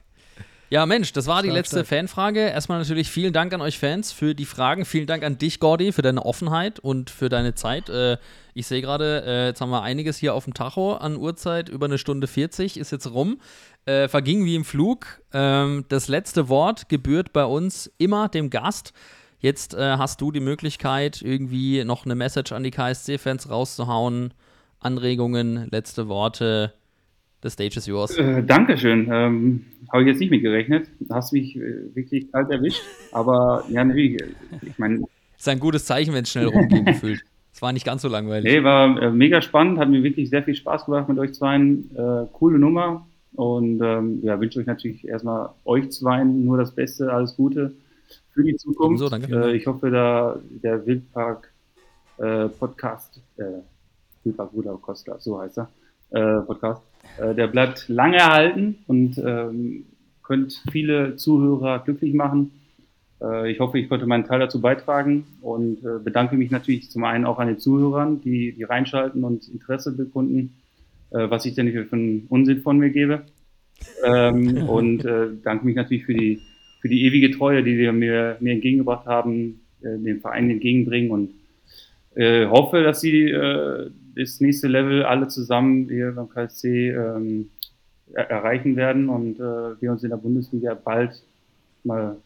Ja, 0.69 0.85
Mensch, 0.85 1.13
das 1.13 1.29
war 1.29 1.43
die 1.43 1.49
Stark, 1.49 1.59
letzte 1.59 1.77
stark. 1.85 1.87
Fanfrage. 1.87 2.41
Erstmal 2.41 2.79
natürlich 2.79 3.09
vielen 3.09 3.33
Dank 3.33 3.55
an 3.55 3.61
euch 3.61 3.79
Fans 3.79 4.11
für 4.11 4.35
die 4.35 4.47
Fragen. 4.47 4.85
Vielen 4.85 5.07
Dank 5.07 5.23
an 5.23 5.39
dich, 5.39 5.61
Gordy, 5.61 5.93
für 5.93 6.03
deine 6.03 6.25
Offenheit 6.25 6.81
und 6.81 7.09
für 7.09 7.29
deine 7.29 7.55
Zeit. 7.55 7.89
Äh, 7.89 8.19
ich 8.53 8.67
sehe 8.67 8.81
gerade, 8.81 9.23
äh, 9.25 9.47
jetzt 9.47 9.61
haben 9.61 9.71
wir 9.71 9.83
einiges 9.83 10.17
hier 10.17 10.35
auf 10.35 10.43
dem 10.43 10.55
Tacho 10.55 10.95
an 10.95 11.17
Uhrzeit. 11.17 11.69
Über 11.69 11.87
eine 11.87 11.99
Stunde 11.99 12.27
40 12.27 12.79
ist 12.79 12.91
jetzt 12.91 13.07
rum. 13.07 13.41
Äh, 13.85 14.09
verging 14.09 14.45
wie 14.45 14.57
im 14.57 14.65
Flug. 14.65 15.23
Ähm, 15.33 15.85
das 15.89 16.09
letzte 16.09 16.49
Wort 16.49 16.89
gebührt 16.89 17.33
bei 17.33 17.45
uns 17.45 17.89
immer 17.99 18.29
dem 18.29 18.51
Gast. 18.51 18.93
Jetzt 19.39 19.75
äh, 19.75 19.99
hast 19.99 20.21
du 20.21 20.33
die 20.33 20.41
Möglichkeit, 20.41 21.23
irgendwie 21.23 21.85
noch 21.85 22.05
eine 22.07 22.17
Message 22.17 22.51
an 22.51 22.65
die 22.65 22.73
KSC-Fans 22.73 23.51
rauszuhauen. 23.51 24.35
Anregungen, 24.81 25.69
letzte 25.71 26.09
Worte. 26.09 26.73
The 27.43 27.51
stage 27.51 27.77
is 27.77 27.87
yours. 27.87 28.17
Äh, 28.17 28.43
Dankeschön. 28.43 29.09
Ähm, 29.11 29.65
Habe 29.93 30.03
ich 30.03 30.09
jetzt 30.09 30.19
nicht 30.21 30.31
mit 30.31 30.43
gerechnet. 30.43 30.89
Hast 31.11 31.33
mich 31.33 31.57
äh, 31.57 31.95
wirklich 31.95 32.31
kalt 32.33 32.51
erwischt. 32.51 32.81
Aber 33.13 33.65
ja, 33.71 33.85
natürlich. 33.85 34.21
äh, 34.21 34.27
Ich 34.63 34.79
meine, 34.79 35.03
Ist 35.39 35.49
ein 35.49 35.61
gutes 35.61 35.85
Zeichen, 35.85 36.15
wenn 36.15 36.25
es 36.25 36.31
schnell 36.31 36.47
rumging, 36.47 36.85
gefühlt. 36.87 37.23
Es 37.53 37.63
war 37.63 37.73
nicht 37.73 37.87
ganz 37.87 38.03
so 38.03 38.09
langweilig. 38.09 38.53
nee, 38.53 38.63
war 38.65 39.01
äh, 39.01 39.11
mega 39.11 39.41
spannend. 39.43 39.79
Hat 39.79 39.89
mir 39.89 40.03
wirklich 40.03 40.29
sehr 40.31 40.43
viel 40.43 40.55
Spaß 40.55 40.87
gemacht 40.87 41.09
mit 41.09 41.19
euch 41.19 41.33
zweien. 41.35 41.91
Äh, 41.95 42.27
coole 42.33 42.59
Nummer. 42.59 43.07
Und 43.35 43.81
ähm, 43.83 44.21
ja, 44.23 44.41
wünsche 44.41 44.59
euch 44.61 44.67
natürlich 44.67 45.07
erstmal 45.07 45.51
euch 45.67 45.91
zweien 45.91 46.45
nur 46.47 46.57
das 46.57 46.75
Beste, 46.75 47.13
alles 47.13 47.37
Gute 47.37 47.73
für 48.33 48.43
die 48.43 48.57
Zukunft. 48.57 49.03
Ebenso, 49.03 49.09
danke. 49.11 49.51
Äh, 49.53 49.57
ich 49.57 49.67
hoffe, 49.67 49.91
da 49.91 50.39
der 50.63 50.87
Wildpark 50.87 51.53
Podcast, 52.59 53.21
äh, 53.37 53.43
Wildpark 54.25 54.51
Bruder 54.53 54.79
Costa, 54.81 55.19
so 55.19 55.39
heißt 55.39 55.59
er, 55.59 55.69
äh, 56.13 56.41
Podcast, 56.47 56.81
äh, 57.19 57.35
der 57.35 57.47
bleibt 57.47 57.89
lange 57.89 58.17
erhalten 58.17 58.79
und 58.87 59.19
ähm, 59.19 59.87
könnt 60.23 60.63
viele 60.71 61.17
Zuhörer 61.17 61.81
glücklich 61.81 62.15
machen. 62.15 62.53
Äh, 63.21 63.51
ich 63.51 63.61
hoffe, 63.61 63.79
ich 63.79 63.89
konnte 63.89 64.07
meinen 64.07 64.25
Teil 64.25 64.41
dazu 64.41 64.61
beitragen 64.61 65.27
und 65.41 65.85
äh, 65.85 65.99
bedanke 66.03 66.37
mich 66.37 66.51
natürlich 66.51 66.91
zum 66.91 67.05
einen 67.05 67.25
auch 67.25 67.39
an 67.39 67.49
den 67.49 67.59
Zuhörern, 67.59 68.21
die, 68.21 68.53
die 68.53 68.65
reinschalten 68.65 69.25
und 69.25 69.49
Interesse 69.49 69.97
bekunden, 69.97 70.55
äh, 71.11 71.31
was 71.31 71.47
ich 71.47 71.55
denn 71.55 71.73
für 71.73 71.97
einen 71.97 72.27
Unsinn 72.29 72.63
von 72.63 72.79
mir 72.79 72.91
gebe. 72.91 73.23
Ähm, 74.05 74.57
und 74.69 75.05
äh, 75.05 75.29
danke 75.43 75.65
mich 75.67 75.77
natürlich 75.77 76.05
für 76.05 76.15
die, 76.15 76.41
für 76.81 76.89
die 76.89 77.05
ewige 77.05 77.31
Treue, 77.31 77.63
die 77.63 77.77
sie 77.77 77.93
mir, 77.93 78.37
mir 78.41 78.53
entgegengebracht 78.53 79.07
haben, 79.07 79.61
dem 79.83 80.21
Verein 80.21 80.51
entgegenbringen 80.51 81.11
und 81.11 81.31
äh, 82.17 82.47
hoffe, 82.47 82.83
dass 82.83 83.01
sie 83.01 83.31
äh, 83.31 83.91
das 84.17 84.41
nächste 84.41 84.67
Level 84.67 85.05
alle 85.05 85.29
zusammen 85.29 85.89
hier 85.89 86.13
beim 86.13 86.29
KSC 86.29 86.91
ähm, 86.91 87.51
er 88.13 88.31
erreichen 88.31 88.77
werden 88.77 89.09
und 89.09 89.39
äh, 89.39 89.81
wir 89.81 89.93
uns 89.93 90.03
in 90.03 90.11
der 90.11 90.17
Bundesliga 90.17 90.75
bald 90.75 91.23
mal 91.85 92.17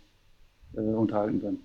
äh, 0.75 0.81
unterhalten 0.81 1.41
können. 1.41 1.59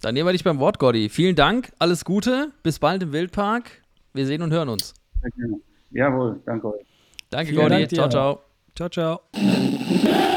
Dann 0.00 0.14
nehmen 0.14 0.28
wir 0.28 0.32
dich 0.32 0.44
beim 0.44 0.58
Wort, 0.58 0.78
Gordy. 0.78 1.08
Vielen 1.08 1.36
Dank, 1.36 1.72
alles 1.78 2.04
Gute, 2.04 2.52
bis 2.62 2.78
bald 2.78 3.02
im 3.02 3.12
Wildpark. 3.12 3.82
Wir 4.14 4.26
sehen 4.26 4.42
und 4.42 4.52
hören 4.52 4.68
uns. 4.68 4.94
Sehr 5.20 5.30
gerne. 5.32 5.60
Jawohl, 5.90 6.40
danke 6.44 6.74
euch. 6.74 6.86
Danke, 7.30 7.50
Vielen 7.52 7.60
Gordy. 7.60 7.86
Dank 7.86 7.90
ciao, 7.90 8.08
ciao. 8.08 8.40
Ciao, 8.74 8.88
ciao. 8.88 10.34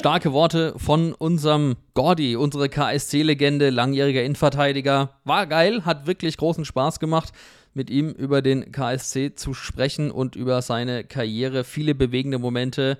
Starke 0.00 0.32
Worte 0.32 0.72
von 0.78 1.12
unserem 1.12 1.76
Gordy, 1.92 2.34
unsere 2.34 2.70
KSC-Legende, 2.70 3.68
langjähriger 3.68 4.22
Innenverteidiger. 4.22 5.10
War 5.24 5.46
geil, 5.46 5.84
hat 5.84 6.06
wirklich 6.06 6.38
großen 6.38 6.64
Spaß 6.64 7.00
gemacht, 7.00 7.34
mit 7.74 7.90
ihm 7.90 8.08
über 8.08 8.40
den 8.40 8.72
KSC 8.72 9.34
zu 9.34 9.52
sprechen 9.52 10.10
und 10.10 10.36
über 10.36 10.62
seine 10.62 11.04
Karriere. 11.04 11.64
Viele 11.64 11.94
bewegende 11.94 12.38
Momente, 12.38 12.96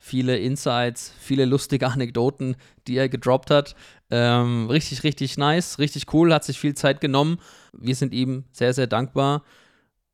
viele 0.00 0.38
Insights, 0.38 1.14
viele 1.20 1.44
lustige 1.44 1.86
Anekdoten, 1.92 2.56
die 2.88 2.96
er 2.96 3.08
gedroppt 3.08 3.52
hat. 3.52 3.76
Ähm, 4.10 4.66
richtig, 4.68 5.04
richtig 5.04 5.38
nice, 5.38 5.78
richtig 5.78 6.12
cool, 6.12 6.34
hat 6.34 6.42
sich 6.42 6.58
viel 6.58 6.74
Zeit 6.74 7.00
genommen. 7.00 7.38
Wir 7.72 7.94
sind 7.94 8.12
ihm 8.12 8.42
sehr, 8.50 8.74
sehr 8.74 8.88
dankbar. 8.88 9.44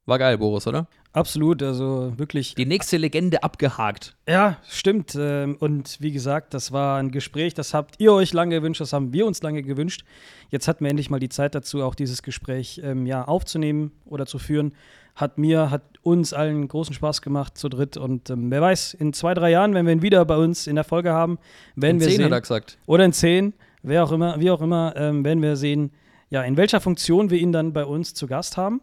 War 0.04 0.18
geil, 0.18 0.36
Boris, 0.36 0.66
oder? 0.66 0.86
Absolut, 1.16 1.62
also 1.62 2.12
wirklich. 2.18 2.54
Die 2.56 2.66
nächste 2.66 2.98
Legende 2.98 3.42
abgehakt. 3.42 4.14
Ja, 4.28 4.58
stimmt. 4.68 5.16
ähm, 5.18 5.56
Und 5.58 5.96
wie 5.98 6.12
gesagt, 6.12 6.52
das 6.52 6.72
war 6.72 6.98
ein 6.98 7.10
Gespräch, 7.10 7.54
das 7.54 7.72
habt 7.72 7.94
ihr 7.98 8.12
euch 8.12 8.34
lange 8.34 8.56
gewünscht, 8.56 8.82
das 8.82 8.92
haben 8.92 9.14
wir 9.14 9.26
uns 9.26 9.42
lange 9.42 9.62
gewünscht. 9.62 10.04
Jetzt 10.50 10.68
hatten 10.68 10.84
wir 10.84 10.90
endlich 10.90 11.08
mal 11.08 11.18
die 11.18 11.30
Zeit 11.30 11.54
dazu, 11.54 11.82
auch 11.82 11.94
dieses 11.94 12.22
Gespräch 12.22 12.82
ähm, 12.84 13.06
ja, 13.06 13.24
aufzunehmen 13.24 13.92
oder 14.04 14.26
zu 14.26 14.38
führen. 14.38 14.74
Hat 15.14 15.38
mir, 15.38 15.70
hat 15.70 15.84
uns 16.02 16.34
allen 16.34 16.68
großen 16.68 16.94
Spaß 16.94 17.22
gemacht 17.22 17.56
zu 17.56 17.70
dritt. 17.70 17.96
Und 17.96 18.28
ähm, 18.28 18.50
wer 18.50 18.60
weiß, 18.60 18.92
in 18.92 19.14
zwei, 19.14 19.32
drei 19.32 19.50
Jahren, 19.50 19.72
wenn 19.72 19.86
wir 19.86 19.92
ihn 19.94 20.02
wieder 20.02 20.22
bei 20.26 20.36
uns 20.36 20.66
in 20.66 20.74
der 20.74 20.84
Folge 20.84 21.14
haben, 21.14 21.38
werden 21.76 21.96
In 21.96 22.00
wir 22.00 22.08
zehn 22.08 22.16
sehen. 22.18 22.24
hat 22.26 22.32
er 22.32 22.40
gesagt. 22.42 22.76
Oder 22.84 23.06
in 23.06 23.14
zehn, 23.14 23.54
wer 23.82 24.04
auch 24.04 24.12
immer, 24.12 24.38
wie 24.38 24.50
auch 24.50 24.60
immer, 24.60 24.92
ähm, 24.96 25.24
werden 25.24 25.40
wir 25.40 25.56
sehen, 25.56 25.92
ja, 26.28 26.42
in 26.42 26.58
welcher 26.58 26.82
Funktion 26.82 27.30
wir 27.30 27.38
ihn 27.38 27.52
dann 27.52 27.72
bei 27.72 27.86
uns 27.86 28.12
zu 28.12 28.26
Gast 28.26 28.58
haben. 28.58 28.82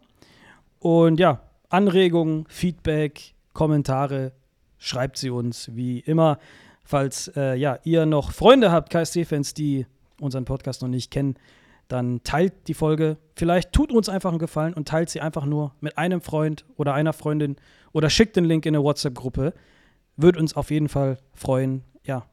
Und 0.80 1.20
ja, 1.20 1.40
Anregungen, 1.74 2.44
Feedback, 2.48 3.34
Kommentare, 3.52 4.30
schreibt 4.78 5.16
sie 5.16 5.30
uns 5.30 5.74
wie 5.74 5.98
immer. 5.98 6.38
Falls 6.84 7.32
äh, 7.34 7.56
ja, 7.56 7.80
ihr 7.82 8.06
noch 8.06 8.30
Freunde 8.30 8.70
habt, 8.70 8.90
KSC-Fans, 8.90 9.54
die 9.54 9.84
unseren 10.20 10.44
Podcast 10.44 10.82
noch 10.82 10.88
nicht 10.88 11.10
kennen, 11.10 11.34
dann 11.88 12.22
teilt 12.22 12.68
die 12.68 12.74
Folge. 12.74 13.16
Vielleicht 13.34 13.72
tut 13.72 13.90
uns 13.90 14.08
einfach 14.08 14.30
einen 14.30 14.38
Gefallen 14.38 14.72
und 14.72 14.86
teilt 14.86 15.10
sie 15.10 15.20
einfach 15.20 15.46
nur 15.46 15.74
mit 15.80 15.98
einem 15.98 16.20
Freund 16.20 16.64
oder 16.76 16.94
einer 16.94 17.12
Freundin 17.12 17.56
oder 17.92 18.08
schickt 18.08 18.36
den 18.36 18.44
Link 18.44 18.66
in 18.66 18.76
eine 18.76 18.84
WhatsApp-Gruppe. 18.84 19.52
Würde 20.16 20.38
uns 20.38 20.54
auf 20.54 20.70
jeden 20.70 20.88
Fall 20.88 21.18
freuen, 21.32 21.82
ja, 22.04 22.24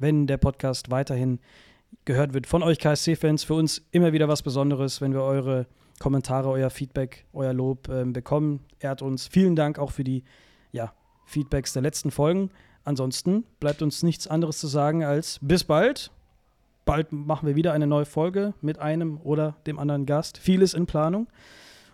wenn 0.00 0.26
der 0.26 0.38
Podcast 0.38 0.90
weiterhin 0.90 1.38
gehört 2.04 2.34
wird 2.34 2.48
von 2.48 2.64
euch 2.64 2.80
KSC-Fans. 2.80 3.44
Für 3.44 3.54
uns 3.54 3.80
immer 3.92 4.12
wieder 4.12 4.26
was 4.26 4.42
Besonderes, 4.42 5.00
wenn 5.00 5.12
wir 5.12 5.22
eure 5.22 5.66
Kommentare, 5.98 6.48
euer 6.48 6.70
Feedback, 6.70 7.26
euer 7.32 7.52
Lob 7.52 7.88
ähm, 7.88 8.12
bekommen. 8.12 8.60
Ehrt 8.80 9.02
uns. 9.02 9.28
Vielen 9.28 9.56
Dank 9.56 9.78
auch 9.78 9.90
für 9.90 10.04
die 10.04 10.24
ja, 10.72 10.92
Feedbacks 11.26 11.72
der 11.72 11.82
letzten 11.82 12.10
Folgen. 12.10 12.50
Ansonsten 12.84 13.44
bleibt 13.60 13.82
uns 13.82 14.02
nichts 14.02 14.26
anderes 14.26 14.58
zu 14.58 14.66
sagen 14.66 15.04
als 15.04 15.38
bis 15.42 15.64
bald. 15.64 16.10
Bald 16.84 17.12
machen 17.12 17.46
wir 17.46 17.54
wieder 17.54 17.72
eine 17.72 17.86
neue 17.86 18.06
Folge 18.06 18.54
mit 18.62 18.78
einem 18.78 19.20
oder 19.20 19.56
dem 19.66 19.78
anderen 19.78 20.06
Gast. 20.06 20.38
Vieles 20.38 20.72
in 20.72 20.86
Planung. 20.86 21.28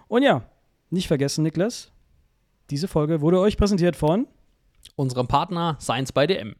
Und 0.06 0.22
ja, 0.22 0.43
nicht 0.90 1.09
vergessen, 1.09 1.43
Niklas, 1.43 1.90
diese 2.70 2.86
Folge 2.86 3.20
wurde 3.20 3.40
euch 3.40 3.56
präsentiert 3.56 3.97
von 3.97 4.28
Unserem 4.97 5.26
Partner 5.26 5.76
Science 5.81 6.12
by 6.12 6.26
DM. 6.26 6.55